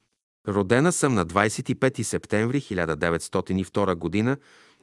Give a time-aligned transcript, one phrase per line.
[0.47, 4.38] Родена съм на 25 септември 1902 г.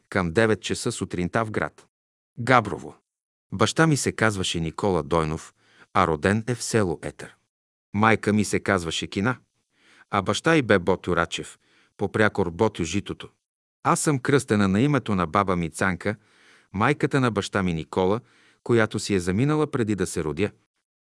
[0.08, 1.86] към 9 часа сутринта в град.
[2.38, 2.95] Габрово.
[3.53, 5.55] Баща ми се казваше Никола Дойнов,
[5.95, 7.37] а роден е в село Етър.
[7.95, 9.37] Майка ми се казваше Кина,
[10.11, 11.59] а баща й бе Ботю Рачев,
[11.96, 13.29] попрякор Ботю Житото.
[13.82, 16.17] Аз съм кръстена на името на баба ми Цанка,
[16.73, 18.21] майката на баща ми Никола,
[18.63, 20.50] която си е заминала преди да се родя.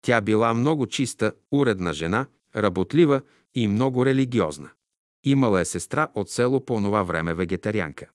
[0.03, 3.23] Тя била много чиста, уредна жена, работлива
[3.55, 4.71] и много религиозна.
[5.25, 8.07] Имала е сестра от село по онова време вегетарианка.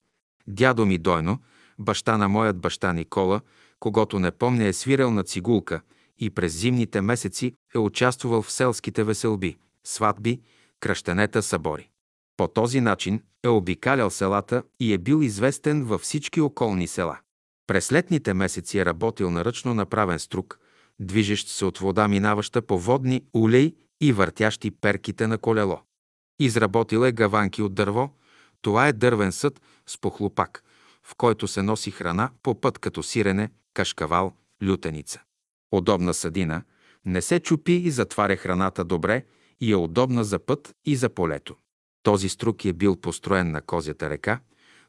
[0.48, 1.39] Дядо ми Дойно,
[1.80, 3.42] баща на моят баща Никола,
[3.82, 5.82] когато не помня е свирал на цигулка
[6.20, 10.42] и през зимните месеци е участвал в селските веселби, сватби,
[10.80, 11.90] кръщенета, събори.
[12.38, 17.20] По този начин е обикалял селата и е бил известен във всички околни села.
[17.67, 20.60] През летните месеци е работил на ръчно направен струк,
[21.00, 25.82] движещ се от вода, минаваща по водни улей и въртящи перките на колело.
[26.39, 28.10] Изработил е гаванки от дърво,
[28.61, 30.64] това е дървен съд с похлопак,
[31.11, 34.33] в който се носи храна по път като сирене, кашкавал,
[34.64, 35.22] лютеница.
[35.72, 36.64] Удобна съдина,
[37.05, 39.26] не се чупи и затваря храната добре
[39.60, 41.55] и е удобна за път и за полето.
[42.04, 44.39] Този струк е бил построен на Козята река,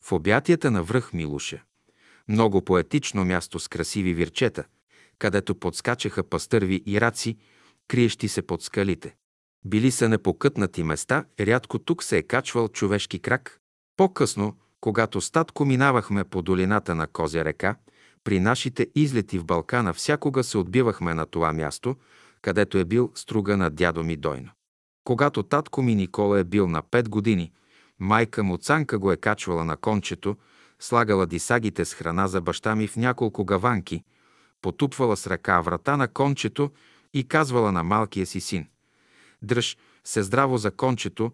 [0.03, 1.63] в обятията на връх Милуша.
[2.29, 4.65] Много поетично място с красиви вирчета,
[5.19, 7.37] където подскачаха пастърви и раци,
[7.89, 9.15] криещи се под скалите.
[9.65, 13.61] Били са непокътнати места, рядко тук се е качвал човешки крак.
[13.97, 17.77] По-късно, когато статко минавахме по долината на Козя река,
[18.25, 21.97] при нашите излети в Балкана всякога се отбивахме на това място,
[22.43, 24.51] където е бил струга на дядо ми Дойно.
[25.05, 27.53] Когато татко ми Никола е бил на 5 години,
[27.99, 30.37] майка му Цанка го е качвала на кончето,
[30.81, 34.05] слагала дисагите с храна за баща ми в няколко гаванки,
[34.63, 36.71] потупвала с ръка врата на кончето
[37.15, 38.67] и казвала на малкия си син
[39.43, 41.33] «Дръж се здраво за кончето,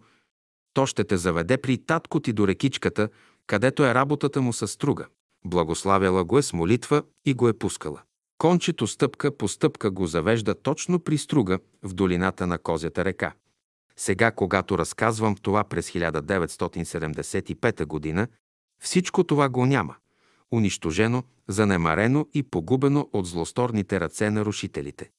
[0.73, 3.09] то ще те заведе при татко ти до рекичката,
[3.49, 5.07] където е работата му с струга».
[5.45, 8.01] Благославяла го е с молитва и го е пускала.
[8.37, 13.33] Кончето стъпка по стъпка го завежда точно при струга в долината на Козята река.
[13.97, 18.27] Сега, когато разказвам това през 1975 година,
[18.81, 19.95] всичко това го няма.
[20.53, 25.09] Унищожено, занемарено и погубено от злосторните ръце на рушителите.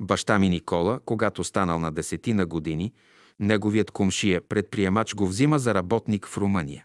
[0.00, 2.92] Баща ми Никола, когато станал на десетина години,
[3.40, 6.84] неговият кумшия предприемач го взима за работник в Румъния.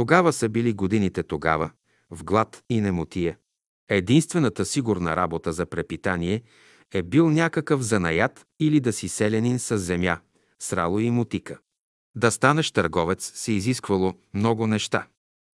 [0.00, 1.70] Тогава са били годините тогава,
[2.10, 3.38] в глад и немотия.
[3.88, 6.42] Единствената сигурна работа за препитание
[6.94, 10.18] е бил някакъв занаят или да си селянин с земя,
[10.58, 11.58] срало и мотика.
[12.14, 15.06] Да станеш търговец се изисквало много неща.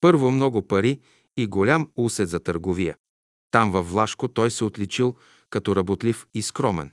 [0.01, 0.99] Първо много пари
[1.37, 2.95] и голям усет за търговия.
[3.51, 5.15] Там във Влашко той се отличил
[5.49, 6.91] като работлив и скромен,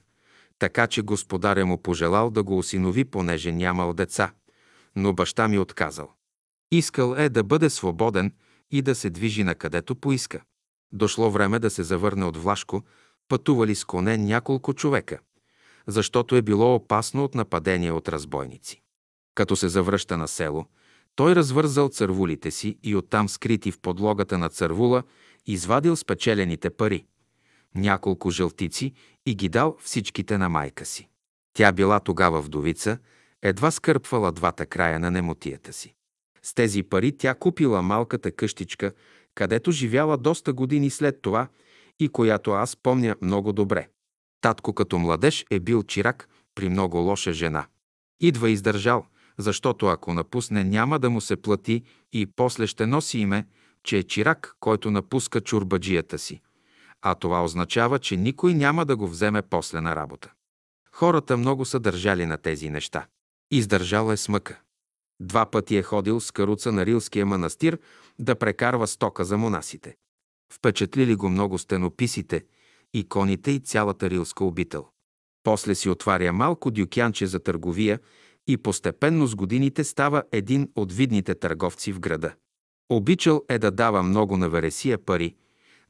[0.58, 4.32] така че господаря му пожелал да го осинови, понеже нямал деца,
[4.96, 6.14] но баща ми отказал.
[6.72, 8.32] Искал е да бъде свободен
[8.70, 10.42] и да се движи накъдето поиска.
[10.92, 12.82] Дошло време да се завърне от Влашко,
[13.28, 15.18] пътували с коне няколко човека,
[15.86, 18.82] защото е било опасно от нападения от разбойници.
[19.34, 20.66] Като се завръща на село,
[21.14, 25.02] той развързал цървулите си и оттам скрити в подлогата на цървула
[25.46, 27.06] извадил спечелените пари,
[27.74, 28.92] няколко жълтици
[29.26, 31.08] и ги дал всичките на майка си.
[31.54, 32.98] Тя била тогава вдовица,
[33.42, 35.94] едва скърпвала двата края на немотията си.
[36.44, 38.92] С тези пари тя купила малката къщичка,
[39.34, 41.48] където живяла доста години след това
[42.00, 43.88] и която аз помня много добре.
[44.40, 47.66] Татко като младеж е бил чирак при много лоша жена.
[48.20, 49.06] Идва издържал,
[49.38, 53.46] защото ако напусне, няма да му се плати и после ще носи име,
[53.84, 56.40] че е чирак, който напуска чурбаджията си.
[57.02, 60.32] А това означава, че никой няма да го вземе после на работа.
[60.92, 63.06] Хората много са държали на тези неща.
[63.50, 64.60] Издържал е смъка.
[65.22, 67.78] Два пъти е ходил с каруца на Рилския манастир
[68.18, 69.94] да прекарва стока за монасите.
[70.52, 72.44] Впечатлили го много стенописите,
[72.94, 74.86] иконите и цялата рилска обител.
[75.42, 78.00] После си отваря малко дюкянче за търговия
[78.46, 82.34] и постепенно с годините става един от видните търговци в града.
[82.90, 85.34] Обичал е да дава много на Вересия пари,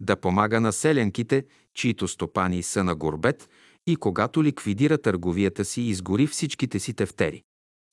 [0.01, 1.45] да помага на селянките,
[1.75, 3.49] чието стопани са на горбет
[3.87, 7.43] и когато ликвидира търговията си, изгори всичките си тефтери.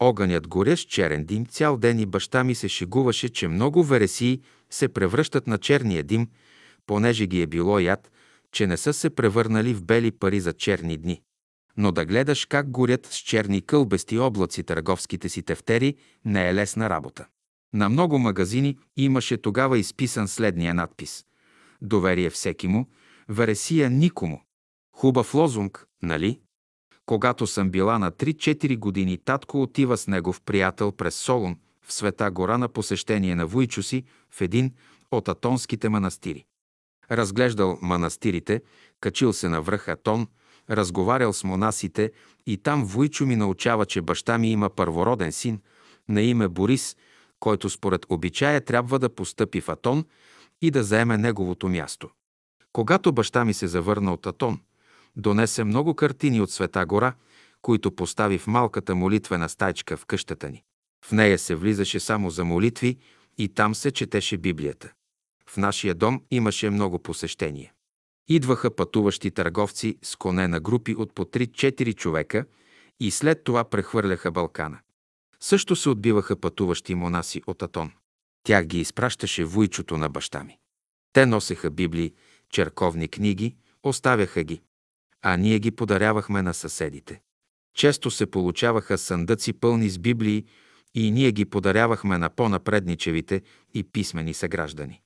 [0.01, 4.87] Огънят горя черен дим цял ден и баща ми се шегуваше, че много вересии се
[4.87, 6.27] превръщат на черния дим,
[6.85, 8.11] понеже ги е било яд,
[8.51, 11.21] че не са се превърнали в бели пари за черни дни.
[11.77, 16.89] Но да гледаш как горят с черни кълбести облаци търговските си тефтери не е лесна
[16.89, 17.25] работа.
[17.73, 21.25] На много магазини имаше тогава изписан следния надпис.
[21.81, 22.89] Доверие всеки му,
[23.29, 24.41] вересия никому.
[24.95, 26.39] Хубав лозунг, нали?
[27.09, 32.31] Когато съм била на 3-4 години, татко отива с негов приятел през Солун в Света
[32.31, 34.71] гора на посещение на Вуйчо си в един
[35.11, 36.45] от атонските манастири.
[37.11, 38.61] Разглеждал манастирите,
[39.01, 40.27] качил се на връх Атон,
[40.69, 42.11] разговарял с монасите
[42.47, 45.61] и там Вуйчо ми научава, че баща ми има първороден син
[46.09, 46.97] на име Борис,
[47.39, 50.05] който според обичая трябва да постъпи в Атон
[50.61, 52.09] и да заеме неговото място.
[52.73, 54.59] Когато баща ми се завърна от Атон,
[55.15, 57.13] донесе много картини от Света гора,
[57.61, 60.63] които постави в малката молитвена стайчка в къщата ни.
[61.05, 62.97] В нея се влизаше само за молитви
[63.37, 64.91] и там се четеше Библията.
[65.49, 67.71] В нашия дом имаше много посещения.
[68.27, 72.45] Идваха пътуващи търговци с коне на групи от по 3-4 човека
[72.99, 74.79] и след това прехвърляха Балкана.
[75.39, 77.91] Също се отбиваха пътуващи монаси от Атон.
[78.43, 80.57] Тях ги изпращаше вуйчото на баща ми.
[81.13, 82.13] Те носеха библии,
[82.49, 84.61] черковни книги, оставяха ги
[85.21, 87.21] а ние ги подарявахме на съседите.
[87.75, 90.45] Често се получаваха съндъци пълни с библии
[90.95, 93.41] и ние ги подарявахме на по-напредничевите
[93.73, 95.01] и писмени съграждани.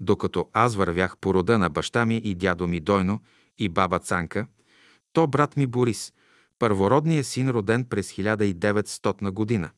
[0.00, 3.20] Докато аз вървях по рода на баща ми и дядо ми Дойно
[3.58, 4.46] и баба Цанка,
[5.12, 6.12] то брат ми Борис,
[6.58, 9.70] първородният син роден през 1900 година,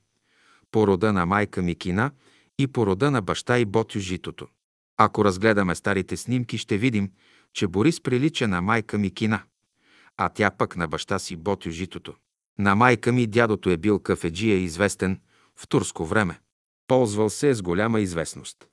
[0.70, 2.10] по рода на майка ми Кина
[2.58, 4.46] и по рода на баща и Ботю Житото.
[4.96, 7.10] Ако разгледаме старите снимки, ще видим,
[7.52, 9.42] че Борис прилича на майка ми Кина
[10.16, 12.14] а тя пък на баща си Ботю житото.
[12.58, 15.20] На майка ми дядото е бил кафеджия известен
[15.56, 16.40] в турско време.
[16.88, 18.68] Ползвал се е с голяма известност.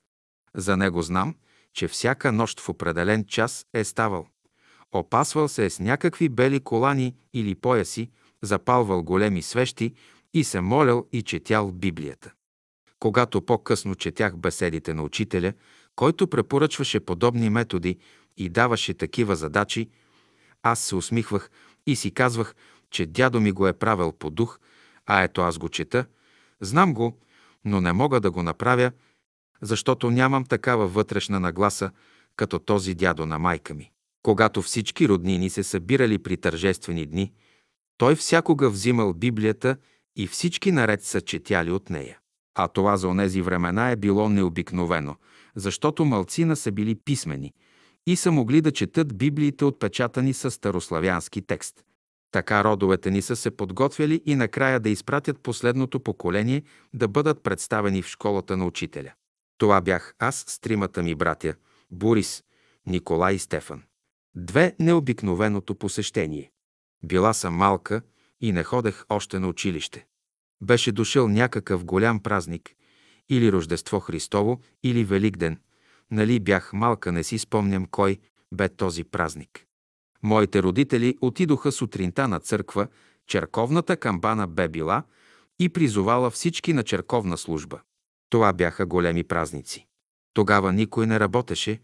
[0.54, 1.34] За него знам,
[1.74, 4.26] че всяка нощ в определен час е ставал.
[4.92, 8.10] Опасвал се е с някакви бели колани или пояси,
[8.42, 9.94] запалвал големи свещи
[10.34, 12.32] и се молял и четял Библията.
[12.98, 15.52] Когато по-късно четях беседите на учителя,
[15.96, 17.98] който препоръчваше подобни методи
[18.36, 19.90] и даваше такива задачи,
[20.62, 21.50] аз се усмихвах
[21.86, 22.54] и си казвах,
[22.90, 24.60] че дядо ми го е правил по дух,
[25.06, 26.06] а ето аз го чета.
[26.60, 27.18] Знам го,
[27.64, 28.92] но не мога да го направя,
[29.62, 31.90] защото нямам такава вътрешна нагласа,
[32.36, 33.90] като този дядо на майка ми.
[34.22, 37.32] Когато всички роднини се събирали при тържествени дни,
[37.98, 39.76] той всякога взимал Библията
[40.16, 42.18] и всички наред са четяли от нея.
[42.54, 45.16] А това за онези времена е било необикновено,
[45.56, 47.52] защото малцина са били писмени–
[48.06, 51.84] и са могли да четат Библиите отпечатани с старославянски текст.
[52.30, 56.62] Така родовете ни са се подготвяли и накрая да изпратят последното поколение
[56.94, 59.12] да бъдат представени в школата на учителя.
[59.58, 61.54] Това бях аз с тримата ми братя–
[61.90, 62.44] Борис,
[62.86, 63.82] Николай и Стефан.
[64.34, 66.50] Две необикновеното посещение.
[67.04, 68.02] Била съм малка
[68.40, 70.06] и не ходех още на училище.
[70.62, 72.74] Беше дошъл някакъв голям празник,
[73.28, 75.58] или Рождество Христово, или Великден–
[76.12, 78.18] Нали бях малка, не си спомням кой
[78.54, 79.66] бе този празник.
[80.22, 82.88] Моите родители отидоха сутринта на църква,
[83.26, 85.02] черковната камбана бе била
[85.60, 87.80] и призовала всички на черковна служба.
[88.30, 89.86] Това бяха големи празници.
[90.34, 91.80] Тогава никой не работеше,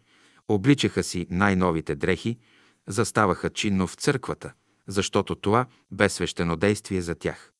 [0.48, 2.38] обличаха си най-новите дрехи,
[2.88, 4.52] заставаха чинно в църквата,
[4.86, 7.52] защото това бе свещенодействие за тях.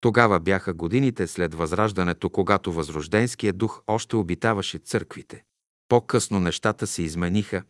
[0.00, 5.44] Тогава бяха годините след Възраждането, когато Възрожденския дух още обитаваше църквите.
[5.88, 7.62] По-късно нещата се измениха,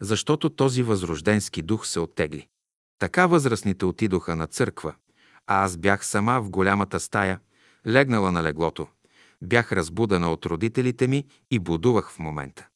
[0.00, 2.48] защото този възрожденски дух се оттегли.
[2.98, 4.94] Така възрастните отидоха на църква,
[5.46, 7.40] а аз бях сама в голямата стая,
[7.86, 8.86] легнала на леглото.
[9.42, 12.66] Бях разбудена от родителите ми и будувах в момента.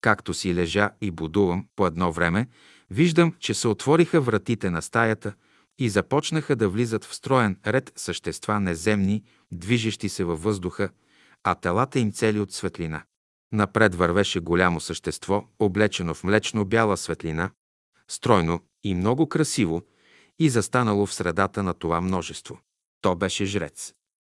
[0.00, 2.48] Както си лежа и будувам по едно време,
[2.90, 5.34] виждам, че се отвориха вратите на стаята
[5.78, 10.90] и започнаха да влизат в строен ред същества неземни, движещи се във въздуха,
[11.44, 13.02] а телата им цели от светлина.
[13.52, 17.50] Напред вървеше голямо същество, облечено в млечно-бяла светлина,
[18.08, 19.82] стройно и много красиво,
[20.38, 22.58] и застанало в средата на това множество.
[23.00, 23.94] То беше жрец.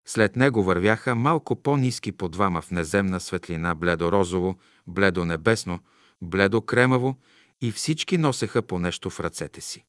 [0.08, 4.56] След него вървяха малко по-низки по двама в неземна светлина, бледо-розово,
[4.88, 5.80] бледо-небесно,
[6.24, 7.16] бледо-кремаво
[7.62, 9.86] и всички носеха по нещо в ръцете си.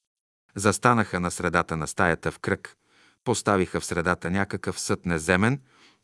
[0.54, 2.76] Застанаха на средата на стаята в кръг,
[3.24, 5.60] поставиха в средата някакъв съд неземен,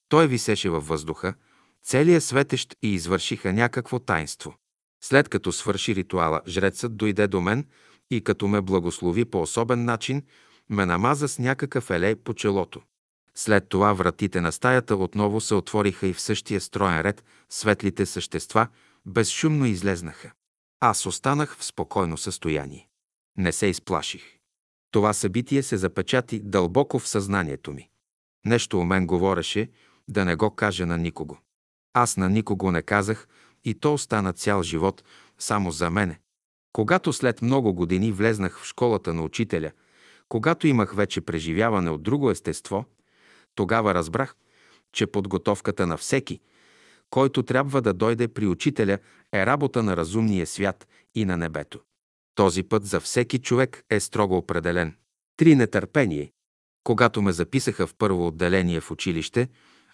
[0.08, 1.34] той висеше във въздуха,
[1.88, 4.54] целият светещ и извършиха някакво тайнство.
[5.04, 7.66] След като свърши ритуала, жрецът дойде до мен
[8.11, 10.23] и като ме благослови по особен начин,
[10.71, 12.83] ме намаза с някакъв елей по челото.
[13.35, 18.68] След това вратите на стаята отново се отвориха и в същия строен ред светлите същества
[19.07, 20.33] безшумно излезнаха.
[20.80, 22.88] Аз останах в спокойно състояние.
[23.37, 24.38] Не се изплаших.
[24.90, 27.88] Това събитие се запечати дълбоко в съзнанието ми.
[28.47, 29.71] Нещо у мен говореше
[30.09, 31.38] да не го кажа на никого.
[31.95, 33.28] Аз на никого не казах
[33.64, 35.04] и то остана цял живот
[35.38, 36.21] само за мене.
[36.73, 39.71] Когато след много години влезнах в школата на учителя,
[40.28, 42.85] когато имах вече преживяване от друго естество,
[43.54, 44.37] тогава разбрах,
[44.92, 46.40] че подготовката на всеки,
[47.11, 48.99] който трябва да дойде при учителя,
[49.33, 51.80] е работа на разумния свят и на небето.
[52.35, 54.97] Този път за всеки човек е строго определен.
[55.37, 56.33] Три нетърпение.
[56.85, 59.49] Когато ме записаха в първо отделение в училище,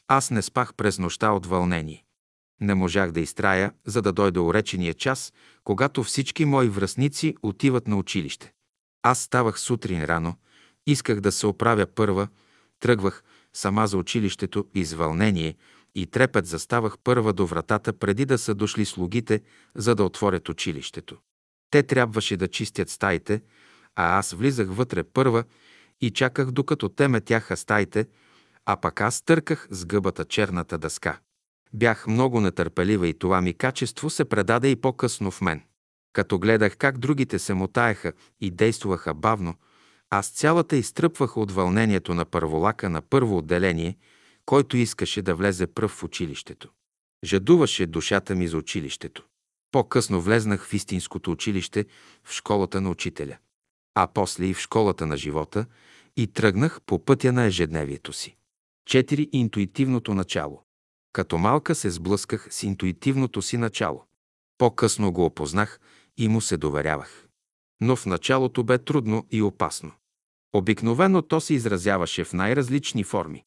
[0.08, 2.04] аз не спах през нощта от вълнение.
[2.60, 5.32] Не можах да изтрая, за да дойде уречения час,
[5.64, 8.52] когато всички мои връзници отиват на училище.
[9.02, 10.36] Аз ставах сутрин рано,
[10.86, 12.28] исках да се оправя първа,
[12.80, 15.54] тръгвах сама за училището из вълнение
[15.94, 19.42] и трепет заставах първа до вратата, преди да са дошли слугите,
[19.74, 21.16] за да отворят училището.
[21.70, 23.42] Те трябваше да чистят стаите,
[23.96, 25.44] а аз влизах вътре първа
[26.00, 28.06] и чаках докато те метяха стаите,
[28.66, 31.18] а пък аз търках с гъбата черната дъска.
[31.72, 35.62] Бях много нетърпелива и това ми качество се предаде и по-късно в мен.
[36.12, 39.54] Като гледах как другите се мотаеха и действуваха бавно,
[40.10, 43.96] аз цялата изтръпвах от вълнението на първолака на първо отделение,
[44.46, 46.68] който искаше да влезе пръв в училището.
[47.24, 49.24] Жадуваше душата ми за училището.
[49.72, 51.84] По-късно влезнах в истинското училище,
[52.24, 53.36] в школата на учителя,
[53.94, 55.66] а после и в школата на живота
[56.16, 58.36] и тръгнах по пътя на ежедневието си.
[58.88, 59.28] 4.
[59.32, 60.62] Интуитивното начало.
[61.12, 64.04] Като малка се сблъсках с интуитивното си начало.
[64.58, 65.80] По-късно го опознах
[66.16, 67.26] и му се доверявах.
[67.80, 69.92] Но в началото бе трудно и опасно.
[70.52, 73.44] Обикновено то се изразяваше в най-различни форми.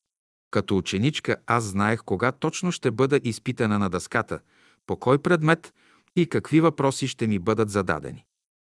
[0.51, 4.39] Като ученичка аз знаех кога точно ще бъда изпитана на дъската,
[4.85, 5.73] по кой предмет
[6.15, 8.25] и какви въпроси ще ми бъдат зададени.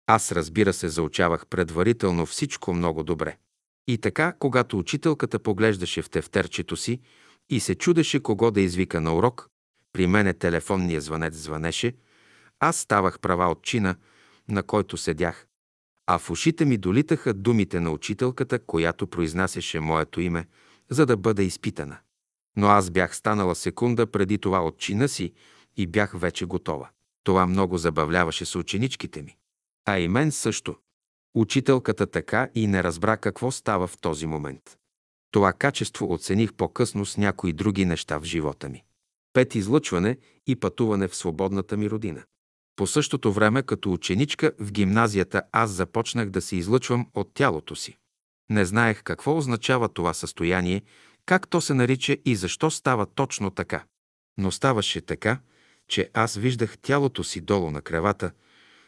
[0.07, 3.38] Аз, разбира се, заучавах предварително всичко много добре.
[3.88, 7.01] И така, когато учителката поглеждаше в тефтерчето си
[7.50, 9.50] и се чудеше кого да извика на урок,
[9.94, 11.94] при мене телефонния звънец звънеше,
[12.60, 13.96] аз ставах права от чина,
[14.48, 15.48] на който седях,
[16.08, 20.48] а в ушите ми долитаха думите на учителката, която произнасяше моето име,
[20.89, 21.98] за да бъда изпитана.
[22.58, 25.34] Но аз бях станала секунда преди това от чина си
[25.77, 26.89] и бях вече готова.
[27.24, 29.38] Това много забавляваше с ученичките ми.
[29.86, 30.75] А и мен също.
[31.36, 34.77] Учителката така и не разбра какво става в този момент.
[35.32, 38.84] Това качество оцених по-късно с някои други неща в живота ми.
[39.34, 42.24] Пет излъчване и пътуване в свободната ми родина.
[42.75, 47.98] По същото време, като ученичка в гимназията, аз започнах да се излъчвам от тялото си.
[48.50, 50.82] Не знаех какво означава това състояние,
[51.25, 53.84] как то се нарича и защо става точно така.
[54.38, 55.39] Но ставаше така,
[55.88, 58.32] че аз виждах тялото си долу на кревата,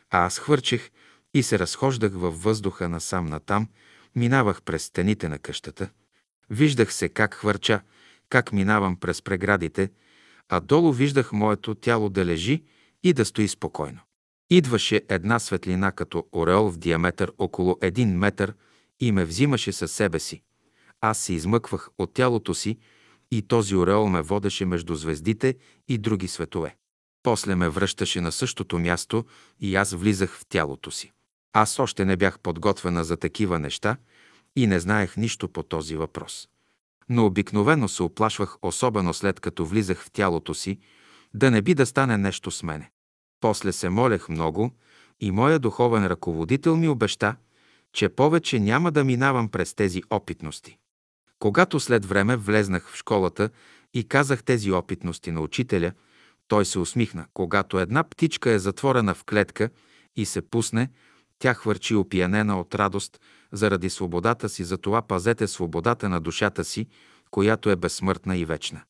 [0.09, 0.91] а аз хвърчех
[1.33, 3.67] и се разхождах във въздуха насам натам,
[4.15, 5.89] минавах през стените на къщата.
[6.49, 7.81] Виждах се как хвърча,
[8.29, 9.91] как минавам през преградите,
[10.49, 12.63] а долу виждах моето тяло да лежи
[13.03, 13.99] и да стои спокойно.
[14.49, 18.53] Идваше една светлина като ореол в диаметър около един метър
[18.99, 20.41] и ме взимаше със себе си.
[21.01, 22.77] Аз се измъквах от тялото си
[23.31, 25.55] и този ореол ме водеше между звездите
[25.87, 26.75] и други светове.
[27.23, 29.25] После ме връщаше на същото място
[29.59, 31.11] и аз влизах в тялото си.
[31.53, 33.97] Аз още не бях подготвена за такива неща
[34.55, 36.49] и не знаех нищо по този въпрос.
[37.09, 40.79] Но обикновено се оплашвах, особено след като влизах в тялото си,
[41.33, 42.91] да не би да стане нещо с мене.
[43.41, 44.71] После се молех много
[45.19, 47.35] и моя духовен ръководител ми обеща,
[47.93, 50.77] че повече няма да минавам през тези опитности.
[51.39, 53.49] Когато след време влезнах в школата
[53.93, 55.91] и казах тези опитности на учителя,
[56.47, 57.25] Той се усмихна.
[57.33, 59.69] Когато една птичка е затворена в клетка
[60.15, 60.89] и се пусне,
[61.39, 66.87] тя хвърчи опиянена от радост заради свободата си, затова пазете свободата на душата си,
[67.31, 68.81] която е безсмъртна и вечна.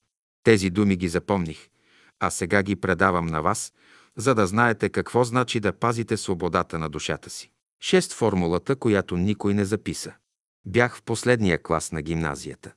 [0.43, 1.69] Тези думи ги запомних,
[2.19, 3.73] а сега ги предавам на вас,
[4.15, 7.51] за да знаете какво значи да пазите свободата на душата си.
[7.81, 10.13] Шест формулата, която никой не записа.
[10.65, 12.73] Бях в последния клас на гимназията.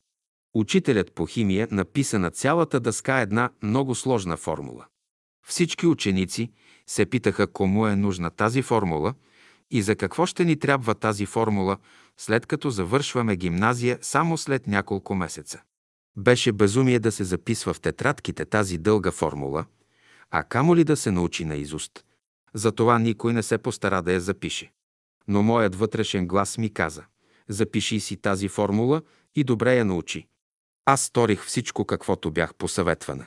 [0.54, 4.86] Учителят по химия написа на цялата дъска една много сложна формула.
[5.46, 6.52] Всички ученици
[6.86, 9.14] се питаха кому е нужна тази формула
[9.70, 11.76] и за какво ще ни трябва тази формула,
[12.16, 15.62] след като завършваме гимназия само след няколко месеца.
[16.16, 19.64] Беше безумие да се записва в тетрадките тази дълга формула,
[20.30, 22.04] а камо ли да се научи на изуст.
[22.54, 24.72] Затова никой не се постара да я запише.
[25.28, 27.04] Но моят вътрешен глас ми каза–
[27.48, 29.02] запиши си тази формула
[29.34, 30.26] и добре я научи.
[30.84, 33.26] Аз сторих всичко, каквото бях посъветвана.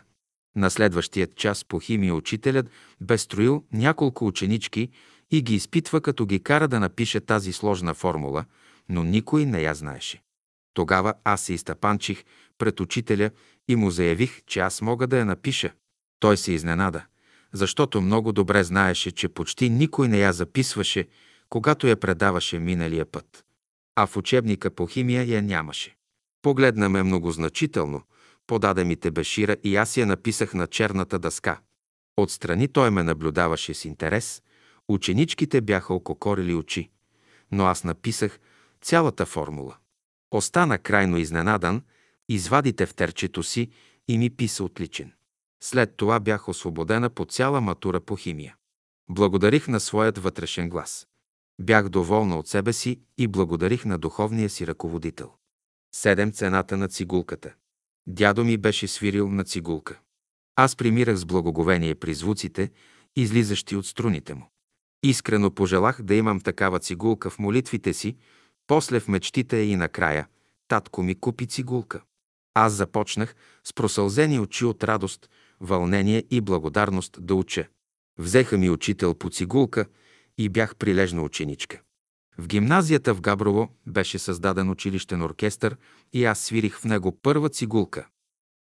[0.55, 2.69] На следващия час по химия учителят
[3.01, 4.89] бе строил няколко ученички
[5.33, 8.45] и ги изпитва, като ги кара да напише тази сложна формула,
[8.89, 10.21] но никой не я знаеше.
[10.73, 12.23] Тогава аз се изтъпанчих
[12.57, 13.29] пред учителя
[13.67, 15.73] и му заявих, че аз мога да я напиша.
[16.19, 17.05] Той се изненада,
[17.53, 21.07] защото много добре знаеше, че почти никой не я записваше,
[21.49, 23.45] когато я предаваше миналия път.
[23.95, 25.95] А в учебника по химия я нямаше.
[26.41, 28.01] Погледна ме многозначително,
[28.47, 31.59] подаде ми тебешира и аз я написах на черната дъска.
[32.17, 34.41] Отстрани той ме наблюдаваше с интерес,
[34.93, 36.89] ученичките бяха ококорили очи,
[37.51, 38.39] но аз написах
[38.81, 39.77] цялата формула.
[40.31, 41.81] Остана крайно изненадан,
[42.29, 43.69] извади тефтерчето си
[44.07, 45.11] и ми писа отличен.
[45.63, 48.55] След това бях освободена по цяла матура по химия.
[49.09, 51.07] Благодарих на своят вътрешен глас.
[51.61, 55.31] Бях доволна от себе си и благодарих на духовния си ръководител.
[55.95, 57.53] Седем цената на цигулката.
[58.07, 59.99] Дядо ми беше свирил на цигулка.
[60.55, 62.71] Аз примирах с благоговение при звуците,
[63.15, 64.52] излизащи от струните му.
[65.03, 68.15] Искрено пожелах да имам такава цигулка в молитвите си,
[68.67, 70.27] после в мечтите и накрая
[70.67, 72.01] татко ми купи цигулка.
[72.53, 77.67] Аз започнах с просълзени очи от радост, вълнение и благодарност да уча.
[78.19, 79.85] Взеха ми учител по цигулка
[80.37, 81.81] и бях прилежна ученичка.
[82.37, 85.77] В гимназията в Габрово беше създаден училищен оркестър
[86.13, 88.07] и аз свирих в него първа цигулка.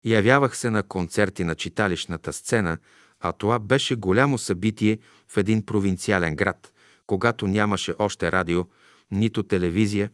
[0.05, 2.79] Явявах се на концерти на читалищната сцена,
[3.23, 6.73] а това беше голямо събитие в един провинциален град,
[7.07, 8.65] когато нямаше още радио,
[9.11, 10.11] нито телевизия,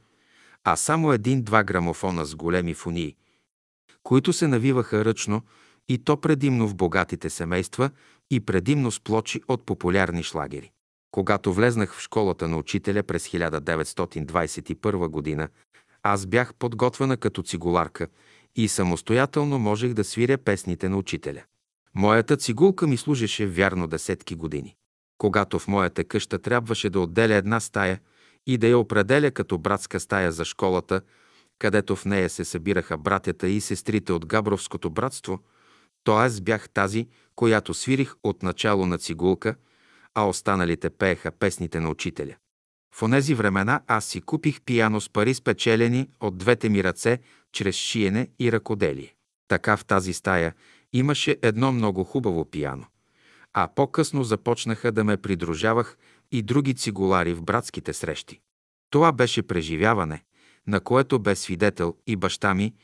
[0.65, 3.17] а само един-два грамофона с големи фунии,
[4.03, 5.43] които се навиваха ръчно
[5.89, 7.91] и то предимно в богатите семейства
[8.31, 10.71] и предимно с плочи от популярни шлагери.
[11.11, 15.49] Когато влезнах в школата на учителя през 1921 година,
[16.03, 18.07] аз бях подготвена като цигуларка
[18.57, 21.43] и самостоятелно можех да свиря песните на учителя.
[21.95, 24.77] Моята цигулка ми служеше вярно десетки години.
[25.19, 28.01] Когато в моята къща трябваше да отделя една стая
[28.47, 31.01] и да я определя като братска стая за школата,
[31.59, 35.41] където в нея се събираха братята и сестрите от Габровското братство,
[36.05, 39.55] то аз бях тази, която свирих от начало на цигулка–
[40.19, 42.35] а останалите пееха песните на учителя.
[42.95, 47.19] В онези времена аз си купих пияно с пари спечелени от двете ми ръце
[47.53, 49.15] чрез шиене и ръкоделие.
[49.49, 50.55] Така в тази стая
[50.93, 52.87] имаше едно много хубаво пияно.
[53.55, 55.97] А по-късно започнаха да ме придружавах
[56.33, 58.41] и други цигулари в братските срещи.
[58.91, 60.25] Това беше преживяване,
[60.67, 62.75] на което бе свидетел и баща ми,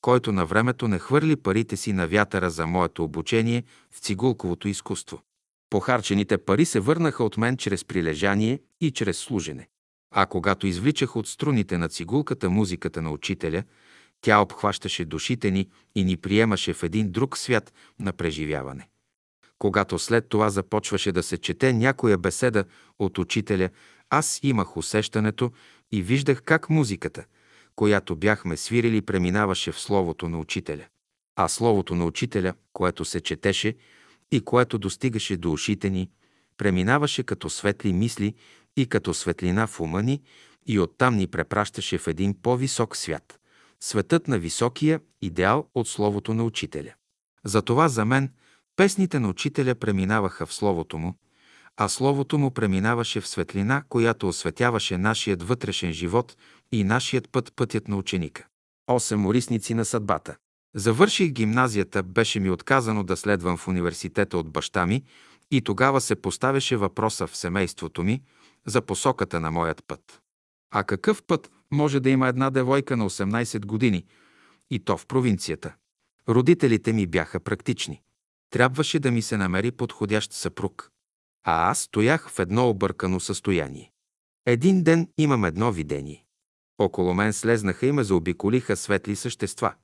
[0.00, 5.22] който на времето не хвърли парите си на вятъра за моето обучение в цигулковото изкуство.
[5.70, 9.68] Похарчените пари се върнаха от мен чрез прилежание и чрез служене.
[10.14, 13.62] А когато извличах от струните на цигулката музиката на учителя,
[14.20, 18.88] тя обхващаше душите ни и ни приемаше в един друг свят на преживяване.
[19.58, 22.64] Когато след това започваше да се чете някоя беседа
[22.98, 23.70] от учителя,
[24.10, 25.52] аз имах усещането
[25.92, 27.24] и виждах как музиката,
[27.76, 30.84] която бяхме свирили, преминаваше в Словото на учителя.
[31.36, 33.76] А Словото на учителя, което се четеше,
[34.30, 36.10] и което достигаше до ушите ни,
[36.56, 38.34] преминаваше като светли мисли
[38.76, 40.22] и като светлина в ума ни
[40.66, 43.37] и оттам ни препращаше в един по-висок свят–
[43.80, 46.94] светът на високия идеал от Словото на Учителя.
[47.44, 48.32] Затова за мен
[48.76, 51.14] песните на Учителя преминаваха в Словото му,
[51.76, 56.36] а Словото му преминаваше в светлина, която осветяваше нашият вътрешен живот
[56.72, 58.46] и нашият път пътят на ученика.
[58.86, 60.36] Осем орисници на съдбата.
[60.74, 65.04] Завърших гимназията, беше ми отказано да следвам в университета от баща ми
[65.50, 68.22] и тогава се поставяше въпроса в семейството ми
[68.66, 70.20] за посоката на моят път.
[70.70, 74.06] А какъв път може да има една девойка на 18 години
[74.70, 75.74] и то в провинцията?
[76.28, 78.02] Родителите ми бяха практични.
[78.50, 80.90] трябваше да ми се намери подходящ съпруг.
[81.44, 83.92] А аз стоях в едно объркано състояние.
[84.46, 86.24] Един ден имам едно видение.
[86.78, 89.74] Около мен слезнаха и ме заобиколиха светли същества.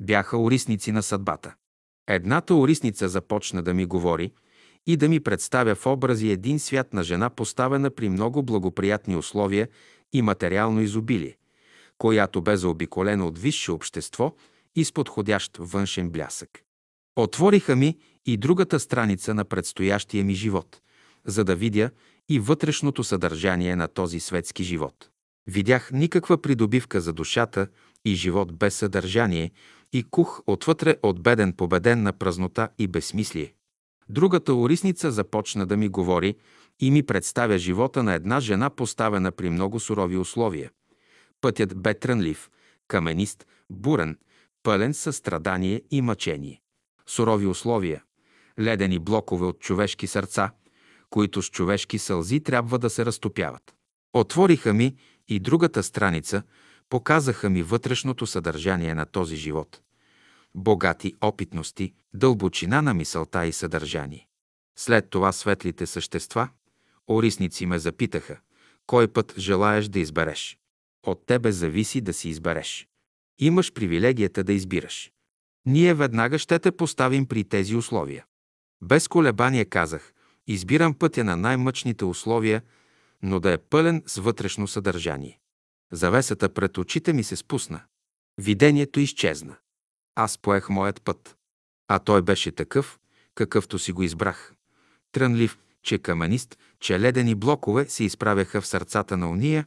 [0.00, 1.54] Бяха орисници на съдбата.
[2.06, 4.32] Едната орисница започна да ми говори
[4.86, 9.68] и да ми представя в образи един свят на жена, поставена при много благоприятни условия
[10.12, 11.36] и материално изобилие,
[11.98, 14.34] която бе заобиколена от висше общество
[14.76, 16.50] и с подходящ външен блясък.
[17.16, 20.80] Отвориха ми и другата страница на предстоящия ми живот,
[21.24, 21.90] за да видя
[22.28, 25.10] и вътрешното съдържание на този светски живот.
[25.46, 27.68] Видях никаква придобивка за душата
[28.04, 29.50] и живот без съдържание
[29.92, 33.54] и кух отвътре от беден победен на празнота и безсмислие.
[34.08, 36.34] Другата орисница започна да ми говори
[36.80, 40.70] и ми представя живота на една жена, поставена при много сурови условия.
[41.40, 42.50] Пътят бе трънлив,
[42.88, 44.18] каменист, бурен,
[44.62, 46.60] пълен със страдание и мъчение.
[47.06, 48.02] Сурови условия,
[48.60, 50.50] ледени блокове от човешки сърца,
[51.10, 53.74] които с човешки сълзи трябва да се разтопяват.
[54.12, 54.96] Отвориха ми
[55.28, 56.42] и другата страница,
[56.88, 59.80] показаха ми вътрешното съдържание на този живот.
[60.54, 64.26] Богати опитности, дълбочина на мисълта и съдържание.
[64.78, 66.48] След това светлите същества,
[67.08, 68.40] орисници ме запитаха,
[68.86, 70.58] кой път желаеш да избереш.
[71.06, 72.88] От тебе зависи да си избереш.
[73.38, 75.12] Имаш привилегията да избираш.
[75.66, 78.26] Ние веднага ще те поставим при тези условия.
[78.82, 80.12] Без колебание казах,
[80.46, 82.62] избирам пътя на най-мъчните условия,
[83.22, 85.38] но да е пълен с вътрешно съдържание.
[85.92, 87.80] Завесата пред очите ми се спусна.
[88.38, 89.56] Видението изчезна.
[90.14, 91.36] Аз поех моят път.
[91.88, 92.98] А той беше такъв,
[93.34, 94.54] какъвто си го избрах.
[95.12, 95.58] Трънлив,
[95.88, 99.66] че каменист, че ледени блокове се изправяха в сърцата на уния,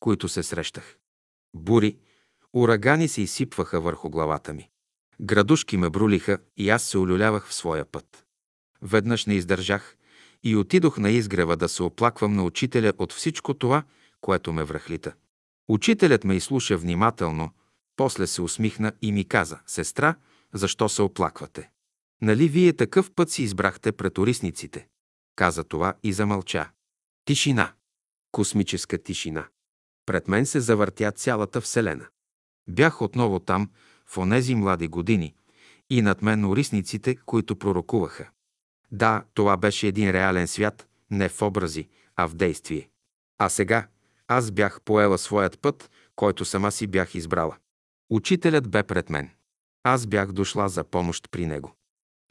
[0.00, 0.96] които се срещах.
[1.54, 1.96] Бури,
[2.52, 4.68] урагани се изсипваха върху главата ми.
[5.20, 8.24] Градушки ме брулиха и аз се олюлявах в своя път.
[8.82, 9.96] Веднъж не издържах
[10.42, 13.82] и отидох на изгрева да се оплаквам на учителя от всичко това,
[14.20, 15.12] което ме връхлита.
[15.68, 17.50] Учителят ме изслуша внимателно,
[17.96, 20.14] после се усмихна и ми каза, сестра,
[20.54, 21.70] защо се оплаквате?
[22.22, 24.91] Нали вие такъв път си избрахте пред орисниците?
[25.36, 26.70] Каза това и замълча.
[27.24, 27.72] Тишина.
[28.32, 29.48] Космическа тишина.
[30.06, 32.06] Пред мен се завъртя цялата Вселена.
[32.68, 33.70] Бях отново там,
[34.06, 35.34] в онези млади години,
[35.90, 38.30] и над мен орисниците, които пророкуваха.
[38.90, 42.88] Да, това беше един реален свят, не в образи, а в действие.
[43.38, 43.86] А сега
[44.28, 47.56] аз бях поела своят път, който сама си бях избрала.
[48.10, 49.30] Учителят бе пред мен.
[49.82, 51.74] Аз бях дошла за помощ при него.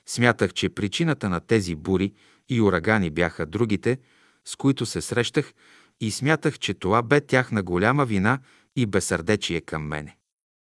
[0.06, 2.14] Смятах, че причината на тези бури
[2.52, 3.98] и урагани бяха другите,
[4.46, 5.54] с които се срещах,
[6.02, 8.40] и смятах, че това бе тяхна голяма вина
[8.76, 10.18] и безсърдечие към мене.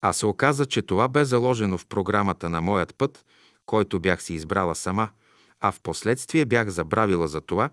[0.01, 3.25] А се оказа, че това бе заложено в програмата на моят път,
[3.67, 5.09] който бях си избрала сама,
[5.61, 7.71] а в последствие бях забравила за това,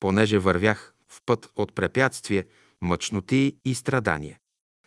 [0.00, 2.44] понеже вървях в път от препятствие,
[2.80, 4.38] мъчноти и страдания.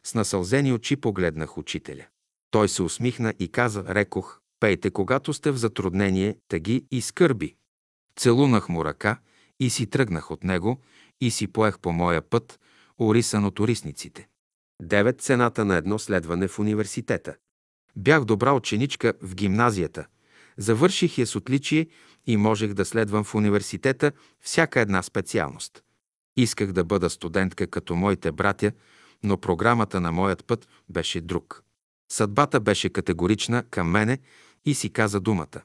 [0.03, 2.05] С насълзени очи погледнах учителя.
[2.51, 7.55] Той се усмихна и каза, рекох, пейте, когато сте в затруднение, тъги и скърби.
[8.15, 9.19] Целунах му ръка
[9.59, 10.81] и си тръгнах от него
[11.21, 12.59] и си поех по моя път,
[12.99, 14.27] орисан от орисниците.
[14.81, 17.35] Девет цената на едно следване в университета.
[17.95, 20.05] Бях добра ученичка в гимназията.
[20.57, 21.87] Завърших я с отличие
[22.25, 25.83] и можех да следвам в университета всяка една специалност.
[26.37, 28.71] Исках да бъда студентка като моите братя,
[29.23, 31.63] но програмата на моят път беше друг.
[32.11, 34.19] Съдбата беше категорична към мене
[34.65, 35.61] и си каза думата.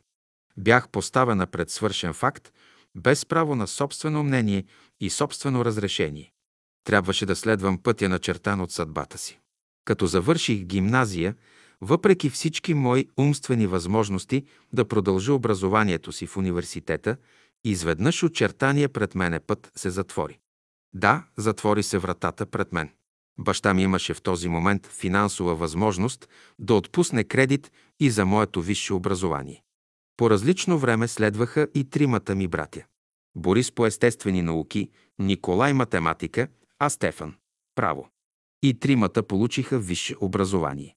[0.58, 2.52] Бях поставена пред свършен факт,
[2.94, 4.64] без право на собствено мнение
[5.00, 6.32] и собствено разрешение.
[6.84, 9.40] Трябваше да следвам пътя начертан от съдбата си.
[9.84, 11.34] Като завърших гимназия,
[11.80, 17.16] въпреки всички мои умствени възможности да продължа образованието си в университета,
[17.64, 20.38] изведнъж очертания пред мене път се затвори.
[20.94, 22.90] Да, затвори се вратата пред мен.
[23.38, 28.94] Баща ми имаше в този момент финансова възможност да отпусне кредит и за моето висше
[28.94, 29.62] образование.
[30.16, 32.84] По различно време следваха и тримата ми братя.
[33.36, 36.48] Борис по естествени науки, Николай математика,
[36.78, 37.34] а Стефан–
[37.74, 38.08] право.
[38.62, 40.94] И тримата получиха висше образование.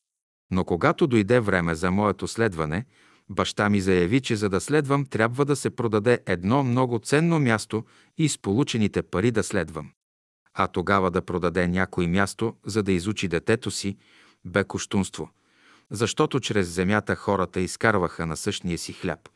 [0.51, 2.85] Но когато дойде време за моето следване,
[3.29, 7.83] баща ми заяви, че за да следвам, трябва да се продаде едно много ценно място
[8.17, 9.91] и с получените пари да следвам.
[10.53, 13.97] А тогава да продаде някой място, за да изучи детето си,
[14.45, 15.29] бе коштунство,
[15.91, 19.29] защото чрез земята хората изкарваха на същия си хляб.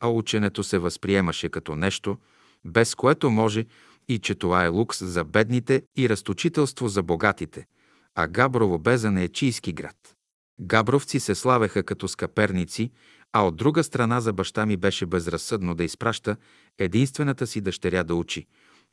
[0.00, 2.18] А ученето се възприемаше като нещо,
[2.64, 3.66] без което може
[4.08, 7.66] и че това е лукс за бедните и разточителство за богатите,
[8.14, 10.14] а Габрово бе за неечийски град.
[10.60, 12.90] Габровци се славеха като скъперници,
[13.32, 16.36] А от друга страна за баща ми беше безразсъдно да изпраща
[16.78, 18.46] единствената си дъщеря да учи,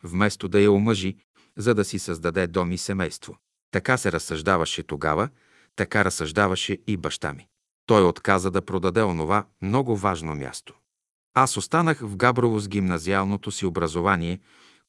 [0.04, 1.16] вместо да я омъжи,
[1.58, 3.38] за да си създаде дом и семейство.
[3.72, 5.30] Така се разсъждаваше тогава,
[5.76, 7.48] така разсъждаваше и баща ми.
[7.86, 10.74] Той отказа да продаде онова много важно място.
[11.34, 14.40] Аз останах в Габрово с гимназиалното си образование,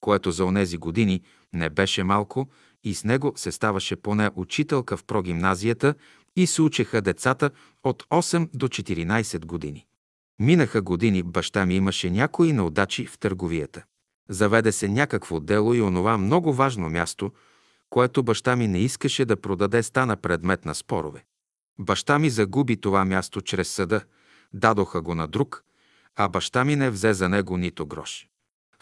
[0.01, 2.49] което за онези години не беше малко
[2.85, 5.95] и с него се ставаше поне учителка в прогимназията
[6.37, 7.51] и се учеха децата
[7.85, 9.87] от 8 до 14 години.
[10.39, 13.85] Минаха години, баща ми имаше някои неудачи в търговията.
[14.29, 17.33] Заведе се някакво дело и онова много важно място,
[17.95, 21.25] което баща ми не искаше да продаде, стана предмет на спорове.
[21.79, 24.01] Баща ми загуби това място чрез съда,
[24.53, 25.65] дадоха го на друг,
[26.17, 28.29] а баща ми не взе за него нито грош.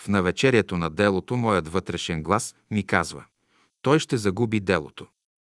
[0.00, 3.24] В навечерието на делото моят вътрешен глас ми казва
[3.82, 5.06] той ще загуби делото.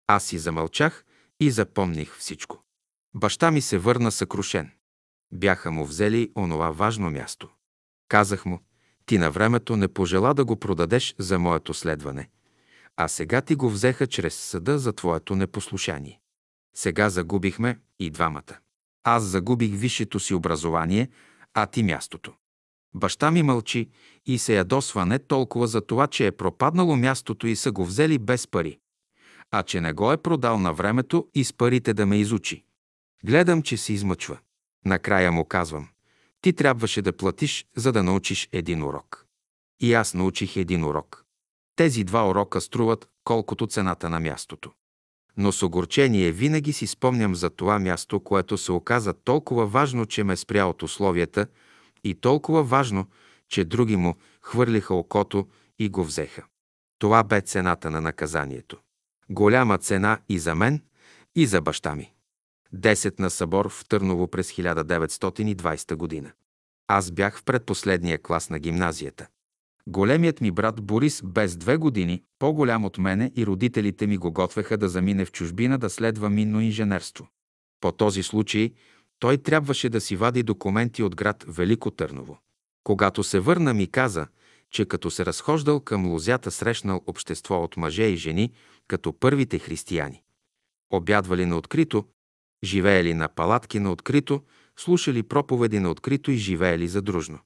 [0.06, 1.04] Аз си замълчах
[1.40, 2.64] и запомних всичко.
[3.14, 4.70] Баща ми се върна съкрушен.
[5.32, 7.48] Бяха му взели онова важно място.
[8.08, 8.60] Казах му,
[9.06, 12.28] ти на времето не пожела да го продадеш за моето следване,
[13.02, 16.20] а сега ти го взеха чрез съда за твоето непослушание.
[16.76, 18.58] Сега загубихме и двамата.
[19.04, 21.08] Аз загубих висшето си образование,
[21.54, 22.32] а ти мястото.
[22.94, 23.90] Баща ми мълчи
[24.26, 28.18] и се ядосва не толкова за това, че е пропаднало мястото и са го взели
[28.18, 28.78] без пари,
[29.50, 32.64] а че не го е продал на времето и с парите да ме изучи.
[33.24, 34.38] Гледам, че се измъчва.
[34.84, 35.88] Накрая му казвам,
[36.40, 39.26] ти трябваше да платиш, за да научиш един урок.
[39.80, 41.19] И аз научих един урок.
[41.80, 44.70] Тези два урока струват колкото цената на мястото.
[45.36, 50.24] Но с огорчение винаги си спомням за това място, което се оказа толкова важно, че
[50.24, 51.46] ме спря от условията–
[52.04, 53.06] и толкова важно,
[53.48, 56.44] че други му хвърлиха окото и го взеха.
[56.98, 58.78] Това бе цената на наказанието.
[59.30, 60.82] Голяма цена и за мен,
[61.34, 62.12] и за баща ми.
[62.72, 66.32] Десет на събор в Търново през 1920 година.
[66.88, 69.26] Аз бях в предпоследния клас на гимназията.
[69.90, 74.76] Големият ми брат Борис без две години, по-голям от мене и родителите ми го готвеха
[74.76, 77.28] да замине в чужбина да следва минно инженерство.
[77.80, 78.72] По този случай
[79.18, 82.38] той трябваше да си вади документи от град Велико Търново.
[82.84, 84.26] Когато се върна, ми каза,
[84.70, 88.52] че като се разхождал към лозята, срещнал общество от мъже и жени,
[88.88, 90.22] като първите християни.
[90.90, 92.04] Обядвали на открито,
[92.64, 94.42] живеели на палатки на открито,
[94.76, 97.38] слушали проповеди на открито и живеели задружно.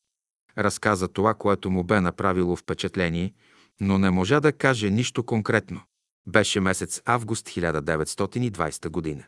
[0.59, 3.35] Разказа това, което му бе направило впечатление,
[3.81, 5.81] но не можа да каже нищо конкретно.
[6.27, 9.25] Беше месец август 1920 година.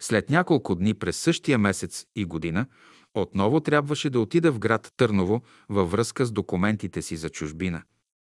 [0.00, 2.66] След няколко дни през същия месец и година
[3.14, 7.82] отново трябваше да отида в град Търново във връзка с документите си за чужбина.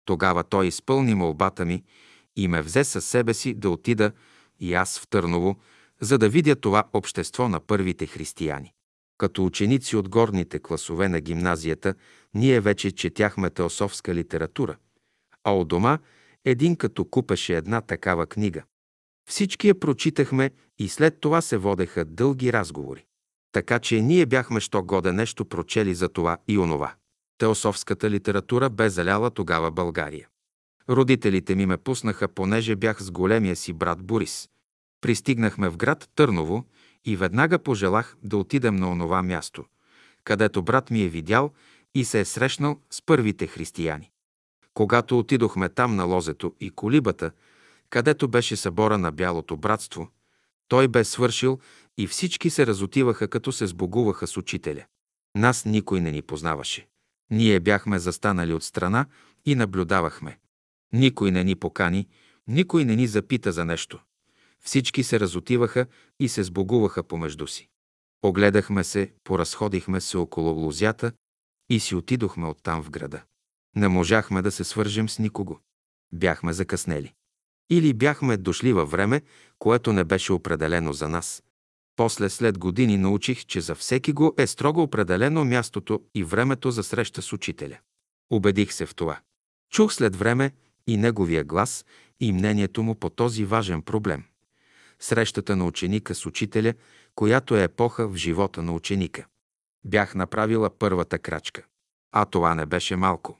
[0.05, 1.85] Тогава той изпълни молбата ми
[2.37, 4.13] и ме взе със себе си да отида
[4.61, 5.57] и аз в Търново,
[6.01, 8.73] за да видя това общество на първите християни.
[9.19, 11.95] Като ученици от горните класове на гимназията,
[12.35, 14.77] ние вече четяхме теософска литература,
[15.45, 15.99] а от дома
[16.45, 18.63] един като купеше една такава книга.
[19.29, 23.05] Всички я прочитахме и след това се водеха дълги разговори.
[23.53, 26.95] Така че ние бяхме що годе нещо прочели за това и онова.
[27.39, 30.29] Теософската литература бе заляла тогава България.
[30.89, 34.49] Родителите ми ме пуснаха, понеже бях с големия си брат Борис.
[35.01, 36.65] Пристигнахме в град Търново
[37.07, 39.65] и веднага пожелах да отидем на онова място,
[40.25, 41.53] където брат ми е видял
[41.95, 44.11] и се е срещнал с първите християни.
[44.75, 47.31] Когато отидохме там на лозето и колибата,
[47.91, 50.11] където беше събора на Бялото братство,
[50.69, 51.59] той бе свършил
[51.99, 54.85] и всички се разотиваха, като се сбогуваха с учителя.
[55.37, 56.89] Нас никой не ни познаваше.
[57.31, 59.07] Ние бяхме застанали от страна
[59.45, 60.39] и наблюдавахме.
[60.93, 62.09] Никой не ни покани,
[62.49, 64.01] никой не ни запита за нещо.
[64.67, 65.87] Всички се разотиваха
[66.21, 67.69] и се сбогуваха помежду си.
[68.23, 71.13] Огледахме се, поразходихме се около лозята
[71.71, 73.23] и си отидохме оттам в града.
[73.77, 75.61] Не можахме да се свържем с никого.
[76.13, 77.13] Бяхме закъснели.
[77.71, 79.23] Или бяхме дошли във време,
[79.59, 81.43] което не беше определено за нас.
[81.97, 86.83] После след години научих, че за всеки го е строго определено мястото и времето за
[86.83, 87.79] среща с учителя.
[88.31, 89.21] Убедих се в това.
[89.73, 90.53] Чух след време
[90.87, 91.85] и неговия глас
[92.21, 94.25] и мнението му по този важен проблем.
[95.01, 96.75] Срещата на ученика с учителя,
[97.15, 99.27] която е епоха в живота на ученика.
[99.85, 101.63] Бях направила първата крачка.
[102.13, 103.39] А това не беше малко.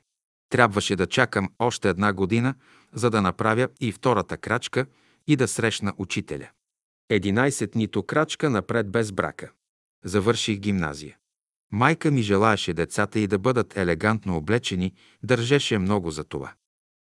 [0.51, 2.55] Трябваше да чакам още една година,
[2.93, 4.87] за да направя и втората крачка
[5.27, 6.49] и да срещна учителя.
[7.09, 9.51] Единайсет нито крачка напред без брака.
[10.05, 11.17] Завърших гимназия.
[11.73, 16.53] Майка ми желаеше децата и да бъдат елегантно облечени, държеше много за това.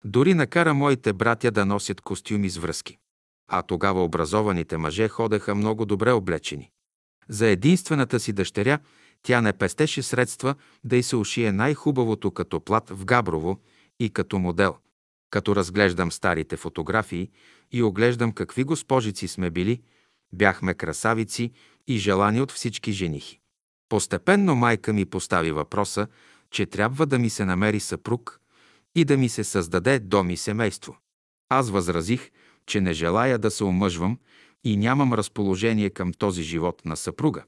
[0.06, 2.98] Дори накара моите братя да носят костюми с връзки.
[3.50, 6.72] А тогава образованите мъже ходеха много добре облечени.
[7.30, 8.80] За единствената си дъщеря
[9.24, 13.60] тя не пестеше средства да й се ушие най-хубавото като плат в Габрово
[14.00, 14.76] и като модел.
[15.30, 17.30] Като разглеждам старите фотографии
[17.72, 19.82] и оглеждам какви госпожици сме били,
[20.34, 21.52] бяхме красавици
[21.88, 23.40] и желани от всички женихи.
[23.90, 26.08] Постепенно майка ми постави въпроса,
[26.52, 28.40] че трябва да ми се намери съпруг
[28.96, 30.98] и да ми се създаде дом и семейство.
[31.50, 32.32] Аз възразих,
[32.70, 34.18] че не желая да се омъжвам
[34.64, 37.44] и нямам разположение към този живот на съпруга.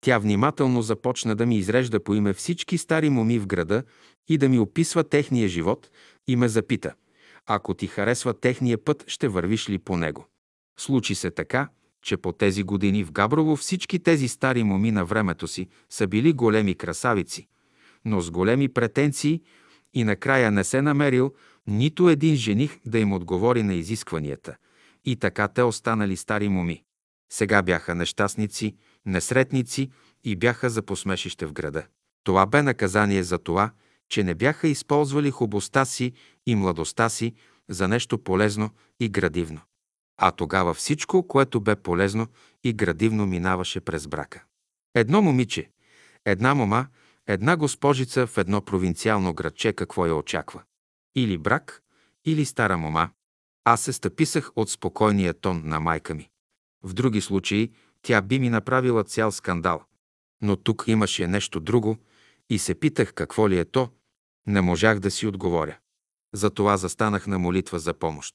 [0.00, 3.82] Тя внимателно започна да ми изрежда по име всички стари моми в града
[4.28, 5.90] и да ми описва техния живот
[6.28, 6.94] и ме запита–
[7.46, 10.26] ако ти харесва техния път, ще вървиш ли по него?
[10.78, 11.68] Случи се така,
[12.02, 16.32] че по тези години в Габрово всички тези стари моми на времето си са били
[16.32, 17.48] големи красавици,
[18.04, 19.42] но с големи претенции
[19.94, 21.32] и накрая не се намерил
[21.66, 24.56] нито един жених да им отговори на изискванията.
[25.06, 26.82] И така те останали стари моми.
[27.32, 29.90] Сега бяха нещастници, несретници
[30.24, 31.86] и бяха за посмешище в града.
[32.24, 33.70] Това бе наказание за това,
[34.08, 36.12] че не бяха използвали хубостта си
[36.46, 37.34] и младостта си
[37.68, 39.60] за нещо полезно и градивно.
[40.16, 42.26] А тогава всичко, което бе полезно
[42.64, 44.44] и градивно, минаваше през брака.
[44.94, 45.70] Едно момиче,
[46.24, 46.86] една мома,
[47.26, 50.62] една госпожица в едно провинциално градче какво я очаква?
[51.16, 51.82] Или брак,
[52.24, 53.10] или стара мома.
[53.68, 56.28] Аз се стъписах от спокойния тон на майка ми.
[56.82, 59.82] В други случаи тя би ми направила цял скандал.
[60.42, 61.96] Но тук имаше нещо друго
[62.50, 63.88] и се питах какво ли е то.
[64.46, 65.78] Не можах да си отговоря.
[66.34, 68.34] Затова застанах на молитва за помощ.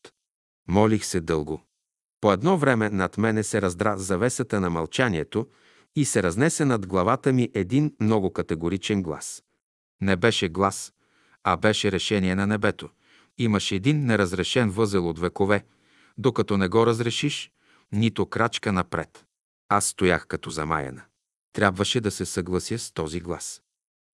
[0.67, 1.61] Молих се дълго.
[2.21, 5.47] По едно време над мене се раздра завесата на мълчанието
[5.95, 9.43] и се разнесе над главата ми един много категоричен глас.
[10.01, 10.93] Не беше глас,
[11.43, 12.89] а беше решение на небето.
[13.37, 15.65] Имаш един неразрешен възел от векове.
[16.17, 17.51] Докато не го разрешиш,
[17.91, 19.25] нито крачка напред.
[19.69, 21.01] Аз стоях като замаяна.
[21.53, 23.61] Трябваше да се съглася с този глас.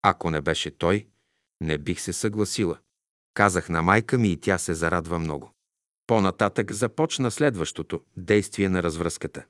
[0.01, 1.07] Ако не беше той,
[1.61, 2.77] не бих се съгласила.
[3.33, 5.51] Казах на майка ми и тя се зарадва много.
[6.07, 9.45] По-нататък започна следващото действие на развръзката.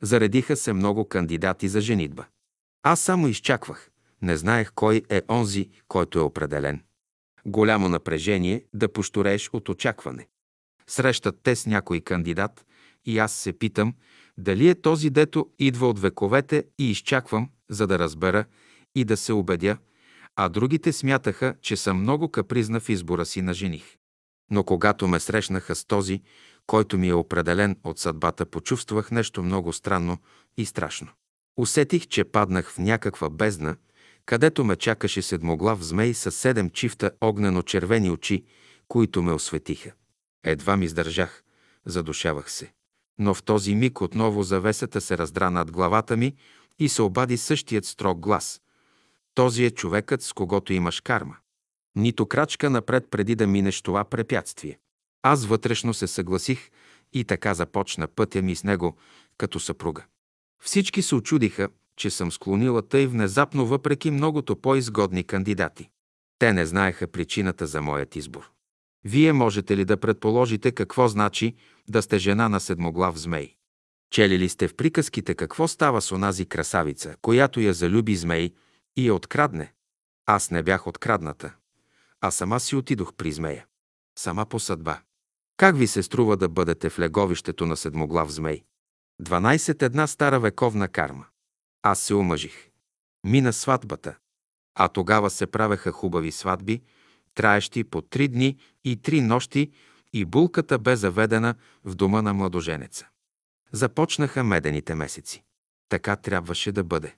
[0.00, 2.26] Заредиха се много кандидати за женитба.
[2.82, 3.90] Аз само изчаквах.
[4.22, 6.82] Не знаех кой е онзи, който е определен.
[7.46, 10.28] Голямо напрежение да пошторееш от очакване.
[10.86, 12.66] Срещат те с някой кандидат
[13.04, 13.94] и аз се питам
[14.38, 18.44] дали е този, дето идва от вековете и изчаквам, за да разбера
[18.94, 19.78] и да се убедя,
[20.36, 23.96] а другите смятаха, че съм много капризна в избора си на жених.
[24.50, 26.22] Но когато ме срещнаха с този,
[26.66, 30.18] който ми е определен от съдбата, почувствах нещо много странно
[30.56, 31.08] и страшно.
[31.56, 33.76] Усетих, че паднах в някаква бездна,
[34.26, 38.44] където ме чакаше седмоглав змей с седем чифта огнено-червени очи,
[38.88, 39.92] които ме осветиха.
[40.44, 41.42] Едва ми издържах,
[41.86, 42.72] задушавах се.
[43.18, 46.34] Но в този миг отново завесата се раздра над главата ми
[46.78, 48.60] и се обади същият строг глас.
[49.34, 51.36] Този е човекът, с когото имаш карма.
[51.96, 54.78] Нито крачка напред преди да минеш това препятствие.
[55.22, 56.70] Аз вътрешно се съгласих
[57.12, 58.96] и така започна пътя ми с него
[59.38, 60.04] като съпруга.
[60.62, 65.88] Всички се очудиха, че съм склонила тъй внезапно въпреки многото по-изгодни кандидати.
[66.38, 68.50] Те не знаеха причината за моят избор.
[69.04, 71.54] Вие можете ли да предположите какво значи
[71.88, 73.56] да сте жена на седмоглав змей?
[74.10, 78.54] Чели ли сте в приказките какво става с онази красавица, която я залюби змей
[78.96, 79.72] и я открадне?
[80.26, 81.54] Аз не бях открадната,
[82.20, 83.66] а сама си отидох при змея.
[84.18, 85.00] Сама по съдба.
[85.56, 88.64] Как ви се струва да бъдете в леговището на седмоглав змей?
[89.22, 91.24] 12 една стара вековна карма.
[91.82, 92.68] Аз се омъжих.
[93.24, 94.16] Мина сватбата.
[94.74, 96.82] А тогава се правеха хубави сватби,
[97.34, 99.72] траещи по три дни и три нощи
[100.12, 103.08] и булката бе заведена в дома на младоженеца.
[103.72, 105.44] Започнаха медените месеци.
[105.88, 107.16] Така трябваше да бъде.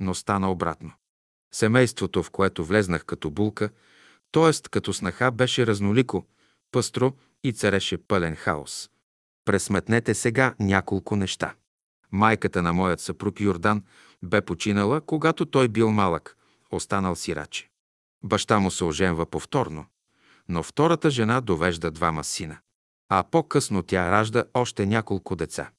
[0.00, 0.92] Но стана обратно.
[1.52, 3.70] Семейството, в което влезнах като булка,
[4.32, 4.68] т.е.
[4.70, 6.26] като снаха, беше разнолико,
[6.72, 7.12] пъстро
[7.44, 8.90] и цареше пълен хаос.
[9.44, 11.54] Пресметнете сега няколко неща.
[12.12, 13.82] Майката на моят съпруг Йордан
[14.22, 16.36] бе починала, когато той бил малък,
[16.70, 17.68] останал сираче.
[18.24, 19.86] Баща му се оженва повторно,
[20.48, 22.58] но втората жена довежда двама сина.
[23.08, 25.70] А по-късно тя ражда още няколко деца.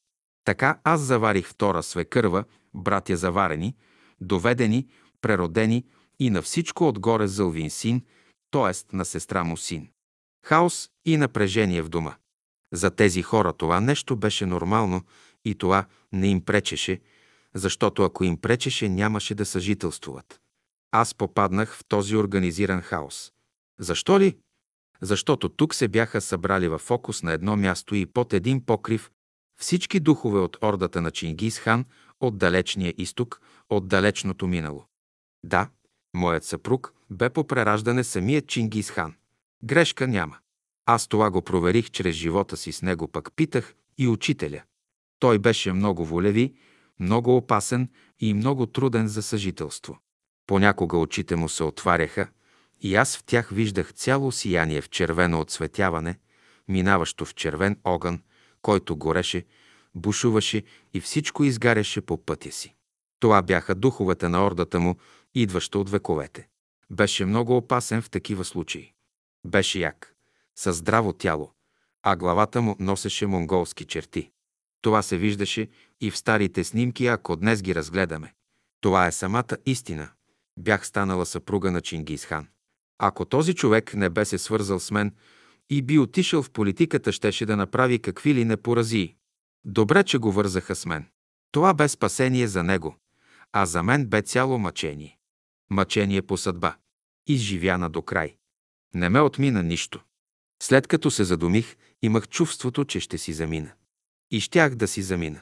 [0.46, 3.76] Така аз заварих втора свекърва, братя заварени,
[4.22, 4.88] доведени,
[5.22, 5.86] преродени
[6.20, 8.02] и на всичко отгоре зълвин син,
[8.52, 8.96] т.е.
[8.96, 9.90] на сестра му син.
[10.46, 12.16] Хаос и напрежение в дома.
[12.74, 15.02] За тези хора това нещо беше нормално
[15.46, 17.02] и това не им пречеше,
[17.54, 20.42] защото ако им пречеше, нямаше да съжителствуват.
[20.92, 23.32] Аз попаднах в този организиран хаос.
[23.80, 24.38] Защо ли?
[25.02, 29.12] Защото тук се бяха събрали в фокус на едно място и под един покрив
[29.62, 31.86] всички духове от ордата на Чингис хан,
[32.20, 34.86] от далечния изток, от далечното минало.
[35.44, 35.70] Да,
[36.14, 39.14] моят съпруг бе по прераждане самият Чингис хан.
[39.64, 40.38] Грешка няма.
[40.86, 44.64] Аз това го проверих чрез живота си с него, пък питах и учителя.
[45.22, 46.54] Той беше много волеви,
[47.00, 50.00] много опасен и много труден за съжителство.
[50.48, 52.28] Понякога очите му се отваряха
[52.80, 56.20] и аз в тях виждах цяло сияние в червено отсветяване,
[56.68, 58.22] минаващо в червен огън,
[58.62, 59.46] който гореше,
[59.96, 60.64] бушуваше
[60.94, 62.76] и всичко изгаряше по пътя си.
[63.20, 64.96] Това бяха духовете на ордата му,
[65.36, 66.48] идваща от вековете.
[66.92, 68.94] Беше много опасен в такива случаи.
[69.46, 70.16] Беше як,
[70.56, 71.52] със здраво тяло,
[72.04, 74.32] а главата му носеше монголски черти.
[74.82, 75.68] Това се виждаше
[76.02, 78.34] и в старите снимки, ако днес ги разгледаме.
[78.82, 80.10] Това е самата истина.
[80.60, 82.48] Бях станала съпруга на Чингисхан.
[82.98, 85.16] Ако този човек не бе се свързал с мен
[85.70, 89.16] и би отишъл в политиката, щеше да направи какви ли не поразии.
[89.66, 91.06] Добре, че го вързаха с мен.
[91.52, 92.96] Това бе спасение за него,
[93.52, 95.18] а за мен бе цяло мъчение.
[95.70, 96.76] Мъчение по съдба.
[97.28, 98.36] Изживяна до край.
[98.94, 100.04] Не ме отмина нищо.
[100.64, 103.72] След като се задумих, имах чувството, че ще си замина.
[104.32, 105.40] И щях да си замина.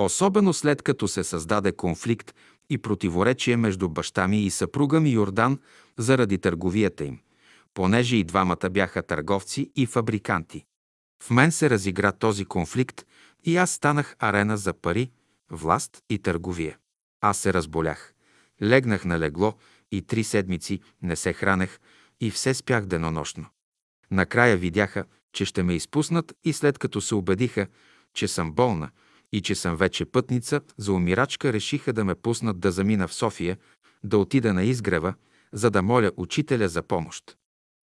[0.00, 2.34] Особено след като се създаде конфликт
[2.70, 5.58] и противоречие между баща ми и съпруга ми Йордан
[5.98, 7.18] заради търговията им,
[7.74, 10.64] понеже и двамата бяха търговци и фабриканти.
[11.22, 13.06] В мен се разигра този конфликт
[13.44, 15.10] и аз станах арена за пари,
[15.50, 16.78] власт и търговия.
[17.20, 18.12] Аз се разболях.
[18.62, 19.54] Легнах на легло
[19.92, 21.80] и три седмици не се хранех
[22.20, 23.46] и все спях денонощно.
[24.10, 27.66] Накрая видяха, че ще ме изпуснат и след като се убедиха,
[28.14, 28.90] че съм болна
[29.32, 33.58] и че съм вече пътница, за умирачка решиха да ме пуснат да замина в София,
[34.04, 35.14] да отида на изгрева,
[35.52, 37.36] за да моля учителя за помощ.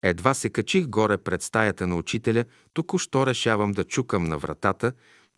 [0.04, 4.92] Едва се качих горе пред стаята на учителя, току-що решавам да чукам на вратата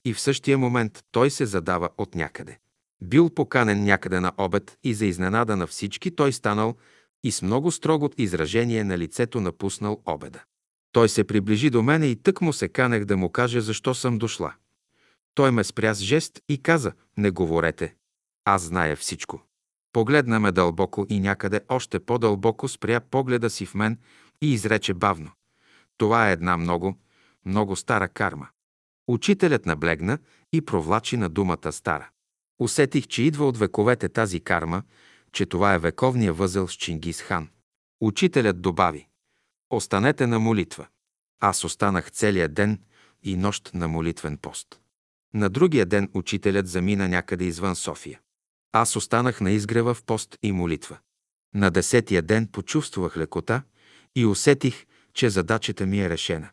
[0.05, 2.57] и в същия момент той се задава от някъде.
[3.01, 6.75] Бил поканен някъде на обед и за изненада на всички той станал
[7.23, 10.43] и с много строго изражение на лицето напуснал обеда.
[10.91, 14.17] Той се приближи до мене и тък му се канех да му каже защо съм
[14.17, 14.53] дошла.
[15.39, 17.95] Той ме спря с жест и каза, не говорете.
[18.45, 19.41] Аз зная всичко.
[19.93, 23.97] Погледна ме дълбоко и някъде още по-дълбоко спря погледа си в мен
[24.41, 25.31] и изрече бавно.
[25.97, 26.97] Това е една много,
[27.45, 28.47] много стара карма.
[29.07, 30.17] Учителят наблегна
[30.53, 32.09] и провлачи на думата стара.
[32.59, 34.83] Усетих, че идва от вековете тази карма,
[35.31, 37.49] че това е вековния възел с Чингис хан.
[38.01, 39.07] Учителят добави.
[39.69, 40.87] Останете на молитва.
[41.39, 42.81] Аз останах целия ден
[43.23, 44.79] и нощ на молитвен пост.
[45.33, 48.19] На другия ден учителят замина някъде извън София.
[48.71, 50.97] Аз останах на изгрева в пост и молитва.
[51.55, 53.61] На десетия ден почувствах лекота
[54.15, 56.49] и усетих, че задачата ми е решена.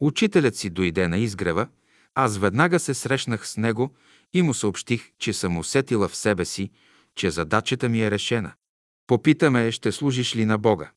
[0.00, 1.68] Учителят си дойде на изгрева,
[2.14, 3.94] аз веднага се срещнах с него
[4.32, 6.70] и му съобщих, че съм усетила в себе си,
[7.14, 8.52] че задачата ми е решена.
[9.06, 10.90] Попитаме, ще служиш ли на Бога?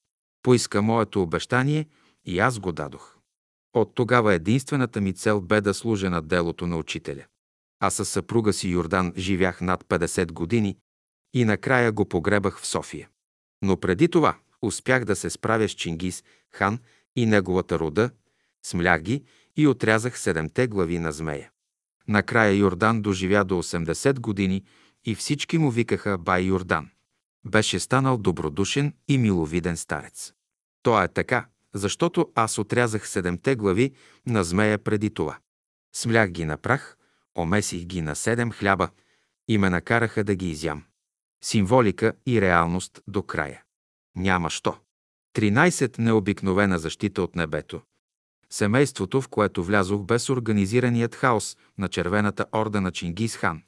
[0.43, 1.85] Поиска моето обещание
[2.25, 3.14] и аз го дадох.
[3.75, 7.25] От тогава единствената ми цел бе да служа на делото на учителя.
[7.79, 10.77] А със съпруга си Йордан живях над 50 години
[11.33, 13.09] и накрая го погребах в София.
[13.61, 16.23] Но преди това успях да се справя с Чингис,
[16.53, 16.79] хан
[17.15, 18.09] и неговата рода,
[18.65, 19.23] смлях ги
[19.55, 21.51] и отрязах седемте глави на змея.
[22.07, 24.63] Накрая Йордан доживя до 80 години
[25.05, 26.89] и всички му викаха Бай Йордан.
[27.45, 30.33] Беше станал добродушен и миловиден старец.
[30.83, 31.45] То е така,
[31.75, 33.91] защото аз отрязах седемте глави
[34.27, 35.37] на змея преди това.
[35.95, 36.97] Смлях ги на прах,
[37.37, 38.89] омесих ги на седем хляба
[39.47, 40.83] и ме накараха да ги изям.
[41.43, 43.63] Символика и реалност до края.
[44.15, 44.77] Няма що.
[45.35, 45.99] 13.
[45.99, 47.81] Необикновена защита от небето.
[48.49, 53.61] Семейството, в което влязох без организираният хаос на червената орда на Чингис хан.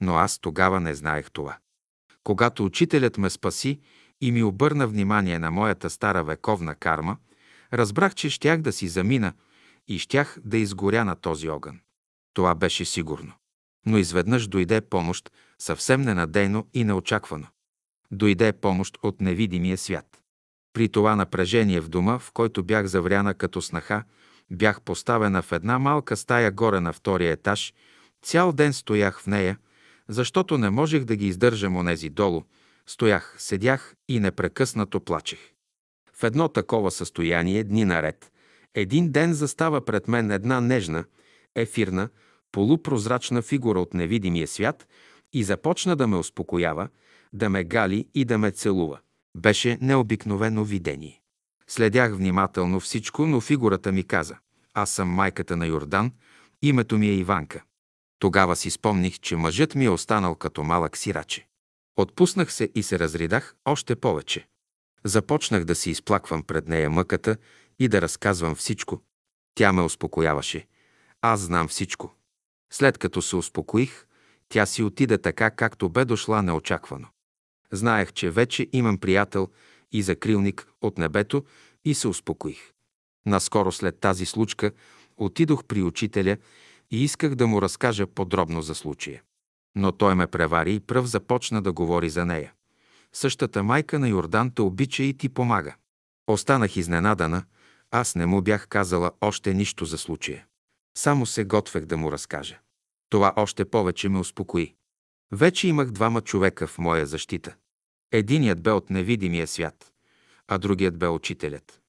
[0.00, 1.58] Но аз тогава не знаех това.
[2.24, 3.80] Когато учителят ме спаси
[4.20, 7.16] и ми обърна внимание на моята стара вековна карма,
[7.72, 9.32] разбрах, че щях да си замина
[9.88, 11.80] и щях да изгоря на този огън.
[12.34, 13.32] Това беше сигурно.
[13.86, 17.46] Но изведнъж дойде помощ съвсем ненадейно и неочаквано.
[18.10, 20.22] Дойде помощ от невидимия свят.
[20.72, 24.04] При това напрежение в дома, в който бях завряна като снаха,
[24.50, 27.74] бях поставена в една малка стая горе на втория етаж,
[28.22, 29.58] цял ден стоях в нея,
[30.08, 32.42] защото не можех да ги издържам онези долу.
[32.86, 35.38] Стоях, седях и непрекъснато плачех.
[36.20, 38.32] В едно такова състояние дни наред,
[38.74, 41.04] един ден застава пред мен една нежна,
[41.54, 42.08] ефирна,
[42.52, 44.88] полупрозрачна фигура от невидимия свят
[45.32, 46.88] и започна да ме успокоява,
[47.32, 48.98] да ме гали и да ме целува.
[49.36, 51.20] Беше необикновено видение.
[51.66, 54.36] Следях внимателно всичко, но фигурата ми каза.
[54.74, 56.12] Аз съм майката на Йордан,
[56.62, 57.62] името ми е Иванка.
[58.18, 61.46] Тогава си спомних, че мъжът ми е останал като малък сираче.
[61.96, 64.46] Отпуснах се и се разридах още повече.
[65.04, 67.36] Започнах да си изплаквам пред нея мъката
[67.78, 69.02] и да разказвам всичко.
[69.54, 70.66] Тя ме успокояваше.
[71.22, 72.14] Аз знам всичко.
[72.72, 74.06] След като се успокоих,
[74.48, 77.08] тя си отиде така, както бе дошла неочаквано.
[77.72, 79.48] Знаех, че вече имам приятел
[79.92, 81.44] и закрилник от небето
[81.84, 82.72] и се успокоих.
[83.26, 84.72] Наскоро след тази случка
[85.16, 86.36] отидох при учителя
[86.90, 89.22] и исках да му разкажа подробно за случая.
[89.74, 92.52] Но той ме превари и пръв започна да говори за нея.
[93.12, 95.76] Същата майка на Йордан те обича и ти помага.
[96.26, 97.44] Останах изненадана,
[97.90, 100.46] аз не му бях казала още нищо за случая.
[100.98, 102.58] Само се готвех да му разкажа.
[103.10, 104.74] Това още повече ме успокои.
[105.32, 107.54] Вече имах двама човека в моя защита.
[108.12, 109.92] Единият бе от невидимия свят,
[110.48, 111.80] а другият бе учителят.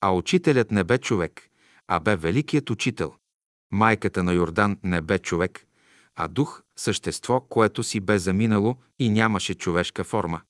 [0.00, 1.48] А учителят не бе човек,
[1.88, 3.14] а бе великият учител.
[3.72, 5.66] Майката на Йордан не бе човек,
[6.16, 10.40] а дух, същество, което си бе заминало и нямаше човешка форма.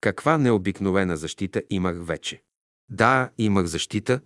[0.00, 2.42] Каква необикновена защита имах вече.
[2.90, 4.20] Да, имах защита,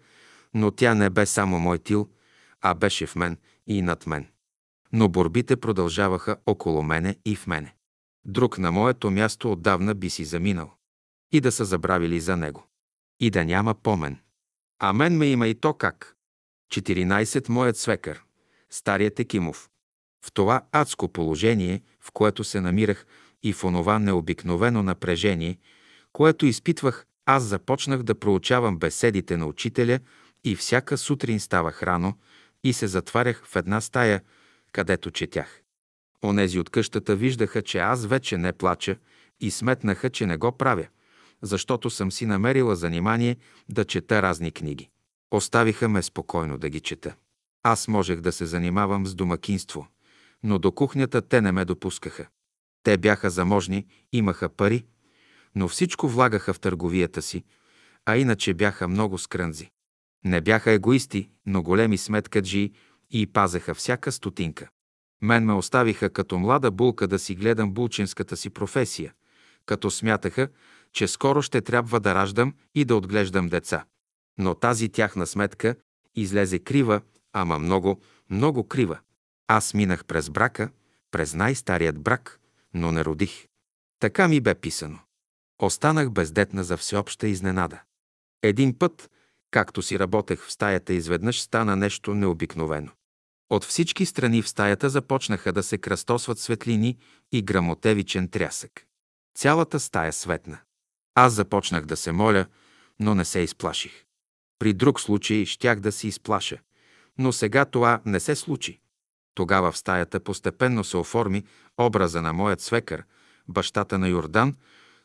[0.54, 2.10] но тя не бе само мой тил,
[2.60, 4.26] а беше в мен и над мен.
[4.92, 7.74] Но борбите продължаваха около мене и в мене.
[8.24, 10.72] Друг на моето място отдавна би си заминал.
[11.32, 12.66] И да са забравили за него.
[13.20, 14.18] И да няма помен.
[14.78, 16.16] А мен ме има и то как.
[16.72, 18.24] 14 моят свекър,
[18.70, 19.70] старият Екимов.
[20.24, 23.06] В това адско положение, в което се намирах
[23.44, 25.58] и в онова необикновено напрежение,
[26.12, 29.98] което изпитвах, аз започнах да проучавам беседите на учителя
[30.44, 32.18] и всяка сутрин ставах рано
[32.64, 34.22] и се затварях в една стая,
[34.72, 35.60] където четях.
[36.24, 38.96] Онези от къщата виждаха, че аз вече не плача
[39.40, 40.86] и сметнаха, че не го правя,
[41.42, 43.36] защото съм си намерила занимание
[43.68, 44.88] да чета разни книги.
[45.30, 47.14] Оставиха ме спокойно да ги чета.
[47.62, 49.86] Аз можех да се занимавам с домакинство,
[50.42, 52.26] но до кухнята те не ме допускаха.
[52.84, 54.84] Те бяха заможни, имаха пари,
[55.54, 57.44] но всичко влагаха в търговията си,
[58.06, 59.70] а иначе бяха много скрънзи.
[60.24, 62.72] Не бяха егоисти, но големи сметкаджи
[63.10, 64.68] и пазеха всяка стотинка.
[65.22, 69.12] Мен ме оставиха като млада булка да си гледам булчинската си професия,
[69.66, 70.48] като смятаха,
[70.92, 73.84] че скоро ще трябва да раждам и да отглеждам деца.
[74.38, 75.76] Но тази тяхна сметка
[76.14, 77.00] излезе крива,
[77.32, 78.98] ама много, много крива.
[79.48, 80.70] Аз минах през брака,
[81.10, 82.40] през най-старият брак,
[82.74, 83.46] но не родих.
[83.98, 84.98] Така ми бе писано.
[85.62, 87.80] Останах бездетна за всеобща изненада.
[88.42, 89.10] Един път,
[89.50, 92.90] както си работех в стаята, изведнъж стана нещо необикновено.
[93.50, 96.98] От всички страни в стаята започнаха да се кръстосват светлини
[97.32, 98.86] и грамотевичен трясък.
[99.38, 100.58] Цялата стая светна.
[101.14, 102.46] Аз започнах да се моля,
[103.00, 104.04] но не се изплаших.
[104.58, 106.58] При друг случай щях да се изплаша,
[107.18, 108.80] но сега това не се случи.
[109.34, 111.44] Тогава в стаята постепенно се оформи
[111.78, 113.04] образа на моят свекър,
[113.48, 114.54] бащата на Йордан,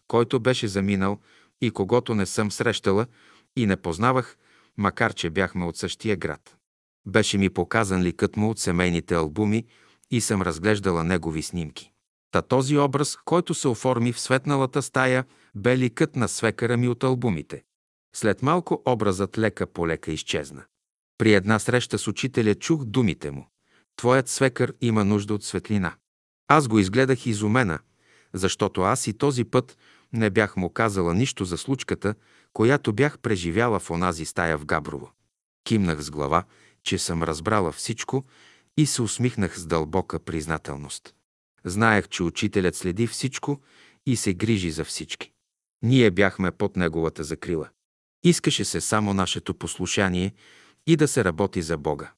[0.07, 1.19] който беше заминал
[1.61, 3.05] и когато не съм срещала
[3.55, 4.37] и не познавах,
[4.77, 6.55] макар че бяхме от същия град.
[7.07, 9.65] Беше ми показан ликът му от семейните албуми
[10.11, 11.91] и съм разглеждала негови снимки.
[12.31, 15.25] Та този образ, който се оформи в светналата стая,
[15.55, 17.63] бе ликът на свекара ми от албумите.
[18.15, 20.63] След малко образът лека по лека изчезна.
[21.17, 23.47] При една среща с учителя чух думите му.
[23.99, 25.95] Твоят свекър има нужда от светлина.
[26.47, 27.79] Аз го изгледах изумена,
[28.33, 29.77] защото аз и този път
[30.13, 32.15] не бях му казала нищо за случката,
[32.53, 35.11] която бях преживяла в онази стая в Габрово.
[35.63, 36.43] Кимнах с глава,
[36.83, 38.25] че съм разбрала всичко
[38.77, 41.15] и се усмихнах с дълбока признателност.
[41.65, 43.61] Знаех, че учителят следи всичко
[44.05, 45.31] и се грижи за всички.
[45.81, 47.69] Ние бяхме под неговата закрила.
[48.23, 50.33] Искаше се само нашето послушание
[50.87, 52.11] и да се работи за Бога.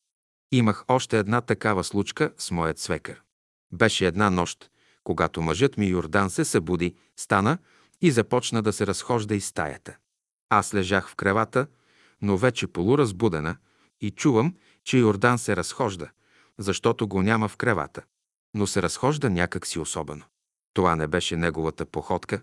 [0.51, 3.21] Имах още една такава случка с моят свекър.
[3.73, 4.71] Беше една нощ,
[5.03, 7.57] когато мъжът ми Йордан се събуди, стана
[8.01, 9.97] и започна да се разхожда из стаята.
[10.49, 11.67] Аз лежах в кревата,
[12.21, 13.57] но вече полуразбудена
[14.01, 16.09] и чувам, че Йордан се разхожда,
[16.57, 18.01] защото го няма в кревата.
[18.53, 20.25] Но се разхожда някак си особено.
[20.73, 22.41] Това не беше неговата походка,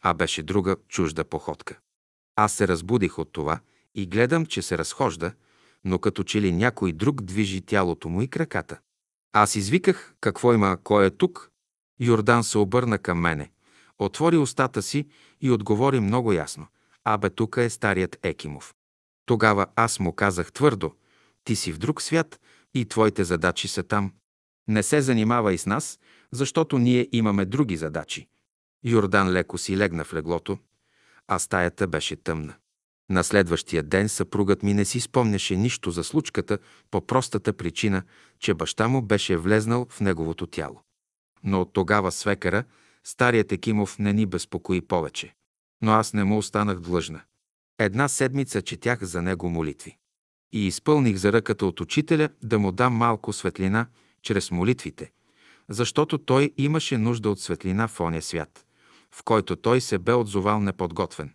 [0.00, 1.78] а беше друга чужда походка.
[2.36, 3.60] Аз се разбудих от това
[3.94, 5.32] и гледам, че се разхожда,
[5.84, 8.78] но като че ли някой друг движи тялото му и краката.
[9.32, 11.50] Аз извиках какво има, кой е тук.
[12.00, 13.50] Йордан се обърна към мене,
[13.98, 15.08] отвори устата си
[15.40, 16.66] и отговори много ясно.
[17.04, 18.74] Абе, тук е старият Екимов.
[19.26, 20.92] Тогава аз му казах твърдо,
[21.44, 22.40] ти си в друг свят
[22.74, 24.12] и твоите задачи са там.
[24.68, 25.98] Не се занимавай с нас,
[26.32, 28.28] защото ние имаме други задачи.
[28.84, 30.58] Йордан леко си легна в леглото,
[31.28, 32.54] а стаята беше тъмна.
[33.10, 36.58] На следващия ден съпругът ми не си спомняше нищо за случката
[36.90, 38.02] по простата причина,
[38.40, 40.80] че баща му беше влезнал в неговото тяло.
[41.44, 42.64] Но от тогава свекара,
[43.04, 45.34] старият Екимов не ни безпокои повече.
[45.82, 47.20] Но аз не му останах длъжна.
[47.78, 49.96] Една седмица четях за него молитви.
[50.52, 53.86] И изпълних за ръката от учителя да му дам малко светлина
[54.22, 55.10] чрез молитвите,
[55.68, 58.66] защото той имаше нужда от светлина в оня свят,
[59.10, 61.34] в който той се бе отзовал неподготвен.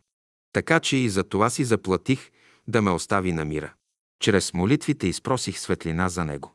[0.54, 2.32] Така че и за това си заплатих
[2.68, 3.74] да ме остави на мира.
[4.20, 6.54] Чрез молитвите изпросих светлина за него.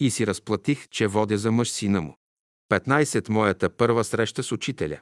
[0.00, 2.16] И си разплатих, че водя за мъж сина му.
[2.70, 3.28] 15.
[3.28, 5.00] Моята първа среща с учителя.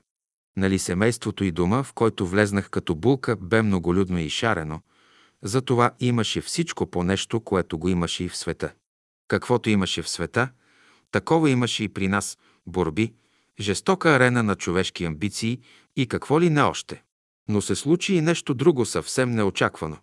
[0.57, 4.81] Нали семейството и дома, в който влезнах като булка, бе многолюдно и шарено,
[5.43, 8.73] затова имаше всичко по нещо, което го имаше и в света.
[9.29, 10.49] Каквото имаше в света,
[11.11, 13.15] такова имаше и при нас– борби,
[13.61, 15.61] жестока арена на човешки амбиции
[15.97, 17.03] и какво ли не още.
[17.49, 19.99] Но се случи и нещо друго съвсем неочаквано.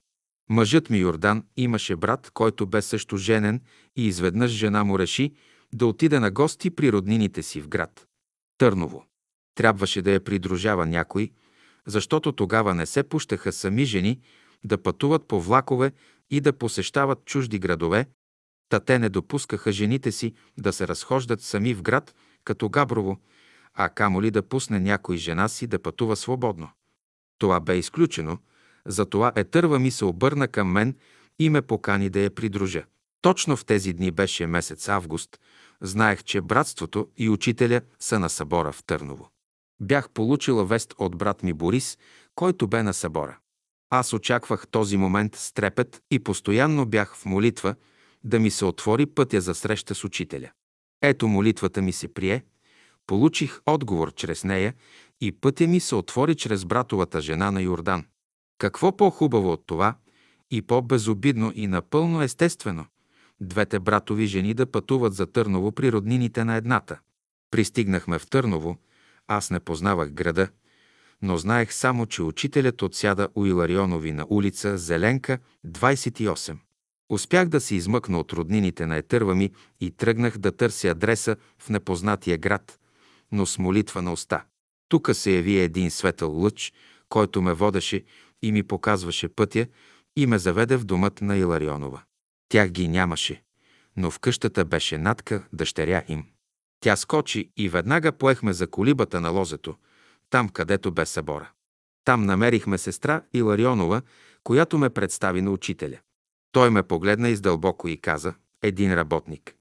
[0.50, 3.62] Мъжът ми Йордан имаше брат, който бе също женен
[3.96, 5.34] и изведнъж жена му реши
[5.74, 8.08] да отиде на гости при роднините си в град.
[8.58, 9.06] Търново.
[9.56, 11.32] Трябваше да я придружава някой,
[11.88, 14.20] защото тогава не се пущаха сами жени
[14.64, 15.92] да пътуват по влакове
[16.30, 18.06] и да посещават чужди градове,
[18.70, 23.20] та те не допускаха жените си да се разхождат сами в град, като Габрово,
[23.74, 26.70] а камо ли да пусне някой жена си да пътува свободно.
[27.44, 28.38] Това бе изключено,
[28.86, 30.96] затова Етърва ми се обърна към мен
[31.40, 32.84] и ме покани да я придружа.
[33.22, 35.40] Точно в тези дни беше месец август,
[35.82, 39.30] знаех, че братството и учителя са на събора в Търново.
[39.82, 41.98] Бях получила вест от брат ми Борис,
[42.36, 43.38] който бе на събора.
[43.90, 47.76] Аз очаквах този момент с трепет и постоянно бях в молитва
[48.24, 50.52] да ми се отвори пътя за среща с учителя.
[51.02, 52.44] Ето молитвата ми се прие,
[53.08, 54.74] получих отговор чрез нея
[55.22, 58.06] и пътя ми се отвори чрез братовата жена на Йордан.
[58.58, 59.96] Какво по-хубаво от това
[60.52, 62.86] и по-безобидно и напълно естествено
[63.42, 67.00] двете братови жени да пътуват за Търново при роднините на едната.
[67.52, 68.78] Пристигнахме в Търново,
[69.28, 70.48] аз не познавах града,
[71.22, 75.38] но знаех само, че учителят отсяда у Иларионови на улица Зеленка,
[75.68, 76.58] 28.
[77.10, 81.70] Успях да се измъкна от роднините на етърва ми и тръгнах да търся адреса в
[81.70, 82.80] непознатия град,
[83.34, 84.44] но с молитва на уста.
[84.90, 86.74] Тука се яви един светъл лъч,
[87.10, 88.04] който ме водеше
[88.42, 89.68] и ми показваше пътя
[90.16, 92.02] и ме заведе в домът на Иларионова.
[92.50, 93.44] Тях ги нямаше,
[93.98, 96.26] но в къщата беше Натка, дъщеря им.
[96.80, 99.76] Тя скочи и веднага поехме за колибата на лозето,
[100.30, 101.52] там където бе събора.
[102.06, 104.02] Там намерихме сестра Иларионова,
[104.44, 106.00] която ме представи на учителя.
[106.52, 109.56] Той ме погледна издълбоко и каза «Един работник».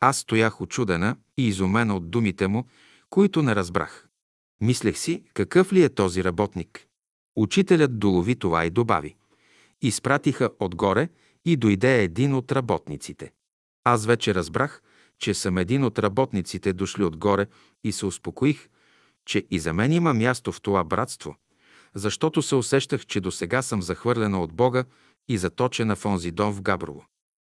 [0.00, 2.66] Аз стоях очудена и изумена от думите му,
[3.10, 4.08] които не разбрах.
[4.60, 6.86] Мислех си, какъв ли е този работник.
[7.36, 9.16] Учителят долови това и добави.
[9.82, 11.08] Изпратиха отгоре
[11.44, 13.32] и дойде един от работниците.
[13.84, 14.82] Аз вече разбрах,
[15.18, 17.46] че съм един от работниците дошли отгоре
[17.84, 18.68] и се успокоих,
[19.26, 21.36] че и за мен има място в това братство,
[21.94, 24.84] защото се усещах, че до сега съм захвърлена от Бога
[25.28, 27.04] и заточена в онзи дом в Габрово.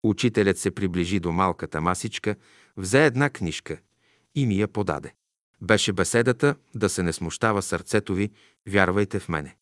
[0.03, 2.35] Учителят се приближи до малката масичка,
[2.77, 3.77] взе една книжка
[4.35, 5.13] и ми я подаде.
[5.61, 8.31] Беше беседата да се не смущава сърцето ви,
[8.67, 9.55] вярвайте в мене.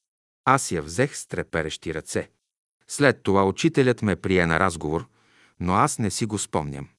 [0.45, 2.29] Аз я взех с треперещи ръце.
[2.87, 5.07] След това учителят ме прие на разговор,
[5.59, 6.89] но аз не си го спомням.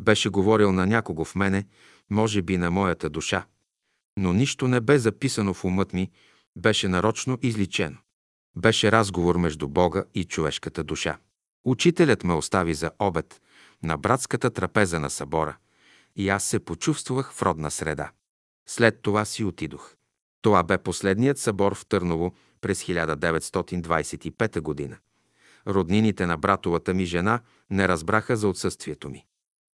[0.00, 1.66] Беше говорил на някого в мене,
[2.10, 3.46] може би на моята душа.
[4.16, 6.10] Но нищо не бе записано в умът ми,
[6.56, 7.98] беше нарочно изличено.
[8.56, 11.18] Беше разговор между Бога и човешката душа.
[11.64, 13.40] Учителят ме остави за обед
[13.82, 15.56] на братската трапеза на събора
[16.16, 18.10] и аз се почувствах в родна среда.
[18.66, 19.94] След това си отидох.
[20.42, 24.96] Това бе последният събор в Търново през 1925 година.
[25.66, 27.40] Роднините на братовата ми жена
[27.70, 29.26] не разбраха за отсъствието ми.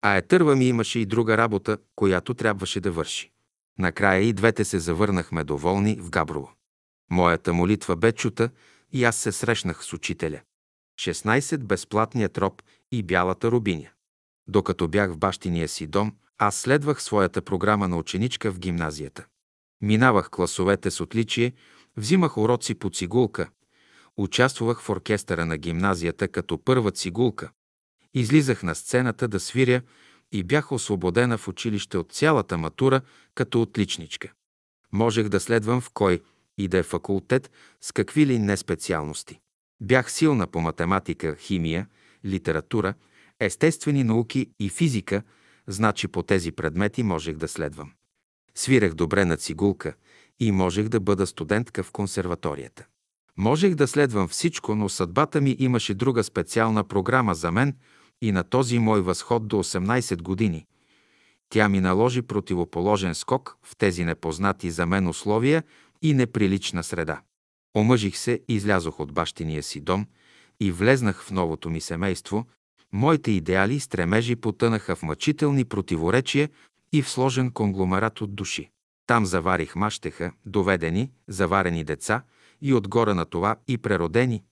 [0.03, 3.33] А етърва ми имаше и друга работа, която трябваше да върши.
[3.79, 6.53] Накрая и двете се завърнахме доволни в Габрово.
[7.11, 8.51] Моята молитва бе чута
[8.93, 10.41] и аз се срещнах с учителя.
[11.01, 12.63] 16 безплатният роб
[12.93, 13.91] и бялата рубиня.
[14.49, 19.27] Докато бях в бащиния си дом, аз следвах своята програма на ученичка в гимназията.
[19.81, 21.53] Минавах класовете с отличие,
[21.97, 23.49] взимах уроци по цигулка,
[24.17, 27.51] участвах в оркестъра на гимназията като първа цигулка,
[28.15, 29.83] излизах на сцената да свиря
[30.33, 33.01] и бях освободена в училище от цялата матура
[33.35, 34.33] като отличничка.
[34.93, 36.21] Можех да следвам в кой
[36.59, 39.41] и да е факултет с какви ли не специалности.
[39.81, 41.89] Бях силна по математика, химия,
[42.25, 42.95] литература,
[43.41, 45.23] естествени науки и физика,
[45.67, 47.93] значи по тези предмети можех да следвам.
[48.55, 49.95] Свирех добре на цигулка
[50.41, 52.87] и можех да бъда студентка в консерваторията.
[53.37, 57.77] Можех да следвам всичко, но съдбата ми имаше друга специална програма за мен
[58.23, 60.67] и на този мой възход до 18 години.
[61.49, 65.63] Тя ми наложи противоположен скок в тези непознати за мен условия
[66.03, 67.21] и неприлична среда.
[67.77, 70.07] Омъжих се, излязох от бащиния си дом
[70.61, 72.47] и влезнах в новото ми семейство.
[72.95, 76.49] Моите идеали и стремежи потънаха в мъчителни противоречия
[76.93, 78.71] и в сложен конгломерат от души.
[79.07, 82.23] Там заварих мащеха, доведени, заварени деца
[82.61, 84.43] и отгоре на това и преродени.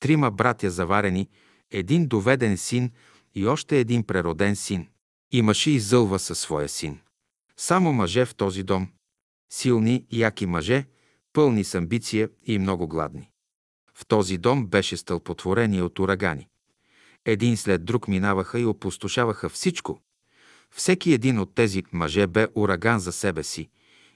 [0.00, 1.28] Трима братя заварени,
[1.70, 2.90] един доведен син
[3.34, 4.88] и още един прероден син.
[5.32, 6.98] Имаше и зълва със своя син.
[7.56, 8.88] Само мъже в този дом.
[9.52, 10.86] Силни, яки мъже,
[11.32, 13.30] пълни с амбиция и много гладни.
[13.94, 16.48] В този дом беше стълпотворение от урагани.
[17.24, 20.00] Един след друг минаваха и опустошаваха всичко.
[20.70, 23.68] Всеки един от тези мъже бе ураган за себе си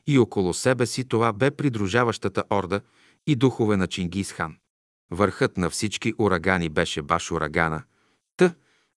[0.07, 2.81] и около себе си това бе придружаващата орда
[3.27, 4.57] и духове на Чингис хан.
[5.11, 7.83] Върхът на всички урагани беше баш урагана.
[8.37, 8.55] Т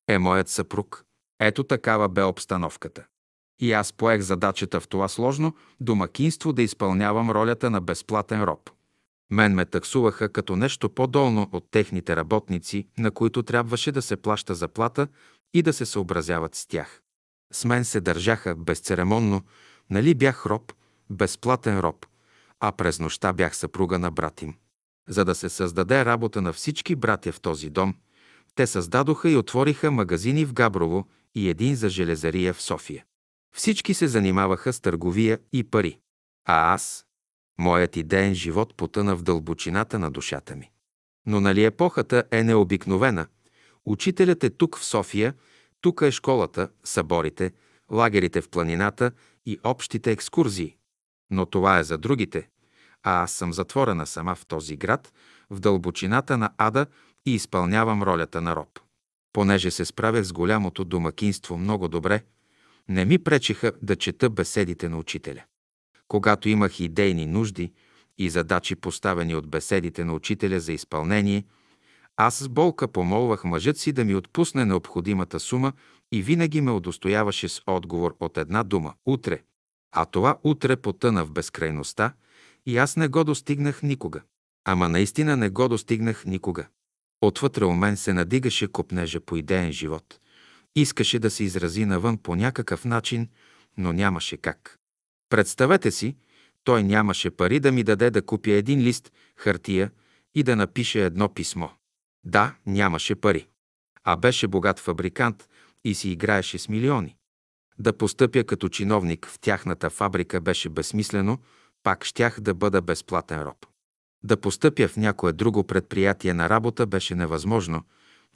[0.07, 1.03] е моят съпруг.
[1.39, 3.05] Ето такава бе обстановката.
[3.59, 8.69] И аз поех задачата в това сложно домакинство да изпълнявам ролята на безплатен роб.
[9.31, 14.55] Мен ме таксуваха като нещо по-долно от техните работници, на които трябваше да се плаща
[14.55, 15.07] заплата
[15.53, 17.01] и да се съобразяват с тях.
[17.53, 19.41] С мен се държаха безцеремонно,
[19.89, 20.73] нали бях роб,
[21.09, 22.05] безплатен роб,
[22.59, 24.55] а през нощта бях съпруга на брат им.
[25.09, 27.95] За да се създаде работа на всички братя в този дом,
[28.55, 33.05] те създадоха и отвориха магазини в Габрово и един за железария в София.
[33.55, 35.99] Всички се занимаваха с търговия и пари.
[36.47, 37.04] А аз,
[37.57, 40.71] моят идеен живот потъна в дълбочината на душата ми.
[41.25, 43.27] Но нали епохата е необикновена?
[43.85, 45.33] Учителят е тук в София,
[45.81, 47.51] тук е школата, съборите,
[47.91, 49.11] лагерите в планината
[49.45, 50.77] и общите екскурзии.
[51.31, 52.47] Но това е за другите,
[53.03, 55.13] а аз съм затворена сама в този град,
[55.49, 56.85] в дълбочината на ада
[57.25, 58.79] и изпълнявам ролята на роб.
[59.33, 62.23] Понеже се справях с голямото домакинство много добре,
[62.89, 65.43] не ми пречеха да чета беседите на учителя.
[66.07, 67.73] Когато имах идейни нужди
[68.17, 71.45] и задачи поставени от беседите на учителя за изпълнение,
[72.17, 75.73] аз с болка помолвах мъжът си да ми отпусне необходимата сума
[76.11, 79.41] и винаги ме удостояваше с отговор от една дума– утре.
[79.91, 82.13] А това утре потъна в безкрайността
[82.65, 84.21] и аз не го достигнах никога.
[84.65, 86.67] Ама наистина не го достигнах никога.
[87.21, 90.19] Отвътре у мен се надигаше копнежа по идеен живот.
[90.75, 93.29] Искаше да се изрази навън по някакъв начин,
[93.77, 94.79] но нямаше как.
[95.29, 96.15] Представете си,
[96.63, 99.91] той нямаше пари да ми даде да купя един лист хартия
[100.35, 101.69] и да напише едно писмо.
[102.23, 103.47] Да, нямаше пари.
[104.03, 105.49] А беше богат фабрикант
[105.83, 107.15] и си играеше с милиони.
[107.79, 111.39] Да постъпя като чиновник в тяхната фабрика беше безсмислено,
[111.83, 113.65] пак щях да бъда безплатен роб.
[114.23, 117.83] Да постъпя в някое друго предприятие на работа беше невъзможно,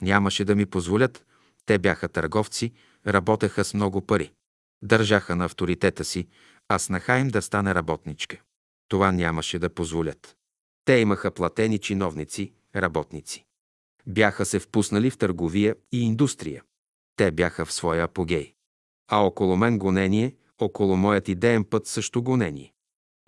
[0.02, 1.26] нямаше да ми позволят,
[1.66, 2.72] те бяха търговци,
[3.06, 4.32] работеха с много пари.
[4.82, 6.28] Държаха на авторитета си,
[6.70, 8.40] а снаха им да стане работничка.
[8.88, 10.36] Това нямаше да позволят.
[10.84, 13.44] Те имаха платени чиновници, работници.
[14.06, 16.62] Бяха се впуснали в търговия и индустрия.
[17.16, 18.54] Те бяха в своя апогей.
[19.08, 22.72] А около мен гонение, около моят идеен път също гонение.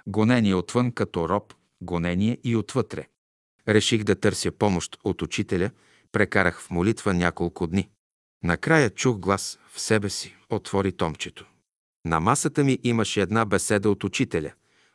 [0.07, 3.09] Гонение отвън като роб, гонение и отвътре.
[3.69, 5.71] Реших да търся помощ от учителя,
[6.13, 7.91] прекарах в молитва няколко дни.
[8.43, 11.52] Накрая чух глас в себе си, отвори томчето.
[12.05, 14.53] На масата ми имаше една беседа от учителя.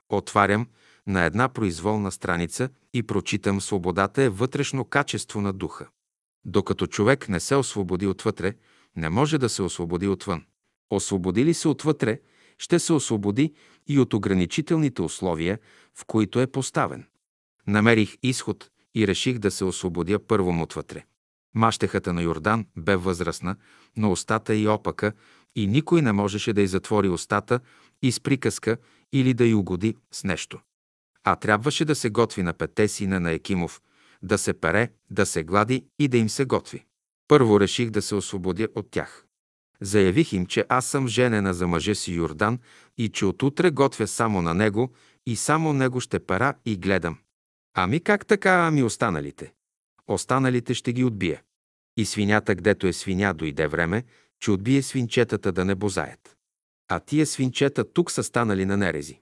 [0.09, 0.67] Отварям
[1.07, 5.87] на една произволна страница и прочитам «Свободата е вътрешно качество на духа».
[6.45, 8.53] Докато човек не се освободи отвътре,
[8.95, 10.45] не може да се освободи отвън.
[10.89, 12.19] Освободи ли се отвътре,
[12.57, 13.53] ще се освободи
[13.87, 15.59] и от ограничителните условия,
[15.95, 17.05] в които е поставен.
[17.67, 21.05] Намерих изход и реших да се освободя първо отвътре.
[21.55, 23.55] Мащехата на Йордан бе възрастна,
[23.97, 25.13] но устата й опака
[25.57, 27.59] и никой не можеше да й затвори устата
[28.01, 28.77] и с приказка
[29.13, 30.59] или да й угоди с нещо.
[31.23, 33.81] А трябваше да се готви на пете сина на Екимов,
[34.21, 36.85] да се пере, да се глади и да им се готви.
[37.27, 39.25] Първо реших да се освободя от тях.
[39.81, 42.59] Заявих им, че аз съм женена за мъжа си Йордан
[42.97, 44.91] и че отутре готвя само на него
[45.25, 47.17] и само него ще пера и гледам.
[47.73, 49.53] Ами как така, ами останалите?
[50.07, 51.41] Останалите ще ги отбия.
[51.97, 54.03] И свинята, гдето е свиня, дойде време,
[54.39, 56.37] че отбие свинчетата да не бозаят.
[56.87, 59.19] А тия свинчета тук са станали на нерези.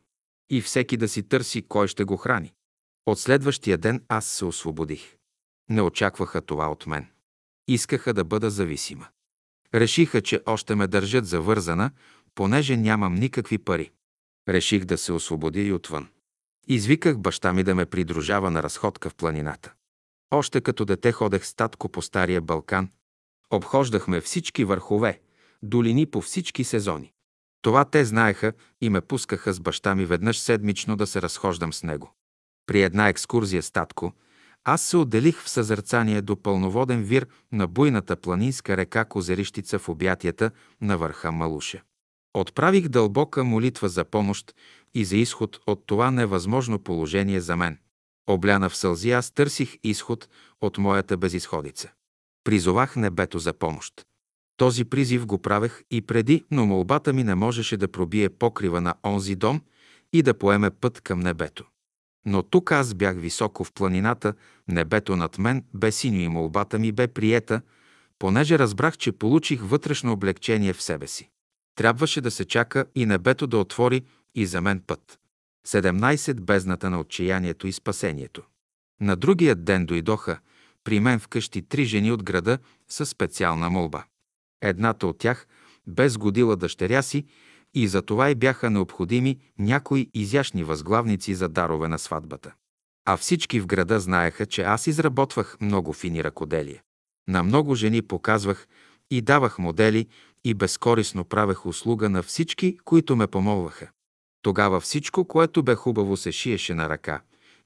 [0.49, 2.53] И всеки да си търси кой ще го храни.
[3.05, 5.15] От следващия ден аз се освободих.
[5.69, 7.07] Не очакваха това от мен.
[7.67, 9.07] Искаха да бъда зависима.
[9.73, 11.91] Решиха, че още ме държат завързана,
[12.35, 13.91] понеже нямам никакви пари.
[14.49, 16.07] Реших да се освободя и отвън.
[16.67, 19.73] Извиках баща ми да ме придружава на разходка в планината.
[20.31, 22.89] Още като дете ходех статко по Стария Балкан.
[23.51, 25.19] Обхождахме всички върхове,
[25.63, 27.11] долини по всички сезони.
[27.61, 31.83] Това те знаеха и ме пускаха с баща ми веднъж седмично да се разхождам с
[31.83, 32.13] него.
[32.65, 34.13] При една екскурзия с татко,
[34.63, 40.51] аз се отделих в съзърцание до пълноводен вир на буйната планинска река Козерищица в обятията
[40.81, 41.81] на върха Малуша.
[42.33, 44.55] Отправих дълбока молитва за помощ
[44.93, 47.77] и за изход от това невъзможно положение за мен.
[48.27, 50.29] Обляна в сълзи, аз търсих изход
[50.61, 51.91] от моята безисходица.
[52.45, 53.93] Призовах небето за помощ.
[54.57, 58.95] Този призив го правех и преди, но молбата ми не можеше да пробие покрива на
[59.05, 59.61] онзи дом
[60.13, 61.65] и да поеме път към небето.
[62.25, 64.33] Но тук аз бях високо в планината,
[64.67, 67.61] небето над мен бе синьо и молбата ми бе приета,
[68.19, 71.29] понеже разбрах, че получих вътрешно облегчение в себе си.
[71.75, 74.01] Трябваше да се чака и небето да отвори
[74.35, 75.19] и за мен път.
[75.67, 76.39] 17.
[76.39, 78.43] Бездната на отчаянието и спасението.
[79.01, 80.39] На другия ден дойдоха
[80.85, 82.57] при мен вкъщи три жени от града
[82.89, 84.03] със специална молба.
[84.61, 85.47] Едната от тях
[85.87, 87.25] бе сгодила дъщеря си
[87.73, 92.53] и за това и бяха необходими някои изящни възглавници за дарове на сватбата.
[93.05, 96.81] А всички в града знаеха, че аз изработвах много фини ръкоделия.
[97.27, 98.67] На много жени показвах
[99.11, 100.07] и давах модели
[100.43, 103.89] и безкорисно правех услуга на всички, които ме помолваха.
[104.41, 107.21] Тогава всичко, което бе хубаво, се шиеше на ръка,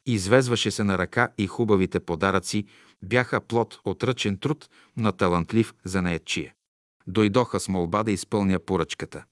[0.05, 2.65] извезваше се на ръка и хубавите подаръци
[3.03, 6.53] бяха плод от ръчен труд на талантлив за неячия.
[7.07, 9.23] Дойдоха с молба да изпълня поръчката,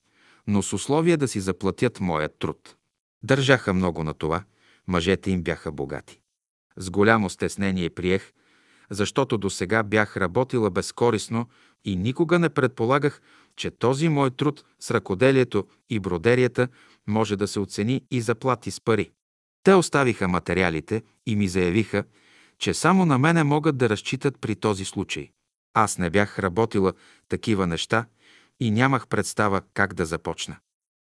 [0.48, 2.76] но с условие да си заплатят моят труд.
[3.24, 4.44] Държаха много на това,
[4.88, 6.20] мъжете им бяха богати.
[6.78, 8.34] С голямо стеснение приех,
[8.90, 11.48] защото до сега бях работила безкорисно
[11.86, 13.22] и никога не предполагах,
[13.56, 16.68] че този мой труд с ръкоделието и бродерията
[17.08, 19.12] може да се оцени и заплати с пари.
[19.64, 22.04] Те оставиха материалите и ми заявиха,
[22.60, 25.32] че само на мене могат да разчитат при този случай.
[25.74, 26.94] Аз не бях работила
[27.30, 28.06] такива неща
[28.60, 30.58] и нямах представа как да започна.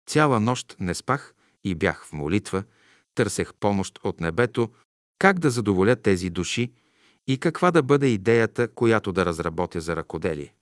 [0.10, 1.34] Цяла нощ не спах
[1.64, 2.64] и бях в молитва,
[3.16, 4.70] търсех помощ от небето,
[5.20, 6.72] как да задоволя тези души
[7.28, 10.54] и каква да бъде идеята, която да разработя за ръкоделие.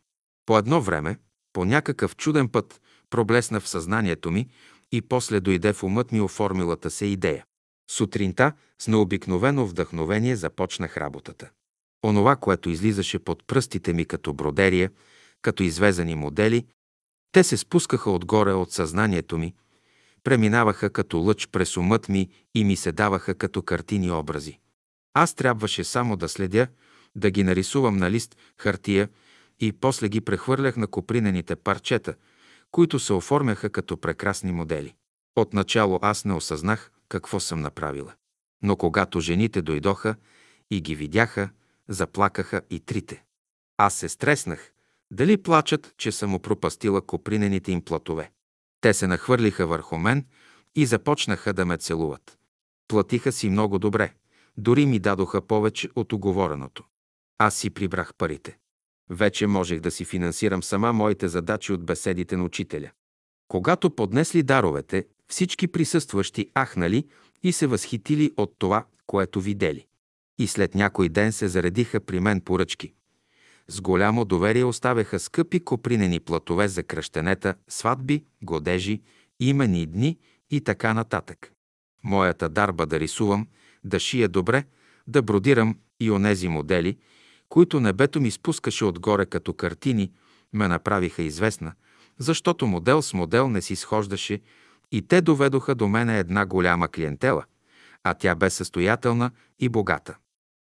[0.45, 1.17] По едно време,
[1.53, 4.49] по някакъв чуден път, проблесна в съзнанието ми
[4.91, 7.45] и после дойде в умът ми оформилата се идея.
[7.91, 11.49] Сутринта с необикновено вдъхновение започнах работата.
[12.05, 14.91] Онова, което излизаше под пръстите ми като бродерия,
[15.41, 16.65] като извезани модели,
[17.31, 19.53] те се спускаха отгоре от съзнанието ми,
[20.23, 24.59] преминаваха като лъч през умът ми и ми се даваха като картини образи.
[25.13, 26.67] Аз трябваше само да следя,
[27.15, 29.09] да ги нарисувам на лист хартия
[29.59, 32.13] и после ги прехвърлях на копринените парчета,
[32.71, 34.95] които се оформяха като прекрасни модели.
[35.35, 38.13] Отначало аз не осъзнах какво съм направила.
[38.63, 40.15] Но когато жените дойдоха
[40.71, 41.49] и ги видяха,
[41.87, 43.23] заплакаха и трите.
[43.77, 44.71] Аз се стреснах.
[45.11, 48.31] Дали плачат, че съм опропастила копринените им платове?
[48.81, 50.25] Те се нахвърлиха върху мен
[50.75, 52.37] и започнаха да ме целуват.
[52.87, 54.13] Платиха си много добре.
[54.57, 56.83] Дори ми дадоха повече от оговореното.
[57.37, 58.57] Аз си прибрах парите.
[59.09, 62.91] Вече можех да си финансирам сама моите задачи от беседите на учителя.
[63.47, 67.07] Когато поднесли даровете, всички присъстващи ахнали
[67.43, 69.85] и се възхитили от това, което видели.
[70.39, 72.93] И след някой ден се заредиха при мен поръчки.
[73.67, 79.01] С голямо доверие оставяха скъпи копринени платове за кръщенета, сватби, годежи,
[79.39, 80.17] имени дни
[80.49, 81.51] и така нататък.
[82.03, 83.47] Моята дарба да рисувам,
[83.83, 84.63] да шия добре,
[85.07, 86.97] да бродирам и онези модели,
[87.49, 90.11] които небето ми спускаше отгоре като картини,
[90.53, 91.73] ме направиха известна,
[92.19, 94.41] защото модел с модел не си схождаше
[94.91, 97.43] и те доведоха до мене една голяма клиентела,
[98.03, 100.17] а тя бе състоятелна и богата.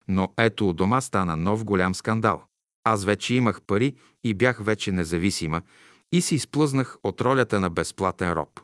[0.09, 2.43] Но ето у дома стана нов голям скандал.
[2.85, 5.63] Аз вече имах пари и бях вече независима
[6.13, 8.61] и си изплъзнах от ролята на безплатен роб.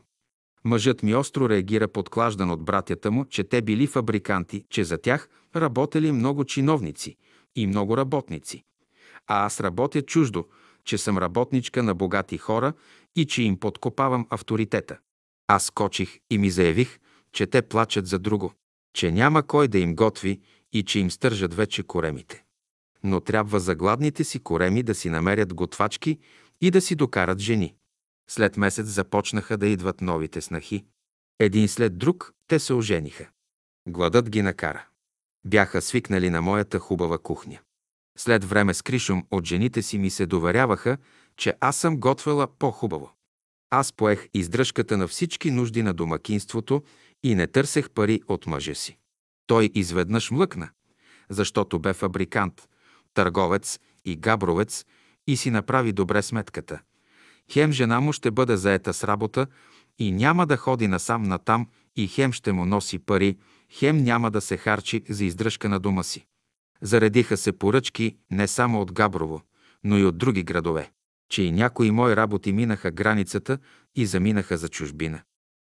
[0.65, 5.29] Мъжът ми остро реагира подклаждан от братята му, че те били фабриканти, че за тях
[5.55, 7.17] работели много чиновници
[7.55, 8.63] и много работници.
[9.27, 10.45] А аз работя чуждо,
[10.83, 12.73] че съм работничка на богати хора
[13.15, 14.97] и че им подкопавам авторитета.
[15.47, 16.99] Аз скочих и ми заявих,
[17.31, 18.53] че те плачат за друго,
[18.93, 20.41] че няма кой да им готви
[20.73, 22.43] и че им стържат вече коремите.
[23.03, 26.19] Но трябва за гладните си кореми да си намерят готвачки
[26.61, 27.75] и да си докарат жени.
[28.29, 30.85] След месец започнаха да идват новите снахи.
[31.39, 33.29] Един след друг те се ожениха.
[33.87, 34.85] Гладът ги накара.
[35.45, 37.59] Бяха свикнали на моята хубава кухня.
[38.17, 40.97] След време с Кришум от жените си ми се доверяваха,
[41.37, 43.11] че аз съм готвила по-хубаво.
[43.69, 46.83] Аз поех издръжката на всички нужди на домакинството
[47.23, 48.97] и не търсех пари от мъжа си.
[49.47, 50.69] Той изведнъж млъкна,
[51.29, 52.69] защото бе фабрикант,
[53.13, 54.85] търговец и габровец
[55.27, 56.79] и си направи добре сметката.
[57.51, 59.47] Хем жена му ще бъде заета с работа
[59.99, 63.37] и няма да ходи насам натам и хем ще му носи пари,
[63.71, 66.25] хем няма да се харчи за издръжка на дома си.
[66.81, 69.41] Заредиха се поръчки не само от Габрово,
[69.83, 70.91] но и от други градове,
[71.29, 73.57] че и някои мои работи минаха границата
[73.95, 75.21] и заминаха за чужбина.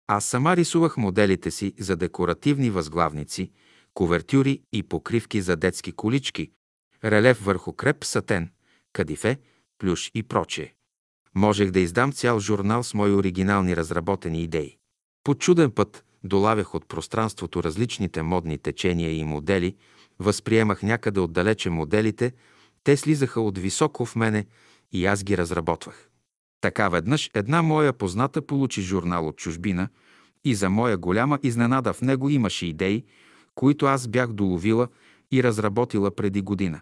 [0.08, 3.52] Аз сама рисувах моделите си за декоративни възглавници,
[3.94, 6.52] ковертюри и покривки за детски колички,
[7.04, 8.52] релеф върху креп сатен,
[8.94, 9.40] кадифе,
[9.78, 10.74] плюш и прочее.
[11.36, 14.78] Можех да издам цял журнал с мои оригинални разработени идеи.
[15.24, 19.76] По чуден път долавях от пространството различните модни течения и модели,
[20.20, 22.34] възприемах някъде отдалече моделите,
[22.84, 24.46] те слизаха от високо в мене
[24.92, 26.10] и аз ги разработвах.
[26.62, 29.90] Така веднъж една моя позната получи журнал от чужбина
[30.44, 33.06] и за моя голяма изненада в него имаше идеи,
[33.56, 34.88] които аз бях доловила
[35.32, 36.82] и разработила преди година.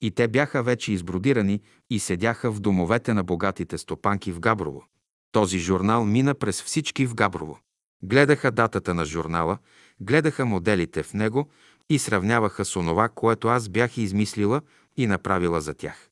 [0.00, 4.84] И те бяха вече избродирани и седяха в домовете на богатите стопанки в Габрово.
[5.32, 7.58] Този журнал мина през всички в Габрово.
[8.02, 9.58] Гледаха датата на журнала,
[10.00, 11.48] гледаха моделите в него
[11.90, 14.60] и сравняваха с онова, което аз бях измислила
[14.96, 16.10] и направила за тях.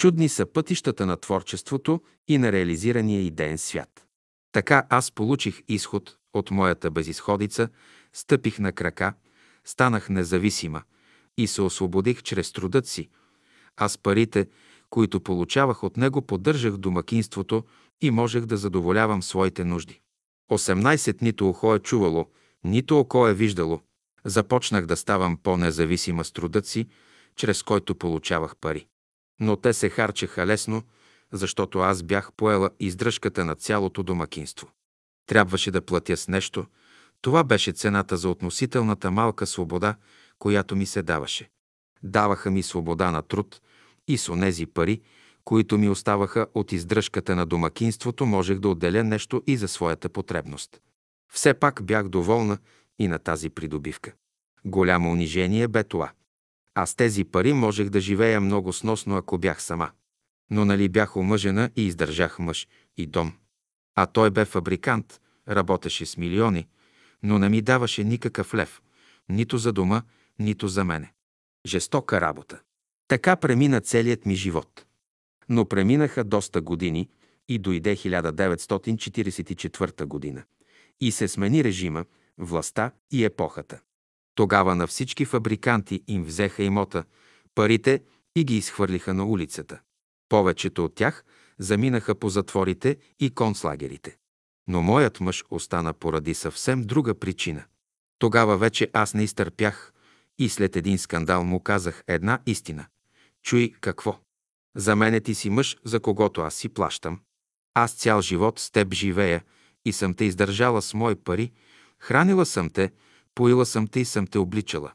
[0.00, 4.06] Чудни са пътищата на творчеството и на реализирания идеен свят.
[4.52, 7.68] Така аз получих изход от моята безисходица,
[8.12, 9.14] стъпих на крака,
[9.64, 10.82] станах независима
[11.38, 13.08] и се освободих чрез трудът си.
[13.76, 14.48] Аз парите,
[14.90, 17.64] които получавах от него, поддържах домакинството
[18.00, 20.00] и можех да задоволявам своите нужди.
[20.50, 22.26] 18 нито ухо е чувало,
[22.64, 23.80] нито око е виждало.
[24.24, 26.86] Започнах да ставам по-независима с трудът си,
[27.36, 28.86] чрез който получавах пари.
[29.40, 30.82] Но те се харчеха лесно,
[31.32, 34.68] защото аз бях поела издръжката на цялото домакинство.
[35.26, 36.66] Трябваше да платя с нещо.
[37.20, 39.94] Това беше цената за относителната малка свобода,
[40.38, 41.50] която ми се даваше.
[42.02, 43.60] Даваха ми свобода на труд
[44.08, 45.00] и с онези пари,
[45.44, 50.80] които ми оставаха от издръжката на домакинството, можех да отделя нещо и за своята потребност.
[51.32, 52.58] Все пак бях доволна
[52.98, 54.12] и на тази придобивка.
[54.64, 56.12] Голямо унижение бе това.
[56.82, 59.90] Аз тези пари можех да живея много сносно, ако бях сама.
[60.50, 63.32] Но нали бях омъжена и издържах мъж и дом.
[63.94, 66.68] А той бе фабрикант, работеше с милиони,
[67.22, 68.82] но не ми даваше никакъв лев,
[69.28, 70.02] нито за дома,
[70.38, 71.12] нито за мене.
[71.66, 72.60] Жестока работа.
[73.08, 74.86] Така премина целият ми живот.
[75.48, 77.08] Но преминаха доста години
[77.48, 80.42] и дойде 1944 година.
[81.00, 82.04] И се смени режима,
[82.38, 83.80] властта и епохата.
[84.34, 87.04] Тогава на всички фабриканти им взеха имота,
[87.54, 88.02] парите
[88.36, 89.80] и ги изхвърлиха на улицата.
[90.28, 91.24] Повечето от тях
[91.58, 94.16] заминаха по затворите и концлагерите.
[94.68, 97.64] Но моят мъж остана поради съвсем друга причина.
[98.18, 99.92] Тогава вече аз не изтърпях
[100.38, 102.86] и след един скандал му казах една истина.
[103.42, 104.18] Чуй какво.
[104.76, 107.20] За мене ти си мъж, за когото аз си плащам.
[107.74, 109.44] Аз цял живот с теб живея
[109.84, 111.52] и съм те издържала с мои пари,
[111.98, 112.92] хранила съм те,
[113.34, 114.92] поила съм те и съм те обличала.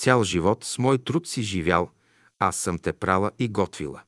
[0.00, 1.90] Цял живот с мой труд си живял,
[2.38, 4.02] аз съм те прала и готвила.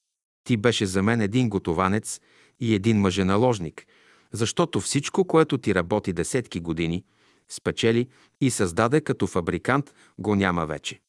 [0.45, 2.21] Ти беше за мен един готованец
[2.61, 3.87] и един мъженаложник,
[4.33, 7.05] защото всичко, което ти работи десетки години,
[7.49, 8.09] спечели
[8.41, 11.01] и създаде като фабрикант, го няма вече.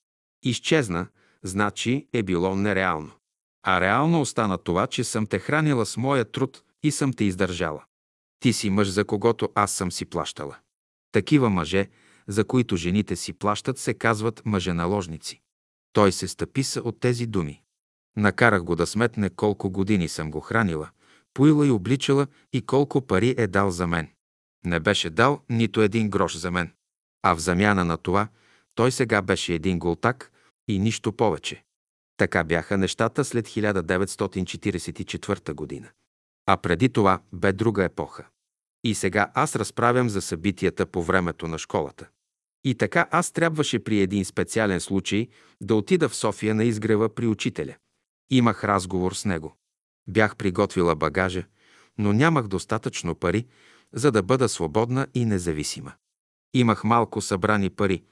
[0.43, 1.07] Изчезна,
[1.43, 3.11] значи е било нереално.
[3.63, 7.83] А реално остана това, че съм те хранила с моя труд и съм те издържала.
[8.39, 10.57] Ти си мъж, за когото аз съм си плащала.
[11.11, 11.89] Такива мъже,
[12.27, 15.41] за които жените си плащат, се казват мъженаложници.
[15.93, 17.61] Той се стъписа от тези думи.
[18.17, 20.89] Накарах го да сметне колко години съм го хранила,
[21.33, 24.07] поила и обличала и колко пари е дал за мен.
[24.65, 26.73] Не беше дал нито един грош за мен.
[27.23, 28.27] А в замяна на това,
[28.75, 30.31] той сега беше един голтак
[30.67, 31.63] и нищо повече.
[32.17, 35.89] Така бяха нещата след 1944 година.
[36.45, 38.27] А преди това бе друга епоха.
[38.83, 42.07] И сега аз разправям за събитията по времето на школата.
[42.63, 45.27] И така аз трябваше при един специален случай
[45.61, 47.75] да отида в София на изгрева при учителя.
[48.29, 49.55] Имах разговор с него.
[50.07, 51.43] Бях приготвила багажа,
[51.97, 53.47] но нямах достатъчно пари,
[53.93, 55.93] за да бъда свободна и независима.
[56.53, 58.03] Имах малко събрани пари,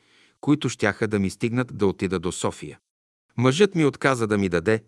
[0.42, 2.80] които щяха да ми стигнат да отида до София.
[3.38, 4.84] Мъжът ми отказа да ми даде,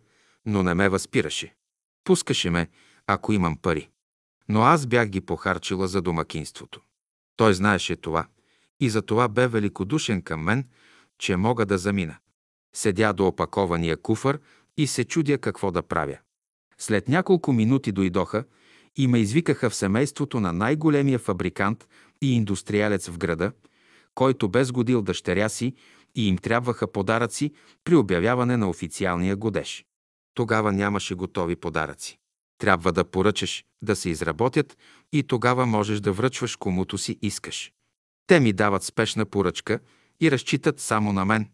[0.46, 1.56] но не ме възпираше.
[2.04, 2.70] Пускаше ме,
[3.08, 3.90] ако имам пари.
[4.52, 6.82] Но аз бях ги похарчила за домакинството.
[7.38, 8.28] Той знаеше това
[8.80, 10.68] и за това бе великодушен към мен,
[11.20, 12.18] че мога да замина.
[12.76, 14.40] Седя до опакования куфър
[14.78, 16.18] и се чудя какво да правя.
[16.78, 18.44] След няколко минути дойдоха
[18.96, 21.88] и ме извикаха в семейството на най-големия фабрикант
[22.22, 23.52] и индустриалец в града,
[24.16, 25.76] който бе сгодил дъщеря си
[26.16, 29.86] и им трябваха подаръци при обявяване на официалния годеж.
[30.34, 32.21] Тогава нямаше готови подаръци.
[32.62, 34.78] Трябва да поръчаш да се изработят
[35.14, 37.72] и тогава можеш да връчваш комуто си искаш.
[38.28, 39.80] Те ми дават спешна поръчка
[40.22, 41.50] и разчитат само на мен.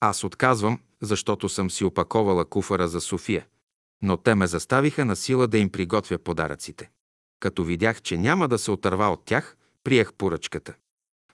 [0.00, 3.46] Аз отказвам, защото съм си опаковала куфара за София.
[4.02, 6.90] Но те ме заставиха на сила да им приготвя подаръците.
[7.40, 10.74] Като видях, че няма да се отърва от тях, приех поръчката.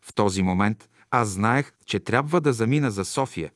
[0.03, 3.53] В този момент аз знаех, че трябва да замина за София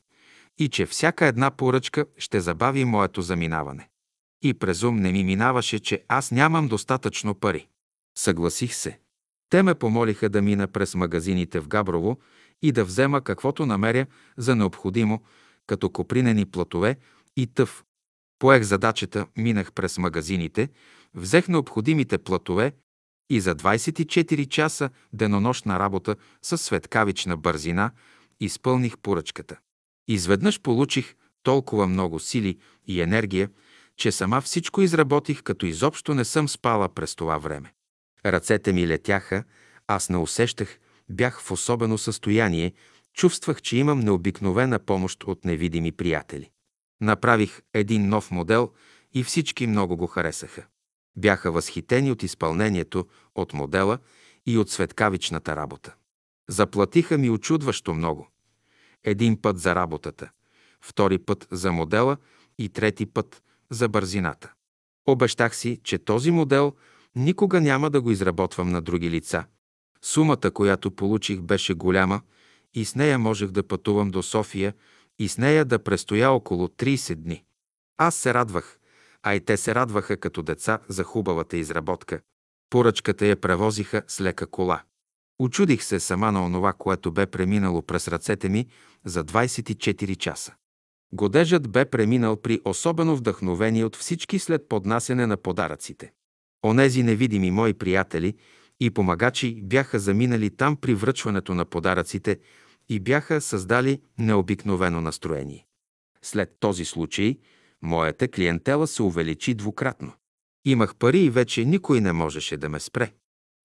[0.57, 3.90] и че всяка една поръчка ще забави моето заминаване.
[4.41, 7.67] И през ум не ми минаваше, че аз нямам достатъчно пари.
[8.17, 8.99] Съгласих се.
[9.49, 12.19] Те ме помолиха да мина през магазините в Габрово
[12.61, 14.05] и да взема каквото намеря
[14.37, 15.21] за необходимо,
[15.67, 16.97] като копринени платове
[17.37, 17.83] и тъв.
[18.39, 20.69] Поех задачата, минах през магазините,
[21.13, 22.73] взех необходимите платове
[23.29, 27.91] и за 24 часа денонощна работа с светкавична бързина
[28.39, 29.59] изпълних поръчката.
[30.07, 33.49] Изведнъж получих толкова много сили и енергия,
[34.01, 37.73] че сама всичко изработих, като изобщо не съм спала през това време.
[38.25, 39.43] Ръцете ми летяха,
[39.87, 40.79] аз не усещах,
[41.09, 42.73] бях в особено състояние,
[43.13, 46.49] чувствах, че имам необикновена помощ от невидими приятели.
[47.01, 48.71] Направих един нов модел
[49.13, 50.65] и всички много го харесаха.
[51.17, 53.97] Бяха възхитени от изпълнението, от модела
[54.45, 55.93] и от светкавичната работа.
[56.49, 58.27] Заплатиха ми очудващо много.
[59.03, 60.29] Един път за работата,
[60.81, 62.17] втори път за модела
[62.57, 64.53] и трети път за бързината.
[65.07, 66.73] Обещах си, че този модел
[67.15, 69.45] никога няма да го изработвам на други лица.
[70.01, 72.21] Сумата, която получих, беше голяма
[72.73, 74.73] и с нея можех да пътувам до София
[75.19, 77.43] и с нея да престоя около 30 дни.
[77.97, 78.79] Аз се радвах,
[79.23, 82.21] а и те се радваха като деца за хубавата изработка.
[82.69, 84.83] Поръчката я превозиха с лека кола.
[85.39, 88.67] Очудих се сама на онова, което бе преминало през ръцете ми
[89.05, 90.55] за 24 часа.
[91.13, 96.11] Годежът бе преминал при особено вдъхновение от всички след поднасене на подаръците.
[96.65, 98.35] Онези невидими мои приятели
[98.79, 102.39] и помагачи бяха заминали там при връчването на подаръците
[102.89, 105.65] и бяха създали необикновено настроение.
[106.21, 107.37] След този случай
[107.81, 110.13] моята клиентела се увеличи двукратно.
[110.65, 113.11] Имах пари и вече никой не можеше да ме спре.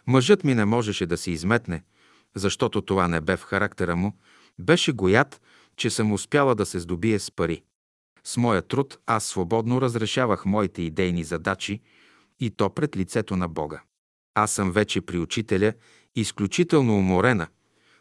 [0.07, 1.82] Мъжът ми не можеше да се изметне,
[2.36, 4.18] защото това не бе в характера му,
[4.59, 5.40] беше гоят,
[5.77, 7.62] че съм успяла да се здобие с пари.
[8.24, 11.81] С моя труд аз свободно разрешавах моите идейни задачи
[12.41, 13.83] и то пред лицето на Бога.
[14.35, 15.72] Аз съм вече при учителя,
[16.14, 17.47] изключително уморена,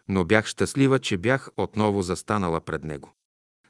[0.08, 3.14] но бях щастлива, че бях отново застанала пред него.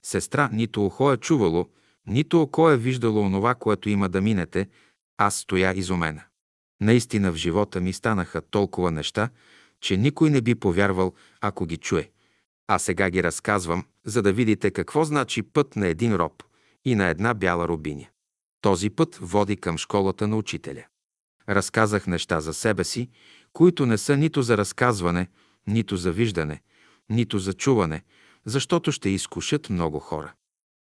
[0.03, 1.69] Сестра, нито ухо е чувало,
[2.07, 4.69] нито око е виждало онова, което има да минете,
[5.17, 6.23] аз стоя изумена.
[6.81, 9.29] Наистина в живота ми станаха толкова неща,
[9.81, 12.09] че никой не би повярвал, ако ги чуе.
[12.67, 16.43] А сега ги разказвам, за да видите какво значи път на един роб
[16.85, 18.07] и на една бяла рубиня.
[18.61, 20.85] Този път води към школата на учителя.
[21.49, 23.09] Разказах неща за себе си,
[23.53, 25.27] които не са нито за разказване,
[25.67, 26.61] нито за виждане,
[27.09, 28.03] нито за чуване,
[28.45, 30.33] защото ще изкушат много хора.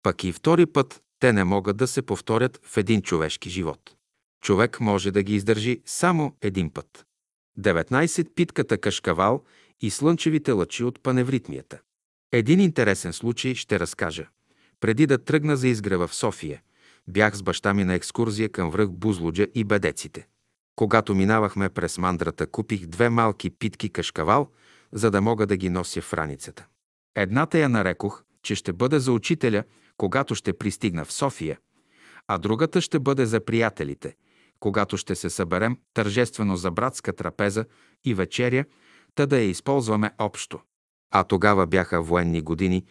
[0.02, 3.96] Пък и втори път те не могат да се повторят в един човешки живот.
[4.42, 7.06] Човек може да ги издържи само един път.
[7.58, 8.34] 19.
[8.34, 9.44] Питката кашкавал
[9.80, 11.78] и слънчевите лъчи от паневритмията.
[12.32, 14.26] Един интересен случай ще разкажа.
[14.80, 16.62] Преди да тръгна за изгрева в София,
[17.08, 20.26] бях с баща ми на екскурзия към връх Бузлуджа и Бедеците.
[20.76, 24.50] Когато минавахме през мандрата, купих две малки питки кашкавал,
[24.92, 26.66] за да мога да ги нося в раницата.
[27.14, 29.64] Едната я нарекох, че ще бъде за учителя,
[29.96, 31.58] когато ще пристигна в София,
[32.28, 34.16] а другата ще бъде за приятелите,
[34.60, 37.64] когато ще се съберем тържествено за братска трапеза
[38.04, 38.64] и вечеря,
[39.14, 40.60] та да я използваме общо.
[41.10, 42.84] А тогава бяха военни години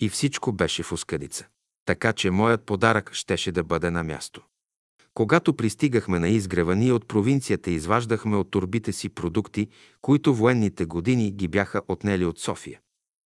[0.00, 1.46] и всичко беше в ускъдица.
[1.86, 4.42] Така че моят подарък щеше да бъде на място.
[5.14, 9.68] Когато пристигахме на изгрева, ние от провинцията изваждахме от турбите си продукти,
[10.02, 12.80] които военните години ги бяха отнели от София.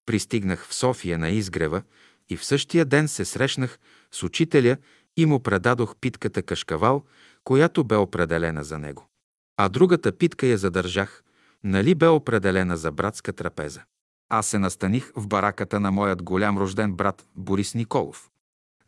[0.06, 1.82] Пристигнах в София на изгрева
[2.28, 3.78] и в същия ден се срещнах
[4.12, 4.76] с учителя
[5.16, 7.04] и му предадох питката кашкавал,
[7.44, 9.06] която бе определена за него.
[9.56, 11.22] А другата питка я задържах,
[11.64, 13.82] нали бе определена за братска трапеза.
[14.28, 18.30] Аз се настаних в бараката на моят голям рожден брат Борис Николов.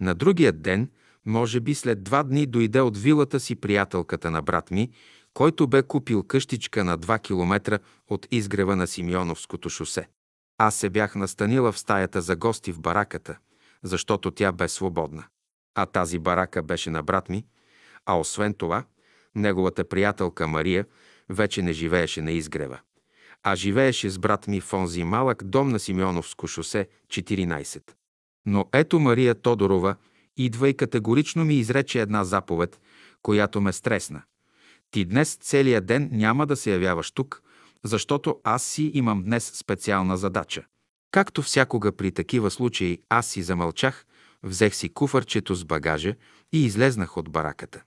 [0.00, 0.90] На другия ден,
[1.26, 4.90] може би след два дни, дойде от вилата си приятелката на брат ми,
[5.34, 7.78] който бе купил къщичка на 2 километра
[8.08, 10.08] от изгрева на Симеоновското шосе.
[10.58, 13.38] Аз се бях настанила в стаята за гости в бараката,
[13.82, 15.24] защото тя бе свободна.
[15.74, 17.46] А тази барака беше на брат ми,
[18.06, 18.84] а освен това,
[19.34, 20.86] неговата приятелка Мария
[21.30, 22.78] вече не живееше на изгрева,
[23.42, 27.82] а живееше с брат ми в онзи малък дом на Симеоновско шосе 14.
[28.46, 29.96] Но ето Мария Тодорова
[30.36, 32.80] идва и категорично ми изрече една заповед,
[33.22, 34.22] която ме стресна.
[34.90, 37.42] Ти днес целия ден няма да се явяваш тук,
[37.84, 40.64] защото аз си имам днес специална задача.
[41.10, 44.06] Както всякога при такива случаи, аз си замълчах,
[44.42, 46.14] взех си куфарчето с багажа
[46.52, 47.82] и излезнах от бараката.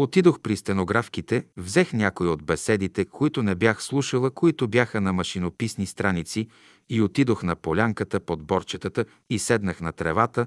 [0.00, 5.86] Отидох при стенографките, взех някои от беседите, които не бях слушала, които бяха на машинописни
[5.86, 6.48] страници
[6.88, 10.46] и отидох на полянката под борчетата и седнах на тревата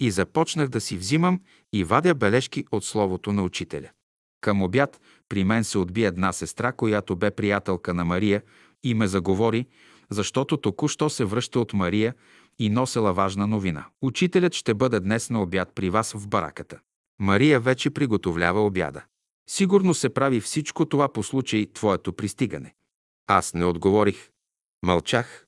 [0.00, 1.40] и започнах да си взимам
[1.72, 3.88] и вадя бележки от словото на учителя.
[4.40, 8.42] Към обяд при мен се отби една сестра, която бе приятелка на Мария
[8.84, 9.66] и ме заговори,
[10.10, 12.14] защото току-що се връща от Мария
[12.58, 13.86] и носела важна новина.
[14.02, 16.78] Учителят ще бъде днес на обяд при вас в бараката.
[17.20, 19.04] Мария вече приготовлява обяда.
[19.50, 22.74] Сигурно се прави всичко това по случай твоето пристигане.
[23.26, 24.30] Аз не отговорих.
[24.82, 25.46] Мълчах.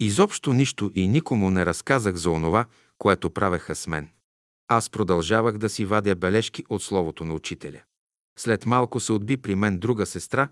[0.00, 2.66] Изобщо нищо и никому не разказах за онова,
[2.98, 4.08] което правеха с мен.
[4.68, 7.82] Аз продължавах да си вадя бележки от словото на учителя.
[8.38, 10.48] След малко се отби при мен друга сестра,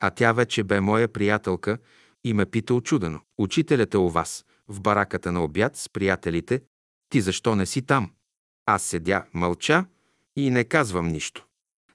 [0.00, 1.78] а тя вече бе моя приятелка
[2.24, 3.20] и ме пита очудено.
[3.38, 6.62] Учителят е у вас, в бараката на обяд с приятелите.
[7.08, 8.10] Ти защо не си там?
[8.66, 9.84] Аз седя, мълча
[10.38, 11.46] и не казвам нищо.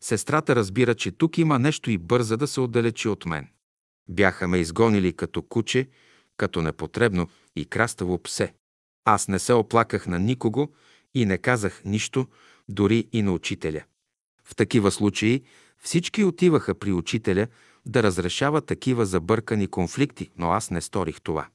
[0.01, 3.47] Сестрата разбира, че тук има нещо и бърза да се отдалечи от мен.
[4.09, 5.89] Бяха ме изгонили като куче,
[6.37, 8.53] като непотребно и краставо псе.
[9.05, 10.73] Аз не се оплаках на никого
[11.13, 12.27] и не казах нищо,
[12.69, 13.83] дори и на учителя.
[14.43, 15.43] В такива случаи
[15.77, 17.47] всички отиваха при учителя
[17.85, 21.47] да разрешава такива забъркани конфликти, но аз не сторих това.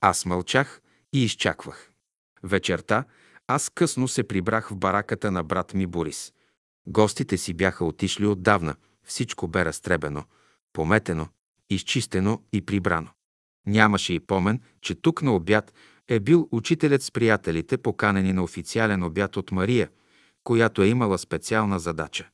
[0.00, 0.80] Аз мълчах
[1.12, 1.90] и изчаквах.
[2.42, 3.04] Вечерта
[3.54, 6.32] аз късно се прибрах в бараката на брат ми Борис.
[6.86, 8.74] Гостите си бяха отишли отдавна,
[9.04, 10.24] всичко бе разтребено,
[10.72, 11.28] пометено,
[11.70, 13.08] изчистено и прибрано.
[13.66, 15.74] Нямаше и помен, че тук на обяд
[16.08, 19.90] е бил учителят с приятелите, поканени на официален обяд от Мария,
[20.44, 22.28] която е имала специална задача.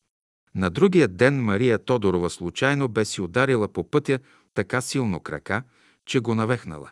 [0.55, 4.19] На другия ден Мария Тодорова случайно бе си ударила по пътя
[4.53, 5.63] така силно крака,
[6.05, 6.91] че го навехнала.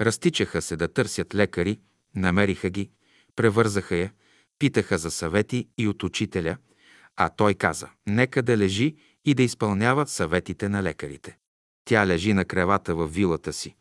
[0.00, 1.80] Разтичаха се да търсят лекари,
[2.14, 2.90] намериха ги,
[3.40, 4.12] превързаха я,
[4.58, 6.56] питаха за съвети и от учителя,
[7.16, 11.38] а той каза, нека да лежи и да изпълнява съветите на лекарите.
[11.84, 13.76] Тя лежи на кревата във вилата си,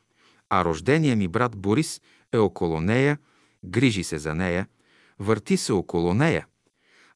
[0.50, 2.02] а рождения ми брат Борис
[2.34, 3.18] е около нея,
[3.66, 4.68] грижи се за нея,
[5.20, 6.48] върти се около нея,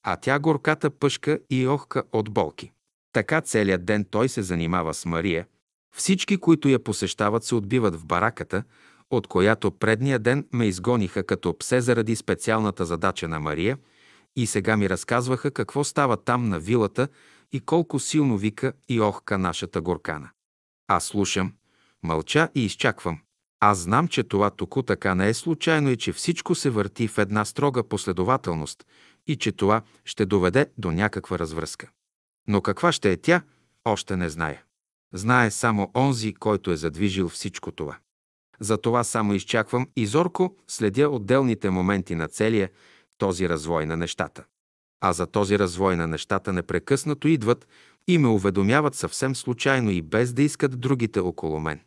[0.04, 2.72] а тя горката пъшка и охка от болки.
[3.14, 5.48] Така целият ден той се занимава с Мария.
[5.96, 8.64] Всички, които я посещават, се отбиват в бараката,
[9.18, 13.78] от която предния ден ме изгониха като псе заради специалната задача на Мария
[14.36, 17.08] и сега ми разказваха какво става там на вилата
[17.52, 20.30] и колко силно вика и охка нашата горкана.
[20.88, 21.54] Аз слушам,
[22.04, 23.20] мълча и изчаквам.
[23.60, 27.18] Аз знам, че това току така не е случайно и че всичко се върти в
[27.18, 28.86] една строга последователност
[29.28, 31.90] и че това ще доведе до някаква развръзка.
[32.48, 33.42] Но каква ще е тя,
[33.86, 34.64] още не зная.
[35.14, 37.98] Знае само онзи, който е задвижил всичко това.
[38.64, 42.70] Затова само изчаквам и зорко следя отделните моменти на целия
[43.18, 44.44] този развой на нещата.
[45.02, 47.68] А за този развой на нещата непрекъснато идват
[48.08, 51.80] и ме уведомяват съвсем случайно и без да искат другите около мен.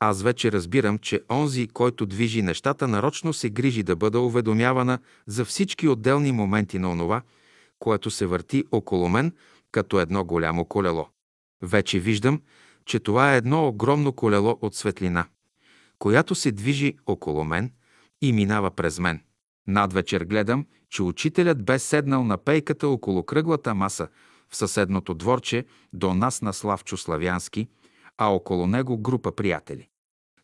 [0.00, 5.44] Аз вече разбирам, че онзи, който движи нещата, нарочно се грижи да бъда уведомявана за
[5.44, 7.22] всички отделни моменти на онова,
[7.78, 9.32] което се върти около мен
[9.72, 11.08] като едно голямо колело.
[11.62, 12.40] Вече виждам,
[12.84, 15.26] че това е едно огромно колело от светлина,
[16.02, 17.70] която се движи около мен
[18.22, 19.20] и минава през мен.
[19.66, 24.08] Надвечер гледам, че учителят бе седнал на пейката около кръглата маса
[24.50, 27.68] в съседното дворче до нас на Славчо Славянски,
[28.18, 29.88] а около него група приятели.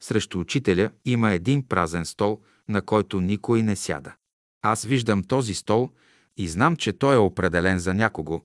[0.01, 4.15] Срещу учителя има един празен стол, на който никой не сяда.
[4.63, 5.91] Аз виждам този стол
[6.37, 8.41] и знам, че той е определен за някого,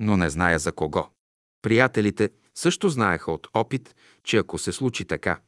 [0.00, 1.08] но не зная за кого.
[1.62, 5.40] Приятелите също знаеха от опит, че ако се случи така,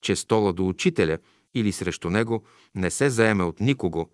[0.00, 1.18] че стола до учителя
[1.54, 2.44] или срещу него
[2.74, 4.10] не се заеме от никого,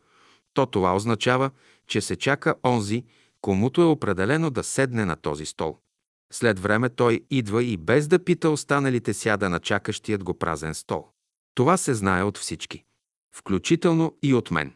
[0.55, 1.51] то това означава,
[1.87, 3.05] че се чака онзи,
[3.41, 5.79] комуто е определено да седне на този стол.
[6.33, 11.09] След време той идва и без да пита останалите сяда на чакащият го празен стол.
[11.55, 12.85] Това се знае от всички,
[13.35, 14.75] включително и от мен.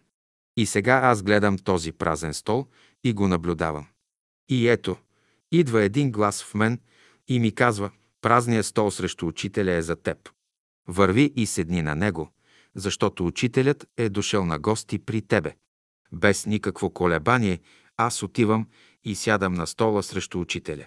[0.57, 2.67] И сега аз гледам този празен стол
[3.05, 3.87] и го наблюдавам.
[4.49, 4.97] И ето,
[5.53, 6.81] идва един глас в мен
[7.29, 7.91] и ми казва,
[8.21, 10.29] празният стол срещу учителя е за теб.
[10.89, 12.33] Върви и седни на него,
[12.75, 15.55] защото учителят е дошъл на гости при тебе.
[16.13, 17.61] Без никакво колебание
[17.97, 18.67] аз отивам
[19.05, 20.87] и сядам на стола срещу учителя.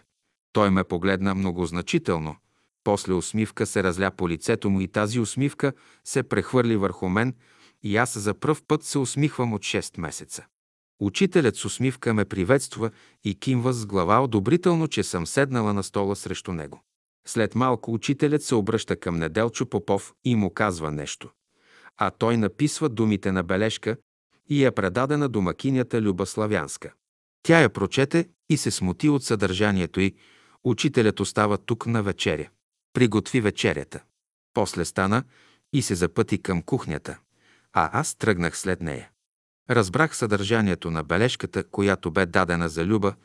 [0.53, 2.36] Той ме погледна многозначително,
[2.84, 5.73] После усмивка се разля по лицето му и тази усмивка
[6.06, 7.36] се прехвърли върху мен
[7.84, 10.45] и аз за пръв път се усмихвам от 6 месеца.
[10.99, 12.91] Учителят с усмивка ме приветства
[13.23, 16.84] и кимва с глава одобрително, че съм седнала на стола срещу него.
[17.27, 21.30] След малко учителят се обръща към Неделчо Попов и му казва нещо.
[21.98, 23.98] А той написва думите на бележка
[24.49, 26.93] и я предаде на домакинята Люба Славянска.
[27.43, 30.15] Тя я прочете и се смути от съдържанието й.
[30.64, 32.49] Учителят остава тук на вечеря.
[32.93, 34.03] Приготви вечерята.
[34.53, 35.23] После стана
[35.73, 37.19] и се запъти към кухнята,
[37.73, 39.10] а аз тръгнах след нея.
[39.69, 43.15] Разбрах съдържанието на бележката, която бе дадена за Люба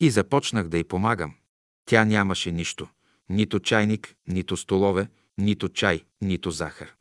[0.00, 1.34] и започнах да й помагам.
[1.84, 2.88] Тя нямаше нищо.
[3.28, 5.08] Нито чайник, нито столове,
[5.38, 6.94] нито чай, нито захар.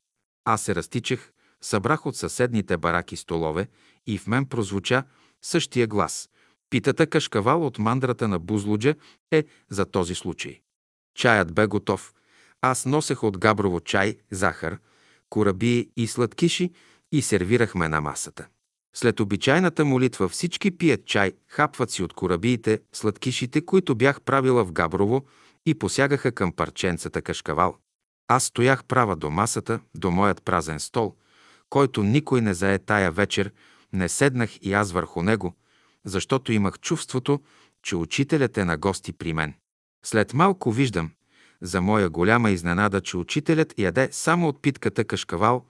[0.46, 1.32] Аз се разтичах,
[1.62, 3.68] събрах от съседните бараки столове
[4.08, 5.04] и в мен прозвуча
[5.42, 6.30] същия глас.
[6.70, 8.96] Питата кашкавал от мандрата на Бузлуджа
[9.32, 10.62] е за този случай.
[11.16, 12.14] Чаят бе готов.
[12.62, 14.78] Аз носех от Габрово чай, захар,
[15.30, 16.72] кораби и сладкиши
[17.12, 18.48] и сервирахме на масата.
[18.96, 24.72] След обичайната молитва всички пият чай, хапват си от корабиите, сладкишите, които бях правила в
[24.72, 25.26] Габрово
[25.66, 27.78] и посягаха към парченцата кашкавал.
[28.28, 31.16] Аз стоях права до масата, до моят празен стол,
[31.70, 33.52] който никой не зае тая вечер,
[33.94, 35.54] не седнах и аз върху него,
[36.06, 37.40] защото имах чувството,
[37.84, 39.54] че учителят е на гости при мен.
[40.06, 41.12] След малко виждам,
[41.62, 45.66] за моя голяма изненада, че учителят яде само от питката кашкавал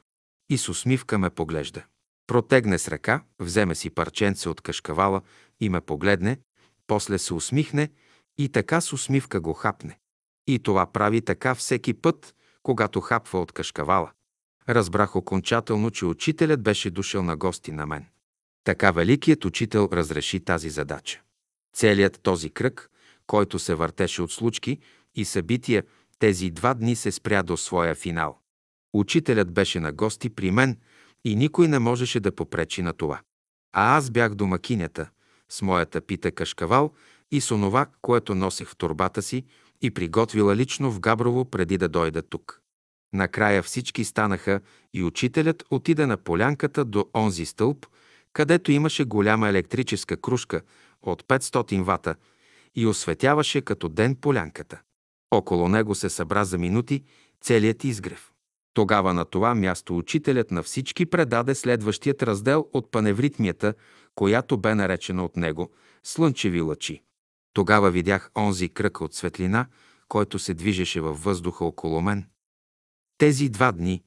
[0.50, 1.84] и с усмивка ме поглежда.
[2.28, 5.22] Протегне с ръка, вземе си парченце от кашкавала
[5.60, 6.38] и ме погледне,
[6.88, 7.90] после се усмихне
[8.38, 10.00] и така с усмивка го хапне.
[10.48, 14.12] И това прави така всеки път, когато хапва от кашкавала.
[14.70, 18.06] Разбрах окончателно, че учителят беше дошъл на гости на мен.
[18.64, 21.22] Така великият учител разреши тази задача.
[21.74, 22.92] Целият този кръг,
[23.28, 24.80] който се въртеше от случки
[25.16, 25.84] и събития,
[26.20, 28.40] тези два дни се спря до своя финал.
[28.94, 30.78] Учителят беше на гости при мен
[31.26, 33.22] и никой не можеше да попречи на това.
[33.74, 35.10] А аз бях домакинята,
[35.50, 36.94] с моята пита кашкавал
[37.32, 39.44] и с онова, което носех в турбата си
[39.82, 42.62] и приготвила лично в Габрово преди да дойда тук.
[43.14, 44.62] Накрая всички станаха
[44.94, 47.86] и учителят отида на полянката до онзи стълб,
[48.34, 50.62] където имаше голяма електрическа кружка
[51.02, 52.16] от 500 вата
[52.76, 54.82] и осветяваше като ден полянката.
[55.32, 57.04] Около него се събра за минути
[57.42, 58.32] целият изгрев.
[58.74, 63.74] Тогава на това място учителят на всички предаде следващият раздел от паневритмията,
[64.16, 65.72] която бе наречена от него
[66.04, 67.02] «Слънчеви лъчи».
[67.56, 69.68] Тогава видях онзи кръг от светлина,
[70.08, 72.26] който се движеше във въздуха около мен.
[73.18, 74.04] Тези два дни,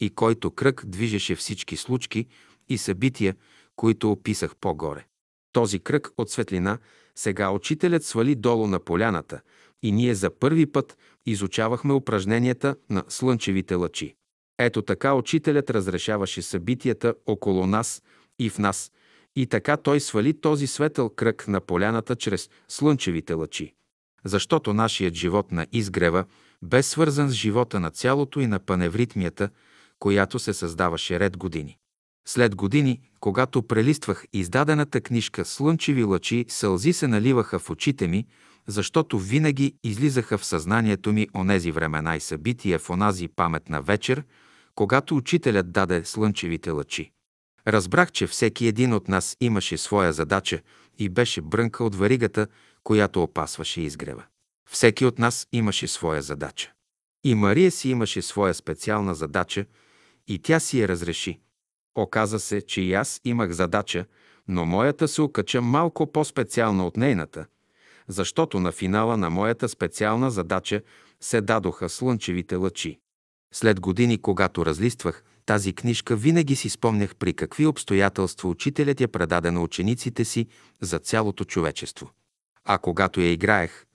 [0.00, 2.26] и който кръг движеше всички случки
[2.68, 3.36] и събития,
[3.76, 5.06] които описах по-горе.
[5.52, 6.78] Този кръг от светлина
[7.14, 9.40] сега учителят свали долу на поляната
[9.82, 14.14] и ние за първи път изучавахме упражненията на слънчевите лъчи.
[14.58, 18.02] Ето така учителят разрешаваше събитията около нас
[18.38, 18.92] и в нас,
[19.40, 23.74] и така той свали този светъл кръг на поляната чрез слънчевите лъчи.
[24.24, 26.24] Защото нашият живот на изгрева
[26.62, 29.48] бе свързан с живота на цялото и на паневритмията,
[29.98, 31.78] която се създаваше ред години.
[32.28, 38.26] След години, когато прелиствах издадената книжка «Слънчеви лъчи», сълзи се наливаха в очите ми,
[38.66, 44.24] защото винаги излизаха в съзнанието ми онези времена и събития в онази паметна вечер,
[44.74, 47.12] когато учителят даде слънчевите лъчи.
[47.68, 50.60] Разбрах, че всеки един от нас имаше своя задача
[50.98, 52.46] и беше брънка от варигата,
[52.84, 54.24] която опасваше изгрева.
[54.70, 56.72] Всеки от нас имаше своя задача.
[57.24, 59.64] И Мария си имаше своя специална задача
[60.28, 61.40] и тя си я разреши.
[61.94, 64.04] Оказа се, че и аз имах задача,
[64.48, 67.46] но моята се окача малко по-специална от нейната,
[68.08, 70.82] защото на финала на моята специална задача
[71.20, 73.00] се дадоха слънчевите лъчи.
[73.54, 79.50] След години, когато разлиствах тази книжка, винаги си спомнях при какви обстоятелства учителят я предаде
[79.50, 80.46] на учениците си
[80.80, 82.10] за цялото човечество.
[82.64, 83.86] А когато я играех,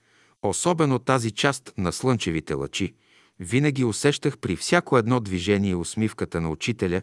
[0.42, 2.94] особено тази част на слънчевите лъчи,
[3.40, 7.02] винаги усещах при всяко едно движение усмивката на учителя,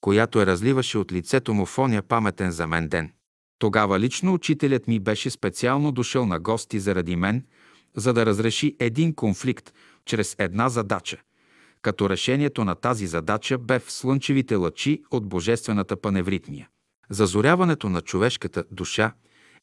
[0.00, 3.12] която я разливаше от лицето му в оня паметен за мен ден.
[3.58, 7.44] Тогава лично учителят ми беше специално дошъл на гости заради мен,
[7.96, 9.72] за да разреши един конфликт
[10.04, 11.16] чрез една задача–
[11.82, 16.68] като решението на тази задача бе в слънчевите лъчи от божествената паневритмия.
[17.10, 19.12] Зазоряването на човешката душа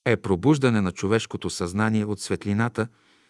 [0.06, 2.88] е пробуждане на човешкото съзнание от светлината,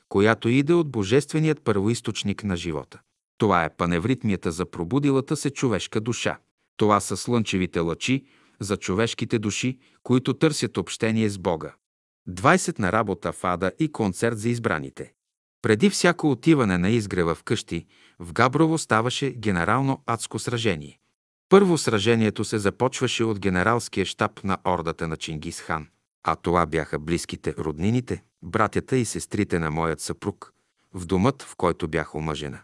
[0.10, 3.00] която иде от божественият първоисточник на живота.
[3.38, 6.38] Това е паневритмията за пробудилата се човешка душа.
[6.78, 8.26] Това са слънчевите лъчи
[8.60, 11.74] за човешките души, които търсят общение с Бога.
[12.30, 15.14] 20 на работа в Ада и концерт за избраните.
[15.62, 17.86] Преди всяко отиване на изгрева в къщи,
[18.20, 21.00] в Габрово ставаше генерално адско сражение.
[21.50, 25.88] Първо сражението се започваше от генералския щаб на ордата на Чингис хан,
[26.24, 30.54] а това бяха близките, роднините, братята и сестрите на моят съпруг,
[30.94, 32.60] в домът, в който бях омъжена.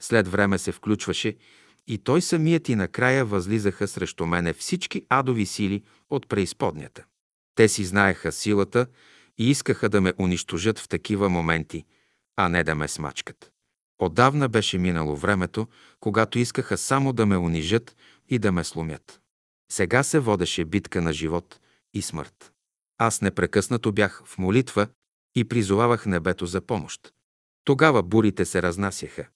[0.00, 1.36] След време се включваше
[1.86, 7.04] и той самият и накрая възлизаха срещу мене всички адови сили от преизподнята.
[7.54, 8.86] Те си знаеха силата
[9.38, 11.84] и искаха да ме унищожат в такива моменти,
[12.36, 13.53] а не да ме смачкат.
[13.98, 15.66] Отдавна беше минало времето,
[16.00, 17.96] когато искаха само да ме унижат
[18.28, 19.20] и да ме сломят.
[19.72, 21.60] Сега се водеше битка на живот
[21.94, 22.52] и смърт.
[22.98, 24.86] Аз непрекъснато бях в молитва
[25.34, 27.12] и призовавах небето за помощ.
[27.64, 29.26] Тогава бурите се разнасяха,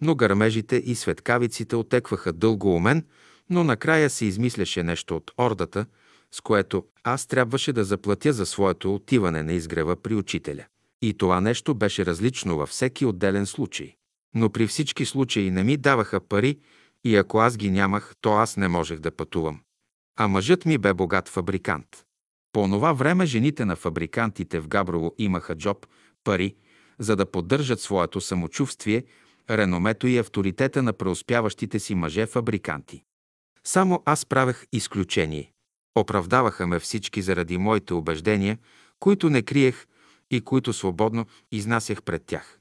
[0.00, 3.06] но гърмежите и светкавиците отекваха дълго у мен,
[3.50, 5.86] но накрая се измисляше нещо от ордата,
[6.30, 10.64] с което аз трябваше да заплатя за своето отиване на изгрева при учителя.
[11.02, 13.94] И това нещо беше различно във всеки отделен случай.
[14.34, 16.58] Но при всички случаи не ми даваха пари
[17.04, 19.60] и ако аз ги нямах, то аз не можех да пътувам.
[20.18, 22.04] А мъжът ми бе богат фабрикант.
[22.52, 25.86] По това време жените на фабрикантите в Габрово имаха джоб,
[26.24, 26.54] пари,
[26.98, 29.04] за да поддържат своето самочувствие,
[29.50, 33.02] реномето и авторитета на преуспяващите си мъже-фабриканти.
[33.64, 35.52] Само аз правех изключение.
[35.98, 38.58] Оправдаваха ме всички заради моите убеждения,
[38.98, 39.86] които не криех
[40.32, 42.58] и които свободно изнасях пред тях.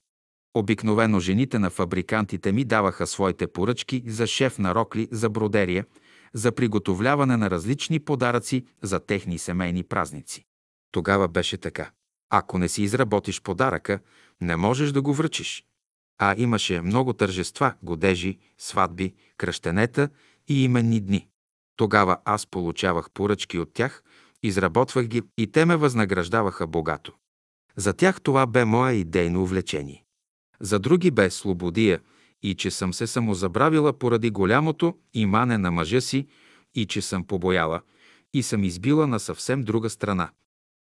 [0.53, 5.85] Обикновено жените на фабрикантите ми даваха своите поръчки за шеф на рокли, за бродерия,
[6.33, 10.45] за приготовляване на различни подаръци за техни семейни празници.
[10.91, 11.91] Тогава беше така.
[12.29, 13.99] Ако не си изработиш подаръка,
[14.41, 15.65] не можеш да го връчиш.
[16.19, 20.09] А имаше много тържества, годежи, сватби, кръщенета
[20.47, 21.27] и именни дни.
[21.75, 24.03] Тогава аз получавах поръчки от тях,
[24.43, 27.13] изработвах ги и те ме възнаграждаваха богато.
[27.81, 30.03] За тях това бе мое идейно увлечение.
[30.59, 31.99] За други бе слободия
[32.43, 36.27] и че съм се самозабравила поради голямото имане на мъжа си
[36.75, 37.81] и че съм побояла
[38.33, 40.29] и съм избила на съвсем друга страна.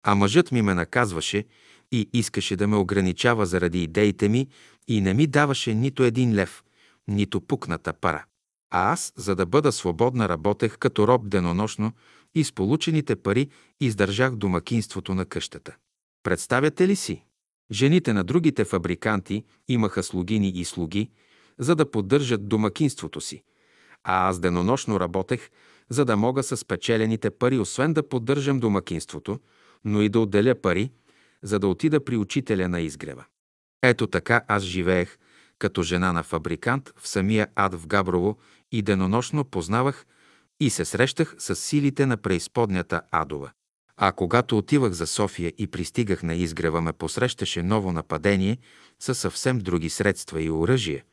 [0.03, 1.45] А мъжът ми ме наказваше
[1.91, 4.47] и искаше да ме ограничава заради идеите ми
[4.87, 6.63] и не ми даваше нито един лев,
[7.07, 8.25] нито пукната пара.
[8.71, 11.91] А аз, за да бъда свободна, работех като роб денонощно
[12.35, 13.49] и с получените пари
[13.79, 15.75] издържах домакинството на къщата.
[16.23, 17.25] Представяте ли си?
[17.71, 21.09] Жените на другите фабриканти имаха слугини и слуги,
[21.59, 23.43] за да поддържат домакинството си,
[24.03, 25.49] а аз денонощно работех,
[25.89, 29.39] за да мога с печелените пари освен да поддържам домакинството,
[29.85, 30.91] но и да отделя пари,
[31.43, 33.25] за да отида при учителя на изгрева.
[33.83, 35.17] Ето така аз живеех
[35.59, 38.37] като жена на фабрикант в самия ад в Габрово
[38.71, 40.05] и денонощно познавах
[40.59, 43.51] и се срещах с силите на преизподнята адова.
[44.01, 48.57] А когато отивах за София и пристигах на изгрева, ме посрещаше ново нападение
[48.99, 51.03] със съвсем други средства и оръжие.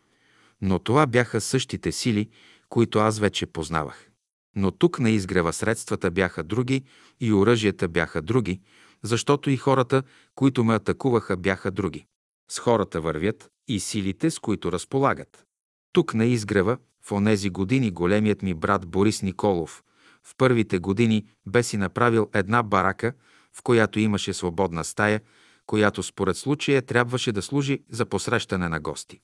[0.63, 2.29] Но това бяха същите сили,
[2.69, 4.11] които аз вече познавах.
[4.57, 6.85] Но тук на изгрева средствата бяха други
[7.21, 8.61] и оръжията бяха други,
[9.03, 10.03] защото и хората,
[10.35, 12.07] които ме атакуваха, бяха други.
[12.51, 15.45] С хората вървят и силите, с които разполагат.
[15.93, 19.83] Тук на изгрева, в онези години, големият ми брат Борис Николов,
[20.27, 23.13] в първите години бе си направил една барака,
[23.53, 25.21] в която имаше свободна стая,
[25.67, 29.21] която според случая трябваше да служи за посрещане на гости.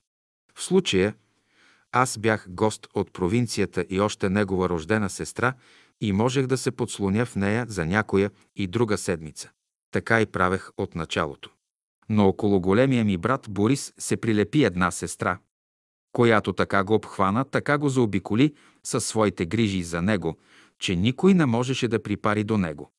[0.55, 1.15] В случая
[1.93, 5.55] аз бях гост от провинцията и още негова рождена сестра
[6.01, 9.51] и можех да се подслоня в нея за някоя и друга седмица.
[9.91, 11.51] Така и правех от началото.
[12.09, 15.39] Но около големия ми брат Борис се прилепи една сестра,
[16.13, 18.55] която така го обхвана, така го заобиколи
[18.85, 20.39] със своите грижи за него,
[20.83, 22.93] че никой не можеше да припари до него.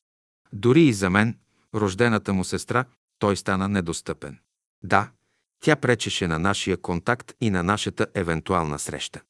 [0.53, 1.37] Дори и за мен,
[1.75, 2.85] рождената му сестра,
[3.19, 4.39] той стана недостъпен.
[4.83, 5.11] Да,
[5.59, 9.21] тя пречеше на нашия контакт и на нашата евентуална среща.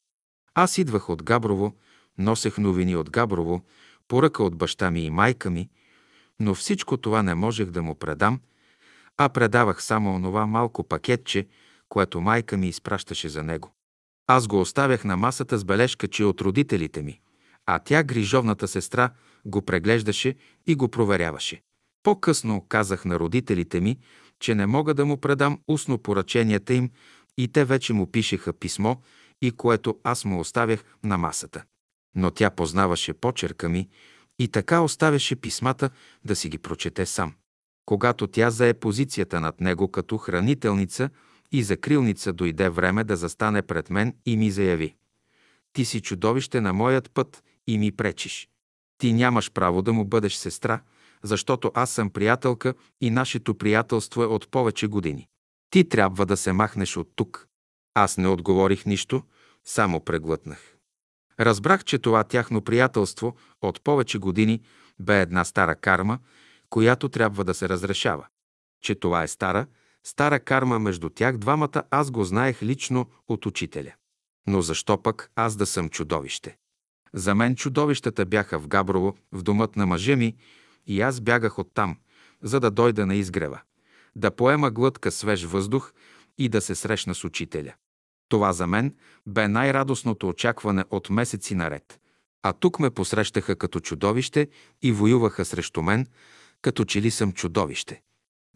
[0.54, 1.74] Аз идвах от Габрово,
[2.18, 3.64] носех новини от Габрово,
[4.08, 5.68] поръка от баща ми и майка ми,
[6.40, 8.40] но всичко това не можех да му предам,
[9.16, 11.46] а предавах само онова малко пакетче,
[11.88, 13.74] което майка ми изпращаше за него.
[14.26, 17.20] Аз го оставях на масата с бележка, че от родителите ми,
[17.66, 19.10] а тя, грижовната сестра,
[19.44, 20.34] го преглеждаше
[20.66, 21.62] и го проверяваше.
[22.02, 23.98] По-късно казах на родителите ми,
[24.40, 26.90] че не мога да му предам устно поръченията им
[27.38, 28.96] и те вече му пишеха писмо
[29.42, 31.64] и което аз му оставях на масата.
[32.16, 33.88] Но тя познаваше почерка ми
[34.38, 35.90] и така оставяше писмата
[36.24, 37.34] да си ги прочете сам.
[37.86, 41.10] Когато тя зае позицията над него като хранителница
[41.52, 44.94] и закрилница, дойде време да застане пред мен и ми заяви.
[45.72, 48.48] Ти си чудовище на моят път и ми пречиш.
[48.98, 50.80] Ти нямаш право да му бъдеш сестра,
[51.22, 55.28] защото аз съм приятелка и нашето приятелство е от повече години.
[55.70, 57.46] Ти трябва да се махнеш от тук.
[57.94, 59.22] Аз не отговорих нищо,
[59.64, 60.76] само преглътнах.
[61.40, 64.60] Разбрах, че това тяхно приятелство от повече години
[65.00, 66.18] бе една стара карма,
[66.70, 68.26] която трябва да се разрешава.
[68.82, 69.66] Че това е стара,
[70.04, 73.92] стара карма между тях двамата, аз го знаех лично от учителя.
[74.46, 76.56] Но защо пък аз да съм чудовище?
[77.14, 80.36] За мен чудовищата бяха в Габрово, в домът на мъжа ми,
[80.86, 81.96] и аз бягах оттам,
[82.42, 83.60] за да дойда на изгрева,
[84.16, 85.92] да поема глътка свеж въздух
[86.38, 87.74] и да се срещна с учителя.
[88.28, 88.94] Това за мен
[89.26, 92.00] бе най-радостното очакване от месеци наред.
[92.42, 94.48] А тук ме посрещаха като чудовище
[94.82, 96.06] и воюваха срещу мен,
[96.62, 98.02] като че ли съм чудовище.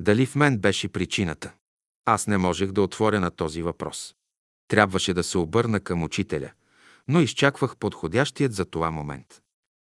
[0.01, 1.52] Дали в мен беше причината?
[2.05, 4.14] Аз не можех да отворя на този въпрос.
[4.68, 6.51] Трябваше да се обърна към учителя,
[7.09, 9.43] но изчаквах подходящият за това момент.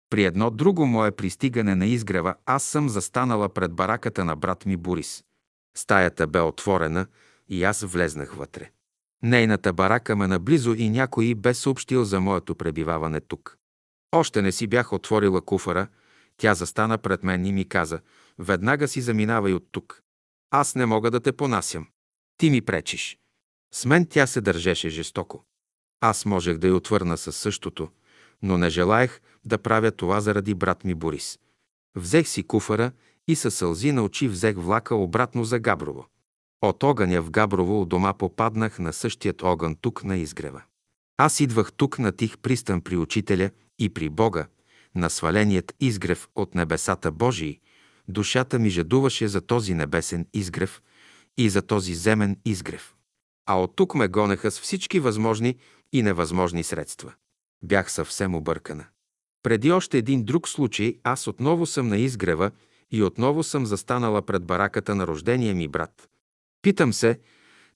[0.10, 4.78] При едно друго мое пристигане на изгрева аз съм застанала пред бараката на брат ми
[4.78, 5.24] Борис.
[5.78, 7.08] Стаята бе отворена
[7.48, 8.72] и аз влезнах вътре.
[9.24, 13.58] Нейната барака ме наблизо и някой бе съобщил за моето пребиваване тук.
[14.12, 15.88] Още не си бях отворила куфара,
[16.38, 18.00] тя застана пред мен и ми каза,
[18.40, 20.02] веднага си заминавай от тук.
[20.52, 21.88] Аз не мога да те понасям.
[22.38, 23.20] Ти ми пречиш.
[23.74, 25.46] С мен тя се държеше жестоко.
[26.02, 27.90] Аз можех да й отвърна със същото,
[28.42, 31.40] но не желаях да правя това заради брат ми Борис.
[31.96, 32.92] Взех си куфара
[33.28, 36.06] и със сълзи на очи взех влака обратно за Габрово.
[36.62, 40.62] От огъня в Габрово у дома попаднах на същият огън тук на изгрева.
[41.18, 43.50] Аз идвах тук на тих пристан при учителя
[43.80, 44.48] и при Бога,
[44.96, 47.60] на сваленият изгрев от небесата Божии.
[48.08, 50.82] Душата ми жадуваше за този небесен изгрев
[51.38, 52.96] и за този земен изгрев.
[53.46, 55.56] А от тук ме гонеха с всички възможни
[55.98, 57.14] и невъзможни средства.
[57.64, 58.86] Бях съвсем объркана.
[59.44, 62.52] Преди още един друг случай аз отново съм на изгрева
[62.92, 66.10] и отново съм застанала пред бараката на рождения ми брат.
[66.62, 67.20] Питам се,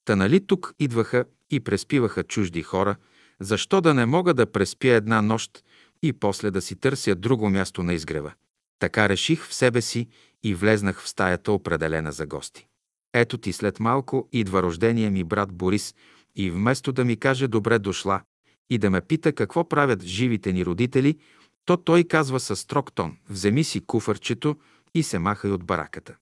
[0.04, 2.96] та нали тук идваха и преспиваха чужди хора,
[3.40, 5.64] защо да не мога да преспя една нощ
[6.02, 8.32] и после да си търся друго място на изгрева?
[8.78, 10.08] Така реших в себе си
[10.42, 12.66] и влезнах в стаята определена за гости.
[13.14, 15.94] Ето ти след малко идва рождения ми брат Борис
[16.36, 18.22] и вместо да ми каже добре дошла
[18.70, 21.18] и да ме пита какво правят живите ни родители,
[21.64, 24.56] то той казва със строг тон, вземи си куфърчето
[24.94, 26.16] и се махай от бараката.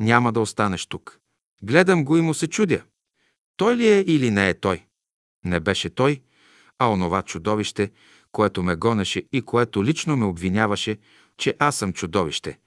[0.00, 1.18] Няма да останеш тук.
[1.62, 2.82] Гледам го и му се чудя.
[3.56, 4.86] Той ли е или не е той?
[5.44, 6.22] Не беше той,
[6.78, 7.90] а онова чудовище,
[8.32, 10.98] което ме гонеше и което лично ме обвиняваше,
[11.36, 12.58] че аз съм чудовище.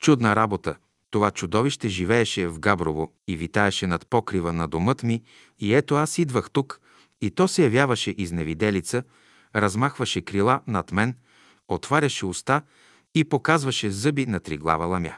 [0.00, 0.76] Чудна работа.
[1.14, 5.22] Това чудовище живееше в Габрово и витаеше над покрива на домът ми
[5.58, 6.80] и ето аз идвах тук
[7.20, 9.02] и то се явяваше изневиделица,
[9.56, 11.16] размахваше крила над мен,
[11.68, 12.62] отваряше уста
[13.14, 15.16] и показваше зъби на триглава ламя.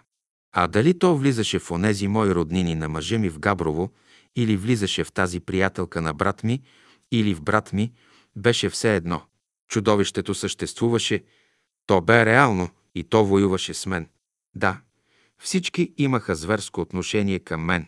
[0.52, 3.92] А дали то влизаше в онези мои роднини на мъжа ми в Габрово,
[4.36, 6.62] или влизаше в тази приятелка на брат ми,
[7.12, 7.92] или в брат ми,
[8.36, 9.22] беше все едно.
[9.68, 11.24] Чудовището съществуваше,
[11.86, 14.08] то бе реално и то воюваше с мен.
[14.54, 14.80] Да,
[15.42, 17.86] всички имаха зверско отношение към мен.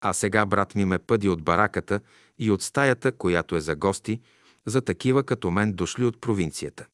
[0.00, 2.00] А сега брат ми ме пъди от бараката
[2.38, 4.20] и от стаята, която е за гости,
[4.66, 6.86] за такива като мен дошли от провинцията.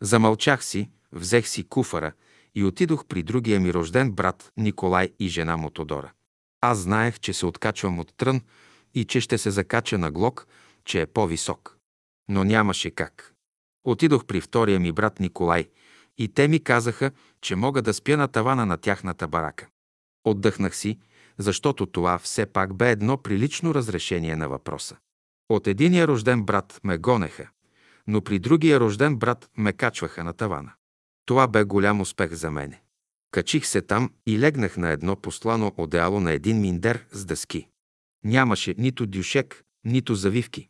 [0.00, 2.12] Замълчах си, взех си куфара
[2.54, 6.12] и отидох при другия ми рожден брат Николай и жена му Тодора.
[6.60, 8.40] Аз знаех, че се откачвам от трън
[8.94, 10.46] и че ще се закача на глок,
[10.84, 11.76] че е по-висок.
[12.28, 13.34] Но нямаше как.
[13.84, 15.68] Отидох при втория ми брат Николай
[16.18, 19.66] и те ми казаха, че мога да спя на тавана на тяхната барака.
[20.24, 20.98] Отдъхнах си,
[21.38, 24.96] защото това все пак бе едно прилично разрешение на въпроса.
[25.48, 27.48] От единия рожден брат ме гонеха,
[28.06, 30.72] но при другия рожден брат ме качваха на тавана.
[31.26, 32.82] Това бе голям успех за мене.
[33.30, 37.68] Качих се там и легнах на едно послано одеяло на един миндер с дъски.
[38.24, 40.68] Нямаше нито дюшек, нито завивки.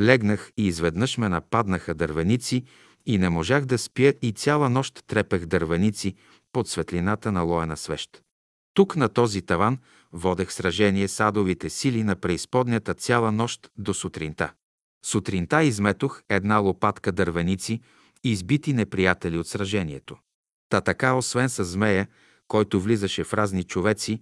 [0.00, 2.64] Легнах и изведнъж ме нападнаха дървеници
[3.06, 6.14] и не можах да спя и цяла нощ трепех дървеници
[6.52, 8.22] под светлината на лоена свещ.
[8.74, 9.78] Тук на този таван
[10.12, 14.52] водех сражение с адовите сили на преизподнята цяла нощ до сутринта.
[15.04, 17.80] Сутринта изметох една лопатка дървеници,
[18.24, 20.16] избити неприятели от сражението.
[20.68, 22.06] Та така, освен с змея,
[22.48, 24.20] който влизаше в разни човеци,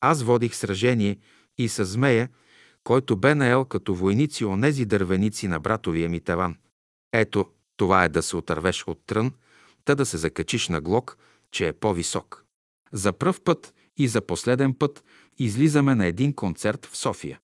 [0.00, 1.18] аз водих сражение
[1.58, 2.28] и с змея,
[2.84, 6.56] който бе наел като войници онези дървеници на братовия ми таван.
[7.12, 7.46] Ето,
[7.76, 9.32] това е да се отървеш от трън,
[9.84, 11.18] та да се закачиш на глок,
[11.50, 12.44] че е по-висок.
[12.92, 15.04] За пръв път и за последен път
[15.38, 17.40] излизаме на един концерт в София.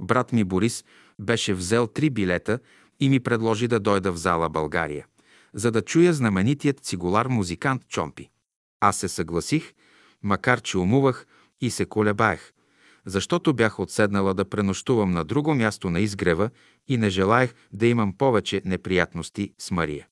[0.00, 0.84] Брат ми Борис
[1.18, 2.58] беше взел три билета
[3.00, 5.06] и ми предложи да дойда в зала България,
[5.54, 8.30] за да чуя знаменитият цигулар музикант Чомпи.
[8.80, 9.72] Аз се съгласих,
[10.22, 11.26] макар че умувах
[11.60, 12.52] и се колебаех,
[13.06, 16.50] защото бях отседнала да пренощувам на друго място на изгрева
[16.88, 20.06] и не желаях да имам повече неприятности с Мария.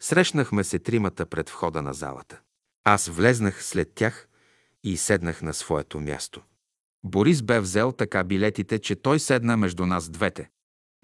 [0.00, 2.40] Срещнахме се тримата пред входа на залата.
[2.84, 4.28] Аз влезнах след тях
[4.84, 6.42] и седнах на своето място.
[7.04, 10.50] Борис бе взел така билетите, че той седна между нас двете.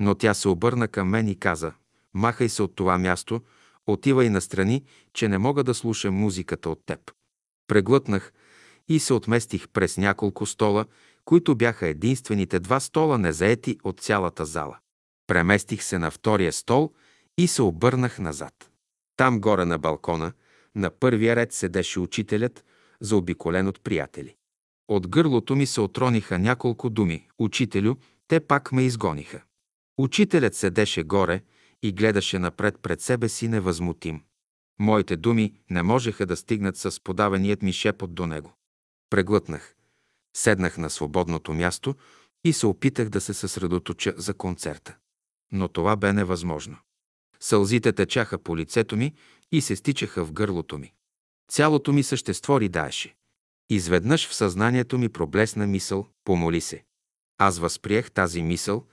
[0.01, 1.73] Но тя се обърна към мен и каза,
[2.15, 3.41] махай се от това място,
[3.87, 7.01] отивай настрани, че не мога да слушам музиката от теб.
[7.67, 8.33] Преглътнах
[8.89, 10.85] и се отместих през няколко стола,
[11.25, 14.79] които бяха единствените два стола незаети от цялата зала.
[15.31, 16.93] Преместих се на втория стол
[17.39, 18.71] и се обърнах назад.
[19.17, 20.33] Там горе на балкона,
[20.75, 22.65] на първия ред седеше учителят,
[23.01, 24.37] заобиколен от приятели.
[24.89, 27.29] От гърлото ми се отрониха няколко думи.
[27.39, 27.95] Учителю,
[28.29, 29.43] те пак ме изгониха.
[29.99, 31.43] Учителят седеше горе
[31.83, 34.23] и гледаше напред пред себе си невъзмутим.
[34.81, 38.53] Моите думи не можеха да стигнат с подаваният ми шепот до него.
[39.11, 39.75] Преглътнах.
[40.37, 41.95] Седнах на свободното място
[42.45, 44.97] и се опитах да се съсредоточа за концерта.
[45.53, 46.77] Но това бе невъзможно.
[47.41, 49.15] Сълзите течаха по лицето ми
[49.53, 50.93] и се стичаха в гърлото ми.
[51.51, 53.15] Цялото ми същество ридаеше.
[53.71, 56.85] Изведнъж в съзнанието ми проблесна мисъл «Помоли се».
[57.39, 58.87] Аз възприех тази мисъл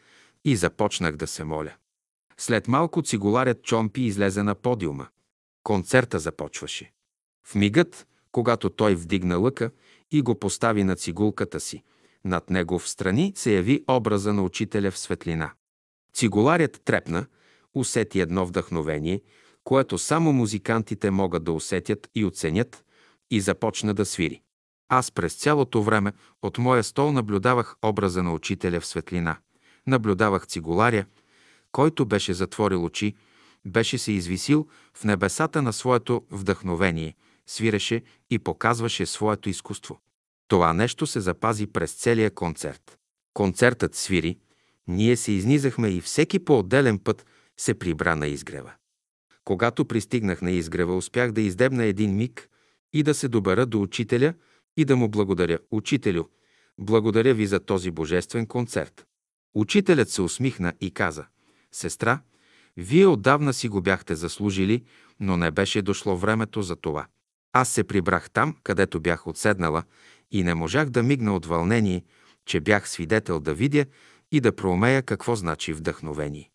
[0.45, 1.73] и започнах да се моля.
[2.37, 5.07] След малко цигуларят Чомпи излезе на подиума.
[5.63, 6.91] Концерта започваше.
[7.47, 9.71] В мигът, когато той вдигна лъка
[10.11, 11.83] и го постави на цигулката си,
[12.25, 15.53] над него в страни се яви образа на учителя в светлина.
[16.17, 17.25] Цигуларят трепна,
[17.73, 19.21] усети едно вдъхновение,
[19.63, 22.85] което само музикантите могат да усетят и оценят,
[23.31, 24.41] и започна да свири.
[24.89, 29.37] Аз през цялото време от моя стол наблюдавах образа на учителя в светлина.
[29.87, 31.05] Наблюдавах цигуларя,
[31.71, 33.15] който беше затворил очи,
[33.65, 37.15] беше се извисил в небесата на своето вдъхновение,
[37.47, 39.99] свиреше и показваше своето изкуство.
[40.47, 42.97] Това нещо се запази през целия концерт.
[43.33, 44.37] Концертът свири,
[44.87, 47.25] ние се изнизахме и всеки по-отделен път
[47.57, 48.71] се прибра на изгрева.
[49.43, 52.49] Когато пристигнах на изгрева, успях да издебна един миг
[52.93, 54.33] и да се добера до учителя
[54.77, 55.59] и да му благодаря.
[55.71, 56.23] Учителю,
[56.77, 59.05] благодаря ви за този божествен концерт.
[59.55, 61.25] Учителят се усмихна и каза,
[61.71, 62.21] сестра,
[62.77, 64.83] вие отдавна си го бяхте заслужили,
[65.19, 67.07] но не беше дошло времето за това.
[67.53, 69.83] Аз се прибрах там, където бях отседнала
[70.31, 72.03] и не можах да мигна от вълнение,
[72.45, 73.85] че бях свидетел да видя
[74.31, 76.51] и да проумея какво значи вдъхновение.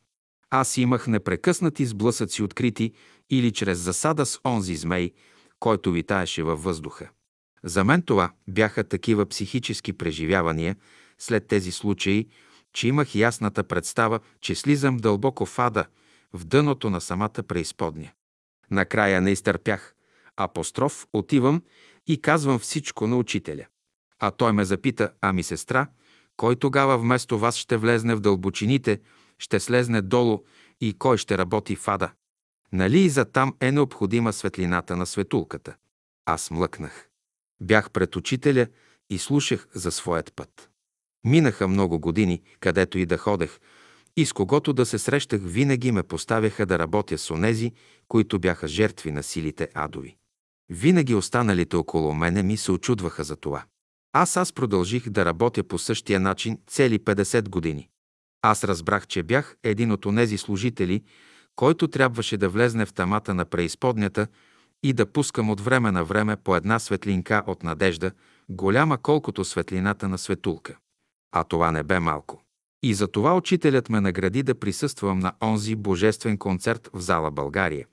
[0.50, 2.92] Аз имах непрекъснати сблъсъци открити
[3.30, 5.12] или чрез засада с онзи змей,
[5.58, 7.08] който витаеше във въздуха.
[7.64, 10.76] За мен това бяха такива психически преживявания
[11.18, 12.28] след тези случаи,
[12.72, 15.86] че имах ясната представа, че слизам дълбоко в ада,
[16.32, 18.10] в дъното на самата преизподня.
[18.70, 19.94] Накрая не изтърпях.
[20.36, 21.62] Апостроф отивам
[22.06, 23.66] и казвам всичко на учителя.
[24.18, 25.86] А той ме запита, ами сестра,
[26.36, 29.00] кой тогава вместо вас ще влезне в дълбочините,
[29.38, 30.44] ще слезне долу
[30.80, 32.12] и кой ще работи в ада?
[32.72, 35.76] Нали и за там е необходима светлината на светулката?
[36.26, 37.08] Аз млъкнах.
[37.60, 38.66] Бях пред учителя
[39.10, 40.70] и слушах за своят път.
[41.24, 43.58] Минаха много години, където и да ходех,
[44.16, 47.72] и с когото да се срещах, винаги ме поставяха да работя с онези,
[48.08, 50.16] които бяха жертви на силите адови.
[50.68, 53.64] Винаги останалите около мене ми се очудваха за това.
[54.12, 57.88] Аз аз продължих да работя по същия начин цели 50 години.
[58.42, 61.02] Аз разбрах, че бях един от онези служители,
[61.56, 64.26] който трябваше да влезне в тамата на преизподнята
[64.82, 68.10] и да пускам от време на време по една светлинка от надежда,
[68.48, 70.76] голяма колкото светлината на светулка.
[71.34, 72.42] А това не бе малко.
[72.82, 77.86] И за това учителят ме награди да присъствам на онзи божествен концерт в зала България,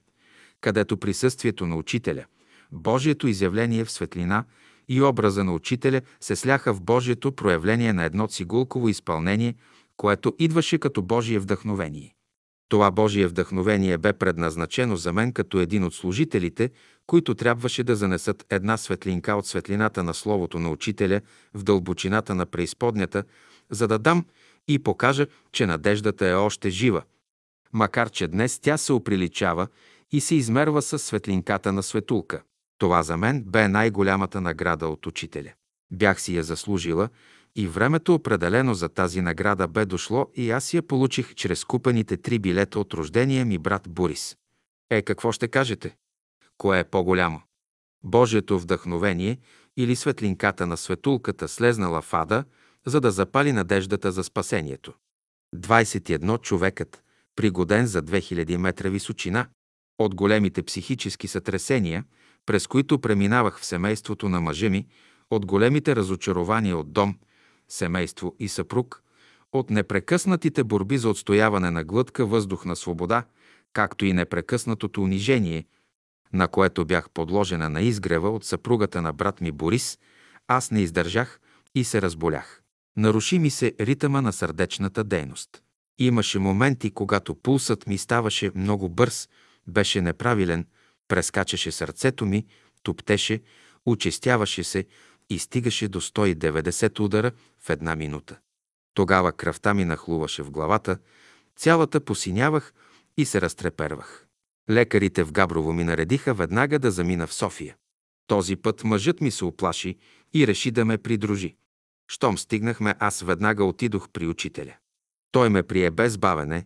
[0.61, 2.25] където присъствието на учителя,
[2.71, 4.45] Божието изявление в светлина
[4.90, 9.56] и образа на учителя се сляха в Божието проявление на едно цигулково изпълнение,
[9.98, 12.16] което идваше като Божие вдъхновение.
[12.70, 16.70] Това Божие вдъхновение бе предназначено за мен като един от служителите,
[17.07, 21.22] които трябваше да занесат една светлинка от светлината на Словото на Учителя
[21.53, 23.24] в дълбочината на преизподнята,
[23.70, 24.26] за да дам
[24.68, 27.02] и покажа, че надеждата е още жива,
[27.74, 29.68] макар че днес тя се оприличава
[30.11, 32.41] и се измерва с светлинката на светулка.
[32.80, 35.53] Това за мен бе най-голямата награда от Учителя.
[35.91, 37.10] Бях си я заслужила
[37.56, 42.39] и времето определено за тази награда бе дошло и аз я получих чрез купените три
[42.39, 44.38] билета от рождения ми брат Борис.
[44.89, 45.95] Е, какво ще кажете?
[46.57, 47.41] Кое е по-голямо?
[48.03, 49.38] Божието вдъхновение
[49.77, 52.43] или светлинката на светулката слезнала в ада,
[52.85, 54.93] за да запали надеждата за спасението.
[55.56, 57.03] 21 човекът,
[57.35, 59.47] пригоден за 2000 метра височина,
[59.99, 62.03] от големите психически сътресения,
[62.49, 64.88] през които преминавах в семейството на мъжа ми,
[65.31, 67.15] от големите разочарования от дом,
[67.67, 69.03] семейство и съпруг,
[69.53, 73.23] от непрекъснатите борби за отстояване на глътка въздух на свобода,
[73.73, 75.65] както и непрекъснатото унижение,
[76.34, 79.99] на което бях подложена на изгрева от съпругата на брат ми Борис,
[80.47, 81.39] аз не издържах
[81.76, 82.61] и се разболях.
[82.97, 85.49] Наруши ми се ритъма на сърдечната дейност.
[85.99, 89.30] Имаше моменти, когато пулсът ми ставаше много бърз,
[89.67, 90.65] беше неправилен,
[91.10, 92.45] прескачаше сърцето ми,
[92.84, 93.41] топтеше,
[93.86, 94.86] учестяваше се
[95.30, 98.40] и стигаше до 190 удара в една минута.
[98.94, 100.98] Тогава кръвта ми нахлуваше в главата,
[101.56, 102.73] цялата посинявах
[103.18, 104.26] и се разтрепервах.
[104.69, 107.76] Лекарите в Габрово ми наредиха веднага да замина в София.
[108.27, 109.98] Този път мъжът ми се оплаши
[110.34, 111.56] и реши да ме придружи.
[112.11, 114.76] Щом стигнахме, аз веднага отидох при учителя.
[115.31, 116.65] Той ме прие без бавене,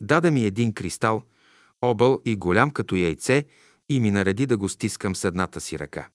[0.00, 1.22] даде ми един кристал,
[1.82, 3.44] объл и голям като яйце
[3.88, 6.08] и ми нареди да го стискам с едната си ръка.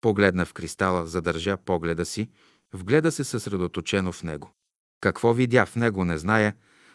[0.00, 2.28] Погледна в кристала, задържа погледа си,
[2.72, 4.50] вгледа се съсредоточено в него.
[5.00, 6.54] Какво видя в него, не зная,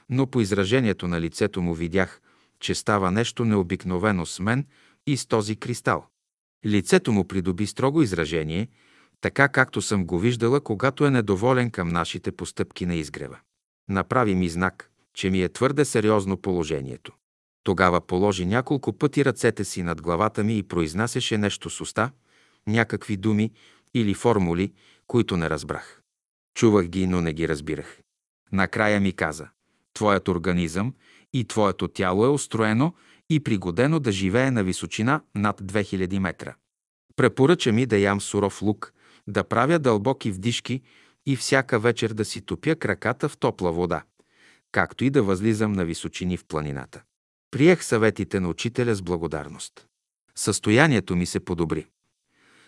[0.09, 2.21] но по изражението на лицето му видях,
[2.59, 4.65] че става нещо необикновено с мен
[5.07, 6.07] и с този кристал.
[6.65, 8.67] Лицето му придоби строго изражение,
[9.21, 13.39] така както съм го виждала, когато е недоволен към нашите постъпки на изгрева.
[13.89, 17.13] Направи ми знак, че ми е твърде сериозно положението.
[17.67, 22.11] Тогава положи няколко пъти ръцете си над главата ми и произнасяше нещо с уста,
[22.67, 23.51] някакви думи
[23.93, 24.73] или формули,
[25.07, 26.01] които не разбрах.
[26.55, 27.99] Чувах ги, но не ги разбирах.
[28.51, 29.47] Накрая ми каза,
[29.93, 30.93] твоят организъм
[31.33, 32.93] и твоето тяло е устроено
[33.29, 36.55] и пригодено да живее на височина над 2000 метра.
[37.15, 38.93] Препоръча ми да ям суров лук,
[39.27, 40.81] да правя дълбоки вдишки
[41.25, 44.03] и всяка вечер да си топя краката в топла вода,
[44.71, 47.03] както и да възлизам на височини в планината.
[47.51, 49.87] Приех съветите на учителя с благодарност.
[50.35, 51.87] Състоянието ми се подобри.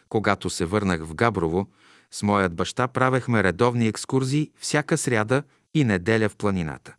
[0.09, 1.67] Когато се върнах в Габрово,
[2.11, 5.43] с моят баща правехме редовни екскурзии всяка сряда
[5.73, 6.95] и неделя в планината.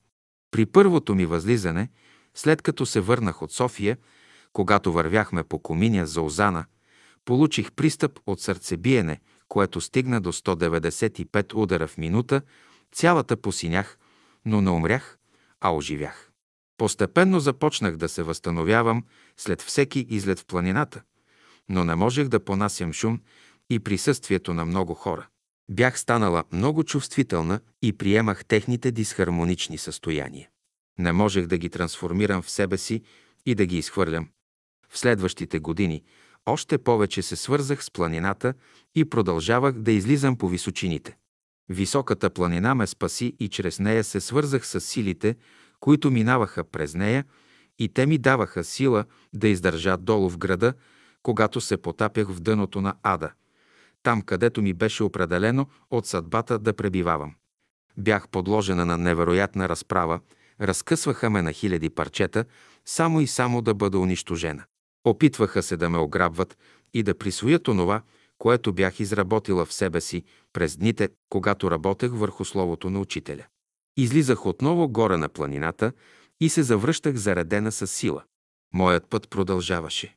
[0.51, 1.89] При първото ми възлизане,
[2.35, 3.97] след като се върнах от София,
[4.52, 6.65] когато вървяхме по коминя за Озана,
[7.24, 12.43] получих пристъп от сърцебиене, което стигна до 195 удара в минута,
[12.93, 13.98] цялата посинях,
[14.44, 15.19] но не умрях,
[15.61, 16.30] а оживях.
[16.81, 19.05] Постепенно започнах да се възстановявам
[19.36, 21.02] след всеки излет в планината,
[21.69, 23.20] но не можех да понасям шум
[23.70, 25.28] и присъствието на много хора.
[25.70, 30.48] Бях станала много чувствителна и приемах техните дисхармонични състояния.
[30.98, 33.02] Не можех да ги трансформирам в себе си
[33.47, 34.28] и да ги изхвърлям.
[34.89, 36.02] В следващите години
[36.47, 38.55] още повече се свързах с планината
[38.94, 41.16] и продължавах да излизам по височините.
[41.69, 45.36] Високата планина ме спаси и чрез нея се свързах с силите,
[45.81, 47.24] които минаваха през нея
[47.78, 50.74] и те ми даваха сила да издържа долу в града,
[51.23, 53.32] когато се потапях в дъното на ада,
[54.02, 57.35] там където ми беше определено от съдбата да пребивавам.
[57.97, 60.20] Бях подложена на невероятна разправа,
[60.61, 62.44] разкъсваха ме на хиляди парчета,
[62.85, 64.65] само и само да бъда унищожена.
[65.05, 66.59] Опитваха се да ме ограбват
[66.94, 68.02] и да присвоят онова,
[68.39, 73.44] което бях изработила в себе си през дните, когато работех върху словото на учителя.
[74.01, 75.93] Излизах отново горе на планината
[76.41, 78.23] и се завръщах заредена с сила.
[78.75, 80.17] Моят път продължаваше.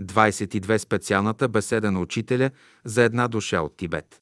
[0.00, 2.50] 22 специалната беседа на учителя
[2.84, 4.20] за една душа от Тибет.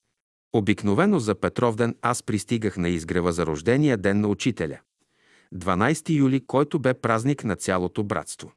[0.53, 4.79] Обикновено за Петровден аз пристигах на изгрева за рождения ден на учителя.
[5.55, 8.53] 12 юли, който бе празник на цялото братство.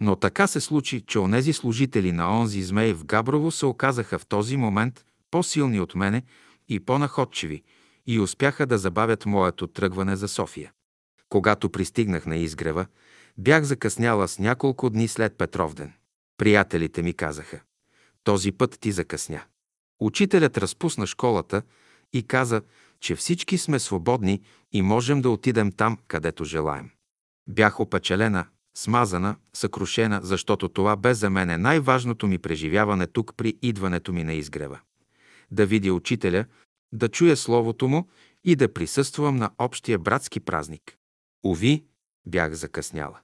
[0.00, 4.26] Но така се случи, че онези служители на онзи змей в Габрово се оказаха в
[4.26, 6.22] този момент по-силни от мене
[6.68, 7.62] и по-находчиви
[8.06, 10.72] и успяха да забавят моето тръгване за София.
[11.28, 12.86] Когато пристигнах на изгрева,
[13.38, 15.92] бях закъсняла с няколко дни след Петровден.
[16.38, 17.60] Приятелите ми казаха,
[18.24, 19.42] този път ти закъсня.
[20.00, 21.62] Учителят разпусна школата
[22.12, 22.62] и каза,
[23.00, 26.90] че всички сме свободни и можем да отидем там, където желаем.
[27.48, 34.12] Бях опечелена, смазана, съкрушена, защото това бе за мене най-важното ми преживяване тук при идването
[34.12, 34.80] ми на изгрева.
[35.50, 36.44] Да видя учителя,
[36.94, 38.08] да чуя словото му
[38.44, 40.96] и да присъствам на общия братски празник.
[41.44, 41.84] Ови,
[42.26, 43.20] бях закъсняла.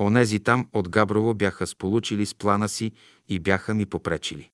[0.00, 2.92] Онези там от Габрово бяха сполучили с плана си
[3.28, 4.50] и бяха ми попречили.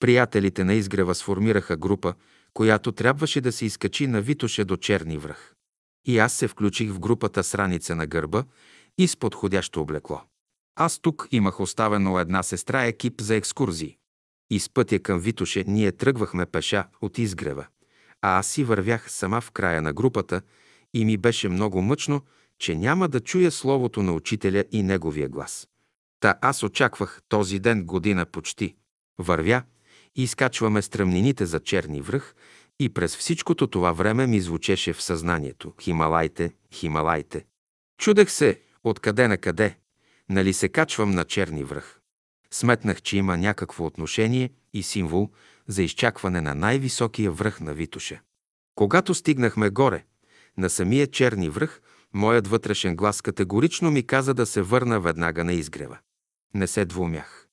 [0.00, 2.14] Приятелите на изгрева сформираха група,
[2.54, 5.54] която трябваше да се изкачи на Витоше до Черни връх.
[6.06, 8.44] И аз се включих в групата с раница на гърба
[8.98, 10.22] и с подходящо облекло.
[10.76, 13.96] Аз тук имах оставено една сестра екип за екскурзии.
[14.50, 17.66] И с пътя към Витоше ние тръгвахме пеша от изгрева,
[18.26, 20.42] а аз си вървях сама в края на групата
[20.94, 22.22] и ми беше много мъчно,
[22.58, 25.68] че няма да чуя словото на учителя и неговия глас.
[26.20, 28.74] Та аз очаквах този ден година почти.
[29.18, 29.62] Вървя,
[30.16, 32.34] и изкачваме стръмнините за черни връх
[32.80, 37.44] И през всичкото това време ми звучеше в съзнанието «Хималайте, Хималайте».
[37.98, 39.78] Чудех се, откъде на къде,
[40.28, 42.00] нали се качвам на черни връх.
[42.50, 45.30] Сметнах, че има някакво отношение и символ
[45.68, 48.20] за изчакване на най-високия връх на Витуша.
[48.74, 50.04] Когато стигнахме горе,
[50.56, 51.80] на самия черни връх,
[52.12, 55.98] моят вътрешен глас категорично ми каза да се върна веднага на изгрева.
[56.54, 57.48] Не се двумях.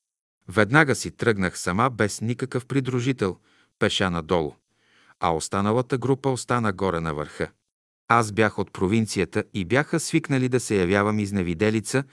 [0.47, 3.37] Веднага си тръгнах сама, без никакъв придружител,
[3.79, 4.55] пеша надолу,
[5.19, 7.51] а останалата група остана горе на върха.
[8.07, 12.03] Аз бях от провинцията и бяха свикнали да се явявам изневиделица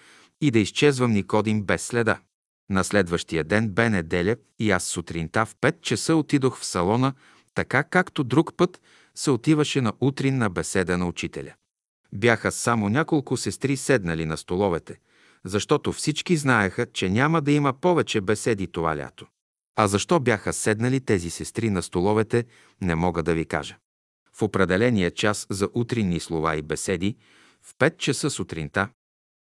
[0.41, 2.20] и да изчезвам Никодим без следа.
[2.70, 7.12] На следващия ден бе неделя и аз сутринта в 5 часа отидох в салона,
[7.55, 8.81] така както друг път
[9.15, 11.55] се отиваше на утрин на беседа на учителя.
[12.15, 14.99] Бяха само няколко сестри седнали на столовете,
[15.45, 19.27] защото всички знаеха, че няма да има повече беседи това лято.
[19.77, 22.45] А защо бяха седнали тези сестри на столовете,
[22.81, 23.77] не мога да ви кажа.
[24.32, 27.16] В определения час за утринни слова и беседи,
[27.62, 28.89] в 5 часа сутринта,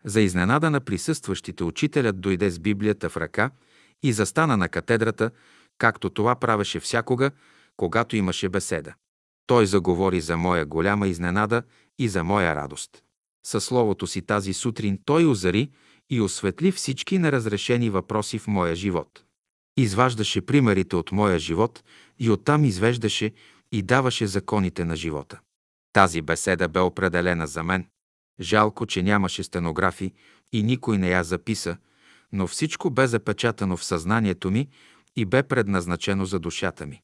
[0.04, 3.50] за изненада на присъстващите учителят дойде с Библията в ръка
[4.02, 5.30] и застана на катедрата,
[5.78, 7.30] както това правеше всякога,
[7.76, 8.94] когато имаше беседа.
[9.46, 11.62] Той заговори за моя голяма изненада
[11.98, 13.02] и за моя радост.
[13.46, 15.70] Със словото си тази сутрин той озари
[16.10, 19.24] и осветли всички неразрешени въпроси в моя живот.
[19.76, 21.84] Изваждаше примерите от моя живот
[22.18, 23.32] и оттам извеждаше
[23.72, 25.40] и даваше законите на живота.
[25.92, 27.86] Тази беседа бе определена за мен.
[28.40, 30.12] Жалко, че нямаше стенографи
[30.52, 31.76] и никой не я записа,
[32.32, 34.68] но всичко бе запечатано в съзнанието ми
[35.16, 37.02] и бе предназначено за душата ми.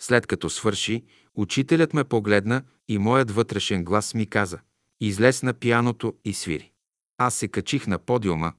[0.00, 4.58] След като свърши, учителят ме погледна и моят вътрешен глас ми каза
[5.00, 6.72] «Излез на пияното и свири».
[7.18, 8.52] Аз се качих на подиума,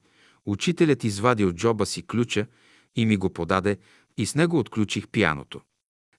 [0.45, 2.45] учителят извади от джоба си ключа
[2.95, 3.77] и ми го подаде
[4.17, 5.61] и с него отключих пияното.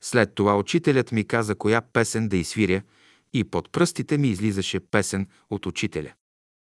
[0.00, 2.82] След това учителят ми каза коя песен да изсвиря
[3.32, 6.12] и под пръстите ми излизаше песен от учителя.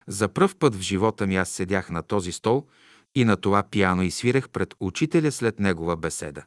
[0.08, 2.68] За пръв път в живота ми аз седях на този стол
[3.16, 6.44] и на това пияно и свирах пред учителя след негова беседа.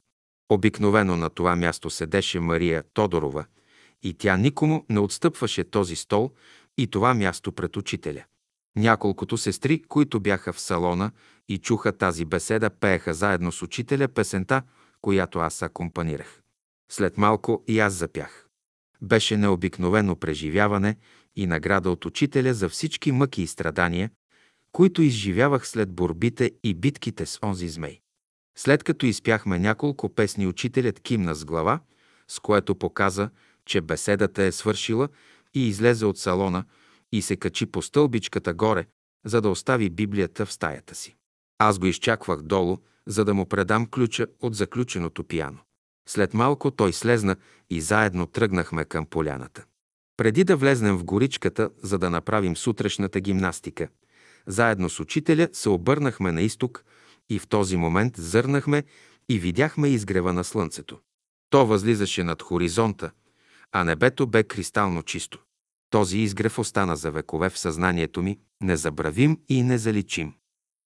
[0.49, 3.45] Обикновено на това място седеше Мария Тодорова
[4.03, 6.31] и тя никому не отстъпваше този стол
[6.79, 8.25] и това място пред учителя.
[8.77, 11.11] Няколкото сестри, които бяха в салона
[11.49, 14.63] и чуха тази беседа, пееха заедно с учителя песента,
[15.01, 16.43] която аз акомпанирах.
[16.91, 18.42] След малко и аз запях.
[19.03, 20.97] Беше необикновено преживяване
[21.37, 24.11] и награда от учителя за всички мъки и страдания,
[24.73, 28.01] които изживявах след борбите и битките с онзи змей.
[28.57, 31.81] След като изпяхме няколко песни, учителят кимна с глава,
[32.29, 33.31] с което показа,
[33.67, 35.09] че беседата е свършила
[35.55, 36.65] и излезе от салона
[37.13, 38.87] и се качи по стълбичката горе,
[39.25, 41.17] за да остави Библията в стаята си.
[41.59, 45.59] Аз го изчаквах долу, за да му предам ключа от заключеното пияно.
[46.09, 47.37] След малко той слезна
[47.71, 49.65] и заедно тръгнахме към поляната.
[50.17, 53.89] Преди да влезнем в горичката, за да направим сутрешната гимнастика,
[54.47, 56.85] заедно с учителя се обърнахме на изток
[57.31, 58.83] и в този момент зърнахме
[59.29, 60.99] и видяхме изгрева на слънцето.
[61.51, 63.11] То възлизаше над хоризонта,
[63.73, 65.43] а небето бе кристално чисто.
[65.91, 70.35] Този изгрев остана за векове в съзнанието ми, незабравим и незаличим.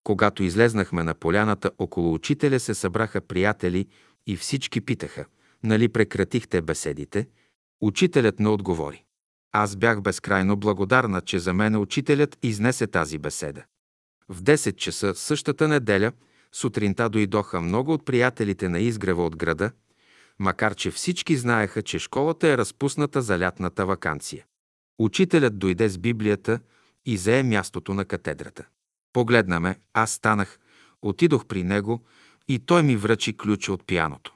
[0.05, 3.87] Когато излезнахме на поляната, около учителя се събраха приятели
[4.27, 5.25] и всички питаха,
[5.63, 7.29] нали прекратихте беседите?
[7.81, 9.05] Учителят не отговори.
[9.53, 13.65] Аз бях безкрайно благодарна, че за мен учителят изнесе тази беседа.
[14.29, 16.13] В 10 часа същата неделя
[16.53, 19.71] сутринта дойдоха много от приятелите на изгрева от града,
[20.39, 24.45] макар че всички знаеха, че школата е разпусната за лятната вакансия.
[24.99, 26.61] Учителят дойде с Библията
[27.07, 28.67] и зае мястото на катедрата.
[29.13, 30.59] Погледна ме, аз станах,
[31.03, 32.05] отидох при него
[32.49, 34.35] и той ми връчи ключа от пияното.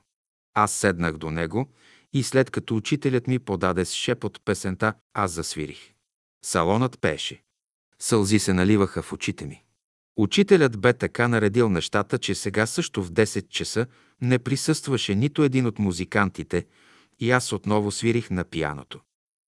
[0.55, 1.69] Аз седнах до него
[2.13, 5.93] и след като учителят ми подаде с шепот песента, аз засвирих.
[6.45, 7.43] Салонът пеше.
[7.99, 9.65] Сълзи се наливаха в очите ми.
[10.17, 13.87] Учителят бе така наредил нещата, че сега също в 10 часа
[14.21, 16.67] не присъстваше нито един от музикантите
[17.19, 19.01] и аз отново свирих на пияното.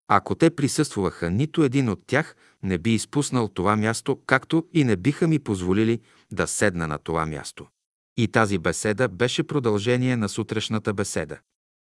[0.09, 4.97] Ако те присъстваха, нито един от тях не би изпуснал това място, както и не
[4.97, 6.01] биха ми позволили
[6.32, 7.66] да седна на това място.
[8.16, 11.39] И тази беседа беше продължение на сутрешната беседа.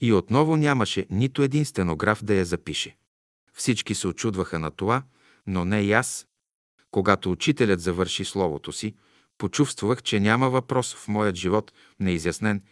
[0.02, 2.98] И отново нямаше нито един стенограф да я запише.
[3.54, 5.04] Всички се очудваха на това,
[5.48, 6.28] но не и аз.
[6.92, 8.96] Когато учителят завърши словото си,
[9.38, 12.64] почувствах, че няма въпрос в моят живот неизяснен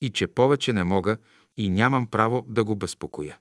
[0.00, 1.16] и че повече не мога
[1.56, 3.38] и нямам право да го безпокоя.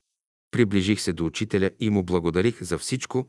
[0.52, 3.28] Приближих се до учителя и му благодарих за всичко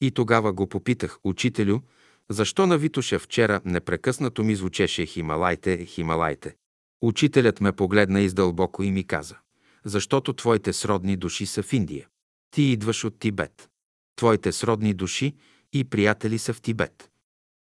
[0.00, 1.80] и тогава го попитах, учителю,
[2.30, 6.54] защо на Витоша вчера непрекъснато ми звучеше Хималайте, Хималайте.
[7.02, 9.36] Учителят ме погледна издълбоко и ми каза,
[9.84, 12.08] защото твоите сродни души са в Индия.
[12.50, 13.68] Ти идваш от Тибет.
[14.16, 15.34] Твоите сродни души
[15.72, 17.10] и приятели са в Тибет.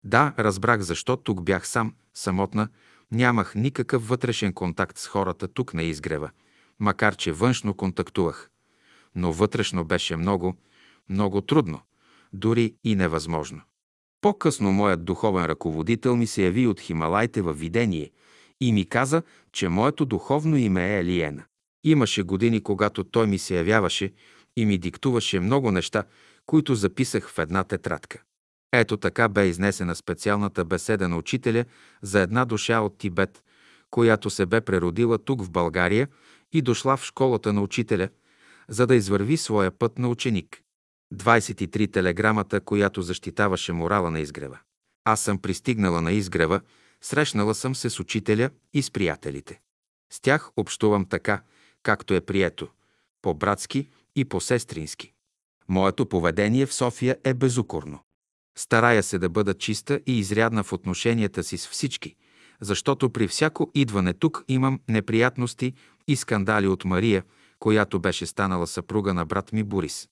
[0.04, 2.68] Да, разбрах защо тук бях сам, самотна,
[3.12, 6.30] нямах никакъв вътрешен контакт с хората тук на изгрева,
[6.78, 8.50] макар че външно контактувах.
[9.14, 10.56] Но вътрешно беше много,
[11.08, 11.80] много трудно,
[12.32, 13.60] дори и невъзможно.
[14.26, 18.10] По-късно моят духовен ръководител ми се яви от Хималайте във видение
[18.60, 19.22] и ми каза,
[19.52, 21.44] че моето духовно име е Елиена.
[21.84, 24.12] Имаше години, когато той ми се явяваше
[24.56, 26.04] и ми диктуваше много неща,
[26.46, 28.22] които записах в една тетрадка.
[28.72, 31.64] Ето така бе изнесена специалната беседа на учителя
[32.02, 33.42] за една душа от Тибет,
[33.90, 36.08] която се бе преродила тук в България
[36.52, 38.08] и дошла в школата на учителя,
[38.68, 40.62] за да извърви своя път на ученик.
[41.14, 44.58] 23 телеграмата, която защитаваше морала на изгрева.
[45.04, 46.60] Аз съм пристигнала на изгрева,
[47.00, 49.60] срещнала съм се с учителя и с приятелите.
[50.12, 51.42] С тях общувам така,
[51.82, 52.68] както е прието,
[53.22, 55.12] по-братски и по-сестрински.
[55.68, 58.00] Моето поведение в София е безукорно.
[58.58, 62.16] Старая се да бъда чиста и изрядна в отношенията си с всички,
[62.60, 65.72] защото при всяко идване тук имам неприятности
[66.08, 67.24] и скандали от Мария,
[67.58, 70.08] която беше станала съпруга на брат ми Борис.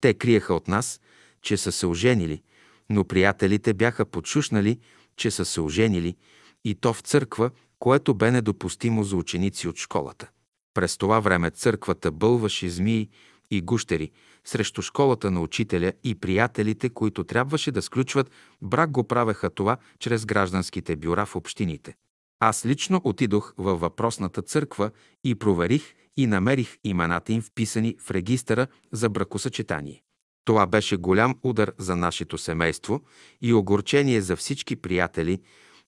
[0.00, 1.00] Те криеха от нас,
[1.42, 2.42] че са се оженили,
[2.90, 4.78] но приятелите бяха подшушнали,
[5.16, 6.16] че са се оженили
[6.64, 10.30] и то в църква, което бе недопустимо за ученици от школата.
[10.74, 13.08] През това време църквата бълваше змии
[13.50, 14.10] и гущери
[14.44, 18.30] срещу школата на учителя и приятелите, които трябваше да сключват
[18.62, 21.94] брак го правеха това чрез гражданските бюра в общините.
[22.40, 24.90] Аз лично отидох във въпросната църква
[25.24, 30.02] и проверих и намерих имената им вписани в регистъра за бракосъчетание.
[30.44, 33.00] Това беше голям удар за нашето семейство
[33.40, 35.40] и огорчение за всички приятели,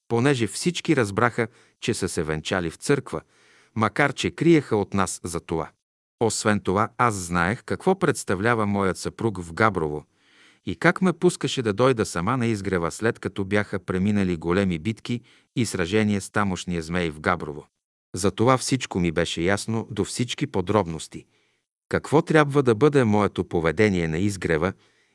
[0.09, 1.48] понеже всички разбраха,
[1.81, 3.20] че са се венчали в църква,
[3.74, 5.70] макар че криеха от нас за това.
[6.20, 10.05] Освен това, аз знаех какво представлява моят съпруг в Габрово
[10.66, 15.20] и как ме пускаше да дойда сама на изгрева, след като бяха преминали големи битки
[15.57, 17.66] и сражения с тамошния змей в Габрово.
[18.15, 21.27] За това всичко ми беше ясно до всички подробности.
[21.89, 24.73] Какво трябва да бъде моето поведение на изгрева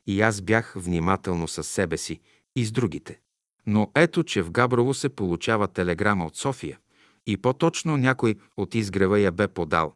[0.07, 2.19] и аз бях внимателно със себе си
[2.55, 3.19] и с другите.
[3.67, 6.79] Но ето, че в Габрово се получава телеграма от София
[7.27, 9.93] и по-точно някой от изгрева я бе подал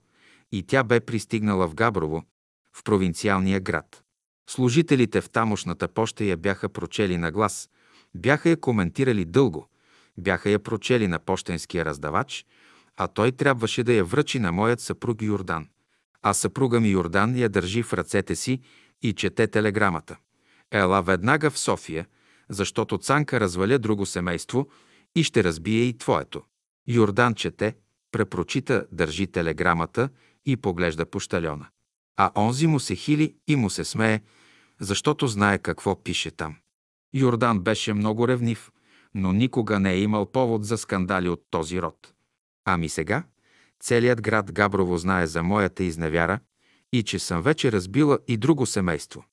[0.52, 2.24] и тя бе пристигнала в Габрово,
[2.74, 4.04] в провинциалния град.
[4.50, 7.70] Служителите в тамошната поща я бяха прочели на глас,
[8.16, 9.70] бяха я коментирали дълго,
[10.18, 12.46] бяха я прочели на пощенския раздавач–
[13.02, 15.68] а той трябваше да я връчи на моят съпруг Йордан.
[16.22, 18.62] А съпруга ми Йордан я държи в ръцете си
[19.02, 20.18] и чете телеграмата.
[20.72, 22.08] Ела веднага в София,
[22.50, 24.68] защото Цанка разваля друго семейство
[25.16, 26.42] и ще разбие и твоето.
[26.88, 27.76] Йордан чете,
[28.12, 30.10] препрочита, държи телеграмата
[30.46, 31.68] и поглежда по щальона.
[32.18, 34.22] А онзи му се хили и му се смее,
[34.80, 36.56] защото знае какво пише там.
[37.14, 38.72] Йордан беше много ревнив,
[39.16, 42.14] но никога не е имал повод за скандали от този род.
[42.66, 43.24] Ами сега,
[43.80, 46.40] целият град Габрово знае за моята изневяра
[46.94, 49.26] и че съм вече разбила и друго семейство.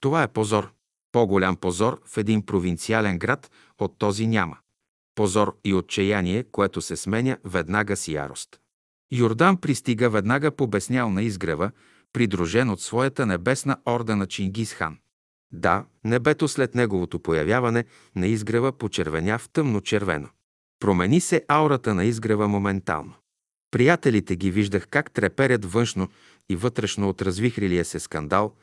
[0.00, 0.72] Това е позор.
[1.12, 4.56] По-голям позор в един провинциален град от този няма.
[5.14, 8.60] Позор и отчаяние, което се сменя веднага с ярост.
[9.12, 11.70] Йордан пристига веднага побеснял на изгрева,
[12.12, 14.98] придружен от своята небесна орда на Чингис хан.
[15.52, 17.84] Да, небето след неговото появяване
[18.16, 20.28] на изгрева почервеня в тъмно червено.
[20.80, 23.14] Промени се аурата на изгрева моментално.
[23.70, 26.08] Приятелите ги виждах как треперят външно
[26.48, 28.54] и вътрешно от развихрилия се скандал,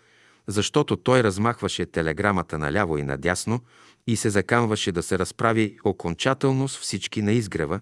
[0.47, 3.61] защото той размахваше телеграмата наляво и надясно
[4.07, 7.79] и се закамваше да се разправи окончателно с всички на изгрева,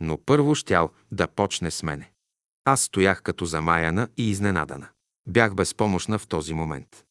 [0.00, 2.10] но първо щял да почне с мене.
[2.64, 4.88] Аз стоях като замаяна и изненадана.
[5.26, 7.04] Бях безпомощна в този момент.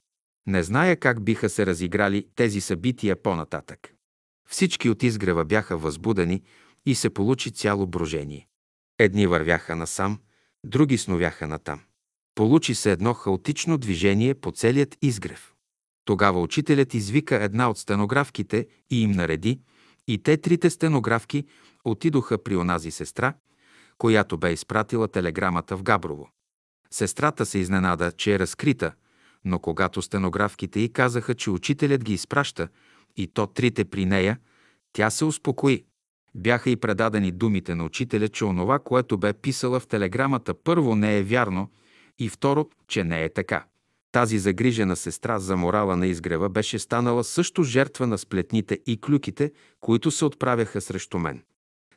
[0.48, 3.94] Не зная как биха се разиграли тези събития по-нататък.
[4.50, 6.44] Всички от изгрева бяха възбудени
[6.86, 8.48] и се получи цяло брожение.
[9.00, 10.20] Едни вървяха насам,
[10.64, 11.80] други сновяха натам.
[12.36, 15.54] Получи се едно хаотично движение по целият изгрев.
[16.06, 19.62] Тогава учителят извика една от стенографките и им нареди,
[20.08, 21.46] и те трите стенографки
[21.86, 23.34] отидоха при онази сестра,
[23.98, 26.30] която бе изпратила телеграмата в Габрово.
[26.94, 28.92] Сестрата се изненада, че е разкрита,
[29.46, 32.68] но когато стенографките й казаха, че учителят ги изпраща,
[33.18, 34.40] и то трите при нея,
[34.94, 35.86] тя се успокои.
[36.36, 41.18] Бяха и предадени думите на учителя, че онова, което бе писала в телеграмата, първо не
[41.18, 41.72] е вярно
[42.20, 43.66] и второ, че не е така.
[44.12, 49.52] Тази загрижена сестра за морала на изгрева беше станала също жертва на сплетните и клюките,
[49.80, 51.44] които се отправяха срещу мен.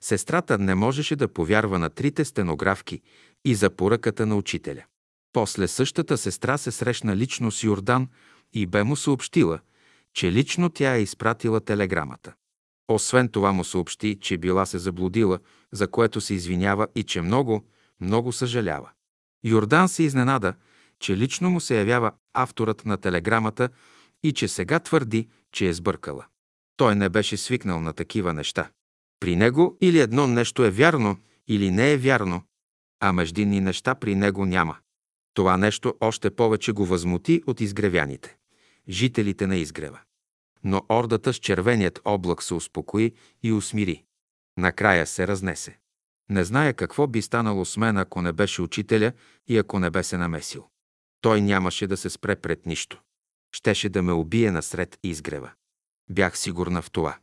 [0.00, 3.02] Сестрата не можеше да повярва на трите стенографки
[3.44, 4.84] и за поръката на учителя.
[5.32, 8.08] После същата сестра се срещна лично с Йордан
[8.52, 9.60] и бе му съобщила,
[10.14, 12.34] че лично тя е изпратила телеграмата.
[12.88, 15.38] Освен това му съобщи, че била се заблудила,
[15.72, 17.64] за което се извинява и че много,
[18.00, 18.90] много съжалява.
[19.44, 20.54] Йордан се изненада,
[21.00, 23.68] че лично му се явява авторът на телеграмата
[24.22, 26.26] и че сега твърди, че е сбъркала.
[26.76, 28.70] Той не беше свикнал на такива неща.
[29.20, 31.16] При него или едно нещо е вярно,
[31.48, 32.42] или не е вярно,
[33.04, 34.76] а междинни неща при него няма.
[35.34, 38.36] Това нещо още повече го възмути от изгревяните,
[38.88, 40.00] жителите на изгрева.
[40.64, 43.12] Но ордата с червеният облак се успокои
[43.42, 44.04] и усмири.
[44.56, 45.78] Накрая се разнесе.
[46.30, 49.12] Не зная какво би станало с мен, ако не беше учителя
[49.48, 50.68] и ако не бе се намесил.
[51.20, 53.02] Той нямаше да се спре пред нищо.
[53.52, 55.50] Щеше да ме убие насред изгрева.
[56.10, 57.18] Бях сигурна в това.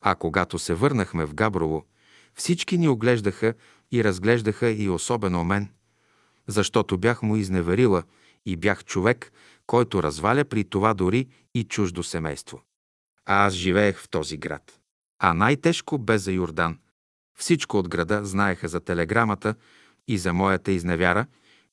[0.00, 1.86] А когато се върнахме в Габрово,
[2.34, 3.54] всички ни оглеждаха
[3.92, 5.68] и разглеждаха и особено мен,
[6.46, 8.02] защото бях му изневерила
[8.46, 9.32] и бях човек,
[9.66, 12.62] който разваля при това дори и чуждо семейство.
[13.26, 14.80] А аз живеех в този град.
[15.18, 16.78] А най-тежко бе за Йордан.
[17.38, 19.54] Всичко от града знаеха за телеграмата
[20.08, 21.26] и за моята изневяра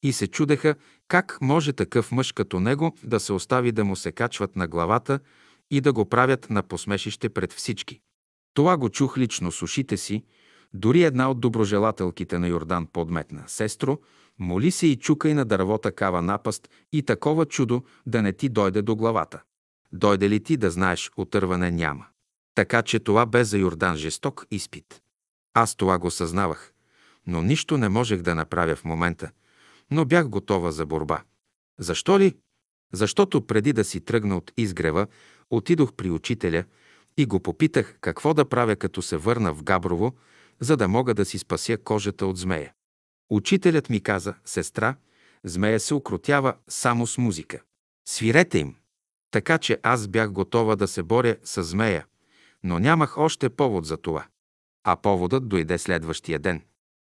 [0.04, 0.76] и се чудеха
[1.08, 5.20] как може такъв мъж като него да се остави да му се качват на главата
[5.72, 8.02] и да го правят на посмешище пред всички.
[8.54, 10.24] Това го чух лично с ушите си,
[10.74, 13.44] дори една от доброжелателките на Йордан подметна.
[13.48, 13.98] Сестро,
[14.40, 18.82] моли се и чукай на дърво такава напаст и такова чудо да не ти дойде
[18.82, 19.42] до главата.
[19.92, 22.06] Дойде ли ти да знаеш, отърване няма.
[22.56, 25.02] Така че това бе за Йордан жесток изпит.
[25.54, 26.74] Аз това го съзнавах,
[27.28, 29.32] но нищо не можех да направя в момента,
[29.92, 31.22] но бях готова за борба.
[31.80, 32.36] Защо ли?
[32.94, 35.08] Защото преди да си тръгна от изгрева,
[35.50, 36.64] отидох при учителя
[37.18, 40.14] и го попитах какво да правя, като се върна в Габрово,
[40.60, 42.74] за да мога да си спася кожата от змея.
[43.30, 44.96] Учителят ми каза, сестра,
[45.44, 47.62] змея се укротява само с музика.
[48.08, 48.76] Свирете им.
[49.32, 52.06] Така че аз бях готова да се боря с змея,
[52.64, 54.26] но нямах още повод за това.
[54.84, 56.62] А поводът дойде следващия ден.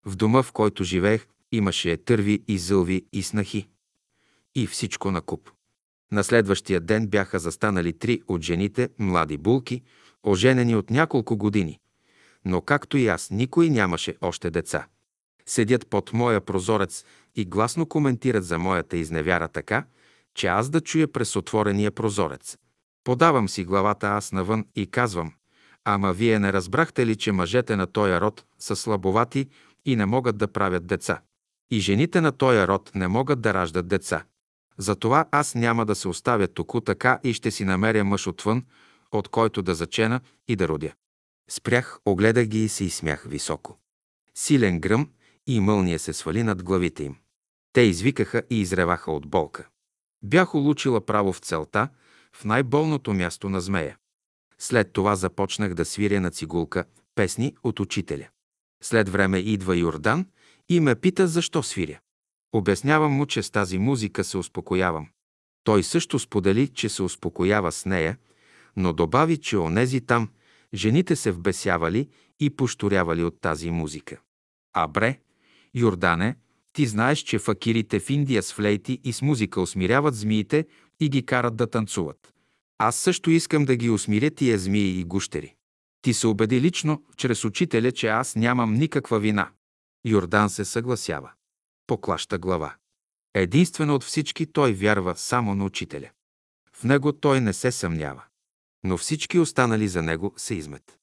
[0.06, 3.68] В дома, в който живеех, имаше търви и зълви и снахи.
[4.54, 5.50] И всичко на куп.
[6.12, 9.82] На следващия ден бяха застанали три от жените, млади булки,
[10.22, 11.80] оженени от няколко години.
[12.44, 14.86] Но както и аз, никой нямаше още деца.
[15.46, 17.04] Седят под моя прозорец
[17.34, 19.84] и гласно коментират за моята изневяра така,
[20.34, 22.58] че аз да чуя през отворения прозорец.
[23.04, 25.32] Подавам си главата аз навън и казвам,
[25.84, 29.48] ама вие не разбрахте ли, че мъжете на този род са слабовати
[29.84, 31.20] и не могат да правят деца?
[31.70, 34.24] И жените на този род не могат да раждат деца.
[34.78, 38.64] Затова аз няма да се оставя току така и ще си намеря мъж отвън,
[39.12, 40.92] от който да зачена и да родя.
[41.50, 43.78] Спрях, огледах ги и се изсмях високо.
[44.34, 45.10] Силен гръм
[45.46, 47.16] и мълния се свали над главите им.
[47.72, 49.68] Те извикаха и изреваха от болка.
[50.22, 51.88] Бях улучила право в целта,
[52.36, 53.96] в най-болното място на змея.
[54.58, 56.84] След това започнах да свиря на цигулка
[57.14, 58.28] песни от учителя.
[58.82, 60.26] След време идва Йордан
[60.68, 62.00] и ме пита защо свиря.
[62.52, 65.08] Обяснявам му, че с тази музика се успокоявам.
[65.64, 68.18] Той също сподели, че се успокоява с нея,
[68.76, 70.28] но добави, че онези там
[70.74, 72.08] жените се вбесявали
[72.40, 74.20] и пошторявали от тази музика.
[74.72, 75.18] А бре,
[75.74, 76.36] Йордане,
[76.72, 80.66] ти знаеш, че факирите в Индия с флейти и с музика усмиряват змиите
[81.00, 82.34] и ги карат да танцуват.
[82.78, 85.54] Аз също искам да ги усмиря тия змии и гущери.
[86.02, 89.50] Ти се убеди лично, чрез учителя, че аз нямам никаква вина.
[90.06, 91.30] Йордан се съгласява.
[91.86, 92.74] Поклаща глава.
[93.34, 96.10] Единствено от всички той вярва само на учителя.
[96.72, 98.22] В него той не се съмнява.
[98.84, 100.98] Но всички останали за него се измет.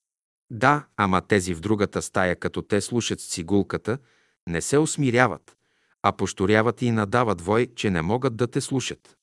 [0.52, 3.98] Да, ама тези в другата стая, като те слушат с цигулката,
[4.48, 5.58] не се усмиряват,
[6.04, 9.18] а пошторяват и надават вой, че не могат да те слушат.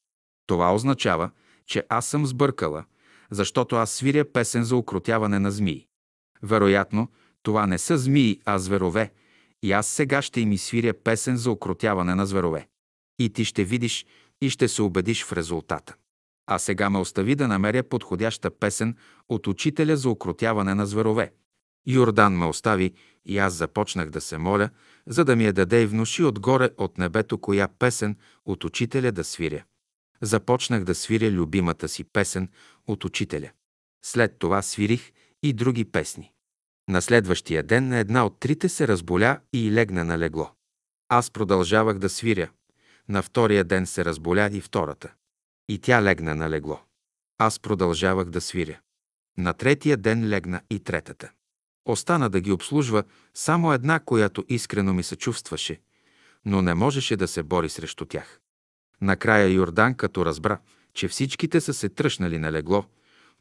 [0.46, 1.30] Това означава,
[1.66, 2.84] че аз съм сбъркала,
[3.30, 5.86] защото аз свиря песен за укротяване на змии.
[6.42, 7.08] Вероятно,
[7.42, 9.12] това не са змии, а зверове,
[9.62, 12.68] и аз сега ще им свиря песен за укротяване на зверове.
[13.18, 14.06] И ти ще видиш
[14.40, 15.94] и ще се убедиш в резултата.
[16.50, 18.96] А сега ме остави да намеря подходяща песен
[19.28, 21.32] от учителя за укротяване на зверове.
[21.86, 22.92] Йордан ме остави
[23.24, 24.70] и аз започнах да се моля,
[25.06, 29.24] за да ми я даде и внуши отгоре от небето коя песен от учителя да
[29.24, 29.64] свиря.
[30.22, 32.48] Започнах да свиря любимата си песен
[32.86, 33.50] от учителя.
[34.04, 35.12] След това свирих
[35.42, 36.32] и други песни.
[36.88, 40.50] На следващия ден една от трите се разболя и легна на легло.
[41.08, 42.50] Аз продължавах да свиря.
[43.08, 45.12] На втория ден се разболя и втората.
[45.68, 46.80] И тя легна на легло.
[47.38, 48.80] Аз продължавах да свиря.
[49.38, 51.30] На третия ден легна и третата.
[51.84, 53.04] Остана да ги обслужва
[53.34, 55.80] само една, която искрено ми се чувстваше,
[56.44, 58.40] но не можеше да се бори срещу тях.
[59.00, 60.58] Накрая Йордан, като разбра,
[60.94, 62.84] че всичките са се тръщнали на легло,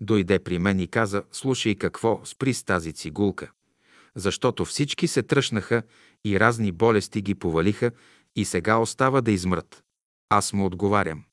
[0.02, 3.52] дойде при мен и каза, слушай какво, спри с тази цигулка,
[4.16, 5.84] защото всички се тръщнаха
[6.26, 7.92] и разни болести ги повалиха
[8.36, 9.84] и сега остава да измрат.
[10.30, 11.24] Аз му отговарям,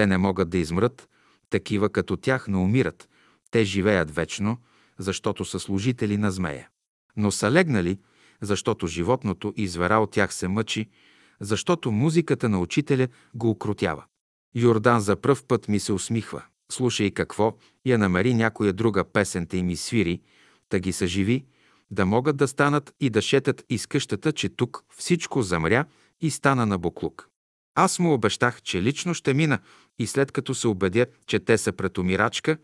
[0.00, 1.08] те не могат да измрат,
[1.50, 3.08] такива като тях не умират,
[3.50, 4.58] те живеят вечно,
[4.98, 6.68] защото са служители на змея.
[7.16, 7.98] Но са легнали,
[8.40, 10.88] защото животното и звера от тях се мъчи,
[11.40, 14.04] защото музиката на учителя го укротява.
[14.54, 16.42] Йордан за пръв път ми се усмихва.
[16.72, 17.56] Слушай какво,
[17.86, 20.20] я намери някоя друга песента и ми свири,
[20.70, 21.44] да ги съживи,
[21.90, 25.84] да могат да станат и да шетат из къщата, че тук всичко замря
[26.20, 27.29] и стана на буклук.
[27.74, 29.58] Аз му обещах, че лично ще мина
[29.98, 32.58] и след като се убедя, че те са пред умирачка,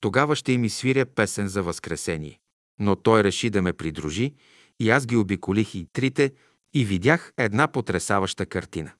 [0.00, 2.38] тогава ще им свиря песен за възкресение.
[2.80, 4.34] Но той реши да ме придружи
[4.80, 6.32] и аз ги обиколих и трите
[6.74, 8.92] и видях една потрясаваща картина.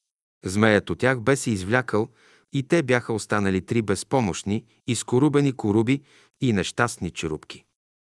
[0.44, 2.08] Змеят от тях бе се извлякал
[2.52, 6.02] и те бяха останали три безпомощни, изкорубени коруби
[6.40, 7.64] и нещастни черупки.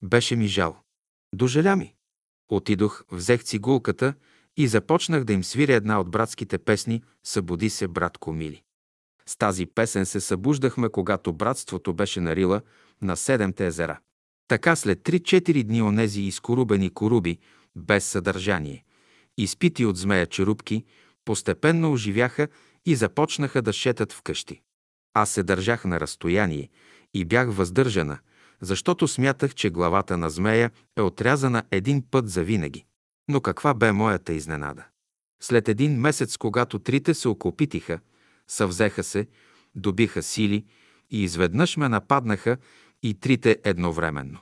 [0.04, 0.78] Беше ми жал.
[1.36, 1.96] Дожаля ми.
[2.50, 4.14] Отидох, взех цигулката
[4.58, 8.62] и започнах да им свиря една от братските песни «Събуди се, братко мили».
[9.26, 12.62] С тази песен се събуждахме, когато братството беше на Рила
[13.02, 14.00] на Седемте езера.
[14.48, 17.38] Така след 3-4 дни онези изкорубени коруби,
[17.76, 18.84] без съдържание,
[19.38, 20.86] изпити от змея черупки,
[21.26, 22.48] постепенно оживяха
[22.86, 24.62] и започнаха да шетат вкъщи.
[25.14, 26.70] Аз се държах на разстояние
[27.14, 28.20] и бях въздържана,
[28.62, 32.86] защото смятах, че главата на змея е отрязана един път за винаги.
[33.30, 34.86] Но каква бе моята изненада?
[35.42, 38.00] След един месец, когато трите се окопитиха,
[38.48, 39.28] съвзеха се,
[39.76, 40.66] добиха сили
[41.12, 42.58] и изведнъж ме нападнаха
[43.04, 44.40] и трите едновременно.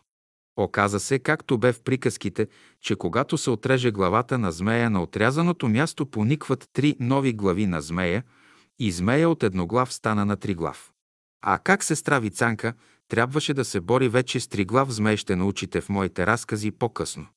[0.57, 2.47] Оказа се, както бе в приказките,
[2.81, 7.81] че когато се отреже главата на змея, на отрязаното място поникват три нови глави на
[7.81, 8.23] змея
[8.79, 10.91] и змея от едноглав стана на триглав.
[11.41, 12.73] А как се страви Цанка,
[13.07, 17.27] трябваше да се бори вече с триглав змей, ще научите в моите разкази по-късно.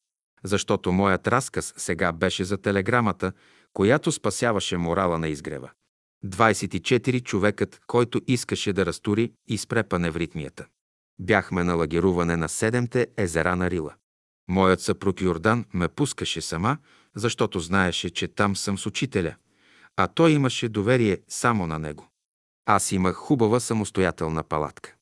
[0.46, 3.32] Защото моят разказ сега беше за телеграмата,
[3.72, 5.70] която спасяваше морала на изгрева.
[6.24, 10.66] 24 човекът, който искаше да разтури и спре паневритмията.
[11.18, 13.94] Бяхме на лагеруване на седемте езера на Рила.
[14.48, 16.78] Моят съпруг Йордан ме пускаше сама,
[17.16, 19.34] защото знаеше, че там съм с учителя,
[19.96, 22.08] а той имаше доверие само на него.
[22.66, 24.94] Аз имах хубава самостоятелна палатка.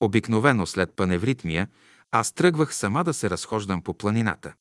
[0.00, 1.68] Обикновено след паневритмия
[2.10, 4.54] аз тръгвах сама да се разхождам по планината.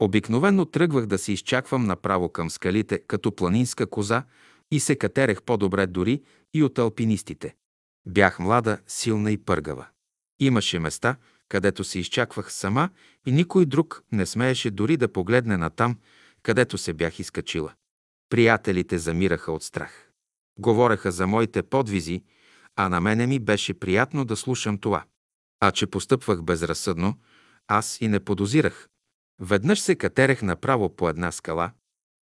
[0.00, 4.22] Обикновено тръгвах да се изчаквам направо към скалите, като планинска коза
[4.70, 6.22] и се катерех по-добре дори
[6.54, 7.54] и от алпинистите.
[8.06, 9.86] Бях млада, силна и пъргава.
[10.40, 11.16] Имаше места,
[11.48, 12.90] където се изчаквах сама
[13.26, 15.98] и никой друг не смееше дори да погледне на там,
[16.42, 17.72] където се бях изкачила.
[18.30, 20.10] Приятелите замираха от страх.
[20.58, 22.22] Говореха за моите подвизи,
[22.76, 25.04] а на мене ми беше приятно да слушам това.
[25.60, 27.18] А че постъпвах безразсъдно,
[27.68, 28.88] аз и не подозирах.
[29.40, 31.70] Веднъж се катерех направо по една скала.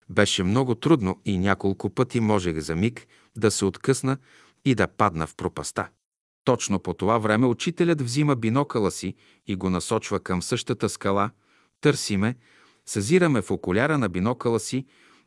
[0.09, 3.07] Беше много трудно и няколко пъти можех за миг
[3.37, 4.17] да се откъсна
[4.65, 5.89] и да падна в пропаста.
[6.43, 9.15] Точно по това време учителят взима бинокъла си
[9.47, 11.31] и го насочва към същата скала,
[11.81, 12.35] търси ме,
[12.85, 14.85] съзираме в окуляра на бинокъла си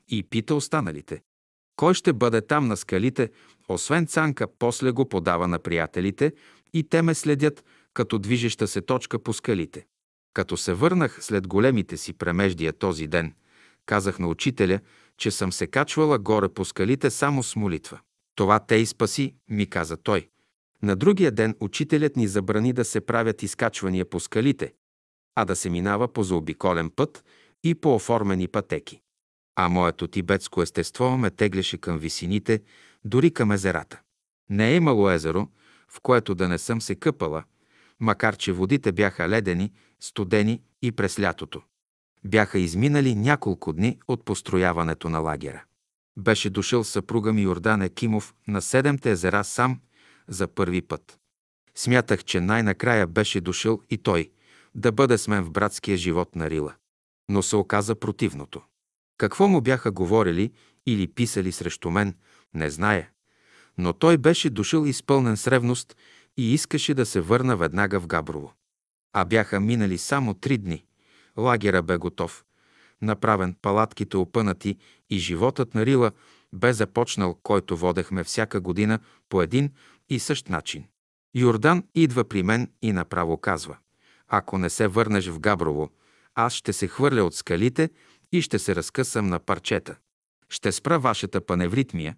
[0.08, 1.22] и пита останалите.
[1.76, 3.30] Кой ще бъде там на скалите,
[3.68, 6.32] освен Цанка, после го подава на приятелите
[6.72, 9.86] и те ме следят като движеща се точка по скалите.
[10.34, 13.34] Като се върнах след големите си премеждия този ден,
[13.86, 14.80] казах на учителя,
[15.18, 18.00] че съм се качвала горе по скалите само с молитва.
[18.34, 20.28] Това те и спаси, ми каза той.
[20.82, 24.72] На другия ден учителят ни забрани да се правят изкачвания по скалите,
[25.34, 27.24] а да се минава по заобиколен път
[27.64, 29.00] и по оформени пътеки.
[29.56, 32.62] А моето тибетско естество ме теглеше към висините,
[33.04, 34.00] дори към езерата.
[34.50, 35.48] Не е имало езеро,
[35.88, 37.44] в което да не съм се къпала,
[38.00, 39.72] макар че водите бяха ледени,
[40.04, 41.62] студени и през лятото.
[42.24, 45.64] Бяха изминали няколко дни от построяването на лагера.
[46.16, 49.80] Беше дошъл съпруга ми Йордан Екимов на Седемте езера сам
[50.28, 51.18] за първи път.
[51.74, 54.30] Смятах, че най-накрая беше дошъл и той
[54.74, 56.74] да бъде с мен в братския живот на Рила.
[57.28, 58.62] Но се оказа противното.
[59.18, 60.52] Какво му бяха говорили
[60.86, 62.14] или писали срещу мен,
[62.54, 63.10] не знае.
[63.78, 65.96] Но той беше дошъл изпълнен с ревност
[66.36, 68.52] и искаше да се върна веднага в Габрово.
[69.16, 70.84] А бяха минали само три дни.
[71.38, 72.44] Лагера бе готов.
[73.02, 74.76] Направен, палатките опънати
[75.10, 76.12] и животът на Рила
[76.52, 79.70] бе започнал, който водехме всяка година по един
[80.08, 80.84] и същ начин.
[81.34, 83.76] Йордан идва при мен и направо казва,
[84.28, 85.90] ако не се върнеш в Габрово,
[86.34, 87.90] аз ще се хвърля от скалите
[88.32, 89.96] и ще се разкъсам на парчета.
[90.48, 92.16] Ще спра вашата паневритмия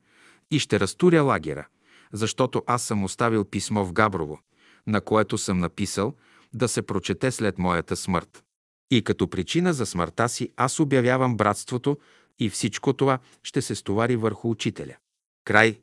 [0.51, 1.66] и ще разтуря лагера,
[2.12, 4.40] защото аз съм оставил писмо в Габрово,
[4.86, 6.14] на което съм написал
[6.55, 8.44] да се прочете след моята смърт.
[8.90, 11.98] И като причина за смъртта си аз обявявам братството
[12.39, 14.97] и всичко това ще се стовари върху учителя.
[15.44, 15.81] Край.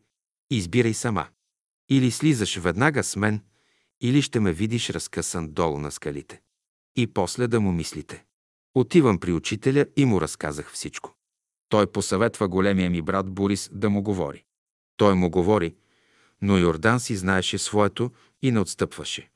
[0.51, 1.27] Избирай сама.
[1.89, 3.41] Или слизаш веднага с мен,
[4.01, 6.41] или ще ме видиш разкъсан долу на скалите.
[6.95, 8.25] И после да му мислите.
[8.75, 11.15] Отивам при учителя и му разказах всичко.
[11.69, 14.43] Той посъветва големия ми брат Борис да му говори.
[14.97, 15.75] Той му говори,
[16.41, 18.11] но Йордан си знаеше своето
[18.41, 19.29] и не отстъпваше.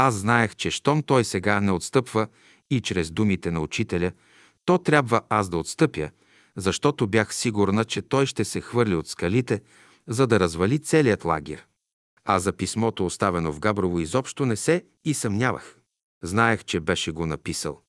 [0.00, 2.26] Аз знаех, че щом той сега не отстъпва
[2.70, 4.12] и чрез думите на учителя,
[4.64, 6.10] то трябва аз да отстъпя,
[6.56, 9.60] защото бях сигурна, че той ще се хвърли от скалите,
[10.06, 11.66] за да развали целият лагер.
[12.24, 15.76] А за писмото, оставено в Габрово, изобщо не се и съмнявах.
[16.22, 17.80] Знаех, че беше го написал.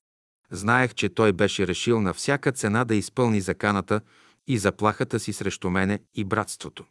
[0.50, 4.00] Знаех, че той беше решил на всяка цена да изпълни заканата
[4.46, 6.84] и заплахата си срещу мене и братството.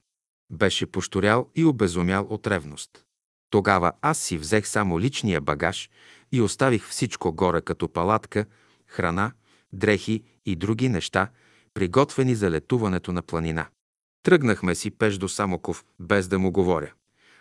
[0.52, 3.06] Беше пошторял и обезумял от ревност.
[3.50, 5.90] Тогава аз си взех само личния багаж
[6.32, 8.46] и оставих всичко горе като палатка,
[8.88, 9.32] храна,
[9.74, 11.28] дрехи и други неща,
[11.74, 13.68] приготвени за летуването на планина.
[14.24, 16.92] Тръгнахме си пеш до Самоков, без да му говоря.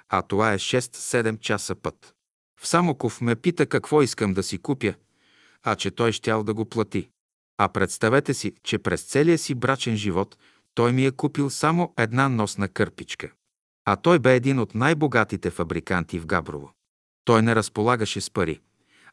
[0.09, 2.15] А това е 6-7 часа път.
[2.61, 4.95] В Самоков ме пита какво искам да си купя,
[5.63, 7.09] а че той щял да го плати.
[7.59, 10.39] А представете си, че през целия си брачен живот
[10.75, 13.31] той ми е купил само една носна кърпичка.
[13.91, 16.73] А той бе един от най-богатите фабриканти в Габрово.
[17.25, 18.61] Той не разполагаше с пари,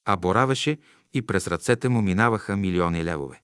[0.06, 0.78] а боравеше
[1.14, 3.42] и през ръцете му минаваха милиони левове.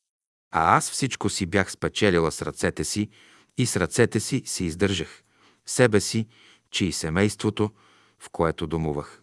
[0.54, 3.10] А аз всичко си бях спечелила с ръцете си
[3.58, 5.24] и с ръцете си се издържах.
[5.66, 6.28] Себе си,
[6.72, 7.72] че и семейството,
[8.20, 9.22] в което домувах.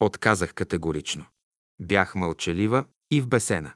[0.00, 1.24] Отказах категорично.
[1.80, 3.72] Бях мълчалива и в бесена.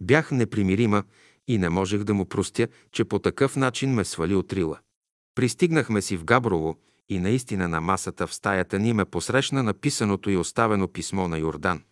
[0.00, 1.04] Бях непримирима
[1.48, 4.78] и не можех да му простя, че по такъв начин ме свали от рила.
[5.34, 6.76] Пристигнахме си в Габрово
[7.08, 11.82] и наистина на масата в стаята ни ме посрещна написаното и оставено писмо на Йордан,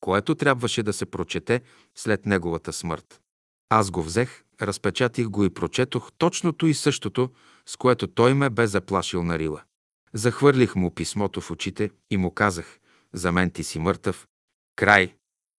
[0.00, 1.60] което трябваше да се прочете
[1.94, 3.20] след неговата смърт.
[3.68, 7.30] Аз го взех, разпечатих го и прочетох точното и същото,
[7.66, 9.62] с което той ме бе заплашил на рила.
[10.14, 12.78] Захвърлих му писмото в очите и му казах,
[13.12, 14.26] за мен ти си мъртъв.
[14.76, 15.14] Край.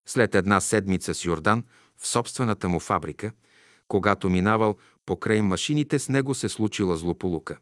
[0.09, 1.65] След една седмица с Йордан
[1.97, 3.33] в собствената му фабрика,
[3.89, 7.59] когато минавал покрай машините, с него се случила злополука.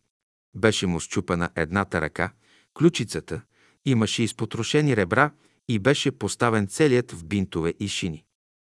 [0.55, 2.32] Беше му щупена едната ръка,
[2.78, 3.40] ключицата,
[3.85, 5.31] имаше изпотрошени ребра
[5.68, 8.24] и беше поставен целият в бинтове и шини.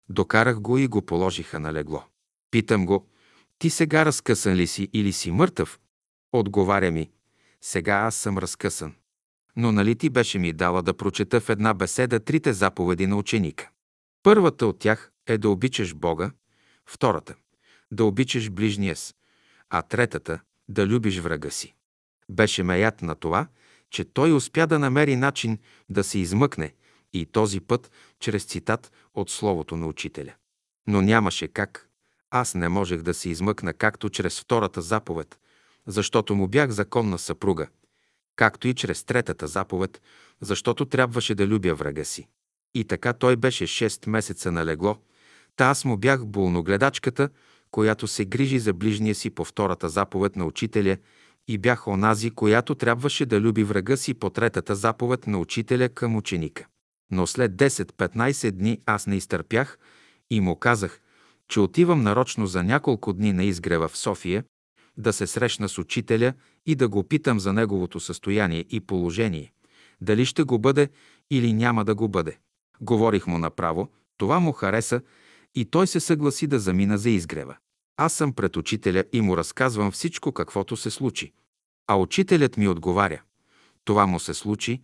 [0.08, 2.04] Докарах го и го положиха на легло.
[2.50, 3.08] Питам го,
[3.58, 5.80] ти сега разкъсан ли си или си мъртъв?
[6.32, 7.10] Отговаря ми,
[7.60, 8.94] сега аз съм разкъсан.
[9.56, 13.70] Но нали ти беше ми дала да прочета в една беседа трите заповеди на ученика?
[14.22, 16.30] Първата от тях е да обичаш Бога,
[16.86, 17.34] втората–
[17.92, 19.14] да обичаш ближния с,
[19.70, 21.74] а третата– да любиш врага си.
[22.30, 23.46] Беше меят на това,
[23.90, 25.58] че той успя да намери начин
[25.88, 26.74] да се измъкне
[27.12, 27.90] и този път
[28.20, 30.34] чрез цитат от Словото на Учителя.
[30.86, 31.88] Но нямаше как.
[32.30, 35.38] Аз не можех да се измъкна както чрез втората заповед,
[35.86, 37.66] защото му бях законна съпруга,
[38.36, 40.02] както и чрез третата заповед,
[40.40, 42.28] защото трябваше да любя врага си.
[42.74, 44.96] И така той беше 6 месеца на легло,
[45.56, 47.28] та аз му бях болногледачката,
[47.70, 50.96] която се грижи за ближния си по втората заповед на учителя
[51.48, 56.16] и бях онази, която трябваше да люби врага си по третата заповед на учителя към
[56.16, 56.66] ученика.
[57.10, 59.78] Но след 10-15 дни аз не изтърпях
[60.30, 61.00] и му казах,
[61.48, 64.44] че отивам нарочно за няколко дни на изгрева в София,
[64.96, 66.32] да се срещна с учителя
[66.66, 69.52] и да го питам за неговото състояние и положение,
[70.00, 70.88] дали ще го бъде
[71.30, 72.38] или няма да го бъде.
[72.80, 75.00] Говорих му направо, това му хареса
[75.54, 77.56] и той се съгласи да замина за изгрева.
[77.96, 81.32] Аз съм пред учителя и му разказвам всичко, каквото се случи.
[81.86, 83.22] А учителят ми отговаря.
[83.84, 84.82] Това му се случи,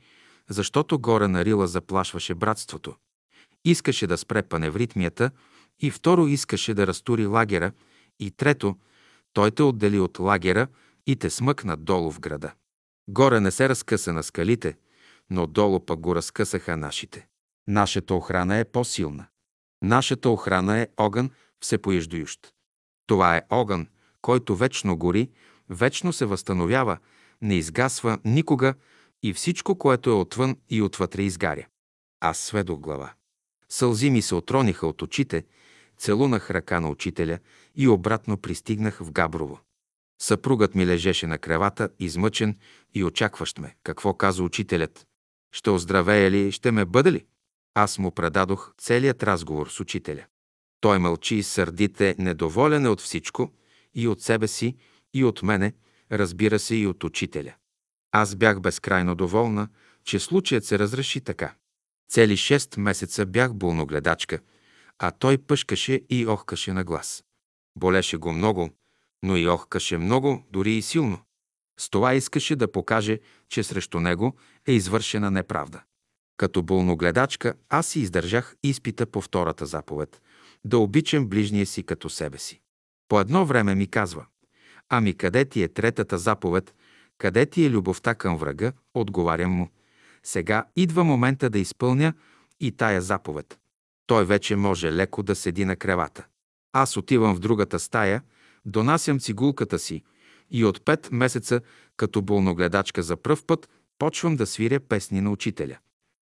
[0.51, 2.94] защото горе на Рила заплашваше братството.
[3.64, 5.30] Искаше да спре паневритмията
[5.80, 7.72] и второ искаше да разтури лагера
[8.20, 8.76] и трето,
[9.32, 10.66] той те отдели от лагера
[11.06, 12.52] и те смъкна долу в града.
[13.09, 14.76] Горе не се разкъса на скалите,
[15.30, 17.26] но долу пък го разкъсаха нашите.
[17.68, 19.26] Нашата охрана е по-силна.
[19.82, 21.30] Нашата охрана е огън
[21.60, 22.51] всепоеждующ.
[23.12, 23.86] Това е огън,
[24.22, 25.30] който вечно гори,
[25.68, 26.98] вечно се възстановява,
[27.43, 28.74] не изгасва никога
[29.22, 31.66] и всичко, което е отвън и отвътре изгаря.
[32.20, 33.12] Аз сведох глава.
[33.68, 35.44] Сълзи ми се отрониха от очите,
[35.98, 37.39] целунах ръка на учителя
[37.74, 39.60] и обратно пристигнах в Габрово.
[40.22, 42.59] Съпругът ми лежеше на кревата, измъчен
[42.94, 43.76] и очакващ ме.
[43.82, 45.06] Какво каза учителят?
[45.55, 47.24] Ще оздравея ли, ще ме бъде ли?
[47.74, 50.24] Аз му предадох целият разговор с учителя.
[50.82, 53.52] Той мълчи, сърдите, недоволен е от всичко,
[53.94, 54.76] и от себе си,
[55.14, 55.72] и от мене,
[56.12, 57.54] разбира се, и от учителя.
[58.12, 59.68] Аз бях безкрайно доволна,
[60.04, 61.54] че случаят се разреши така.
[62.10, 64.38] Цели шест месеца бях болногледачка,
[64.98, 67.24] а той пъшкаше и охкаше на глас.
[67.76, 68.70] Болеше го много,
[69.22, 71.18] но и охкаше много, дори и силно.
[71.80, 74.36] С това искаше да покаже, че срещу него
[74.66, 75.82] е извършена неправда.
[76.36, 80.22] Като болногледачка аз си издържах изпита по втората заповед–
[80.64, 82.60] да обичам ближния си като себе си.
[83.09, 84.26] По едно време ми казва–
[84.94, 86.74] ами къде ти е третата заповед,
[87.18, 89.68] къде ти е любовта към врага, отговарям му.
[90.22, 92.14] Сега идва момента да изпълня
[92.60, 93.59] и тая заповед.
[94.06, 96.26] Той вече може леко да седи на кревата.
[96.72, 98.22] Аз отивам в другата стая,
[98.64, 100.02] донасям цигулката си
[100.51, 101.60] и от пет месеца,
[101.97, 103.68] като болногледачка за пръв път,
[103.98, 105.78] почвам да свиря песни на учителя.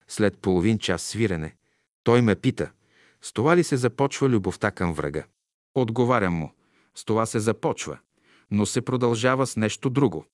[0.09, 1.57] След половин час свирене,
[2.05, 2.70] той ме пита,
[3.22, 5.24] с това ли се започва любовта към врага?
[5.74, 6.52] Отговарям му,
[6.94, 7.98] с това се започва,
[8.51, 10.24] но се продължава с нещо друго.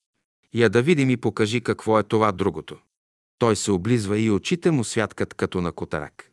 [0.53, 2.77] Я да видим и покажи какво е това другото.
[3.39, 6.31] Той се облизва и очите му святкат като на котарак.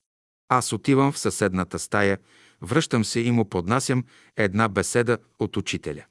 [0.49, 2.19] Аз отивам в съседната стая,
[2.63, 4.05] връщам се и му поднасям
[4.37, 6.05] една беседа от учителя.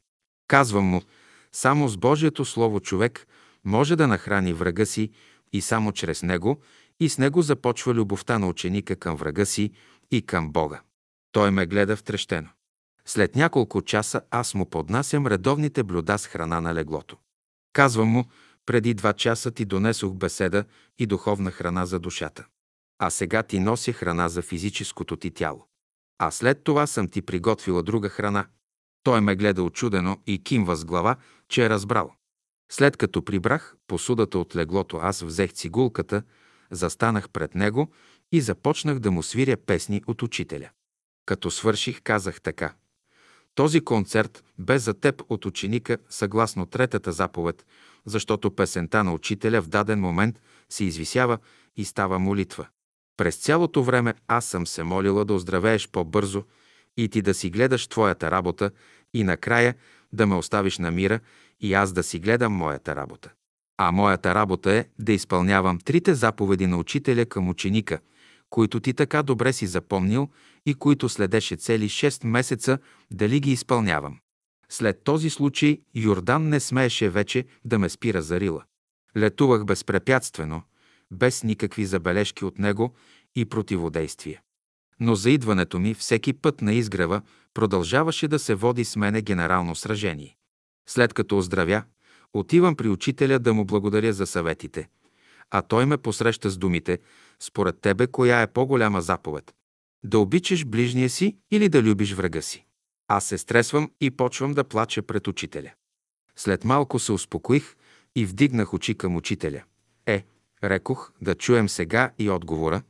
[0.47, 1.01] Казвам му,
[1.51, 3.27] само с Божието Слово човек
[3.65, 5.11] може да нахрани врага си
[5.53, 6.61] и само чрез него
[6.99, 9.71] и с него започва любовта на ученика към врага си
[10.14, 10.81] и към Бога.
[11.31, 12.49] Той ме гледа втрещено.
[13.06, 17.18] След няколко часа аз му поднасям редовните блюда с храна на леглото.
[17.73, 18.26] Казвам му,
[18.65, 20.65] преди два часа ти донесох беседа
[20.98, 22.45] и духовна храна за душата.
[22.99, 25.68] А сега ти нося храна за физическото ти тяло.
[26.19, 28.45] А след това съм ти приготвила друга храна.
[29.03, 31.15] Той ме гледа очудено и кимва с глава,
[31.49, 32.14] че е разбрал.
[32.72, 36.23] След като прибрах посудата от леглото, аз взех цигулката,
[36.72, 37.91] застанах пред него
[38.31, 40.69] и започнах да му свиря песни от учителя.
[41.25, 42.73] Като свърших, казах така.
[43.55, 47.65] Този концерт бе за теб от ученика съгласно третата заповед,
[48.05, 50.39] защото песента на учителя в даден момент
[50.69, 51.37] се извисява
[51.75, 52.67] и става молитва.
[53.17, 56.43] През цялото време аз съм се молила да оздравееш по-бързо
[56.97, 58.71] и ти да си гледаш твоята работа
[59.13, 59.75] и накрая
[60.13, 61.19] да ме оставиш на мира
[61.59, 63.31] и аз да си гледам моята работа.
[63.77, 67.99] А моята работа е да изпълнявам трите заповеди на учителя към ученика,
[68.53, 70.30] които ти така добре си запомнил
[70.65, 72.77] и които следеше цели 6 месеца
[73.11, 74.19] дали ги изпълнявам.
[74.69, 78.63] След този случай Йордан не смееше вече да ме спира за рила.
[79.17, 80.61] Летувах безпрепятствено,
[81.11, 82.93] без никакви забележки от него
[83.35, 84.41] и противодействие.
[84.99, 87.21] Но за идването ми всеки път на изгрева
[87.53, 90.35] продължаваше да се води с мене генерално сражение.
[90.89, 91.84] След като оздравя,
[92.34, 94.89] отивам при учителя да му благодаря за съветите,
[95.51, 96.99] а той ме посреща с думите
[97.45, 99.53] «Според тебе, коя е по-голяма заповед?
[100.03, 102.65] Да обичаш ближния си или да любиш врага си?»
[103.07, 105.71] Аз се стресвам и почвам да плача пред учителя.
[106.35, 107.75] След малко се успокоих
[108.15, 109.63] и вдигнах очи към учителя.
[110.05, 110.25] Е,
[110.63, 112.81] рекох, да чуем сега и отговора.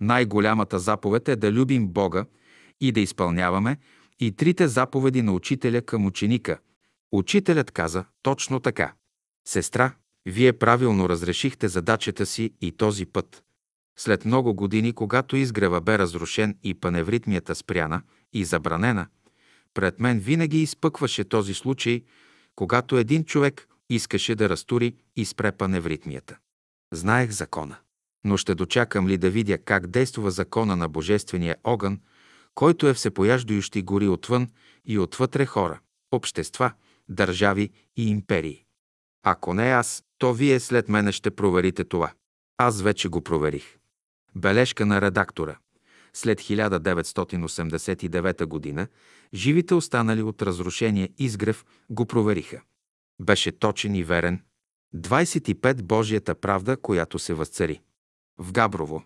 [0.00, 2.24] Най-голямата заповед е да любим Бога
[2.80, 3.76] и да изпълняваме
[4.20, 6.58] и трите заповеди на учителя към ученика.
[7.12, 8.94] Учителят каза точно така.
[9.48, 9.94] Сестра,
[10.26, 13.45] вие правилно разрешихте задачата си и този път.
[13.98, 18.02] След много години, когато изгрева бе разрушен и паневритмията спряна
[18.32, 19.06] и забранена,
[19.74, 22.02] пред мен винаги изпъкваше този случай,
[22.56, 26.36] когато един човек искаше да разтури и спре паневритмията.
[26.92, 27.76] Знаех закона.
[28.24, 32.00] Но ще дочакам ли да видя как действа закона на Божествения огън,
[32.54, 34.50] който е всепояждующи гори отвън
[34.84, 35.80] и отвътре хора,
[36.12, 36.72] общества,
[37.08, 38.64] държави и империи.
[39.22, 42.12] Ако не аз, то вие след мене ще проверите това.
[42.58, 43.78] Аз вече го проверих.
[44.36, 45.58] Бележка на редактора.
[46.12, 48.88] След 1989 г.
[49.34, 52.62] живите останали от разрушение изгрев го провериха.
[53.20, 54.42] Беше точен и верен.
[54.96, 57.80] 25 Божията правда, която се възцари.
[58.38, 59.04] В Габрово.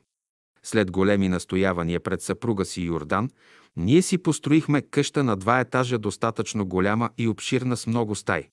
[0.62, 3.30] След големи настоявания пред съпруга си Йордан,
[3.76, 8.48] ние си построихме къща на два етажа, достатъчно голяма и обширна с много стаи.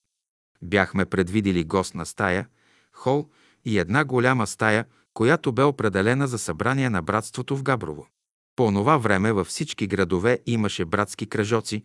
[0.62, 2.48] Бяхме предвидили гостна стая,
[2.92, 3.30] хол
[3.66, 4.86] и една голяма стая,
[5.18, 8.08] която бе определена за събрание на братството в Габрово.
[8.56, 11.84] По онова време във всички градове имаше братски кръжоци,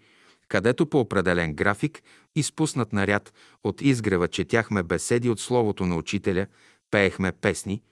[0.49, 2.03] където по определен график,
[2.37, 3.33] изпуснат наряд
[3.65, 6.47] от изгрева, четяхме беседи от Словото на учителя,
[6.91, 7.83] пеехме песни,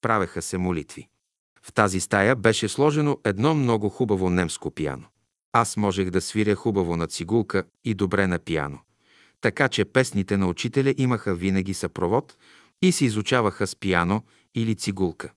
[0.00, 1.08] правеха се молитви.
[1.62, 5.06] В тази стая беше сложено едно много хубаво немско пиано.
[5.52, 8.78] Аз можех да свиря хубаво на цигулка и добре на пиано.
[9.40, 12.36] Така че песните на учителя имаха винаги съпровод
[12.82, 14.22] и се изучаваха с пиано
[14.54, 15.32] или цигулка.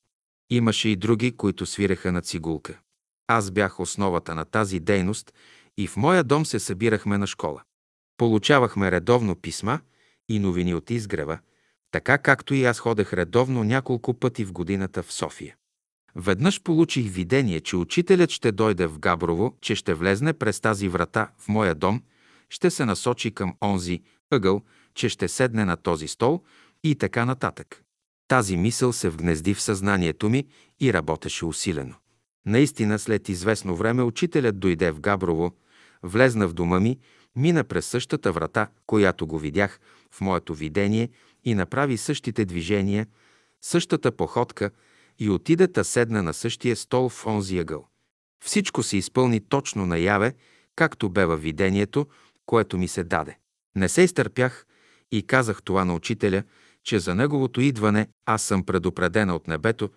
[0.50, 2.80] Имаше и други, които свиреха на цигулка.
[3.28, 5.34] Аз бях основата на тази дейност
[5.78, 7.62] и в моя дом се събирахме на школа.
[8.18, 9.80] Получавахме редовно писма
[10.30, 11.40] и новини от изгрева,
[11.92, 15.56] така както и аз ходех редовно няколко пъти в годината в София.
[16.16, 21.32] Веднъж получих видение, че учителят ще дойде в Габрово, че ще влезне през тази врата
[21.38, 22.04] в моя дом,
[22.50, 24.62] ще се насочи към онзи ъгъл,
[24.94, 26.44] че ще седне на този стол
[26.84, 27.84] и така нататък.
[28.28, 30.46] Тази мисъл се вгнезди в съзнанието ми
[30.80, 31.96] и работеше усилено.
[32.46, 35.52] Наистина, след известно време учителят дойде в Габрово,
[36.04, 37.00] влезна в дома ми,
[37.36, 39.80] мина през същата врата, която го видях
[40.12, 41.10] в моето видение
[41.44, 43.08] и направи същите движения,
[43.62, 44.72] същата походка
[45.20, 47.88] и отиде та седна на същия стол в онзи ъгъл.
[48.44, 50.34] Всичко се изпълни точно наяве,
[50.76, 52.08] както бе във видението,
[52.46, 53.38] което ми се даде.
[53.76, 54.66] Не се изтърпях
[55.12, 56.44] и казах това на учителя,
[56.88, 59.90] че за неговото идване аз съм предупредена от небето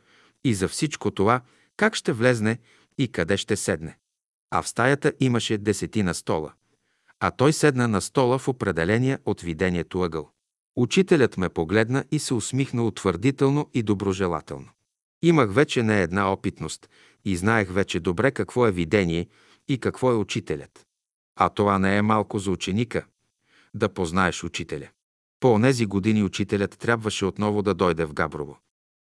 [0.44, 1.40] и за всичко това
[1.76, 2.58] как ще влезне
[2.98, 3.98] и къде ще седне.
[4.50, 6.52] А в стаята имаше десетина стола.
[7.20, 10.30] А той седна на стола в определения от видението ъгъл.
[10.76, 14.68] Учителят ме погледна и се усмихна утвърдително и доброжелателно.
[15.22, 16.88] Имах вече не една опитност
[17.24, 19.28] и знаех вече добре какво е видение
[19.68, 20.86] и какво е учителят.
[21.36, 23.06] А това не е малко за ученика–
[23.74, 24.88] да познаеш учителя.
[25.40, 28.58] По онези години учителят трябваше отново да дойде в Габрово.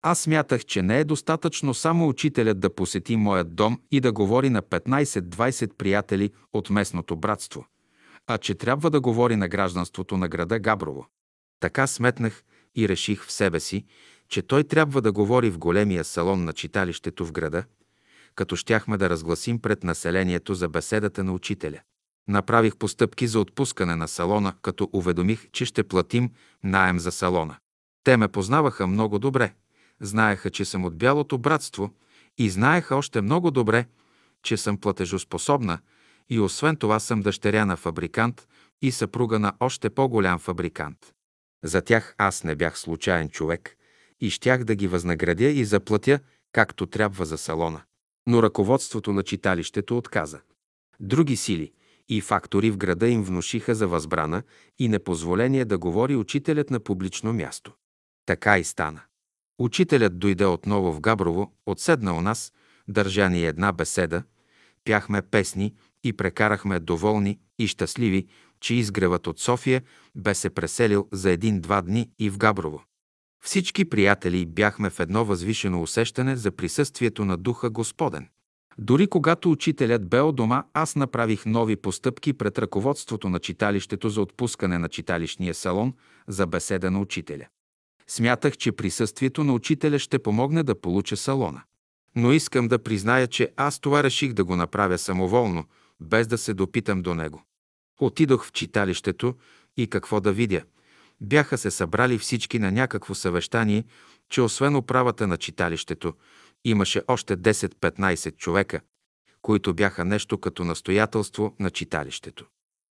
[0.01, 4.49] Аз смятах, че не е достатъчно само учителят да посети моят дом и да говори
[4.49, 7.65] на 15-20 приятели от местното братство,
[8.27, 11.07] а че трябва да говори на гражданството на града Габрово.
[11.59, 12.43] Така сметнах
[12.75, 13.85] и реших в себе си,
[14.29, 17.63] че той трябва да говори в големия салон на читалището в града,
[18.35, 21.79] като щяхме да разгласим пред населението за беседата на учителя.
[22.27, 26.31] Направих постъпки за отпускане на салона, като уведомих, че ще платим
[26.63, 27.57] наем за салона.
[28.03, 29.53] Те ме познаваха много добре,
[30.01, 31.93] знаеха, че съм от Бялото братство
[32.37, 33.85] и знаеха още много добре,
[34.43, 35.79] че съм платежоспособна
[36.29, 38.47] и освен това съм дъщеря на фабрикант
[38.81, 41.13] и съпруга на още по-голям фабрикант.
[41.63, 43.77] За тях аз не бях случайен човек
[44.19, 46.19] и щях да ги възнаградя и заплатя
[46.51, 47.81] както трябва за салона.
[48.27, 50.39] Но ръководството на читалището отказа.
[50.99, 51.71] Други сили
[52.09, 54.43] и фактори в града им внушиха за възбрана
[54.79, 57.73] и непозволение да говори учителят на публично място.
[58.25, 59.01] Така и стана.
[59.59, 62.53] Учителят дойде отново в Габрово, отседна у нас,
[62.87, 64.23] държа ни една беседа,
[64.85, 68.27] пяхме песни и прекарахме доволни и щастливи,
[68.59, 69.83] че изгревът от София
[70.15, 72.83] бе се преселил за един-два дни и в Габрово.
[73.43, 78.29] Всички приятели бяхме в едно възвишено усещане за присъствието на Духа Господен.
[78.79, 84.21] Дори когато учителят бе от дома, аз направих нови постъпки пред ръководството на читалището за
[84.21, 85.93] отпускане на читалищния салон
[86.27, 87.45] за беседа на учителя.
[88.07, 91.61] Смятах, че присъствието на учителя ще помогне да получа салона.
[92.15, 95.65] Но искам да призная, че аз това реших да го направя самоволно,
[95.99, 97.43] без да се допитам до него.
[97.99, 99.35] Отидох в читалището
[99.77, 100.61] и какво да видя.
[101.21, 103.83] Бяха се събрали всички на някакво съвещание,
[104.29, 106.13] че освен управата на читалището,
[106.69, 108.81] имаше още 10-15 човека,
[109.41, 112.45] които бяха нещо като настоятелство на читалището.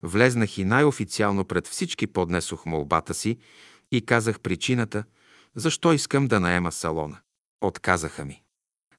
[0.03, 3.37] Влезнах и най-официално пред всички поднесох молбата си
[3.91, 5.03] и казах причината,
[5.55, 7.17] защо искам да наема салона.
[7.61, 8.41] Отказаха ми.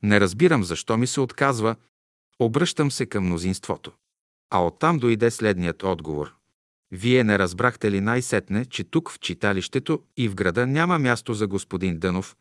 [0.02, 1.76] Не разбирам защо ми се отказва,
[2.38, 3.92] обръщам се към мнозинството.
[4.50, 6.34] А оттам дойде следният отговор.
[6.90, 11.46] Вие не разбрахте ли най-сетне, че тук в читалището и в града няма място за
[11.46, 12.36] господин Дънов?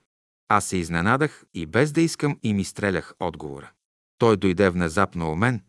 [0.53, 3.71] Аз се изненадах и без да искам и ми стрелях отговора.
[4.17, 5.61] Той дойде внезапно у мен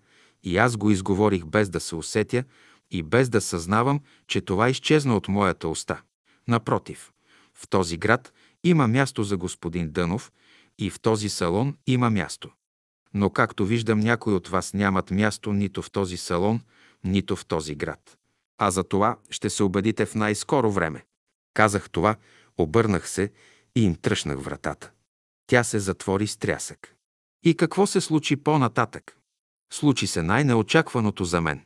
[0.42, 2.44] и аз го изговорих без да се усетя
[2.90, 6.02] и без да съзнавам, че това изчезна от моята уста.
[6.48, 7.12] Напротив,
[7.54, 8.32] в този град
[8.64, 10.32] има място за господин Дънов
[10.78, 12.50] и в този салон има място.
[13.14, 16.60] Но както виждам, някои от вас нямат място нито в този салон,
[17.04, 18.18] нито в този град.
[18.58, 21.04] А за това ще се убедите в най-скоро време.
[21.54, 22.16] Казах това,
[22.58, 23.30] обърнах се
[23.76, 24.90] и им тръщнах вратата.
[25.46, 26.94] Тя се затвори с трясък.
[27.44, 29.16] И какво се случи по-нататък?
[29.72, 31.64] Случи се най-неочакваното за мен.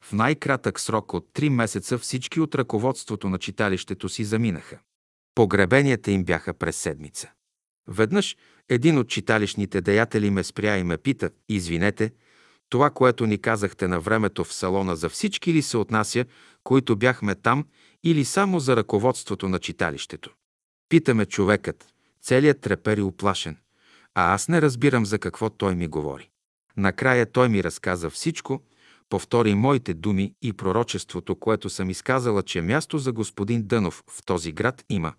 [0.00, 4.78] В най-кратък срок от три месеца всички от ръководството на читалището си заминаха.
[5.34, 7.30] Погребенията им бяха през седмица.
[7.88, 8.36] Веднъж
[8.68, 12.12] един от читалищните деятели ме спря и ме пита, извинете,
[12.68, 16.24] това, което ни казахте на времето в салона за всички ли се отнася,
[16.64, 17.66] които бяхме там,
[18.04, 20.34] или само за ръководството на читалището?
[20.88, 21.86] Питаме човекът,
[22.22, 23.56] целият трепери оплашен,
[24.14, 26.30] а аз не разбирам за какво той ми говори.
[26.76, 28.62] Накрая той ми разказа всичко,
[29.08, 34.52] повтори моите думи и пророчеството, което съм изказала, че място за господин Дънов в този
[34.52, 35.12] град има,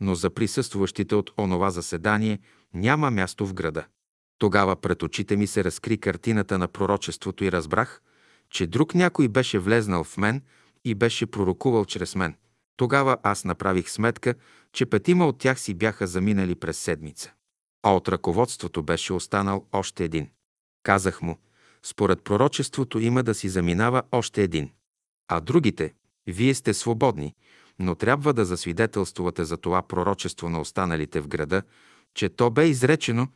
[0.00, 2.38] но за присъстващите от онова заседание
[2.74, 3.84] няма място в града.
[4.38, 8.00] Тогава пред очите ми се разкри картината на пророчеството и разбрах,
[8.50, 10.42] че друг някой беше влезнал в мен
[10.84, 12.34] и беше пророкувал чрез мен.
[12.76, 14.34] Тогава аз направих сметка,
[14.72, 17.32] че петима от тях си бяха заминали през седмица.
[17.82, 20.30] А от ръководството беше останал още един.
[20.82, 21.38] Казах му,
[21.82, 24.70] според пророчеството има да си заминава още един.
[25.28, 25.94] А другите,
[26.26, 27.34] вие сте свободни,
[27.78, 31.62] но трябва да засвидетелствувате за това пророчество на останалите в града,
[32.14, 33.28] че то бе изречено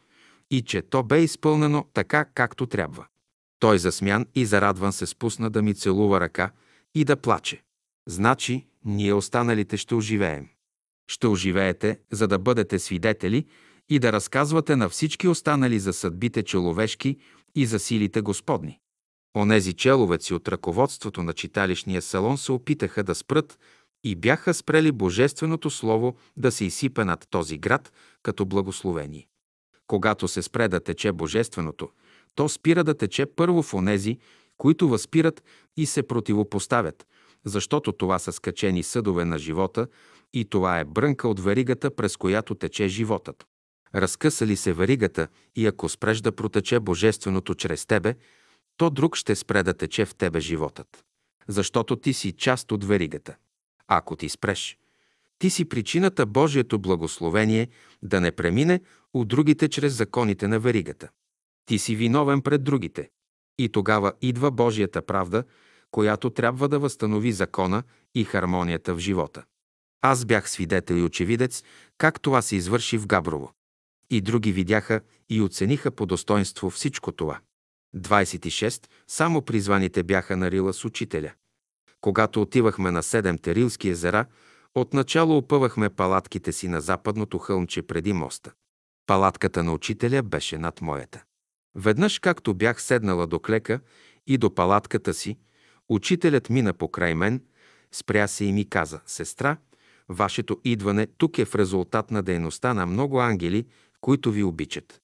[0.50, 3.06] и че то бе изпълнено така, както трябва.
[3.58, 6.50] Той засмян и зарадван се спусна да ми целува ръка
[6.94, 7.62] и да плаче.
[8.08, 10.48] Значи, ние останалите ще оживеем.
[11.08, 13.46] Ще оживеете, за да бъдете свидетели
[13.88, 17.16] и да разказвате на всички останали за съдбите човешки
[17.54, 18.80] и за силите Господни.
[19.36, 23.58] Онези человеци от ръководството на читалищния салон се опитаха да спрат
[24.04, 29.26] и бяха спрели Божественото Слово да се изсипе над този град като благословение.
[29.86, 31.90] Когато се спре да тече Божественото,
[32.34, 34.18] то спира да тече първо в онези,
[34.58, 35.42] които възпират
[35.76, 37.06] и се противопоставят,
[37.44, 39.86] защото това са скачени съдове на живота
[40.32, 43.44] и това е брънка от веригата, през която тече животът.
[43.94, 48.14] Разкъса ли се веригата и ако спреш да протече Божественото чрез тебе,
[48.76, 51.04] то друг ще спре да тече в тебе животът.
[51.48, 53.36] Защото ти си част от веригата.
[53.88, 54.78] Ако ти спреш,
[55.38, 57.68] ти си причината Божието благословение
[58.02, 58.80] да не премине
[59.14, 61.08] от другите чрез законите на веригата.
[61.66, 63.10] Ти си виновен пред другите.
[63.58, 65.44] И тогава идва Божията правда,
[65.90, 67.82] която трябва да възстанови закона
[68.14, 69.44] и хармонията в живота.
[70.02, 71.62] Аз бях свидетел и очевидец
[71.98, 73.52] как това се извърши в Габрово.
[74.10, 77.40] И други видяха и оцениха по достоинство всичко това.
[77.96, 78.86] 26.
[79.08, 81.32] Само призваните бяха на Рила с учителя.
[82.00, 84.26] Когато отивахме на седемте Рилски езера,
[84.74, 88.52] отначало опъвахме палатките си на западното хълмче преди моста.
[89.06, 91.22] Палатката на учителя беше над моята.
[91.74, 93.80] Веднъж, както бях седнала до клека
[94.26, 95.38] и до палатката си,
[95.90, 97.42] учителят мина покрай мен,
[97.92, 99.56] спря се и ми каза, сестра,
[100.08, 103.66] вашето идване тук е в резултат на дейността на много ангели,
[104.00, 105.00] които ви обичат.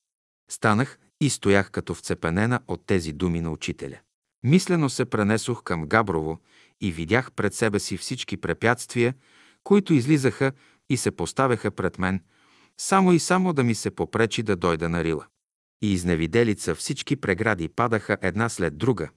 [0.51, 3.99] Станах и стоях като вцепенена от тези думи на учителя.
[4.45, 6.41] Мислено се пренесох към Габрово
[6.81, 9.15] и видях пред себе си всички препятствия,
[9.65, 10.53] които излизаха
[10.91, 12.21] и се поставяха пред мен,
[12.79, 15.27] само и само да ми се попречи да дойда на Рила.
[15.83, 19.09] И изневиделица всички прегради падаха една след друга,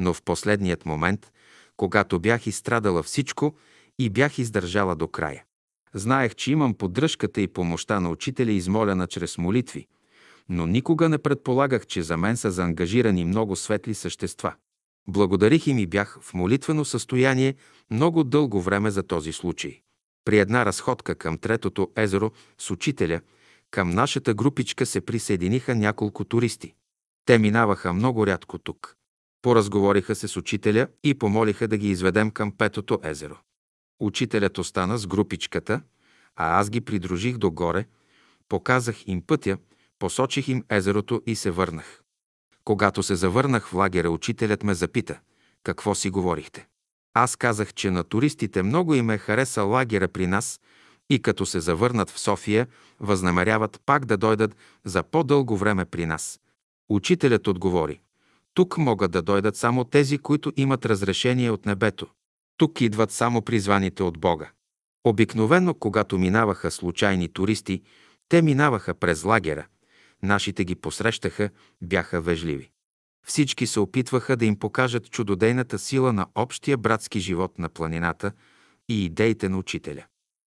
[0.00, 1.32] но в последният момент,
[1.76, 3.54] когато бях изстрадала всичко
[3.98, 5.44] и бях издържала до края.
[5.94, 9.86] Знаех, че имам поддръжката и помощта на учителя, измоляна чрез молитви,
[10.48, 14.54] но никога не предполагах, че за мен са заангажирани много светли същества.
[15.08, 17.54] Благодарих им и бях в молитвено състояние
[17.90, 19.80] много дълго време за този случай.
[20.24, 23.20] При една разходка към третото езеро с учителя,
[23.70, 26.74] към нашата групичка се присъединиха няколко туристи.
[27.24, 28.96] Те минаваха много рядко тук.
[29.42, 33.36] Поразговориха се с учителя и помолиха да ги изведем към петото езеро.
[34.00, 35.82] Учителят остана с групичката,
[36.36, 37.84] а аз ги придружих догоре,
[38.48, 39.58] показах им пътя,
[39.98, 42.02] посочих им езерото и се върнах.
[42.64, 45.20] Когато се завърнах в лагера, учителят ме запита,
[45.62, 46.66] какво си говорихте.
[47.14, 50.60] Аз казах, че на туристите много им е хареса лагера при нас
[51.10, 52.66] и като се завърнат в София,
[53.00, 56.40] възнамеряват пак да дойдат за по-дълго време при нас.
[56.88, 58.00] Учителят отговори,
[58.54, 62.06] тук могат да дойдат само тези, които имат разрешение от небето.
[62.56, 64.50] Тук идват само призваните от Бога.
[65.04, 67.82] Обикновено, когато минаваха случайни туристи,
[68.28, 69.66] те минаваха през лагера.
[70.22, 71.50] Нашите ги посрещаха,
[71.82, 72.70] бяха вежливи.
[73.26, 78.32] Всички се опитваха да им покажат чудодейната сила на общия братски живот на планината
[78.88, 80.04] и идеите на учителя.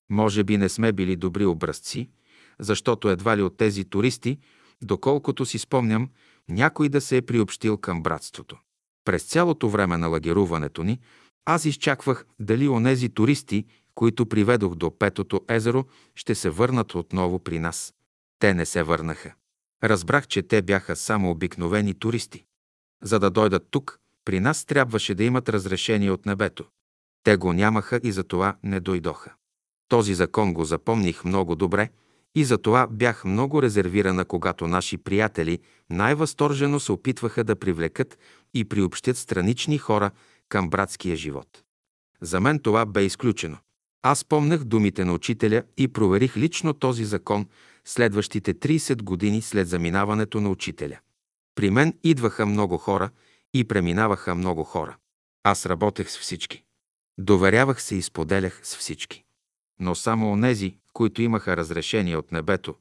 [0.09, 2.09] Може би не сме били добри образци,
[2.59, 4.39] защото едва ли от тези туристи,
[4.81, 6.09] доколкото си спомням,
[6.49, 8.57] някой да се е приобщил към братството.
[9.05, 10.99] През цялото време на лагеруването ни
[11.45, 13.65] аз изчаквах дали онези туристи,
[13.95, 17.93] които приведох до Петото езеро, ще се върнат отново при нас.
[18.39, 19.33] Те не се върнаха.
[19.83, 22.45] Разбрах, че те бяха само обикновени туристи.
[23.03, 26.65] За да дойдат тук, при нас трябваше да имат разрешение от небето.
[27.23, 29.33] Те го нямаха и затова не дойдоха.
[29.87, 31.89] Този закон го запомних много добре
[32.35, 38.17] и затова бях много резервирана, когато наши приятели най-възторжено се опитваха да привлекат
[38.53, 40.11] и приобщят странични хора
[40.49, 41.63] към братския живот.
[42.21, 43.57] За мен това бе изключено.
[44.01, 47.47] Аз помнях думите на учителя и проверих лично този закон
[47.85, 50.99] следващите 30 години след заминаването на учителя.
[51.55, 53.09] При мен идваха много хора
[53.53, 54.97] и преминаваха много хора.
[55.43, 56.63] Аз работех с всички.
[57.17, 59.23] Доверявах се и споделях с всички.
[59.79, 62.75] Но само онези, които имаха разрешение от небето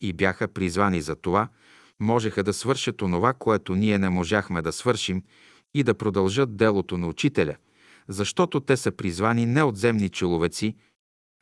[0.00, 1.48] и бяха призвани за това,
[2.00, 5.22] можеха да свършат онова, което ние не можахме да свършим
[5.74, 7.56] и да продължат делото на учителя,
[8.08, 10.76] защото те са призвани не от земни человеци,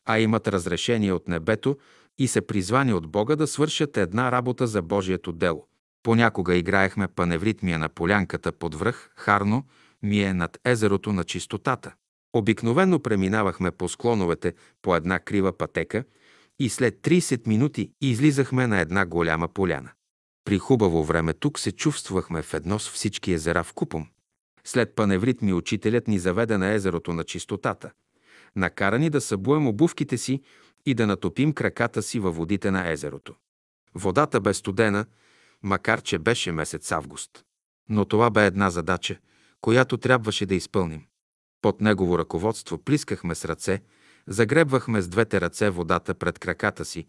[0.09, 1.77] а имат разрешение от небето
[2.19, 5.67] и са призвани от Бога да свършат една работа за Божието дело.
[6.03, 9.65] Понякога играехме паневритмия на полянката под връх, Харно,
[10.03, 11.95] ми е над езерото на чистотата.
[12.33, 16.05] Обикновено преминавахме по склоновете по една крива пътека
[16.59, 19.91] и след 30 минути излизахме на една голяма поляна.
[20.45, 24.07] При хубаво време тук се чувствахме в едно с всички езера в купом.
[24.65, 27.91] След паневритми учителят ни заведе на езерото на чистотата.
[28.57, 30.43] Накарани да събуем обувките си
[30.87, 33.35] и да натопим краката си във водите на езерото.
[33.95, 35.07] Водата бе студена,
[35.63, 37.45] макар че беше месец август.
[37.89, 39.19] Но това бе една задача,
[39.61, 41.07] която трябваше да изпълним.
[41.63, 43.83] Под негово ръководство плискахме с ръце,
[44.27, 47.07] загребвахме с двете ръце водата пред краката си,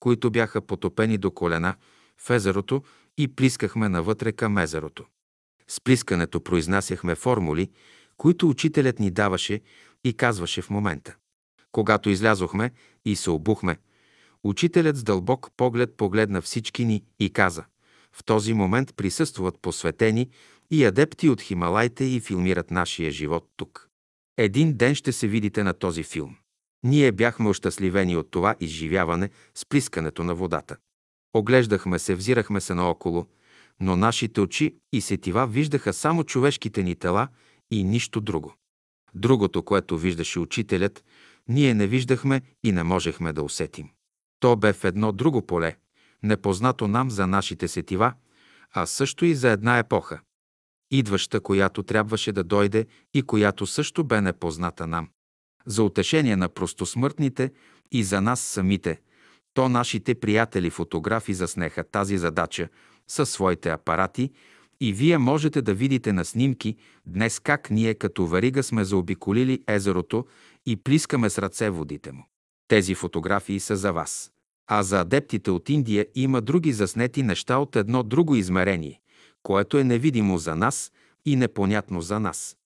[0.00, 1.74] които бяха потопени до колена
[2.18, 2.82] в езерото
[3.18, 5.04] и плискахме навътре към езерото.
[5.68, 7.70] С плискането произнасяхме формули,
[8.16, 9.60] които учителят ни даваше
[10.04, 11.16] и казваше в момента.
[11.72, 12.70] Когато излязохме
[13.04, 13.76] и се обухме,
[14.44, 17.64] учителят с дълбок поглед погледна всички ни и каза
[18.14, 20.30] в този момент присъстват посветени
[20.70, 23.90] и адепти от Хималайте и филмират нашия живот тук.
[24.38, 26.36] Един ден ще се видите на този филм.
[26.82, 30.76] Ние бяхме ощастливени от това изживяване с плискането на водата.
[31.34, 33.26] Оглеждахме се, взирахме се наоколо,
[33.80, 37.28] но нашите очи и сетива виждаха само човешките ни тела
[37.70, 38.54] и нищо друго.
[39.14, 41.04] Другото, което виждаше учителят,
[41.48, 43.90] ние не виждахме и не можехме да усетим.
[44.40, 45.76] То бе в едно друго поле,
[46.22, 48.12] непознато нам за нашите сетива,
[48.72, 50.20] а също и за една епоха.
[50.90, 55.08] Идваща, която трябваше да дойде и която също бе непозната нам.
[55.66, 57.52] За утешение на простосмъртните
[57.92, 59.00] и за нас самите,
[59.54, 62.68] то нашите приятели фотографи заснеха тази задача
[63.08, 64.30] със своите апарати
[64.80, 70.26] и вие можете да видите на снимки днес как ние като варига сме заобиколили езерото
[70.66, 72.28] и плискаме с ръце водите му.
[72.68, 74.30] Тези фотографии са за вас.
[74.66, 79.00] А за адептите от Индия има други заснети неща от едно друго измерение,
[79.44, 80.92] което е невидимо за нас
[81.24, 82.56] и непонятно за нас.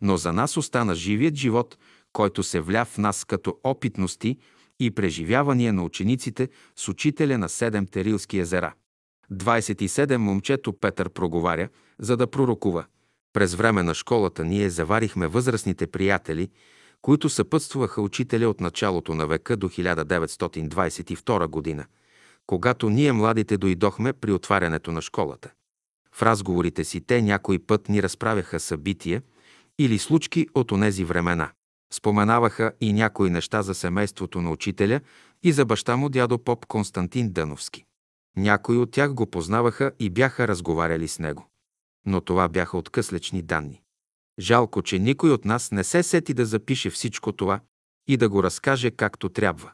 [0.00, 1.78] Но за нас остана живият живот,
[2.12, 4.38] който се вля в нас като опитности
[4.80, 8.74] и преживявания на учениците с учителя на седемте рилски езера.
[9.32, 12.84] 27 момчето Петър проговаря, за да пророкува.
[13.32, 16.48] През време на школата ние заварихме възрастните приятели,
[17.02, 21.86] които съпътстваха учителя от началото на века до 1922 година,
[22.46, 25.50] когато ние младите дойдохме при отварянето на школата.
[26.18, 29.22] В разговорите си те някой път ни разправяха събития
[29.78, 31.50] или случки от онези времена.
[31.92, 35.00] Споменаваха и някои неща за семейството на учителя
[35.42, 37.84] и за баща му дядо поп Константин Дъновски.
[38.36, 41.46] Някои от тях го познаваха и бяха разговаряли с него.
[42.06, 43.82] Но това бяха откъслечни данни.
[44.38, 47.60] Жалко, че никой от нас не се сети да запише всичко това
[48.08, 49.72] и да го разкаже както трябва,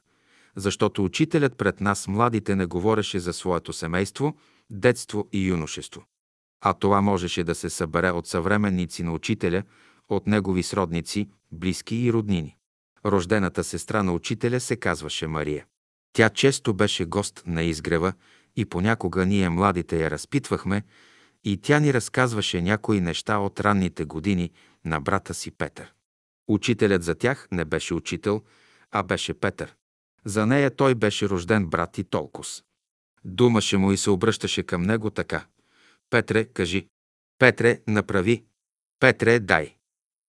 [0.56, 4.36] защото учителят пред нас младите не говореше за своето семейство,
[4.70, 6.05] детство и юношество.
[6.67, 9.62] А това можеше да се събере от съвременници на учителя,
[10.09, 12.57] от негови сродници, близки и роднини.
[13.07, 15.67] Рождената сестра на учителя се казваше Мария.
[16.12, 18.12] Тя често беше гост на изгрева
[18.57, 20.83] и понякога ние младите я разпитвахме
[21.44, 24.51] и тя ни разказваше някои неща от ранните години
[24.84, 25.93] на брата си Петър.
[26.49, 28.43] Учителят за тях не беше учител,
[28.91, 29.75] а беше Петър.
[30.25, 32.65] За нея той беше рожден брат и толкос.
[33.25, 35.47] Думаше му и се обръщаше към него така.
[36.15, 36.89] Петре, кажи.
[37.39, 38.44] Петре, направи.
[39.01, 39.76] Петре, дай.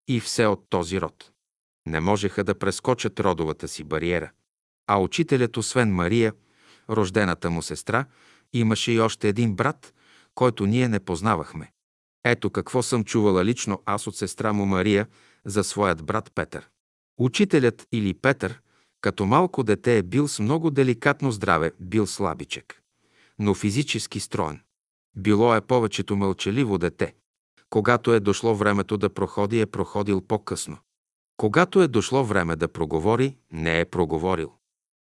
[0.08, 1.32] И все от този род.
[1.88, 4.30] Не можеха да прескочат родовата си бариера.
[4.86, 6.32] А учителят, освен Мария,
[6.90, 8.04] рождената му сестра,
[8.52, 9.94] имаше и още един брат,
[10.34, 11.72] който ние не познавахме.
[12.24, 15.06] Ето какво съм чувала лично аз от сестра му Мария
[15.44, 16.68] за своят брат Петър.
[17.18, 18.60] Учителят или Петър,
[19.00, 22.82] като малко дете е бил с много деликатно здраве, бил слабичек,
[23.38, 24.60] но физически строен.
[25.16, 27.14] Било е повечето мълчаливо дете.
[27.70, 30.78] Когато е дошло времето да проходи, е проходил по-късно.
[31.36, 34.52] Когато е дошло време да проговори, не е проговорил.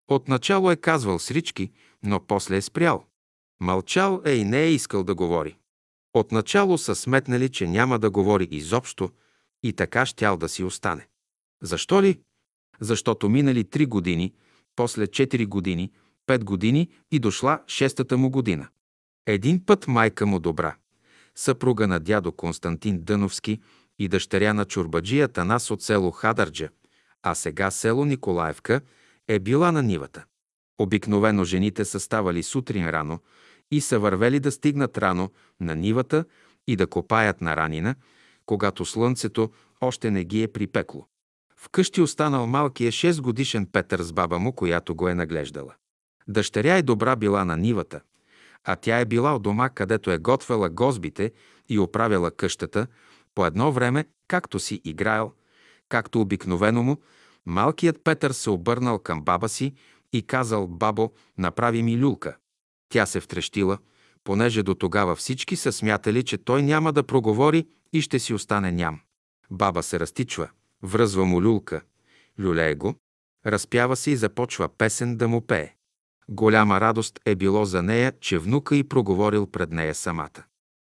[0.09, 3.05] Отначало е казвал срички, но после е спрял.
[3.61, 5.57] Мълчал е и не е искал да говори.
[6.15, 9.11] Отначало са сметнали, че няма да говори изобщо
[9.63, 11.09] и така щял да си остане.
[11.63, 12.21] Защо ли?
[12.81, 14.35] Защото минали три години,
[14.77, 15.93] после четири години,
[16.27, 18.69] пет години и дошла шестата му година.
[19.27, 20.77] Един път майка му добра,
[21.35, 23.61] съпруга на дядо Константин Дъновски
[23.99, 26.69] и дъщеря на чурбаджията нас от село Хадърджа,
[27.23, 28.81] а сега село Николаевка,
[29.29, 30.25] е била на нивата.
[30.79, 33.19] Обикновено жените са ставали сутрин рано
[33.71, 35.31] и са вървели да стигнат рано
[35.61, 36.25] на нивата
[36.67, 37.95] и да копаят на ранина,
[38.47, 41.07] когато слънцето още не ги е припекло.
[41.57, 45.75] Вкъщи останал малкия 6 годишен Петър с баба му, която го е наглеждала.
[46.29, 48.01] Дъщеря е добра била на нивата,
[48.65, 51.33] а тя е била от дома, където е готвела гозбите
[51.69, 52.87] и оправяла къщата,
[53.35, 55.33] по едно време, както си играел,
[55.89, 56.97] както обикновено му,
[57.47, 59.75] малкият Петър се обърнал към баба си
[60.13, 62.37] и казал, бабо, направи ми люлка.
[62.89, 63.79] Тя се втрещила,
[64.25, 68.73] понеже до тогава всички са смятали, че той няма да проговори и ще си остане
[68.73, 69.01] ням.
[69.51, 70.51] Баба се разтичва,
[70.83, 71.81] връзва му люлка,
[72.41, 72.95] люлее го,
[73.47, 75.75] разпява се и започва песен да му пее.
[76.29, 80.45] Голяма радост е било за нея, че внука й проговорил пред нея самата.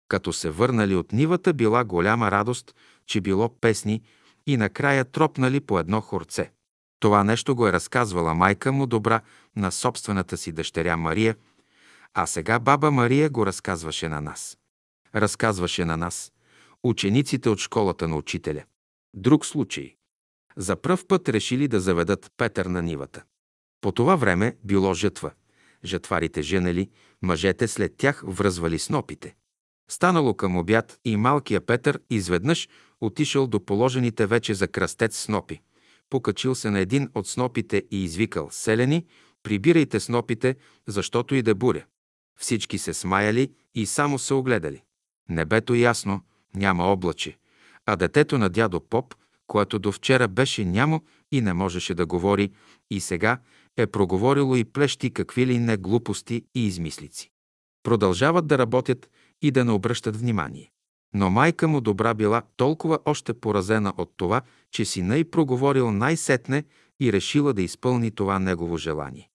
[0.09, 2.75] Като се върнали от нивата, била голяма радост,
[3.07, 4.03] че било песни
[4.47, 6.53] и накрая тропнали по едно хорце.
[7.01, 9.21] Това нещо го е разказвала майка му добра
[9.57, 11.37] на собствената си дъщеря Мария,
[12.15, 14.59] а сега баба Мария го разказваше на нас.
[15.15, 16.33] Разказваше на нас,
[16.83, 18.65] учениците от школата на учителя.
[19.15, 19.95] Друг случай.
[20.57, 23.23] За пръв път решили да заведат Петър на нивата.
[23.87, 25.31] По това време било жътва.
[25.85, 26.91] Жатварите женели,
[27.23, 29.35] мъжете след тях връзвали снопите.
[29.91, 32.69] Станало към обяд и малкия Петър изведнъж
[33.01, 35.61] отишъл до положените вече за кръстец снопи.
[36.11, 39.07] Покачил се на един от снопите и извикал «Селени,
[39.43, 40.57] прибирайте снопите,
[40.87, 41.85] защото и да буря».
[42.39, 44.83] Всички се смаяли и само се огледали.
[45.29, 46.21] Небето ясно,
[46.55, 47.39] няма облаче,
[47.87, 49.15] а детето на дядо Поп,
[49.47, 51.01] което до вчера беше нямо
[51.33, 52.53] и не можеше да говори,
[52.91, 53.39] и сега
[53.77, 57.31] е проговорило и плещи какви ли не глупости и измислици.
[57.83, 59.11] Продължават да работят
[59.43, 60.71] и да не обръщат внимание.
[61.15, 64.41] Но майка му добра била толкова още поразена от това,
[64.71, 66.65] че сина й проговорил най-сетне
[67.01, 69.31] и решила да изпълни това негово желание.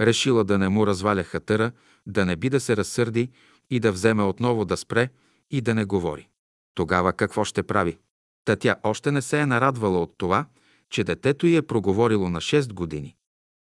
[0.00, 1.72] Решила да не му разваля хатъра,
[2.06, 3.30] да не би да се разсърди
[3.70, 5.08] и да вземе отново да спре
[5.50, 6.28] и да не говори.
[6.74, 7.98] Тогава какво ще прави?
[8.44, 10.46] Та тя още не се е нарадвала от това,
[10.90, 13.16] че детето й е проговорило на 6 години.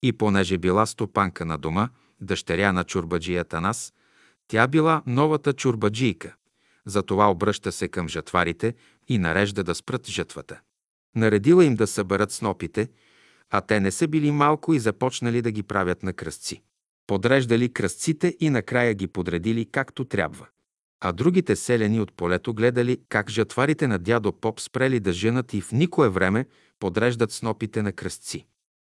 [0.04, 1.90] И понеже била стопанка на дома,
[2.22, 3.94] дъщеря на чурбаджията нас,
[4.48, 6.36] тя била новата чурбаджийка.
[6.86, 8.76] Затова обръща се към жатварите
[9.08, 10.60] и нарежда да спрат жатвата.
[11.16, 12.90] Наредила им да съберат снопите,
[13.50, 16.62] а те не са били малко и започнали да ги правят на кръстци.
[17.08, 20.48] Подреждали кръстците и накрая ги подредили както трябва.
[21.00, 25.62] А другите селени от полето гледали как жатварите на дядо Поп спрели да женат и
[25.62, 26.46] в никое време
[26.80, 28.46] подреждат снопите на кръстци.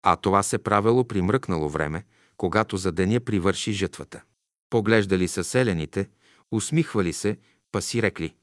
[0.02, 2.04] А това се правило при мръкнало време,
[2.36, 4.22] когато за деня привърши жътвата.
[4.70, 6.08] Поглеждали са селените,
[6.52, 7.38] усмихвали се,
[7.72, 8.34] па си рекли.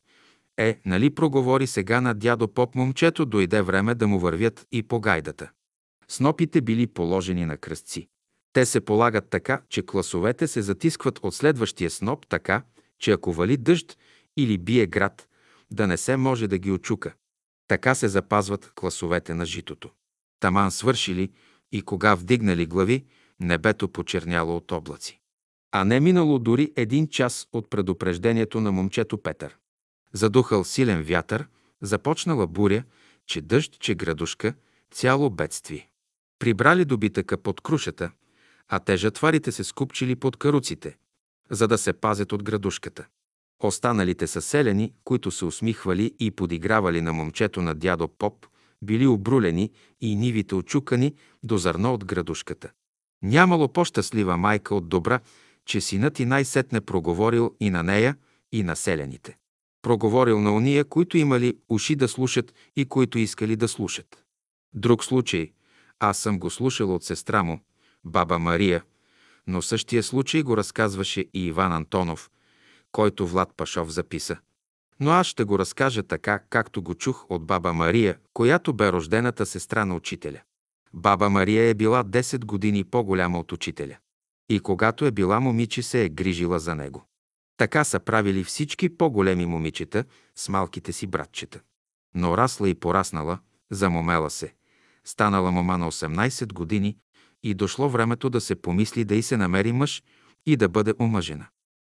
[0.58, 5.00] Е, нали проговори сега на дядо Поп момчето, дойде време да му вървят и по
[5.00, 5.51] гайдата.
[6.08, 8.08] Снопите били положени на кръстци.
[8.53, 12.64] Те се полагат така, че класовете се затискват от следващия сноп така,
[13.00, 13.98] че ако вали дъжд
[14.38, 15.27] или бие град,
[15.72, 17.14] да не се може да ги очука.
[17.67, 19.90] Така се запазват класовете на житото.
[20.39, 21.31] Таман свършили
[21.72, 23.05] и кога вдигнали глави,
[23.39, 25.19] небето почерняло от облаци.
[25.72, 29.57] А не минало дори един час от предупреждението на момчето Петър.
[30.14, 31.47] Задухал силен вятър,
[31.81, 32.83] започнала буря,
[33.27, 34.53] че дъжд, че градушка,
[34.91, 35.89] цяло бедствие.
[36.39, 38.11] Прибрали добитъка под крушата,
[38.67, 40.97] а те жатварите се скупчили под каруците,
[41.49, 43.05] за да се пазят от градушката.
[43.64, 48.45] Останалите са селени, които се усмихвали и подигравали на момчето на дядо Поп,
[48.85, 52.72] били обрулени и нивите очукани до зърно от градушката.
[53.22, 55.19] Нямало по-щастлива майка от добра,
[55.65, 58.17] че синът и най-сетне проговорил и на нея,
[58.51, 59.38] и на селените.
[59.81, 64.23] Проговорил на уния, които имали уши да слушат и които искали да слушат.
[64.73, 65.51] Друг случай,
[65.99, 67.59] аз съм го слушал от сестра му,
[68.03, 68.83] баба Мария,
[69.47, 72.30] но същия случай го разказваше и Иван Антонов,
[72.91, 74.38] който Влад Пашов записа.
[74.99, 79.45] Но аз ще го разкажа така, както го чух от баба Мария, която бе рождената
[79.45, 80.41] сестра на учителя.
[80.93, 83.98] Баба Мария е била 10 години по-голяма от учителя.
[84.49, 87.06] И когато е била момиче, се е грижила за него.
[87.57, 90.03] Така са правили всички по-големи момичета
[90.35, 91.59] с малките си братчета.
[92.15, 93.40] Но расла и пораснала,
[93.72, 94.53] замомела се.
[95.06, 96.98] Станала мома на 18 години
[97.43, 100.03] и дошло времето да се помисли да й се намери мъж
[100.45, 101.48] и да бъде омъжена.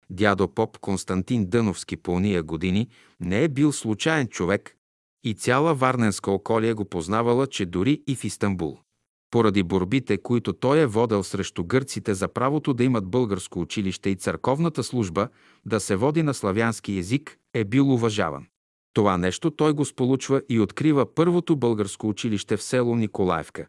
[0.09, 2.87] Дядо поп Константин Дъновски по уния години
[3.19, 4.77] не е бил случайен човек
[5.23, 8.77] и цяла Варненска околия го познавала, че дори и в Истанбул.
[9.31, 14.15] Поради борбите, които той е водел срещу гърците за правото да имат българско училище и
[14.15, 15.27] църковната служба
[15.65, 18.45] да се води на славянски език, е бил уважаван.
[18.93, 23.67] Това нещо той го сполучва и открива първото българско училище в село Николаевка.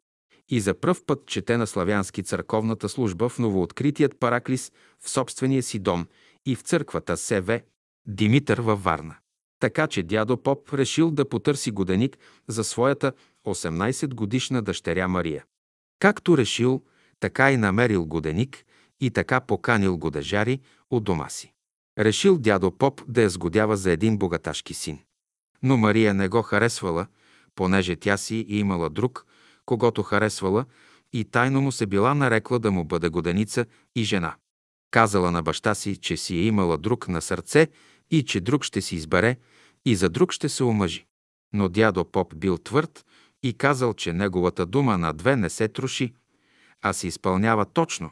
[0.51, 5.79] и за пръв път чете на славянски църковната служба в новооткритият параклис в собствения си
[5.79, 6.07] дом
[6.47, 7.61] и в църквата СВ
[8.07, 9.17] Димитър във Варна.
[9.61, 12.19] Така че дядо Поп решил да потърси годеник
[12.49, 13.13] за своята
[13.47, 15.45] 18-годишна дъщеря Мария.
[15.99, 16.83] Както решил,
[17.21, 18.65] така и намерил годеник
[19.01, 20.61] и така поканил годежари
[20.91, 21.53] от дома си.
[21.99, 24.99] Решил дядо Поп да я сгодява за един богаташки син.
[25.63, 27.07] Но Мария не го харесвала,
[27.55, 29.27] понеже тя си имала друг,
[29.67, 30.65] когато харесвала
[31.13, 34.35] и тайно му се била нарекла да му бъде годеница и жена.
[34.91, 37.69] Казала на баща си, че си е имала друг на сърце
[38.11, 39.37] и че друг ще си избере
[39.85, 41.07] и за друг ще се омъжи.
[41.53, 43.05] Но дядо Поп бил твърд
[43.43, 46.15] и казал, че неговата дума на две не се троши,
[46.83, 48.11] а се изпълнява точно,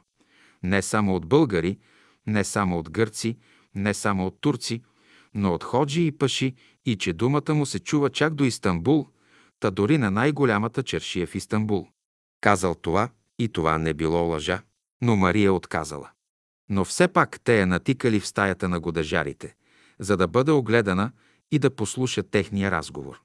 [0.62, 1.78] не само от българи,
[2.26, 3.38] не само от гърци,
[3.74, 4.82] не само от турци,
[5.34, 9.08] но от ходжи и паши и че думата му се чува чак до Истанбул,
[9.60, 11.88] та дори на най-голямата чершия в Истанбул.
[12.40, 14.62] Казал това и това не било лъжа,
[15.02, 16.10] но Мария отказала.
[16.68, 19.54] Но все пак те я натикали в стаята на годежарите,
[19.98, 21.12] за да бъде огледана
[21.50, 23.20] и да послуша техния разговор.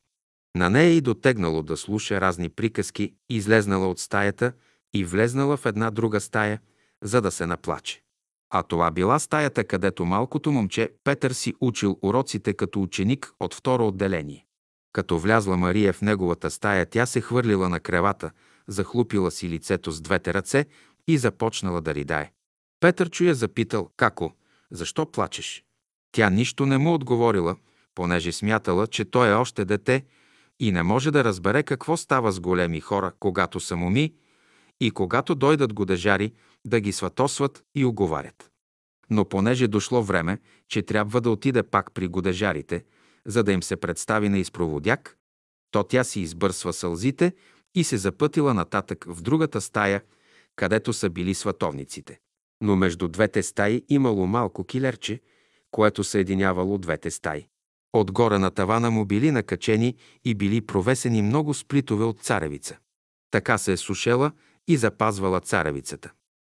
[0.55, 4.53] На нея и дотегнало да слуша разни приказки, излезнала от стаята
[4.93, 6.59] и влезнала в една друга стая,
[7.03, 8.01] за да се наплаче.
[8.49, 13.87] А това била стаята, където малкото момче Петър си учил уроците като ученик от второ
[13.87, 14.45] отделение.
[14.93, 18.31] Като влязла Мария в неговата стая, тя се хвърлила на кревата,
[18.67, 20.65] захлупила си лицето с двете ръце
[21.07, 22.31] и започнала да ридае.
[22.81, 24.33] Петър чуя запитал, како,
[24.71, 25.63] защо плачеш?
[26.11, 27.55] Тя нищо не му отговорила,
[27.95, 30.05] понеже смятала, че той е още дете
[30.59, 34.13] и не може да разбере какво става с големи хора, когато са моми
[34.79, 36.33] и когато дойдат годежари
[36.65, 38.51] да ги сватосват и оговарят.
[39.09, 42.83] Но понеже дошло време, че трябва да отиде пак при годежарите,
[43.25, 45.17] за да им се представи на изпроводяк,
[45.71, 47.33] то тя си избърсва сълзите
[47.75, 50.01] и се запътила нататък в другата стая,
[50.55, 52.19] където са били сватовниците.
[52.61, 55.19] Но между двете стаи имало малко килерче,
[55.71, 57.47] което съединявало двете стаи.
[57.93, 62.77] Отгоре на тавана му били накачени и били провесени много сплитове от царевица.
[63.31, 64.31] Така се е сушела
[64.67, 66.11] и запазвала царевицата.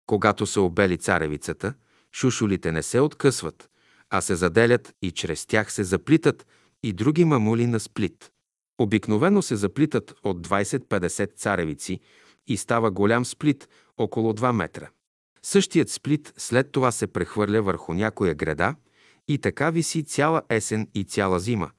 [0.07, 1.75] Когато се обели царевицата,
[2.13, 3.71] шушулите не се откъсват,
[4.11, 6.47] а се заделят и чрез тях се заплитат
[6.83, 8.31] и други мамули на сплит.
[8.79, 12.01] Обикновено се заплитат от 20-50 царевици
[12.47, 13.69] и става голям сплит
[13.99, 14.89] около 2 метра.
[15.45, 18.75] Същият сплит след това се прехвърля върху някоя града
[19.29, 21.71] и така виси цяла есен и цяла зима,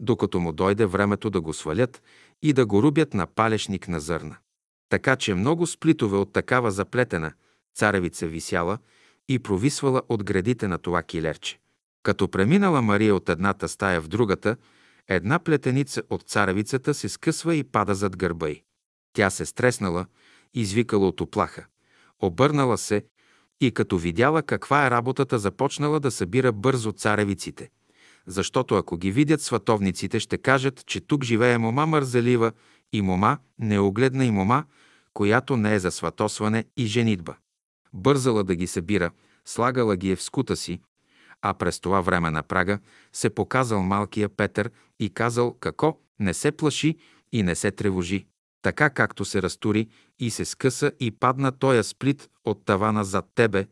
[0.00, 2.02] докато му дойде времето да го свалят
[2.42, 4.36] и да го рубят на палешник на зърна.
[4.88, 7.32] Така че много сплитове от такава заплетена
[7.74, 8.78] царевица висяла
[9.28, 11.58] и провисвала от градите на това килерче.
[12.02, 14.56] Като преминала Мария от едната стая в другата,
[15.08, 18.62] една плетеница от царевицата се скъсва и пада зад гърба й.
[19.12, 20.06] Тя се стреснала,
[20.54, 21.66] извикала от оплаха.
[22.22, 23.04] Обърнала се
[23.62, 27.70] и като видяла каква е работата, започнала да събира бързо царевиците.
[28.26, 32.52] Защото ако ги видят сватовниците, ще кажат, че тук живее мома мързелива
[32.92, 34.64] и мома неогледна и мома,
[35.14, 37.36] която не е за сватосване и женитба.
[37.92, 39.10] Бързала да ги събира,
[39.44, 40.80] слагала ги е в скута си,
[41.42, 42.78] а през това време на прага
[43.12, 46.96] се показал малкия Петър и казал како не се плаши
[47.32, 48.26] и не се тревожи.
[48.62, 53.66] Така както се разтури и се скъса и падна тоя сплит от тавана зад тебе,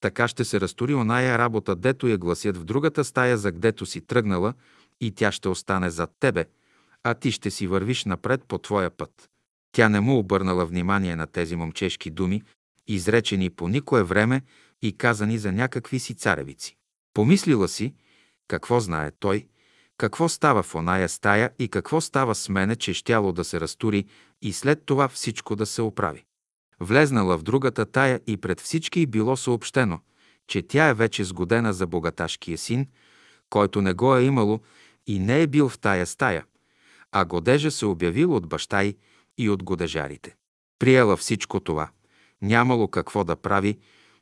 [0.00, 4.00] така ще се разтури оная работа, дето я гласят в другата стая, за гдето си
[4.00, 4.54] тръгнала,
[5.00, 6.44] и тя ще остане зад тебе,
[7.02, 9.30] а ти ще си вървиш напред по твоя път.
[9.72, 12.42] Тя не му обърнала внимание на тези момчешки думи,
[12.88, 14.42] изречени по никое време
[14.82, 16.76] и казани за някакви си царевици.
[17.14, 17.94] Помислила си,
[18.48, 19.46] какво знае той,
[19.96, 24.04] какво става в оная стая и какво става с мене, че щяло да се разтури
[24.42, 26.24] и след това всичко да се оправи.
[26.80, 30.00] Влезнала в другата тая и пред всички било съобщено,
[30.46, 32.86] че тя е вече сгодена за богаташкия син,
[33.50, 34.60] който не го е имало
[35.06, 36.44] и не е бил в тая стая,
[37.12, 38.96] а годежа се обявил от баща й
[39.38, 40.36] и от годежарите.
[40.78, 41.90] Приела всичко това.
[42.42, 43.78] Нямало какво да прави,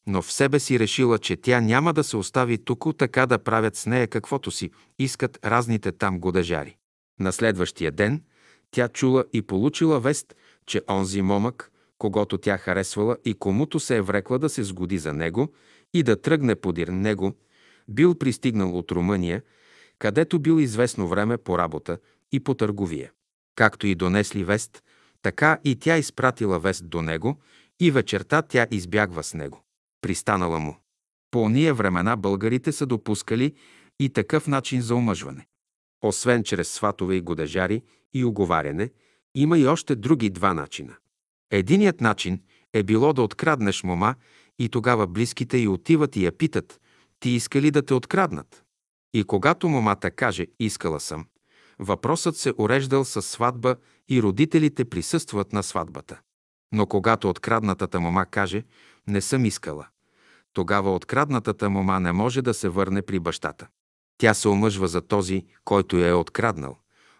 [0.06, 3.76] но в себе си решила, че тя няма да се остави тук така да правят
[3.76, 6.76] с нея каквото си искат разните там годежари.
[7.20, 8.22] На следващия ден
[8.70, 10.34] тя чула и получила вест,
[10.66, 15.12] че онзи момък, когато тя харесвала и комуто се е врекла да се сгоди за
[15.12, 15.52] него
[15.94, 17.36] и да тръгне подир него,
[17.88, 19.42] бил пристигнал от Румъния,
[19.98, 21.98] където бил известно време по работа
[22.32, 23.12] и по търговия.
[23.54, 24.82] Както и донесли вест,
[25.22, 27.38] така и тя изпратила вест до него
[27.80, 29.62] и вечерта тя избягва с него.
[30.00, 30.76] Пристанала му.
[31.30, 33.54] По ония времена българите са допускали
[34.00, 35.46] и такъв начин за омъжване.
[36.02, 37.82] Освен чрез сватове и годежари
[38.14, 38.90] и оговаряне,
[39.34, 40.96] има и още други два начина.
[41.50, 44.14] Единият начин е било да откраднеш мома
[44.58, 46.80] и тогава близките й отиват и я питат,
[47.20, 48.64] ти иска ли да те откраднат?
[49.14, 51.26] И когато момата каже, искала съм,
[51.78, 53.76] въпросът се уреждал с сватба
[54.08, 56.20] и родителите присъстват на сватбата.
[56.72, 58.64] Но когато откраднатата мома каже,
[59.06, 59.86] не съм искала,
[60.52, 63.68] тогава откраднатата мома не може да се върне при бащата.
[64.18, 66.76] Тя се омъжва за този, който я е откраднал,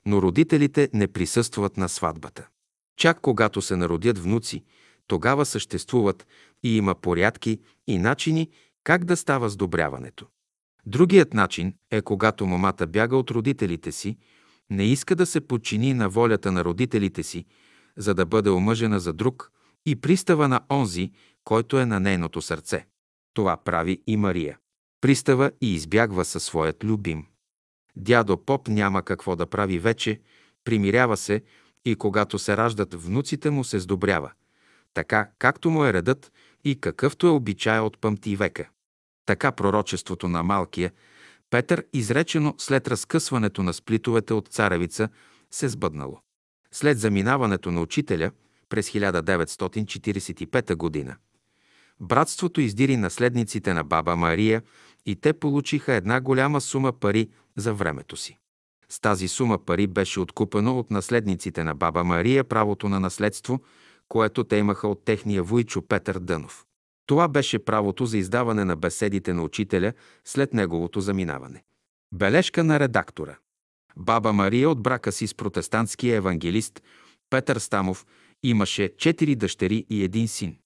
[0.07, 2.49] но родителите не присъстват на сватбата.
[2.97, 4.65] Чак когато се народят внуци,
[5.07, 6.27] тогава съществуват
[6.63, 8.51] и има порядки и начини
[8.85, 10.27] как да става сдобряването.
[10.87, 14.19] Другият начин е когато момата бяга от родителите си,
[14.71, 17.45] не иска да се подчини на волята на родителите си,
[17.97, 19.53] за да бъде омъжена за друг
[19.87, 21.13] и пристава на онзи,
[21.45, 22.87] който е на нейното сърце.
[23.35, 24.59] Това прави и Мария.
[25.01, 27.27] Пристава и избягва със своят любим.
[27.97, 30.21] Дядо Поп няма какво да прави вече,
[30.65, 31.43] примирява се
[31.85, 34.33] и когато се раждат внуците му се сдобрява,
[34.95, 36.33] така както му е редът
[36.65, 38.69] и какъвто е обичая от пъмти века.
[39.27, 40.93] Така пророчеството на малкия
[41.51, 45.09] Петър, изречено след разкъсването на сплитовете от царевица,
[45.51, 46.21] се сбъднало.
[46.73, 48.31] След заминаването на учителя
[48.69, 51.17] през 1945 г.
[52.01, 54.63] братството издири наследниците на баба Мария
[55.07, 58.39] и те получиха една голяма сума пари за времето си.
[58.89, 63.61] С тази сума пари беше откупено от наследниците на баба Мария правото на наследство,
[64.09, 66.65] което те имаха от техния вуйчо Петър Дънов.
[67.07, 69.93] Това беше правото за издаване на беседите на учителя
[70.25, 71.65] след неговото заминаване.
[72.15, 73.37] Бележка на редактора.
[73.97, 76.83] Баба Мария от брака си с протестантския евангелист
[77.31, 78.07] Петър Стамов
[78.43, 80.57] имаше четири дъщери и един син.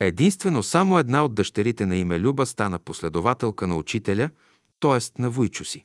[0.00, 4.30] Единствено само една от дъщерите на име Люба стана последователка на учителя,
[4.80, 5.22] т.е.
[5.22, 5.84] на вуйчо си.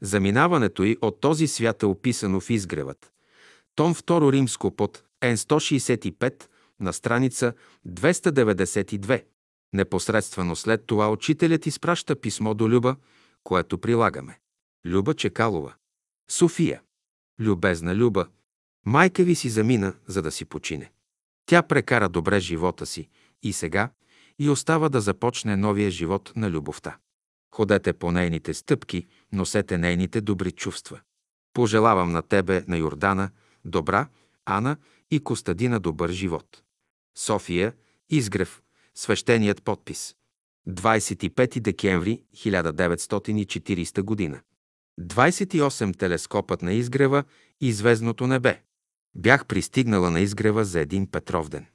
[0.00, 3.12] Заминаването й от този свят е описано в изгревът.
[3.74, 6.44] Том 2 римско под Н165
[6.80, 7.52] на страница
[7.88, 9.24] 292.
[9.72, 12.96] Непосредствено след това учителят изпраща писмо до Люба,
[13.44, 14.38] което прилагаме.
[14.86, 15.74] Люба Чекалова.
[16.30, 16.82] София.
[17.40, 18.26] Любезна Люба,
[18.86, 20.92] майка ви си замина, за да си почине.
[21.46, 23.08] Тя прекара добре живота си
[23.44, 23.90] и сега
[24.38, 26.96] и остава да започне новия живот на любовта.
[27.54, 31.00] Ходете по нейните стъпки, носете нейните добри чувства.
[31.52, 33.30] Пожелавам на тебе, на Йордана,
[33.64, 34.08] добра,
[34.44, 34.76] Ана
[35.10, 36.62] и Костадина добър живот.
[37.18, 37.72] София,
[38.10, 38.62] Изгрев,
[38.94, 40.14] свещеният подпис.
[40.68, 44.40] 25 декември 1940 година.
[45.00, 47.24] 28 телескопът на изгрева
[47.60, 48.62] и звездното небе.
[49.14, 51.66] Бях пристигнала на изгрева за един Петровден.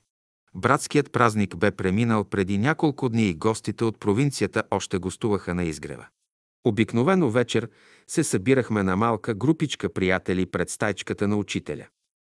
[0.55, 6.07] Братският празник бе преминал преди няколко дни и гостите от провинцията още гостуваха на изгрева.
[6.63, 7.69] Обикновено вечер
[8.07, 11.87] се събирахме на малка групичка приятели пред стайчката на учителя.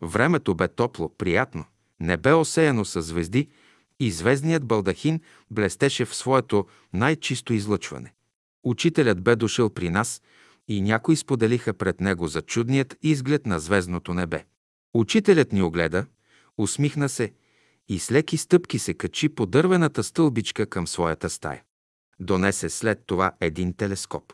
[0.01, 1.65] Времето бе топло, приятно,
[1.99, 3.49] не бе осеяно със звезди
[3.99, 5.19] и звездният балдахин
[5.51, 8.13] блестеше в своето най-чисто излъчване.
[8.63, 10.21] Учителят бе дошъл при нас
[10.67, 14.45] и някои споделиха пред него за чудният изглед на звездното небе.
[14.93, 16.05] Учителят ни огледа,
[16.57, 17.33] усмихна се
[17.89, 21.63] и с леки стъпки се качи по дървената стълбичка към своята стая.
[22.19, 24.33] Донесе след това един телескоп.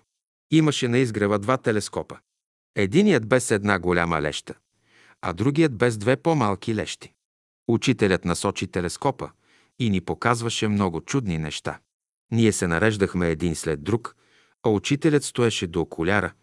[0.52, 2.18] Имаше на изгрева два телескопа.
[2.76, 4.54] Единият без една голяма леща,
[5.22, 7.14] а другият без две по-малки лещи.
[7.68, 9.32] Учителят насочи телескопа
[9.80, 11.80] и ни показваше много чудни неща.
[12.32, 14.16] Ние се нареждахме един след друг,
[14.64, 16.34] а учителят стоеше до окуляра,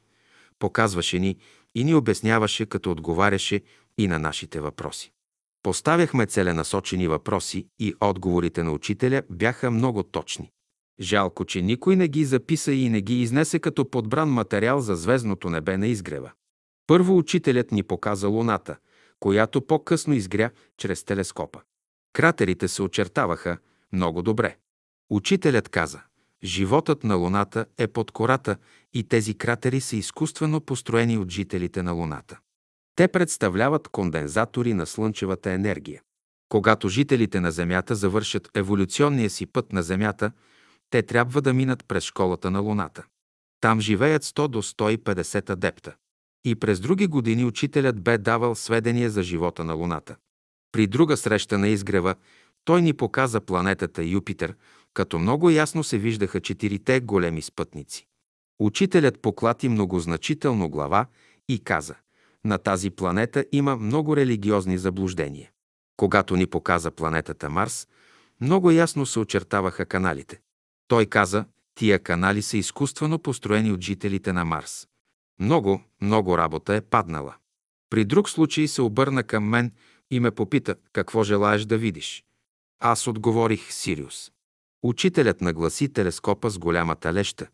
[0.59, 1.37] показваше ни
[1.75, 3.61] и ни обясняваше, като отговаряше
[3.99, 5.14] и на нашите въпроси.
[5.65, 10.51] Поставяхме целенасочени въпроси и отговорите на учителя бяха много точни.
[11.01, 15.51] Жалко, че никой не ги записа и не ги изнесе като подбран материал за звездното
[15.51, 16.33] небе на изгрева.
[16.87, 18.77] Първо учителят ни показа Луната,
[19.21, 21.61] която по-късно изгря чрез телескопа.
[22.13, 23.59] Кратерите се очертаваха
[23.93, 24.57] много добре.
[25.11, 26.01] Учителят каза,
[26.43, 28.57] животът на Луната е под кората
[28.95, 32.39] и тези кратери са изкуствено построени от жителите на Луната.
[32.97, 36.03] Те представляват кондензатори на слънчевата енергия.
[36.49, 40.33] Когато жителите на Земята завършат еволюционния си път на Земята,
[40.91, 43.05] те трябва да минат през школата на Луната.
[43.61, 45.95] Там живеят 100 до 150 адепта.
[46.45, 50.17] И през други години учителят бе давал сведения за живота на Луната.
[50.73, 52.15] При друга среща на изгрева
[52.65, 54.55] той ни показа планетата Юпитер,
[54.95, 58.07] като много ясно се виждаха четирите големи спътници.
[58.59, 61.07] Учителят поклати многозначително глава
[61.49, 61.95] и каза
[62.45, 65.51] на тази планета има много религиозни заблуждения.
[65.97, 67.89] Когато ни показа планетата Марс,
[68.41, 70.41] много ясно се очертаваха каналите.
[70.89, 74.89] Той каза, тия канали са изкуствено построени от жителите на Марс.
[75.41, 77.35] Много, много работа е паднала.
[77.91, 79.73] При друг случай се обърна към мен
[80.11, 82.25] и ме попита какво желаеш да видиш.
[82.81, 84.31] Аз отговорих Сириус.
[84.83, 87.47] Учителят нагласи телескопа с голямата леща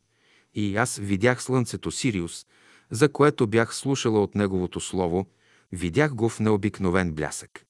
[0.55, 2.47] и аз видях слънцето Сириус,
[2.91, 5.27] за което бях слушала от неговото слово,
[5.73, 7.65] видях го в необикновен блясък.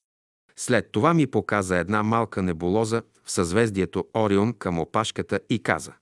[0.56, 5.92] След това ми показа една малка небулоза в съзвездието Орион към опашката и каза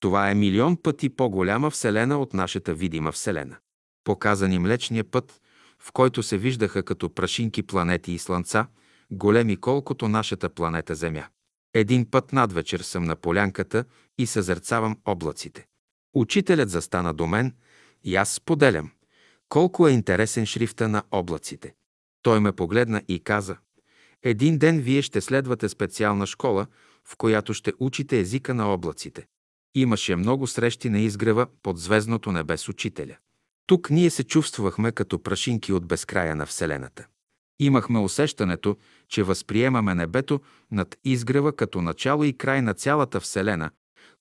[0.00, 3.56] Това е милион пъти по-голяма Вселена от нашата видима Вселена.
[4.04, 5.40] Показа ни Млечния път,
[5.78, 8.66] в който се виждаха като прашинки планети и слънца,
[9.10, 11.26] големи колкото нашата планета Земя.
[11.74, 13.84] Един път надвечер съм на полянката
[14.18, 15.66] и съзерцавам облаците.
[16.14, 17.54] Учителят застана до мен
[18.08, 18.90] и аз споделям.
[19.48, 21.74] Колко е интересен шрифта на облаците.
[22.22, 23.56] Той ме погледна и каза,
[24.22, 26.66] един ден вие ще следвате специална школа,
[27.04, 29.26] в която ще учите езика на облаците.
[29.74, 33.16] Имаше много срещи на изгрева под звездното небе с учителя.
[33.66, 37.06] Тук ние се чувствахме като прашинки от безкрая на Вселената.
[37.60, 38.76] Имахме усещането,
[39.08, 43.70] че възприемаме небето над изгрева като начало и край на цялата Вселена,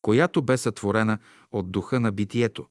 [0.02, 1.18] която бе сътворена
[1.52, 2.68] от духа на битието,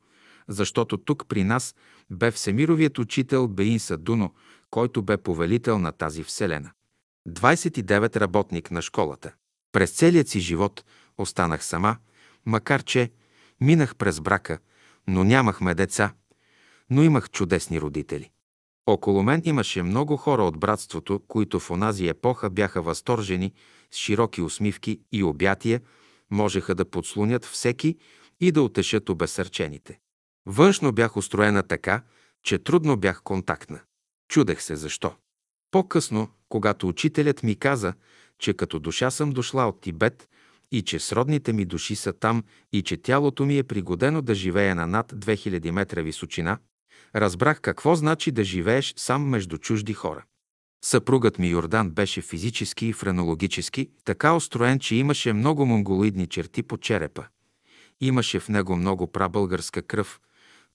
[0.49, 1.75] защото тук при нас
[2.11, 4.35] бе Всемировият учител Беин Садуно,
[4.71, 6.71] който бе повелител на тази Вселена.
[7.29, 9.33] 29 работник на школата.
[9.73, 10.85] През целият си живот
[11.19, 11.97] останах сама,
[12.47, 13.11] макар че
[13.61, 14.59] минах през брака,
[15.07, 16.15] но нямахме деца,
[16.91, 18.31] но имах чудесни родители.
[18.87, 23.53] Около мен имаше много хора от братството, които в онази епоха бяха възторжени,
[23.91, 25.81] с широки усмивки и обятия,
[26.31, 27.97] можеха да подслонят всеки
[28.41, 29.99] и да утешат обесърчените.
[30.47, 32.03] Външно бях устроена така,
[32.43, 33.81] че трудно бях контактна.
[34.29, 35.15] Чудех се защо.
[35.71, 37.95] По-късно, когато учителят ми каза,
[38.39, 40.29] че като душа съм дошла от Тибет
[40.73, 44.75] и че сродните ми души са там и че тялото ми е пригодено да живее
[44.75, 46.59] на над 2000 метра височина,
[47.15, 50.25] разбрах какво значи да живееш сам между чужди хора.
[50.85, 56.79] Съпругът ми Йордан беше физически и френологически така устроен, че имаше много монголоидни черти по
[56.79, 57.25] черепа.
[58.01, 60.21] Имаше в него много прабългарска кръв,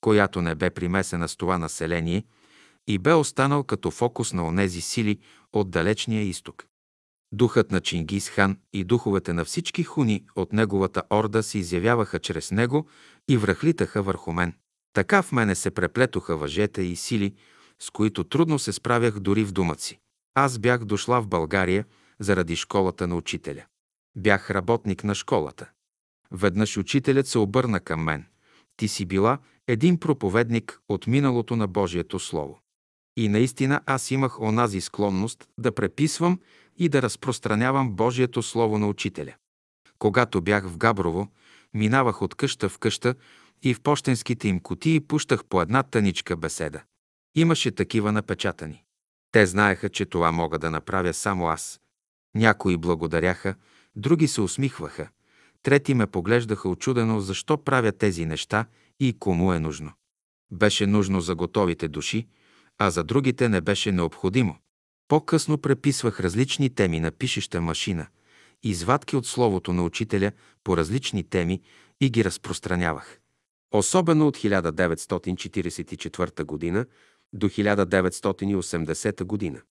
[0.02, 2.24] която не бе примесена с това население
[2.88, 5.20] и бе останал като фокус на онези сили
[5.54, 6.66] от далечния изток.
[7.32, 12.52] Духът на Чингис хан и духовете на всички хуни от неговата орда се изявяваха чрез
[12.52, 12.88] него
[13.30, 14.54] и връхлитаха върху мен.
[14.94, 17.36] Така в мене се преплетоха въжета и сили,
[17.80, 20.00] с които трудно се справях дори в думът си.
[20.36, 21.86] Аз бях дошла в България
[22.20, 23.66] заради школата на учителя.
[24.16, 25.70] Бях работник на школата.
[26.32, 28.26] Веднъж учителят се обърна към мен.
[28.78, 29.38] Ти си била
[29.72, 32.60] един проповедник от миналото на Божието Слово.
[33.18, 36.40] И наистина аз имах онази склонност да преписвам
[36.78, 39.34] и да разпространявам Божието Слово на учителя.
[40.00, 41.28] Когато бях в Габрово,
[41.74, 43.16] минавах от къща в къща
[43.64, 46.82] и в почтенските им кутии пущах по една тъничка беседа.
[47.36, 48.84] Имаше такива напечатани.
[49.32, 51.82] Те знаеха, че това мога да направя само аз.
[52.36, 53.56] Някои благодаряха,
[53.96, 55.08] други се усмихваха,
[55.64, 58.66] трети ме поглеждаха очудено защо правя тези неща
[59.02, 59.92] и кому е нужно.
[60.52, 62.28] Беше нужно за готовите души,
[62.78, 64.58] а за другите не беше необходимо.
[65.08, 68.08] По-късно преписвах различни теми на пишеща машина,
[68.64, 70.32] извадки от словото на учителя
[70.64, 71.62] по различни теми
[72.02, 73.20] и ги разпространявах.
[73.72, 76.86] Особено от 1944 година
[77.34, 79.62] до 1980 година.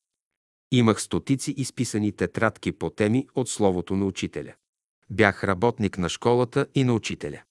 [0.73, 4.55] Имах стотици изписани тетрадки по теми от Словото на учителя.
[5.10, 7.42] Бях работник на школата и на учителя.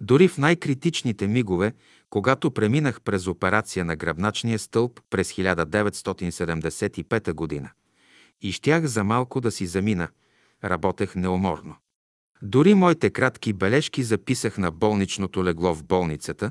[0.00, 1.72] Дори в най-критичните мигове,
[2.10, 7.70] когато преминах през операция на гръбначния стълб през 1975 година,
[8.42, 10.08] и щях за малко да си замина,
[10.64, 11.76] работех неуморно.
[12.42, 16.50] Дори моите кратки бележки записах на болничното легло в болницата,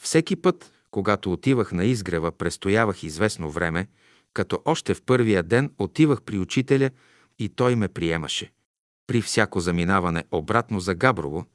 [0.00, 3.88] Всеки път, когато отивах на изгрева, престоявах известно време,
[4.34, 6.90] като още в първия ден отивах при учителя
[7.38, 8.52] и той ме приемаше.
[9.06, 11.46] При всяко заминаване обратно за Габрово,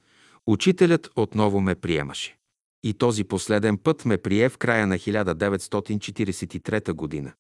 [0.48, 2.38] учителят отново ме приемаше.
[2.86, 7.34] И този последен път ме прие в края на 1943 година.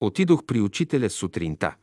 [0.00, 1.74] Отидох при учителя сутринта,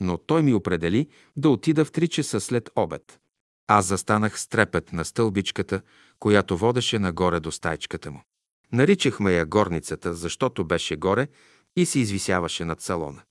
[0.00, 3.20] но той ми определи да отида в 3 часа след обед.
[3.66, 5.80] Аз застанах с трепет на стълбичката,
[6.18, 8.22] която водеше нагоре до стайчката му.
[8.72, 11.28] Наричахме я горницата, защото беше горе
[11.76, 13.22] и се извисяваше над салона.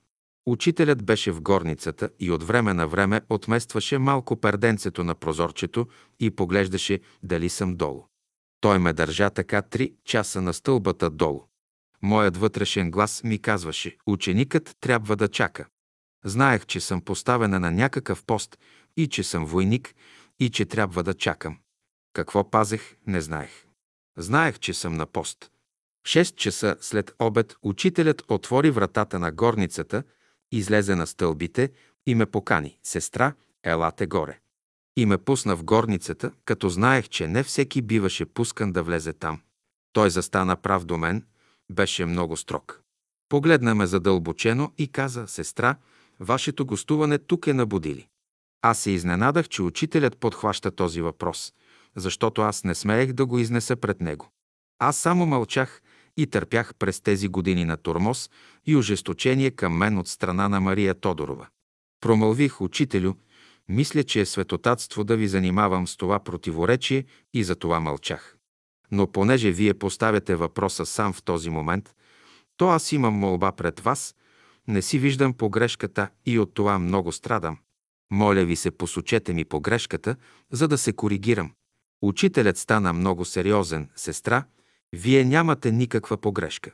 [0.46, 5.88] Учителят беше в горницата и от време на време отместваше малко перденцето на прозорчето
[6.20, 8.11] и поглеждаше дали съм долу.
[8.62, 11.42] Той ме държа така три часа на стълбата долу.
[12.02, 15.68] Моят вътрешен глас ми казваше, ученикът трябва да чака.
[16.26, 18.58] Знаех, че съм поставена на някакъв пост
[18.98, 19.96] и че съм войник
[20.40, 21.58] и че трябва да чакам.
[22.14, 23.66] Какво пазех, не знаех.
[24.18, 25.52] Знаех, че съм на пост.
[26.04, 30.04] В 6 часа след обед учителят отвори вратата на горницата,
[30.52, 31.72] излезе на стълбите
[32.06, 32.80] и ме покани.
[32.84, 33.34] Сестра,
[33.64, 34.41] елате горе.
[34.98, 39.42] И ме пусна в горницата, като знаех, че не всеки биваше пускан да влезе там.
[39.94, 41.26] Той застана прав до мен,
[41.72, 42.82] беше много строг.
[43.30, 45.76] Погледна ме задълбочено и каза, сестра,
[46.20, 48.08] вашето гостуване тук е набудили.
[48.62, 51.54] Аз се изненадах, че учителят подхваща този въпрос,
[51.96, 54.30] защото аз не смеех да го изнеса пред него.
[54.80, 55.82] Аз само мълчах
[56.18, 58.30] и търпях през тези години на тормоз
[58.66, 61.48] и ожесточение към мен от страна на Мария Тодорова.
[62.02, 63.14] Промълвих, учителю,
[63.72, 68.38] мисля, че е светотатство да ви занимавам с това противоречие и за това мълчах.
[68.92, 71.96] Но понеже вие поставяте въпроса сам в този момент,
[72.58, 74.16] то аз имам молба пред вас,
[74.68, 77.58] не си виждам погрешката и от това много страдам.
[78.12, 80.16] Моля ви се, посочете ми погрешката,
[80.52, 81.52] за да се коригирам.
[82.02, 84.44] Учителят стана много сериозен, сестра,
[84.94, 86.72] вие нямате никаква погрешка.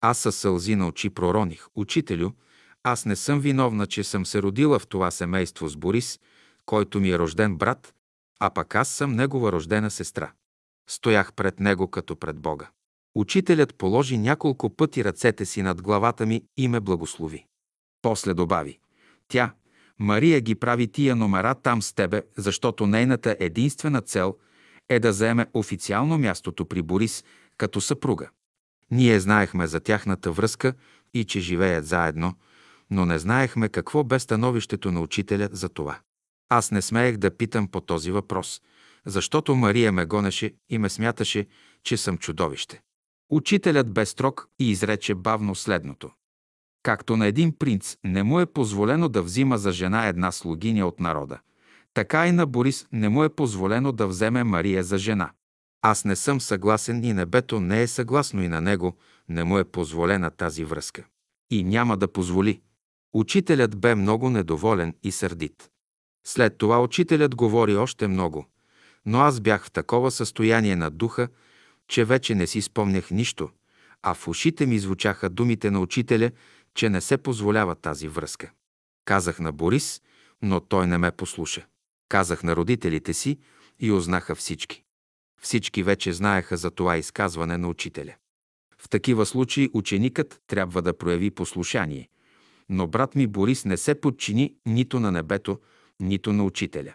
[0.00, 1.66] Аз със сълзи на очи пророних.
[1.74, 2.30] Учителю,
[2.82, 6.20] аз не съм виновна, че съм се родила в това семейство с Борис,
[6.66, 7.94] който ми е рожден брат,
[8.40, 10.32] а пък аз съм негова рождена сестра.
[10.88, 12.68] Стоях пред него като пред Бога.
[13.14, 17.46] Учителят положи няколко пъти ръцете си над главата ми и ме благослови.
[18.02, 18.78] После добави.
[19.28, 19.54] Тя,
[19.98, 24.36] Мария ги прави тия номера там с тебе, защото нейната единствена цел
[24.88, 27.24] е да заеме официално мястото при Борис
[27.56, 28.28] като съпруга.
[28.90, 30.74] Ние знаехме за тяхната връзка
[31.14, 32.34] и че живеят заедно,
[32.90, 35.98] но не знаехме какво бе становището на учителя за това.
[36.48, 38.62] Аз не смеех да питам по този въпрос,
[39.06, 41.46] защото Мария ме гонеше и ме смяташе,
[41.82, 42.80] че съм чудовище.
[43.30, 46.10] Учителят бе строг и изрече бавно следното.
[46.82, 51.00] Както на един принц не му е позволено да взима за жена една слугиня от
[51.00, 51.38] народа,
[51.94, 55.30] така и на Борис не му е позволено да вземе Мария за жена.
[55.82, 58.96] Аз не съм съгласен и небето не е съгласно и на него
[59.28, 61.04] не му е позволена тази връзка.
[61.50, 62.60] И няма да позволи.
[63.14, 65.70] Учителят бе много недоволен и сърдит.
[66.28, 68.46] След това учителят говори още много,
[69.04, 71.28] но аз бях в такова състояние на духа,
[71.88, 73.50] че вече не си спомнях нищо,
[74.02, 76.30] а в ушите ми звучаха думите на учителя,
[76.74, 78.50] че не се позволява тази връзка.
[79.04, 80.02] Казах на Борис,
[80.42, 81.66] но той не ме послуша.
[82.08, 83.38] Казах на родителите си
[83.80, 84.82] и узнаха всички.
[85.42, 88.14] Всички вече знаеха за това изказване на учителя.
[88.78, 92.08] В такива случаи ученикът трябва да прояви послушание,
[92.68, 95.58] но брат ми Борис не се подчини нито на небето,
[96.00, 96.94] нито на учителя.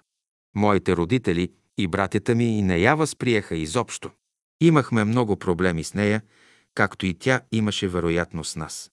[0.56, 4.12] Моите родители и братята ми и не я възприеха изобщо.
[4.62, 6.22] Имахме много проблеми с нея,
[6.76, 8.92] както и тя имаше вероятно с нас.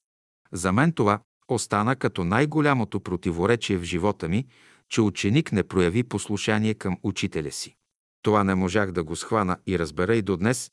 [0.52, 4.46] За мен това остана като най-голямото противоречие в живота ми,
[4.88, 7.74] че ученик не прояви послушание към учителя си.
[8.22, 10.70] Това не можах да го схвана и разбера и до днес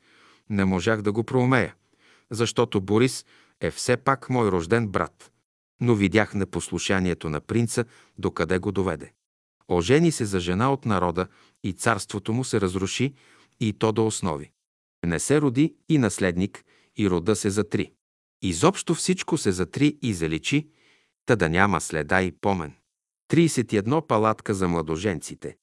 [0.49, 1.75] не можах да го проумея,
[2.31, 3.25] защото Борис
[3.61, 5.31] е все пак мой рожден брат.
[5.81, 7.85] Но видях непослушанието на принца,
[8.17, 9.11] докъде го доведе.
[9.67, 11.27] Ожени се за жена от народа
[11.63, 13.13] и царството му се разруши
[13.59, 14.51] и то до основи.
[15.05, 16.63] Не се роди и наследник,
[16.97, 17.91] и рода се затри.
[18.41, 20.67] Изобщо всичко се затри и заличи,
[21.25, 22.73] та да няма следа и помен.
[23.31, 25.57] 31 палатка за младоженците.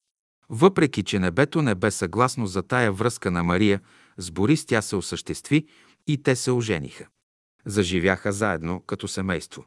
[0.49, 3.81] Въпреки, че небето не бе съгласно за тая връзка на Мария,
[4.17, 5.67] с Борис тя се осъществи
[6.07, 7.07] и те се ожениха.
[7.65, 9.65] Заживяха заедно като семейство.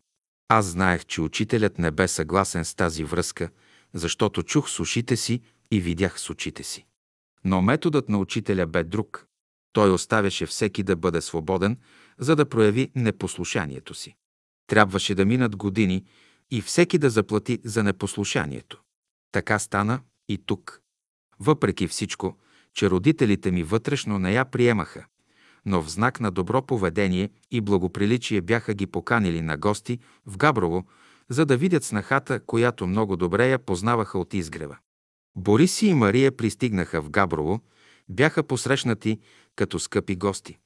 [0.49, 3.51] Аз знаех, че учителят не бе съгласен с тази връзка,
[3.97, 6.87] защото чух с ушите си и видях с очите си.
[7.45, 9.27] Но методът на учителя бе друг.
[9.73, 11.77] Той оставяше всеки да бъде свободен,
[12.19, 14.17] за да прояви непослушанието си.
[14.67, 16.05] Трябваше да минат години
[16.51, 18.81] и всеки да заплати за непослушанието.
[19.33, 20.81] Така стана и тук.
[21.41, 22.37] Въпреки всичко,
[22.75, 25.07] че родителите ми вътрешно не я приемаха,
[25.67, 30.87] но в знак на добро поведение и благоприличие бяха ги поканили на гости в Габрово,
[31.31, 34.77] за да видят снахата, която много добре я познаваха от изгрева.
[35.37, 37.61] Бориси и Мария пристигнаха в Габрово,
[38.09, 39.21] бяха посрещнати
[39.57, 40.59] като скъпи гости.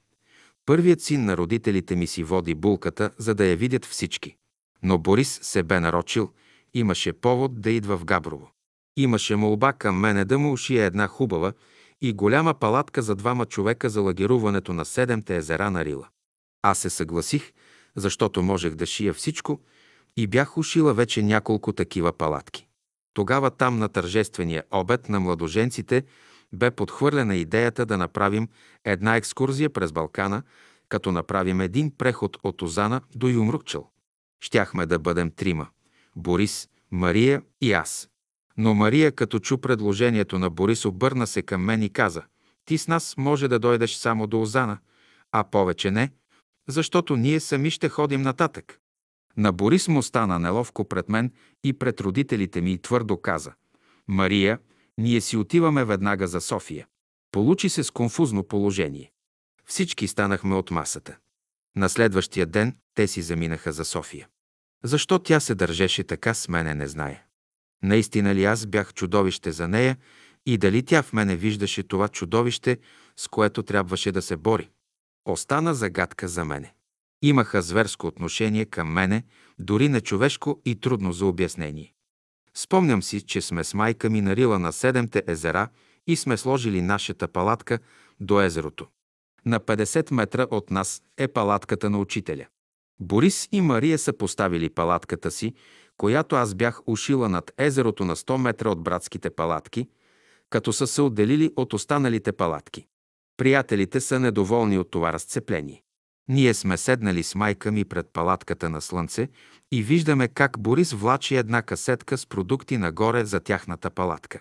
[0.66, 4.36] Първият син на родителите ми си води булката, за да я видят всички.
[4.82, 6.30] Но Борис се бе нарочил,
[6.74, 8.50] имаше повод да идва в Габрово.
[8.96, 11.52] Имаше молба към мене да му ушия една хубава
[12.00, 16.08] и голяма палатка за двама човека за лагеруването на седемте езера на Рила.
[16.62, 17.52] Аз се съгласих,
[17.96, 19.60] защото можех да шия всичко
[20.20, 22.66] и бях ушила вече няколко такива палатки.
[23.14, 26.04] Тогава там на тържествения обед на младоженците
[26.52, 28.48] бе подхвърлена идеята да направим
[28.84, 30.42] една екскурзия през Балкана,
[30.88, 33.86] като направим един преход от Озана до Юмрукчел.
[34.40, 35.66] Щяхме да бъдем трима–
[36.16, 38.08] Борис, Мария и аз.
[38.56, 42.22] Но Мария, като чу предложението на Борис, обърна се към мен и каза
[42.64, 44.78] «Ти с нас може да дойдеш само до Озана,
[45.32, 46.10] а повече не,
[46.68, 48.80] защото ние сами ще ходим нататък».
[49.36, 51.32] На Борис му стана неловко пред мен
[51.64, 53.52] и пред родителите ми и твърдо каза
[54.08, 54.58] «Мария,
[54.98, 56.86] ние си отиваме веднага за София».
[57.32, 59.12] Получи се с конфузно положение.
[59.66, 61.16] Всички станахме от масата.
[61.76, 64.28] На следващия ден те си заминаха за София.
[64.84, 67.24] Защо тя се държеше така с мене, не знае.
[67.82, 69.96] Наистина ли аз бях чудовище за нея
[70.46, 72.78] и дали тя в мене виждаше това чудовище,
[73.16, 74.70] с което трябваше да се бори?
[75.24, 76.74] Остана загадка за мене.
[77.22, 79.22] Имаха зверско отношение към мене,
[79.58, 81.94] дори нечовешко и трудно за обяснение.
[82.54, 85.68] Спомням си, че сме с майка ми нарила на седемте езера
[86.06, 87.78] и сме сложили нашата палатка
[88.20, 88.86] до езерото.
[89.46, 92.46] На 50 метра от нас е палатката на учителя.
[93.00, 95.54] Борис и Мария са поставили палатката си,
[95.96, 99.88] която аз бях ушила над езерото на 100 метра от братските палатки,
[100.50, 102.86] като са се отделили от останалите палатки.
[103.36, 105.82] Приятелите са недоволни от това разцепление.
[106.30, 109.28] Ние сме седнали с майка ми пред палатката на слънце
[109.72, 114.40] и виждаме как Борис влачи една касетка с продукти нагоре за тяхната палатка.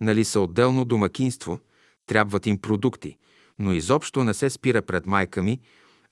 [0.00, 1.60] Нали са отделно домакинство,
[2.06, 3.16] трябват им продукти,
[3.58, 5.60] но изобщо не се спира пред майка ми,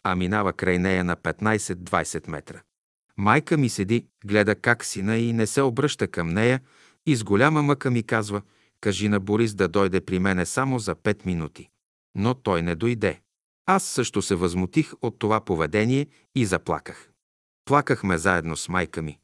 [0.02, 2.62] а минава край нея на 15-20 метра.
[3.16, 6.60] Майка ми седи, гледа как сина и не се обръща към нея
[7.06, 8.42] и с голяма мъка ми казва,
[8.80, 11.68] кажи на Борис да дойде при мене само за 5 минути.
[12.14, 13.23] Но той не дойде.
[13.66, 17.10] Аз също се възмутих от това поведение и заплаках.
[17.64, 19.18] Плакахме заедно с майка ми.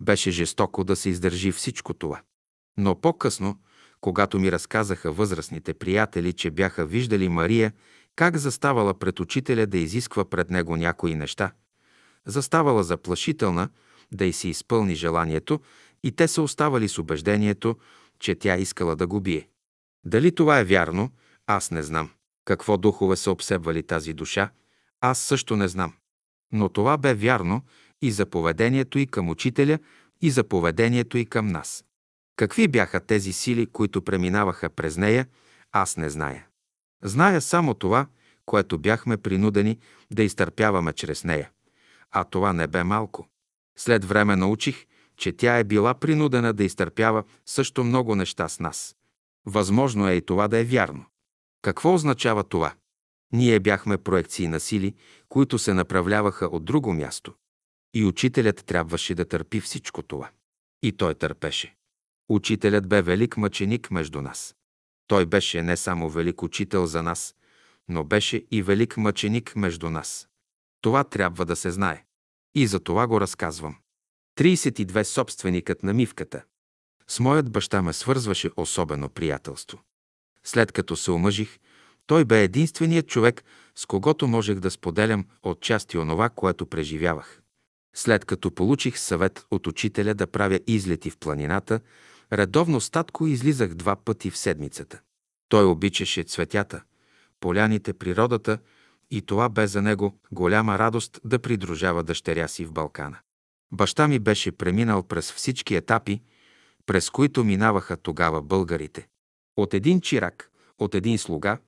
[0.00, 2.22] Беше жестоко да се издържи всичко това.
[2.76, 3.58] Но по-късно,
[4.00, 7.72] когато ми разказаха възрастните приятели, че бяха виждали Мария
[8.16, 11.52] как заставала пред учителя да изисква пред него някои неща,
[12.26, 13.68] заставала заплашителна,
[14.12, 15.60] да й се изпълни желанието
[16.02, 17.76] и те са оставали с убеждението,
[18.18, 19.48] че тя искала да го бие.
[20.06, 21.10] Дали това е вярно,
[21.46, 22.10] аз не знам.
[22.44, 24.50] Какво духове са обсебвали тази душа,
[25.00, 25.92] аз също не знам.
[26.52, 27.62] Но това бе вярно
[28.02, 29.78] и за поведението и към учителя,
[30.20, 31.84] и за поведението и към нас.
[32.36, 35.26] Какви бяха тези сили, които преминаваха през нея,
[35.72, 36.46] аз не зная.
[37.02, 38.06] Зная само това,
[38.46, 39.78] което бяхме принудени
[40.10, 41.50] да изтърпяваме чрез нея.
[42.10, 43.28] А това не бе малко.
[43.76, 48.96] След време научих, че тя е била принудена да изтърпява също много неща с нас.
[49.46, 51.04] Възможно е и това да е вярно.
[51.64, 52.74] Какво означава това?
[53.32, 54.94] Ние бяхме проекции на сили,
[55.28, 57.34] които се направляваха от друго място.
[57.94, 60.30] И учителят трябваше да търпи всичко това.
[60.82, 61.76] И той търпеше.
[62.28, 64.56] Учителят бе велик мъченик между нас.
[65.06, 67.34] Той беше не само велик учител за нас,
[67.88, 70.28] но беше и велик мъченик между нас.
[70.80, 72.04] Това трябва да се знае.
[72.54, 73.76] И за това го разказвам.
[74.38, 76.44] 32 собственикът на мивката.
[77.08, 79.82] С моят баща ме свързваше особено приятелство.
[80.46, 81.58] След като се омъжих,
[82.06, 87.40] той бе единственият човек, с когото можех да споделям отчасти онова, което преживявах.
[87.96, 91.80] След като получих съвет от учителя да правя излети в планината,
[92.32, 95.00] редовно статко излизах два пъти в седмицата.
[95.48, 96.82] Той обичаше цветята,
[97.40, 98.58] поляните, природата
[99.10, 103.16] и това бе за него голяма радост да придружава дъщеря си в Балкана.
[103.72, 106.22] Баща ми беше преминал през всички етапи,
[106.86, 109.06] през които минаваха тогава българите.
[109.56, 111.58] От един чирак, от един слуга,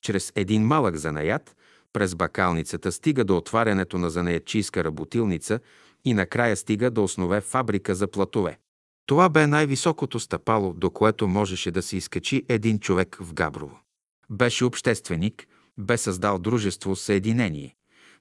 [0.00, 1.56] чрез един малък занаят,
[1.92, 5.60] през бакалницата стига до отварянето на занаятчийска работилница
[6.04, 8.58] и накрая стига да основе фабрика за платове.
[9.06, 13.80] Това бе най-високото стъпало, до което можеше да се изкачи един човек в Габрово.
[14.30, 15.46] Беше общественик,
[15.78, 17.74] бе създал дружество Съединение,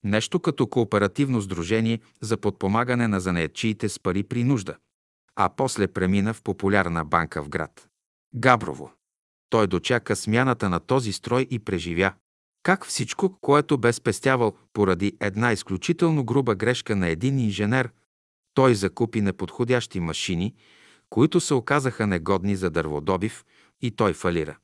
[0.04, 4.76] нещо като кооперативно сдружение за подпомагане на занаятчиите с пари при нужда,
[5.36, 7.88] а после премина в популярна банка в град.
[8.36, 8.92] Габрово.
[9.56, 12.14] Той дочака смяната на този строй и преживя
[12.64, 17.90] как всичко, което бе спестявал поради една изключително груба грешка на един инженер,
[18.54, 20.54] той закупи неподходящи машини,
[21.10, 23.46] които се оказаха негодни за дърводобив
[23.82, 24.58] и той фалира.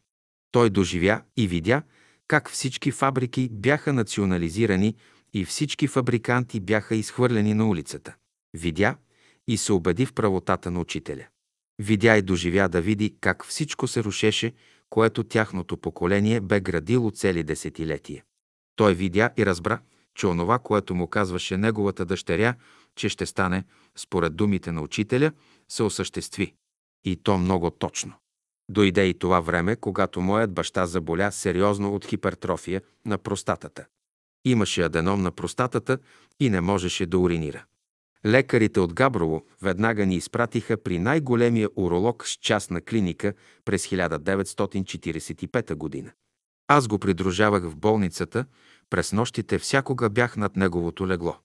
[0.52, 1.82] Той доживя и видя
[2.28, 4.96] как всички фабрики бяха национализирани
[5.34, 8.16] и всички фабриканти бяха изхвърлени на улицата.
[8.54, 8.96] Видя
[9.48, 11.26] и се убеди в правотата на учителя.
[11.80, 14.54] Видя и доживя да види как всичко се рушеше,
[14.92, 18.24] което тяхното поколение бе градило цели десетилетия.
[18.76, 19.80] Той видя и разбра,
[20.16, 22.56] че онова, което му казваше неговата дъщеря,
[22.96, 23.64] че ще стане,
[23.96, 25.32] според думите на учителя,
[25.70, 26.54] се осъществи.
[27.06, 28.14] И то много точно.
[28.70, 33.86] Дойде и това време, когато моят баща заболя сериозно от хипертрофия на простатата.
[34.46, 35.98] Имаше аденом на простатата
[36.40, 37.66] и не можеше да уринира.
[38.26, 43.34] Лекарите от Габрово веднага ни изпратиха при най-големия уролог с частна клиника
[43.66, 46.12] през 1945 година.
[46.68, 48.46] Аз го придружавах в болницата,
[48.90, 51.38] през нощите всякога бях над неговото легло.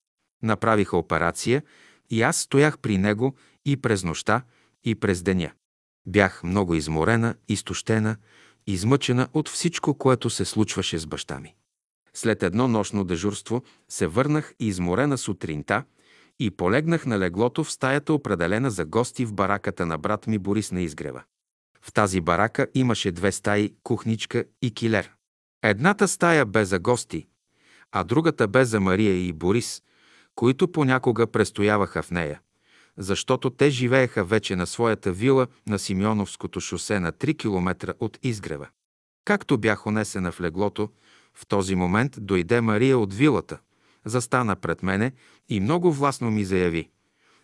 [0.42, 1.62] Направиха операция
[2.10, 4.42] и аз стоях при него и през нощта,
[4.84, 5.52] и през деня.
[6.06, 8.16] Бях много изморена, изтощена,
[8.66, 11.55] измъчена от всичко, което се случваше с баща ми.
[12.14, 15.84] След едно нощно дежурство се върнах изморена сутринта
[16.39, 20.73] и полегнах на леглото в стаята, определена за гости в бараката на брат ми Борис
[20.73, 21.23] на изгрева.
[21.82, 25.12] В тази барака имаше две стаи, кухничка и килер.
[25.62, 27.26] Едната стая бе за гости,
[27.92, 29.82] а другата бе за Мария и Борис,
[30.34, 32.40] които понякога престояваха в нея,
[32.97, 38.68] защото те живееха вече на своята вила на Симеоновското шосе на 3 км от изгрева.
[39.24, 40.90] Както бях онесена в леглото,
[41.34, 43.58] в този момент дойде Мария от вилата,
[44.07, 45.12] застана пред мене
[45.49, 46.91] и много властно ми заяви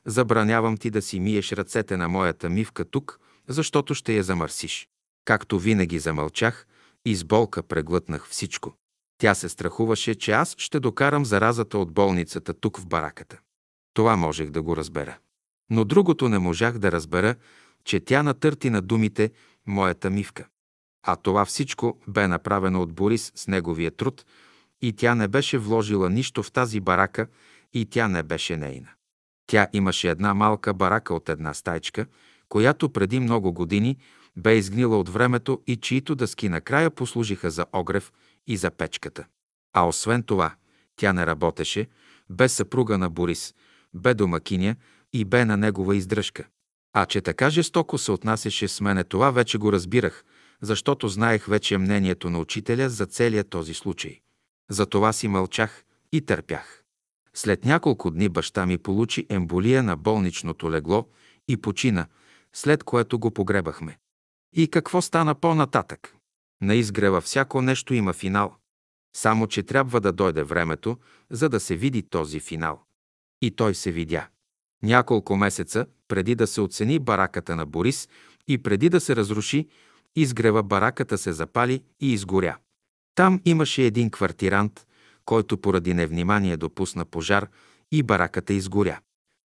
[0.07, 4.89] «Забранявам ти да си миеш ръцете на моята мивка тук, защото ще я замърсиш».
[5.25, 6.67] Както винаги замълчах
[7.05, 8.75] и с болка преглътнах всичко.
[9.19, 13.39] Тя се страхуваше, че аз ще докарам заразата от болницата тук в бараката.
[13.95, 15.19] Това можех да го разбера.
[15.71, 17.35] Но другото не можах да разбера,
[17.85, 19.31] че тя натърти на думите
[19.67, 20.47] моята мивка.
[21.07, 24.25] А това всичко бе направено от Борис с неговия труд
[24.83, 27.27] и тя не беше вложила нищо в тази барака
[27.73, 28.89] и тя не беше нейна.
[29.47, 32.07] Тя имаше една малка барака от една стайчка,
[32.49, 33.97] която преди много години
[34.37, 38.13] бе изгнила от времето и чието дъски накрая послужиха за огрев
[38.47, 39.25] и за печката.
[39.73, 40.55] А освен това,
[40.97, 41.89] тя не работеше,
[42.31, 43.55] бе съпруга на Борис,
[43.95, 44.77] бе домакиня
[45.13, 46.45] и бе на негова издръжка.
[46.93, 50.25] А че така жестоко се отнасяше с мене, това вече го разбирах,
[50.61, 54.22] защото знаех вече мнението на учителя за целия този случай.
[54.73, 56.83] Затова си мълчах и търпях.
[57.35, 61.09] След няколко дни баща ми получи емболия на болничното легло
[61.49, 62.07] и почина,
[62.53, 63.99] след което го погребахме.
[64.53, 66.17] И какво стана по-нататък?
[66.63, 68.57] На изгрева всяко нещо има финал.
[69.17, 70.97] Само, че трябва да дойде времето,
[71.31, 72.81] за да се види този финал.
[73.43, 74.29] И той се видя.
[74.83, 78.09] Няколко месеца преди да се оцени бараката на Борис
[78.49, 79.69] и преди да се разруши,
[80.17, 82.59] изгрева бараката се запали и изгоря.
[83.15, 84.87] Там имаше един квартирант,
[85.25, 87.49] който поради невнимание допусна пожар
[87.93, 89.01] и бараката изгоря.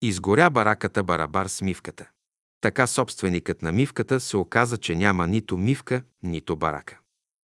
[0.02, 2.10] Изгоря бараката барабар с мивката.
[2.62, 7.00] Така собственикът на мивката се оказа, че няма нито мивка, нито барака.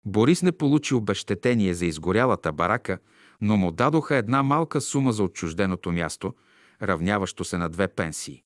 [0.05, 2.99] Борис не получи обещетение за изгорялата барака,
[3.41, 6.35] но му дадоха една малка сума за отчужденото място,
[6.83, 8.43] равняващо се на две пенсии.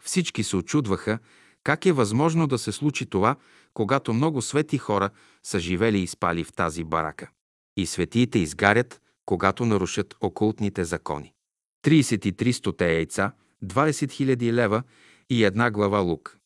[0.00, 1.18] Всички се очудваха
[1.64, 3.36] как е възможно да се случи това,
[3.74, 5.10] когато много свети хора
[5.42, 7.30] са живели и спали в тази барака.
[7.76, 11.32] И светиите изгарят, когато нарушат окултните закони.
[11.84, 13.32] 33 стоте яйца,
[13.64, 13.90] 20
[14.36, 14.82] 000 лева
[15.30, 16.38] и една глава лук.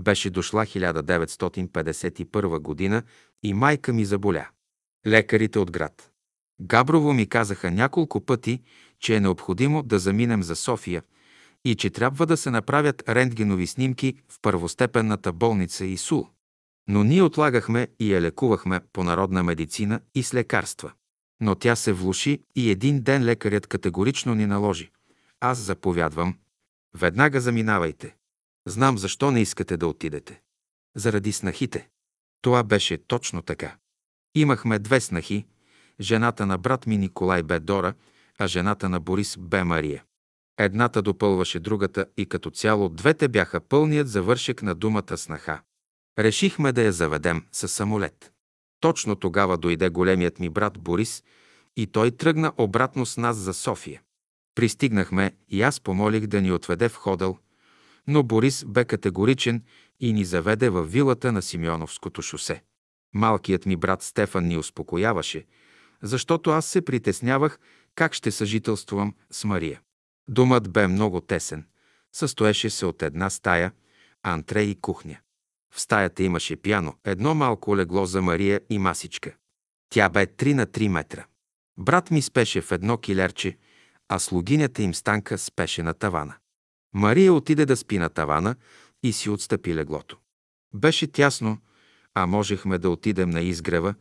[0.00, 3.02] Беше дошла 1951 година
[3.42, 4.48] и майка ми заболя.
[5.06, 6.10] Лекарите от град.
[6.60, 8.62] Габрово ми казаха няколко пъти,
[8.98, 11.02] че е необходимо да заминем за София
[11.64, 16.28] и че трябва да се направят рентгенови снимки в първостепенната болница ИСУЛ.
[16.88, 20.92] Но ние отлагахме и я лекувахме по народна медицина и с лекарства.
[21.40, 24.90] Но тя се влуши и един ден лекарят категорично ни наложи.
[25.40, 26.38] Аз заповядвам.
[26.94, 28.16] Веднага заминавайте.
[28.66, 30.40] Знам защо не искате да отидете.
[30.96, 31.88] Заради снахите.
[32.42, 33.76] Това беше точно така.
[34.34, 35.46] Имахме две снахи.
[36.00, 37.94] Жената на брат ми Николай бе Дора,
[38.38, 40.04] а жената на Борис бе Мария.
[40.62, 45.60] Едната допълваше другата и като цяло двете бяха пълният завършек на думата снаха.
[46.18, 48.32] Решихме да я заведем с самолет.
[48.80, 51.24] Точно тогава дойде големият ми брат Борис
[51.76, 54.02] и той тръгна обратно с нас за София.
[54.54, 57.38] Пристигнахме и аз помолих да ни отведе в ходъл,
[58.06, 59.62] но Борис бе категоричен
[60.00, 62.62] и ни заведе в вилата на Симеоновското шосе.
[63.14, 65.46] Малкият ми брат Стефан ни успокояваше,
[66.02, 67.58] защото аз се притеснявах
[67.94, 69.80] как ще съжителствувам с Мария.
[70.30, 71.66] Домът бе много тесен.
[72.12, 73.72] Състоеше се от една стая,
[74.22, 75.18] антре и кухня.
[75.74, 79.34] В стаята имаше пяно, едно малко легло за Мария и масичка.
[79.88, 81.26] Тя бе 3 на 3 метра.
[81.78, 83.56] Брат ми спеше в едно килерче,
[84.08, 86.34] а слугинята им Станка спеше на тавана.
[86.94, 88.56] Мария отиде да спи на тавана
[89.02, 90.18] и си отстъпи леглото.
[90.74, 91.58] Беше тясно,
[92.14, 93.94] а можехме да отидем на изгрева,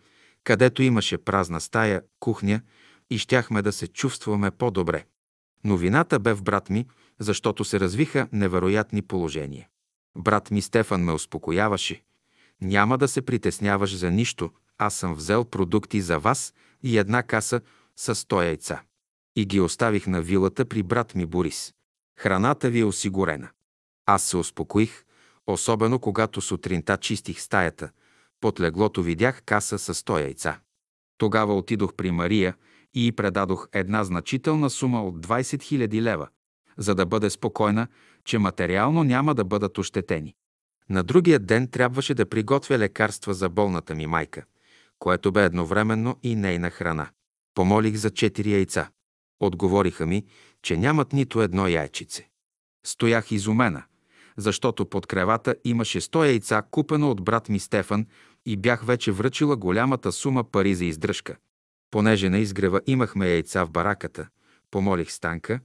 [0.43, 2.61] където имаше празна стая, кухня
[3.09, 5.05] и щяхме да се чувстваме по-добре.
[5.63, 6.85] Новината бе в брат ми,
[7.19, 9.67] защото се развиха невероятни положения.
[10.17, 12.03] Брат ми Стефан ме успокояваше.
[12.61, 17.61] Няма да се притесняваш за нищо, аз съм взел продукти за вас и една каса
[17.95, 18.81] с 100 яйца.
[19.35, 21.73] И ги оставих на вилата при брат ми Борис.
[22.17, 23.49] Храната ви е осигурена.
[24.05, 25.03] Аз се успокоих,
[25.47, 27.89] особено когато сутринта чистих стаята.
[28.41, 30.59] Под леглото видях каса с 100 яйца.
[31.17, 32.55] Тогава отидох при Мария
[32.93, 36.27] и й предадох една значителна сума от 20 000 лева,
[36.77, 37.87] за да бъде спокойна,
[38.25, 40.35] че материално няма да бъдат ощетени.
[40.89, 44.43] На другия ден трябваше да приготвя лекарства за болната ми майка,
[44.99, 47.09] което бе едновременно и нейна храна.
[47.55, 48.89] Помолих за четири яйца.
[49.39, 50.25] Отговориха ми,
[50.63, 52.29] че нямат нито едно яйчице.
[52.85, 53.83] Стоях изумена,
[54.37, 58.05] защото под кревата имаше 100 яйца, купено от брат ми Стефан
[58.45, 61.35] и бях вече връчила голямата сума пари за издръжка.
[61.91, 64.27] Понеже на изгрева имахме яйца в бараката,
[64.71, 65.59] помолих Станка,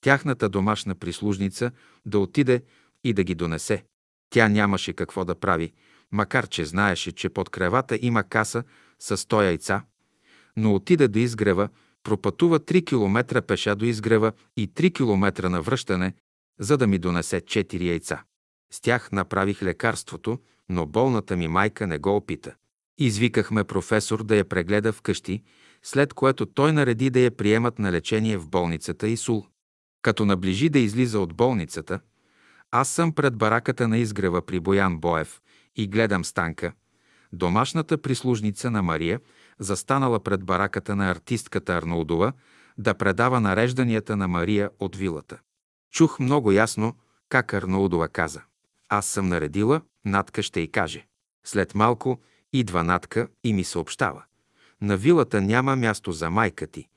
[0.00, 1.70] тяхната домашна прислужница,
[2.06, 2.62] да отиде
[3.04, 3.84] и да ги донесе.
[4.30, 5.72] Тя нямаше какво да прави,
[6.12, 8.64] макар че знаеше, че под кревата има каса
[8.98, 9.82] с 100 яйца,
[10.56, 11.68] но отиде до изгрева,
[12.02, 16.14] пропътува 3 км пеша до изгрева и 3 км на връщане,
[16.58, 18.22] за да ми донесе 4 яйца.
[18.72, 20.38] С тях направих лекарството,
[20.68, 22.54] но болната ми майка не го опита.
[22.98, 25.42] Извикахме професор да я прегледа вкъщи,
[25.82, 29.46] след което той нареди да я приемат на лечение в болницата Исул.
[30.02, 32.00] Като наближи да излиза от болницата,
[32.70, 35.40] аз съм пред бараката на изгрева при Боян Боев
[35.76, 36.72] и гледам Станка,
[37.32, 39.20] домашната прислужница на Мария,
[39.58, 42.32] застанала пред бараката на артистката Арнаудова,
[42.78, 45.38] да предава нарежданията на Мария от вилата.
[45.90, 46.96] Чух много ясно
[47.28, 48.42] как Арнаудова каза.
[48.88, 51.06] Аз съм наредила, Натка ще й каже.
[51.44, 52.20] След малко
[52.52, 54.24] идва Натка и ми съобщава.
[54.80, 56.88] На вилата няма място за майка ти.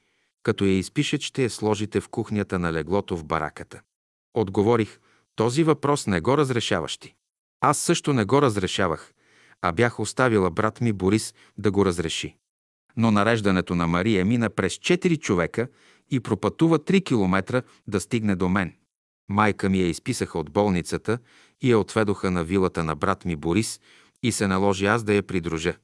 [0.44, 3.82] Като я изпишет, ще я сложите в кухнята на леглото в бараката.
[4.34, 5.00] Отговорих,
[5.36, 7.16] този въпрос не го разрешаваш ти.
[7.62, 9.14] Аз също не го разрешавах,
[9.62, 12.36] а бях оставила брат ми Борис да го разреши.
[12.98, 15.68] Но нареждането на Мария мина през четири човека
[16.10, 18.74] и пропътува 3 километра да стигне до мен.
[19.30, 21.20] Майка ми я изписаха от болницата
[21.62, 23.80] и я отведоха на вилата на брат ми Борис
[24.24, 25.77] и се наложи аз да я придружа.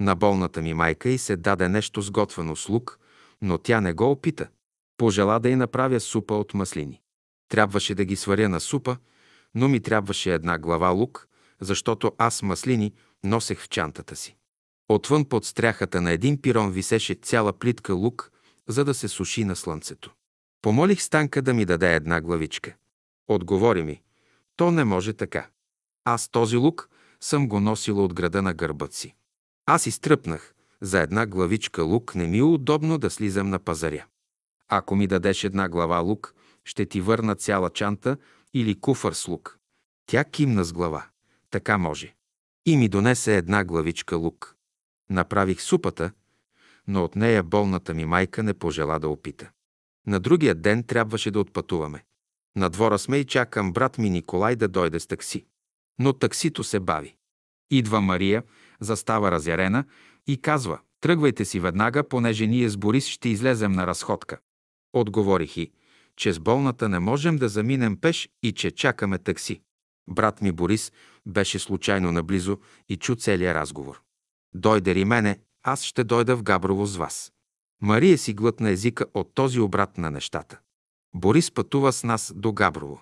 [0.00, 2.98] На болната ми майка и се даде нещо сготвено с лук,
[3.42, 4.48] но тя не го опита.
[4.96, 7.00] Пожела да й направя супа от маслини.
[7.48, 8.96] Трябваше да ги сваря на супа,
[9.54, 11.28] но ми трябваше една глава лук,
[11.60, 12.92] защото аз маслини
[13.24, 14.36] носех в чантата си.
[14.88, 18.30] Отвън под стряхата на един пирон висеше цяла плитка лук,
[18.68, 20.10] за да се суши на слънцето.
[20.62, 22.74] Помолих Станка да ми даде една главичка.
[23.28, 24.02] Отговори ми,
[24.56, 25.46] то не може така.
[26.04, 26.88] Аз този лук
[27.22, 29.14] съм го носила от града на гърбът си.
[29.66, 30.54] Аз изтръпнах.
[30.80, 34.06] За една главичка лук не ми е удобно да слизам на пазаря.
[34.68, 36.34] Ако ми дадеш една глава лук,
[36.64, 38.16] ще ти върна цяла чанта
[38.54, 39.58] или куфър с лук.
[40.06, 41.06] Тя кимна с глава.
[41.50, 42.14] Така може.
[42.66, 44.56] И ми донесе една главичка лук.
[45.10, 46.10] Направих супата,
[46.88, 49.50] но от нея болната ми майка не пожела да опита.
[50.06, 52.04] На другия ден трябваше да отпътуваме.
[52.56, 55.46] На двора сме и чакам брат ми Николай да дойде с такси.
[55.98, 57.14] Но таксито се бави.
[57.70, 58.42] Идва Мария,
[58.80, 59.84] застава разярена
[60.26, 64.38] и казва «Тръгвайте си веднага, понеже ние с Борис ще излезем на разходка».
[64.92, 65.72] Отговорих и,
[66.16, 69.60] че с болната не можем да заминем пеш и че чакаме такси.
[70.10, 70.92] Брат ми Борис
[71.26, 74.02] беше случайно наблизо и чу целия разговор.
[74.54, 77.32] Дойде ли мене, аз ще дойда в Габрово с вас.
[77.82, 80.58] Мария си глътна езика от този обрат на нещата.
[81.14, 83.00] Борис пътува с нас до Габрово.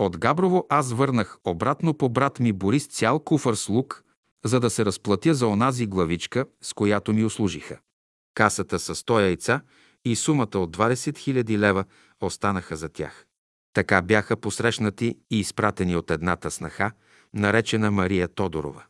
[0.00, 4.04] От Габрово аз върнах обратно по брат ми Борис цял куфър с лук,
[4.44, 7.78] за да се разплатя за онази главичка, с която ми услужиха.
[8.34, 9.60] Касата с 100 яйца
[10.04, 11.84] и сумата от 20 000 лева
[12.20, 13.26] останаха за тях.
[13.72, 16.92] Така бяха посрещнати и изпратени от едната снаха,
[17.34, 18.84] наречена Мария Тодорова.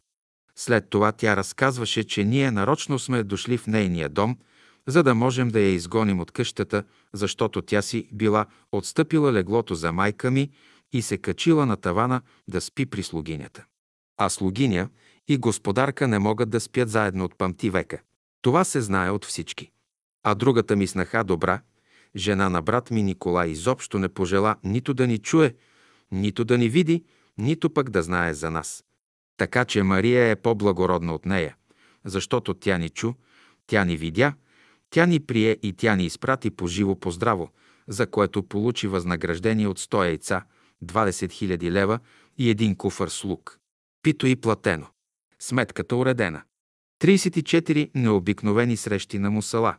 [0.57, 4.39] След това тя разказваше, че ние нарочно сме дошли в нейния дом,
[4.87, 9.93] за да можем да я изгоним от къщата, защото тя си била отстъпила леглото за
[9.93, 10.51] майка ми
[10.93, 13.65] и се качила на тавана да спи при слугинята.
[14.17, 14.89] А слугиня
[15.29, 17.99] и господарка не могат да спят заедно от памти века.
[18.43, 19.71] Това се знае от всички.
[20.23, 21.61] А другата ми снаха добра,
[22.17, 25.55] жена на брат ми Николай, изобщо не пожела нито да ни чуе,
[26.13, 27.05] нито да ни види,
[27.39, 28.85] нито пък да знае за нас.
[29.37, 31.57] Така че Мария е по-благородна от нея,
[32.05, 33.13] защото тя ни чу,
[33.67, 34.35] тя ни видя,
[34.91, 37.51] тя ни прие и тя ни изпрати по живо по здраво,
[37.89, 40.45] за което получи възнаграждение от 100 яйца,
[40.85, 41.99] 20 000 лева
[42.39, 43.59] и един куфър слуг.
[44.03, 44.87] Пито и платено.
[45.39, 46.43] Сметката уредена.
[47.03, 49.77] 34 необикновени срещи на Мусала.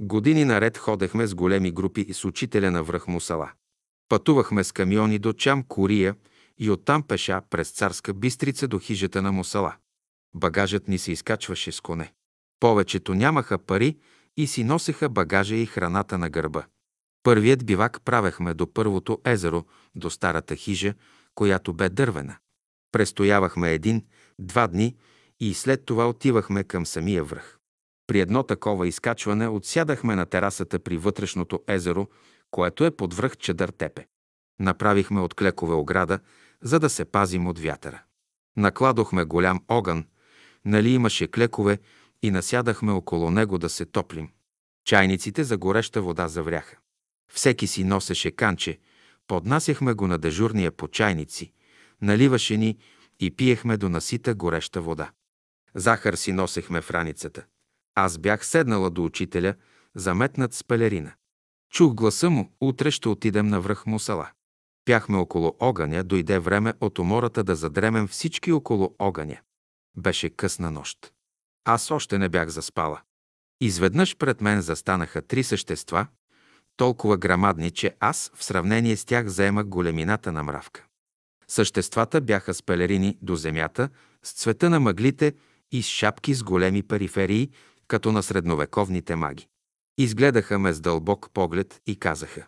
[0.00, 3.52] Години наред ходехме с големи групи и с учителя на връх Мусала.
[4.08, 6.16] Пътувахме с камиони до Чам, Кория
[6.58, 9.76] и оттам пеша през Царска Бистрица до хижата на Мусала.
[10.34, 12.12] Багажът ни се изкачваше с коне.
[12.60, 13.96] Повечето нямаха пари
[14.36, 16.64] и си носеха багажа и храната на гърба.
[17.24, 20.94] Първият бивак правехме до първото езеро, до старата хижа,
[21.34, 22.36] която бе дървена.
[22.92, 24.04] Престоявахме един,
[24.38, 24.96] два дни
[25.40, 27.58] и след това отивахме към самия връх.
[28.06, 32.06] При едно такова изкачване отсядахме на терасата при вътрешното езеро,
[32.50, 34.06] което е под връх Чадър Тепе.
[34.60, 36.18] Направихме от клекове ограда,
[36.62, 38.02] за да се пазим от вятъра.
[38.56, 40.06] Накладохме голям огън,
[40.64, 41.78] нали имаше клекове
[42.22, 44.28] и насядахме около него да се топлим.
[44.84, 46.76] Чайниците за гореща вода завряха.
[47.32, 48.78] Всеки си носеше канче,
[49.26, 51.52] поднасяхме го на дежурния по чайници,
[52.02, 52.78] наливаше ни
[53.20, 55.10] и пиехме до насита гореща вода.
[55.74, 57.44] Захар си носехме в раницата.
[57.94, 59.54] Аз бях седнала до учителя,
[59.94, 61.12] заметнат с пелерина.
[61.70, 64.30] Чух гласа му, утре ще отидем на връх Мусала.
[64.84, 69.38] Пяхме около огъня, дойде време от умората да задремем всички около огъня.
[69.96, 71.12] Беше късна нощ.
[71.64, 73.00] Аз още не бях заспала.
[73.60, 76.06] Изведнъж пред мен застанаха три същества,
[76.76, 80.84] толкова грамадни, че аз в сравнение с тях заемах големината на мравка.
[81.48, 83.88] Съществата бяха с пелерини до земята,
[84.22, 85.32] с цвета на мъглите
[85.72, 87.50] и с шапки с големи периферии,
[87.88, 89.48] като на средновековните маги.
[89.98, 92.46] Изгледаха ме с дълбок поглед и казаха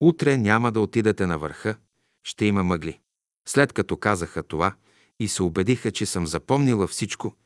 [0.00, 1.76] «Утре няма да отидете на върха,
[2.22, 3.00] ще има мъгли».
[3.48, 4.74] След като казаха това
[5.20, 7.36] и се убедиха, че съм запомнила всичко,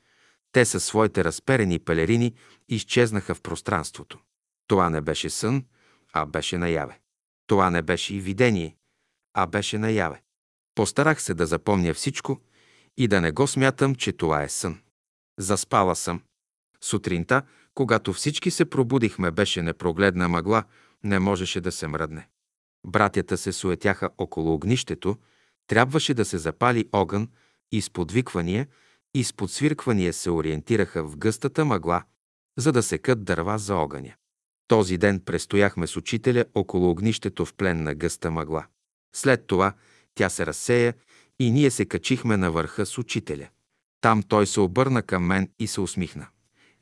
[0.52, 2.34] те със своите разперени пелерини
[2.68, 4.18] изчезнаха в пространството.
[4.66, 5.64] Това не беше сън,
[6.22, 7.00] а беше наяве.
[7.46, 8.76] Това не беше и видение,
[9.34, 10.22] а беше наяве.
[10.74, 12.40] Постарах се да запомня всичко
[12.96, 14.80] и да не го смятам, че това е сън.
[15.38, 16.22] Заспала съм.
[16.80, 17.42] Сутринта,
[17.74, 20.64] когато всички се пробудихме, беше непрогледна мъгла,
[21.04, 22.28] не можеше да се мръдне.
[22.86, 25.16] Братята се суетяха около огнището,
[25.66, 27.28] трябваше да се запали огън
[27.72, 28.66] и с подвиквания
[29.14, 32.02] и с подсвирквания се ориентираха в гъстата мъгла,
[32.58, 34.14] за да секат дърва за огъня.
[34.68, 38.66] Този ден престояхме с учителя около огнището в плен на гъста мъгла.
[39.14, 39.72] След това
[40.14, 40.94] тя се разсея
[41.38, 43.48] и ние се качихме на върха с учителя.
[44.00, 46.26] Там той се обърна към мен и се усмихна.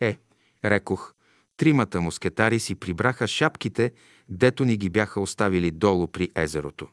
[0.01, 0.19] Е,
[0.65, 1.15] рекох,
[1.57, 3.93] тримата мускетари си прибраха шапките,
[4.29, 6.89] дето ни ги бяха оставили долу при езерото.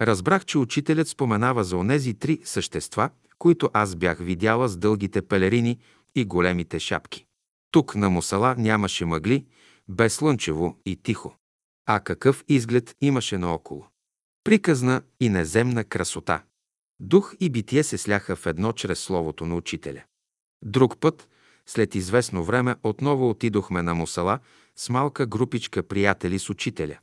[0.00, 5.78] Разбрах, че учителят споменава за онези три същества, които аз бях видяла с дългите пелерини
[6.14, 7.24] и големите шапки.
[7.70, 9.46] Тук на Мусала нямаше мъгли,
[9.88, 11.34] бе слънчево и тихо.
[11.86, 13.86] А какъв изглед имаше наоколо?
[14.44, 16.42] Приказна и неземна красота.
[17.00, 20.02] Дух и битие се сляха в едно чрез словото на учителя.
[20.64, 21.28] Друг път,
[21.66, 24.38] след известно време, отново отидохме на Мусала
[24.76, 26.98] с малка групичка приятели с учителя.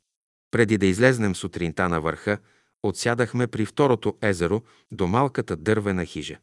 [0.51, 2.37] Преди да излезнем сутринта на върха,
[2.83, 6.37] отсядахме при второто езеро до малката дървена хижа.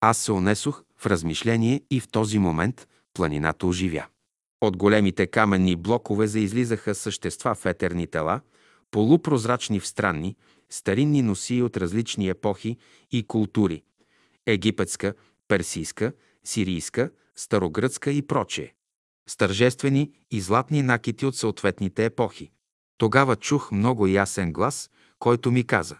[0.00, 4.06] Аз се унесох в размишление и в този момент планината оживя.
[4.60, 8.40] От големите каменни блокове заизлизаха същества в етерни тела,
[8.90, 10.36] полупрозрачни в странни,
[10.70, 12.76] старинни носии от различни епохи
[13.10, 13.82] и култури–
[14.46, 15.14] египетска,
[15.48, 16.12] персийска,
[16.44, 18.72] сирийска, старогръцка и прочее.
[19.28, 22.50] С тържествени и златни накити от съответните епохи.
[22.98, 25.96] Тогава чух много ясен глас, който ми каза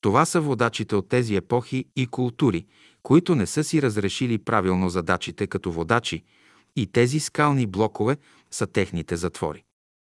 [0.00, 2.66] Това са водачите от тези епохи и култури,
[3.02, 6.24] които не са си разрешили правилно задачите като водачи
[6.76, 8.16] и тези скални блокове
[8.50, 9.64] са техните затвори.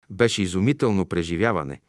[0.10, 1.82] Беше изумително преживяване,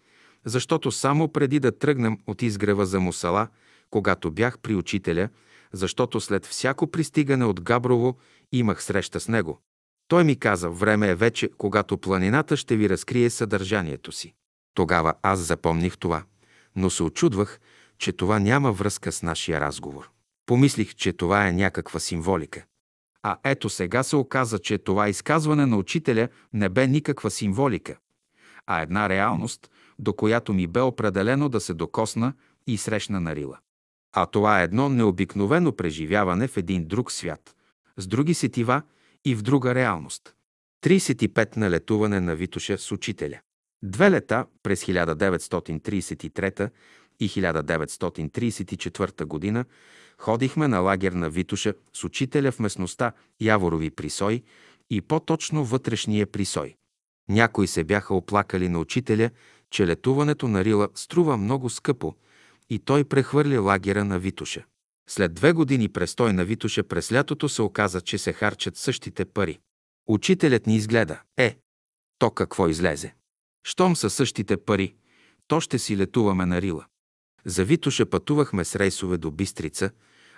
[0.45, 3.49] защото само преди да тръгнем от изгрева за Мусала,
[3.91, 5.29] когато бях при учителя,
[5.73, 8.19] защото след всяко пристигане от Габрово
[8.53, 9.61] имах среща с него.
[10.09, 14.35] Той ми каза, време е вече, когато планината ще ви разкрие съдържанието си.
[14.75, 16.23] Тогава аз запомних това,
[16.77, 17.61] но се очудвах,
[17.99, 20.11] че това няма връзка с нашия разговор.
[20.47, 22.65] Помислих, че това е някаква символика.
[23.23, 27.97] А ето сега се оказа, че това изказване на учителя не бе никаква символика,
[28.67, 32.33] а една реалност, до която ми бе определено да се докосна
[32.67, 33.59] и срещна на Рила.
[34.13, 37.55] А това е едно необикновено преживяване в един друг свят,
[37.97, 38.83] с други сетива
[39.25, 40.35] и в друга реалност.
[40.85, 43.41] 35 на летуване на Витоша с учителя.
[43.83, 46.71] Две лета през 1933
[47.21, 49.65] и 1934 година
[50.21, 54.43] ходихме на лагер на Витуша с учителя в местността Яворови присой
[54.91, 56.75] и по-точно вътрешния присой.
[57.29, 59.31] Някои се бяха оплакали на учителя,
[59.71, 62.15] че летуването на Рила струва много скъпо
[62.71, 64.65] и той прехвърли лагера на Витуша.
[65.09, 69.59] След две години престой на Витуша през лятото се оказа, че се харчат същите пари.
[70.09, 71.21] Учителят ни изгледа.
[71.37, 71.59] Е,
[72.19, 73.15] то какво излезе?
[73.65, 74.95] Щом са същите пари,
[75.47, 76.87] то ще си летуваме на Рила.
[77.45, 79.91] За Витоша пътувахме с рейсове до Бистрица,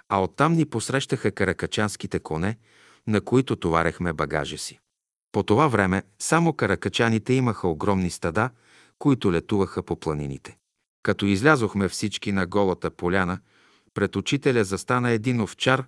[0.08, 2.56] а оттам ни посрещаха каракачанските коне,
[3.06, 4.78] на които товарехме багажа си.
[5.32, 8.50] По това време само каракачаните имаха огромни стада,
[8.98, 10.56] които летуваха по планините.
[11.02, 13.38] Като излязохме всички на голата поляна,
[13.94, 15.84] пред учителя застана един овчар,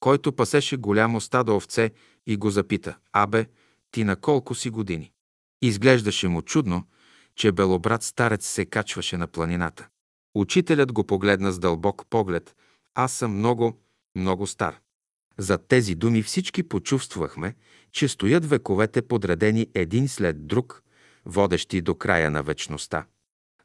[0.00, 1.90] който пасеше голямо стадо овце
[2.26, 3.46] и го запита, «Абе,
[3.90, 5.12] ти на колко си години?»
[5.62, 6.84] Изглеждаше му чудно,
[7.36, 9.88] че белобрат старец се качваше на планината.
[10.34, 12.56] Учителят го погледна с дълбок поглед.
[12.94, 13.78] Аз съм много,
[14.16, 14.80] много стар.
[15.38, 17.54] За тези думи всички почувствахме,
[17.92, 20.82] че стоят вековете подредени един след друг,
[21.26, 23.06] водещи до края на вечността.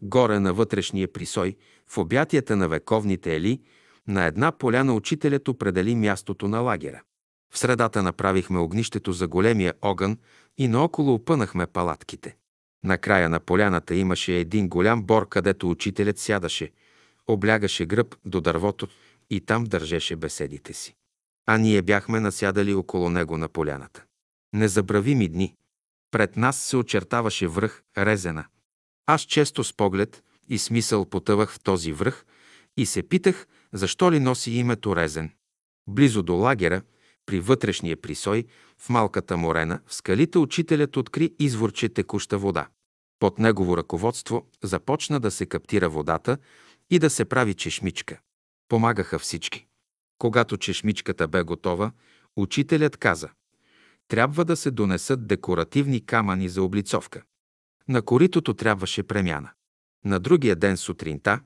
[0.02, 1.56] Горе на вътрешния присой,
[1.88, 3.62] в обятията на вековните ели,
[4.08, 7.02] на една поляна учителят определи мястото на лагера.
[7.54, 10.18] В средата направихме огнището за големия огън
[10.58, 12.36] и наоколо опънахме палатките.
[12.84, 16.72] На края на поляната имаше един голям бор, където учителят сядаше,
[17.28, 18.88] облягаше гръб до дървото
[19.30, 20.95] и там държеше беседите си.
[21.45, 24.04] А ние бяхме насядали около него на поляната.
[24.54, 25.56] Незабравими дни.
[26.12, 28.45] Пред нас се очертаваше връх Резена.
[29.06, 32.26] Аз често с поглед и смисъл потъвах в този връх
[32.78, 35.32] и се питах, защо ли носи името Резен.
[35.88, 36.82] Близо до лагера,
[37.26, 38.45] при вътрешния присой,
[38.78, 42.68] в малката морена, в скалите учителят откри изворче текуща вода.
[43.20, 46.38] Под негово ръководство започна да се каптира водата
[46.90, 48.20] и да се прави чешмичка.
[48.69, 49.68] Помагаха всички.
[50.18, 51.92] Когато чешмичката бе готова,
[52.35, 53.30] учителят каза
[54.08, 57.24] трябва да се донесат декоративни камъни за облицовка.
[57.88, 59.50] На коритото трябваше премяна.
[60.06, 61.40] На другия ден сутринта,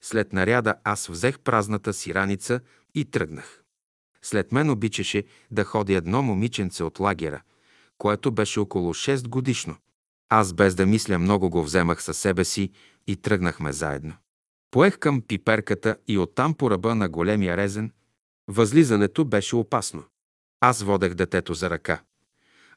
[0.00, 2.60] след наряда, аз взех празната си раница
[2.94, 3.62] и тръгнах.
[4.22, 7.42] След мен обичаше да ходи едно момиченце от лагера,
[7.98, 9.76] което беше около 6 годишно.
[10.28, 12.70] Аз без да мисля много го вземах със себе си
[13.06, 14.14] и тръгнахме заедно.
[14.70, 17.92] Поех към пиперката и оттам по ръба на големия резен.
[18.48, 20.04] Възлизането беше опасно.
[20.60, 22.02] Аз водех детето за ръка,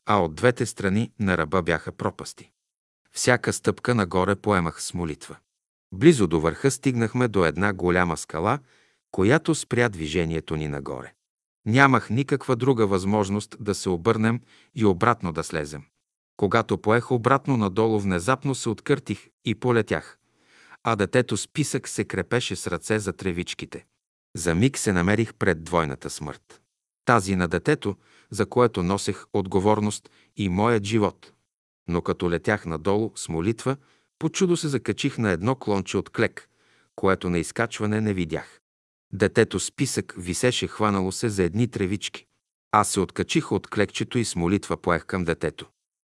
[0.06, 2.51] а от двете страни на ръба бяха пропасти.
[3.11, 5.38] Всяка стъпка нагоре поемах с молитва.
[5.92, 8.59] Близо до върха стигнахме до една голяма скала,
[9.11, 11.14] която спря движението ни нагоре.
[11.66, 14.42] Нямах никаква друга възможност да се обърнем
[14.76, 15.84] и обратно да слезем.
[16.38, 20.19] Когато поех обратно надолу, внезапно се откъртих и полетях,
[20.83, 23.85] а детето с писък се крепеше с ръце за тревичките.
[24.35, 26.61] За миг се намерих пред двойната смърт.
[27.06, 27.95] Тази на детето,
[28.32, 31.33] за което носех отговорност и моят живот.
[31.88, 33.77] Но като летях надолу с молитва,
[34.19, 36.49] по чудо се закачих на едно клонче от клек,
[36.95, 38.59] което на изкачване не видях.
[39.14, 42.25] Детето с писък висеше хванало се за едни тревички.
[42.72, 45.69] Аз се откачих от клекчето и с молитва поех към детето.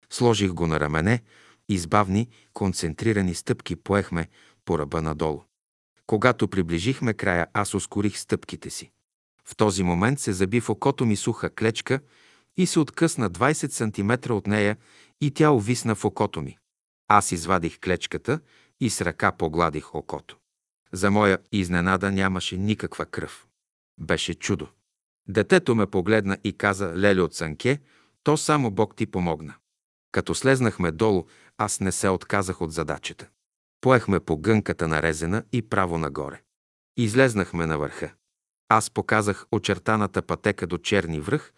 [0.10, 1.22] Сложих го на рамене
[1.70, 4.28] и с бавни, концентрирани стъпки поехме
[4.70, 5.44] по ръба надолу.
[6.06, 8.92] Когато приближихме края, аз ускорих стъпките си.
[9.46, 12.00] В този момент се заби в окото ми суха клечка
[12.58, 14.78] и се откъсна 20 см от нея
[15.22, 16.58] и тя увисна в окото ми.
[17.08, 18.40] Аз извадих клечката
[18.80, 20.38] и с ръка погладих окото.
[20.94, 23.48] За моя изненада нямаше никаква кръв.
[24.00, 24.68] Беше чудо.
[25.28, 27.80] Детето ме погледна и каза, Леле от Санке,
[28.24, 29.54] то само Бог ти помогна.
[30.12, 31.26] Като слезнахме долу,
[31.58, 33.30] аз не се отказах от задачата.
[33.82, 36.42] Поехме по гънката нарезена и право нагоре.
[36.98, 38.14] Излезнахме на върха.
[38.70, 41.54] Аз показах очертаната пътека до черни връх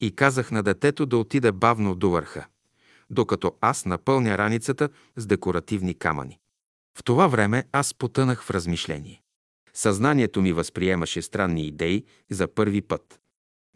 [0.00, 2.46] и казах на детето да отиде бавно до върха,
[3.10, 6.38] докато аз напълня раницата с декоративни камъни.
[6.98, 9.22] В това време аз потънах в размишление.
[9.74, 13.20] Съзнанието ми възприемаше странни идеи за първи път.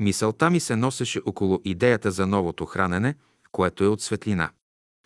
[0.01, 3.15] Мисълта ми се носеше около идеята за новото хранене,
[3.53, 4.51] което е от светлина.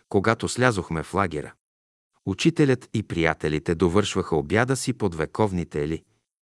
[0.09, 1.53] Когато слязохме в лагера,
[2.29, 6.03] учителят и приятелите довършваха обяда си под вековните ели.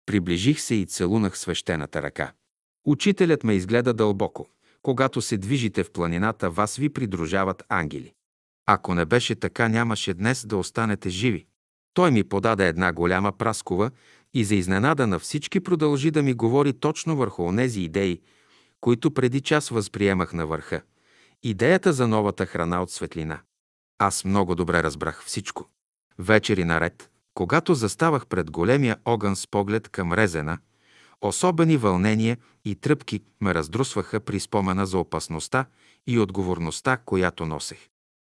[0.07, 2.33] Приближих се и целунах свещената ръка.
[2.87, 4.47] Учителят ме изгледа дълбоко.
[4.83, 8.13] Когато се движите в планината, вас ви придружават ангели.
[8.67, 11.47] Ако не беше така, нямаше днес да останете живи.
[11.95, 13.91] Той ми подаде една голяма праскова
[14.35, 18.21] и за изненада на всички продължи да ми говори точно върху онези идеи,
[18.81, 20.83] които преди час възприемах на върха.
[21.43, 23.41] Идеята за новата храна от светлина.
[23.99, 25.69] Аз много добре разбрах всичко.
[26.19, 30.59] Вечери наред, когато заставах пред големия огън с поглед към резена,
[31.21, 35.67] особени вълнения и тръпки ме раздрусваха при спомена за опасността
[36.07, 37.89] и отговорността, която носех.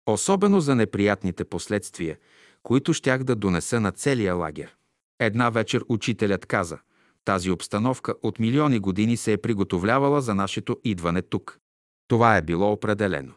[0.06, 2.18] Особено за неприятните последствия,
[2.64, 4.76] които щях да донеса на целия лагер.
[5.20, 6.80] Една вечер учителят каза,
[7.26, 11.60] тази обстановка от милиони години се е приготовлявала за нашето идване тук.
[12.08, 13.34] Това е било определено.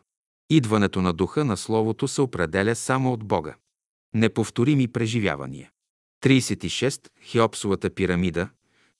[0.50, 3.54] Идването на духа на Словото се определя само от Бога.
[4.14, 5.70] Неповторими преживявания.
[6.24, 7.08] 36.
[7.22, 8.48] Хеопсовата пирамида,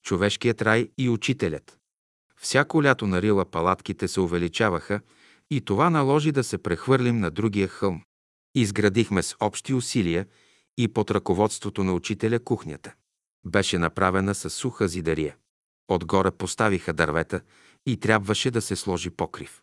[0.03, 1.77] човешкият рай и учителят.
[2.41, 5.01] Всяко лято на Рила палатките се увеличаваха
[5.51, 8.01] и това наложи да се прехвърлим на другия хълм.
[8.55, 10.25] Изградихме с общи усилия
[10.77, 12.93] и под ръководството на учителя кухнята.
[13.45, 15.35] Беше направена с суха зидария.
[15.87, 17.41] Отгоре поставиха дървета
[17.85, 19.61] и трябваше да се сложи покрив.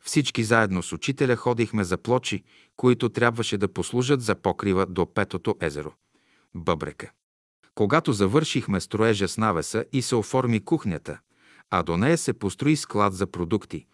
[0.00, 2.44] Всички заедно с учителя ходихме за плочи,
[2.76, 5.92] които трябваше да послужат за покрива до Петото езеро–
[6.54, 7.10] Бъбрека.
[7.74, 11.18] Когато завършихме строежа с навеса и се оформи кухнята,
[11.70, 13.86] а до нея се построи склад за продукти,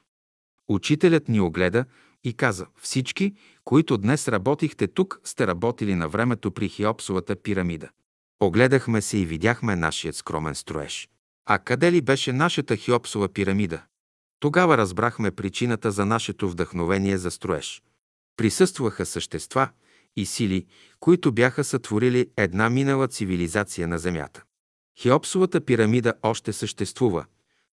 [0.68, 1.84] учителят ни огледа
[2.24, 3.34] и каза «Всички,
[3.64, 7.88] които днес работихте тук, сте работили на времето при Хиопсовата пирамида».
[8.40, 11.08] Огледахме се и видяхме нашият скромен строеж.
[11.46, 13.82] А къде ли беше нашата Хиопсова пирамида?
[14.44, 17.82] Тогава разбрахме причината за нашето вдъхновение за строеж.
[18.36, 19.68] Присъстваха същества
[20.16, 20.66] и сили,
[21.00, 24.42] които бяха сътворили една минала цивилизация на Земята.
[25.00, 27.24] Хеопсовата пирамида още съществува,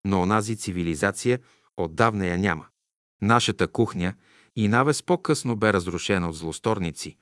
[0.06, 1.40] но онази цивилизация
[1.77, 2.66] отдавна я няма.
[3.22, 4.14] Нашата кухня
[4.56, 7.17] и навес по-късно бе разрушена от злосторници,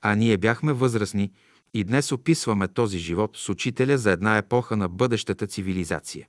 [0.00, 1.32] а ние бяхме възрастни
[1.74, 6.26] и днес описваме този живот с учителя за една епоха на бъдещата цивилизация.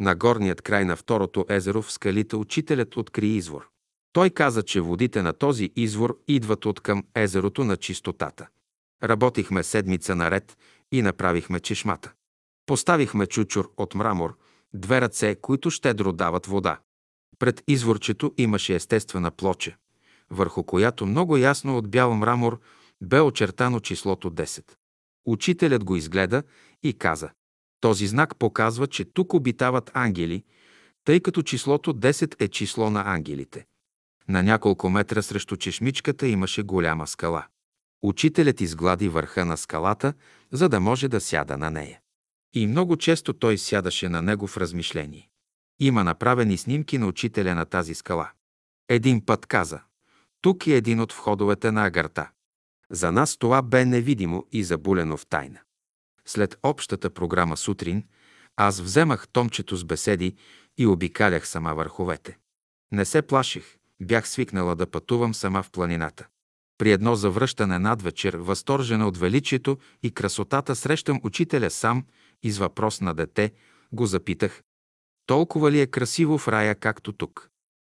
[0.00, 3.68] На горният край на второто езеро в скалите учителят откри извор.
[4.12, 8.48] Той каза, че водите на този извор идват от към езерото на чистотата.
[9.02, 10.58] Работихме седмица наред
[10.92, 12.12] и направихме чешмата.
[12.66, 14.36] Поставихме чучур от мрамор,
[14.74, 16.78] две ръце, които щедро дават вода.
[17.38, 19.76] Пред изворчето имаше естествена плоча,
[20.30, 22.60] върху която много ясно от бял мрамор
[23.00, 24.72] бе очертано числото 10.
[25.26, 26.42] Учителят го изгледа
[26.82, 27.30] и каза
[27.80, 30.44] този знак показва, че тук обитават ангели,
[31.04, 33.66] тъй като числото 10 е число на ангелите.
[34.28, 37.46] На няколко метра срещу чешмичката имаше голяма скала.
[38.02, 40.12] Учителят изглади върха на скалата,
[40.52, 42.00] за да може да сяда на нея.
[42.54, 45.28] И много често той сядаше на него в размишление.
[45.80, 48.30] Има направени снимки на учителя на тази скала.
[48.88, 49.80] Един път каза,
[50.40, 52.30] тук е един от входовете на агарта.
[52.90, 55.60] За нас това бе невидимо и забулено в тайна.
[56.28, 58.04] След общата програма сутрин,
[58.56, 60.34] аз вземах томчето с беседи
[60.78, 62.38] и обикалях сама върховете.
[62.92, 66.26] Не се плаших, бях свикнала да пътувам сама в планината.
[66.78, 72.04] При едно завръщане над вечер, възторжена от величието и красотата, срещам учителя сам
[72.42, 73.52] и с въпрос на дете
[73.92, 74.62] го запитах.
[75.26, 77.50] Толкова ли е красиво в рая, както тук?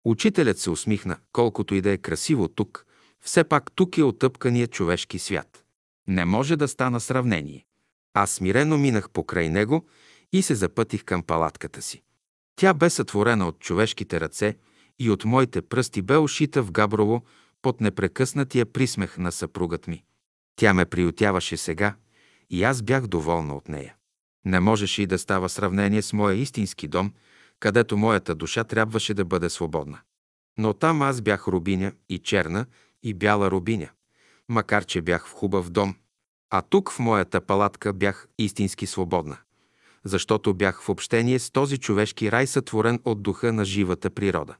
[0.04, 2.86] Учителят се усмихна, колкото и да е красиво тук,
[3.20, 5.64] все пак тук е отъпкания човешки свят.
[6.08, 7.66] Не може да стана сравнение.
[8.14, 9.86] Аз смирено минах покрай него
[10.32, 12.02] и се запътих към палатката си.
[12.56, 14.56] Тя бе сътворена от човешките ръце
[14.98, 17.22] и от моите пръсти бе ушита в габрово
[17.62, 20.04] под непрекъснатия присмех на съпругът ми.
[20.56, 21.94] Тя ме приютяваше сега
[22.50, 23.94] и аз бях доволна от нея.
[24.44, 27.12] Не можеше и да става сравнение с моя истински дом,
[27.60, 29.98] където моята душа трябваше да бъде свободна.
[30.58, 32.66] Но там аз бях рубиня и черна
[33.02, 33.88] и бяла рубиня,
[34.48, 35.94] макар че бях в хубав дом,
[36.54, 39.36] а тук в моята палатка бях истински свободна,
[40.04, 44.54] защото бях в общение с този човешки рай, сътворен от духа на живата природа.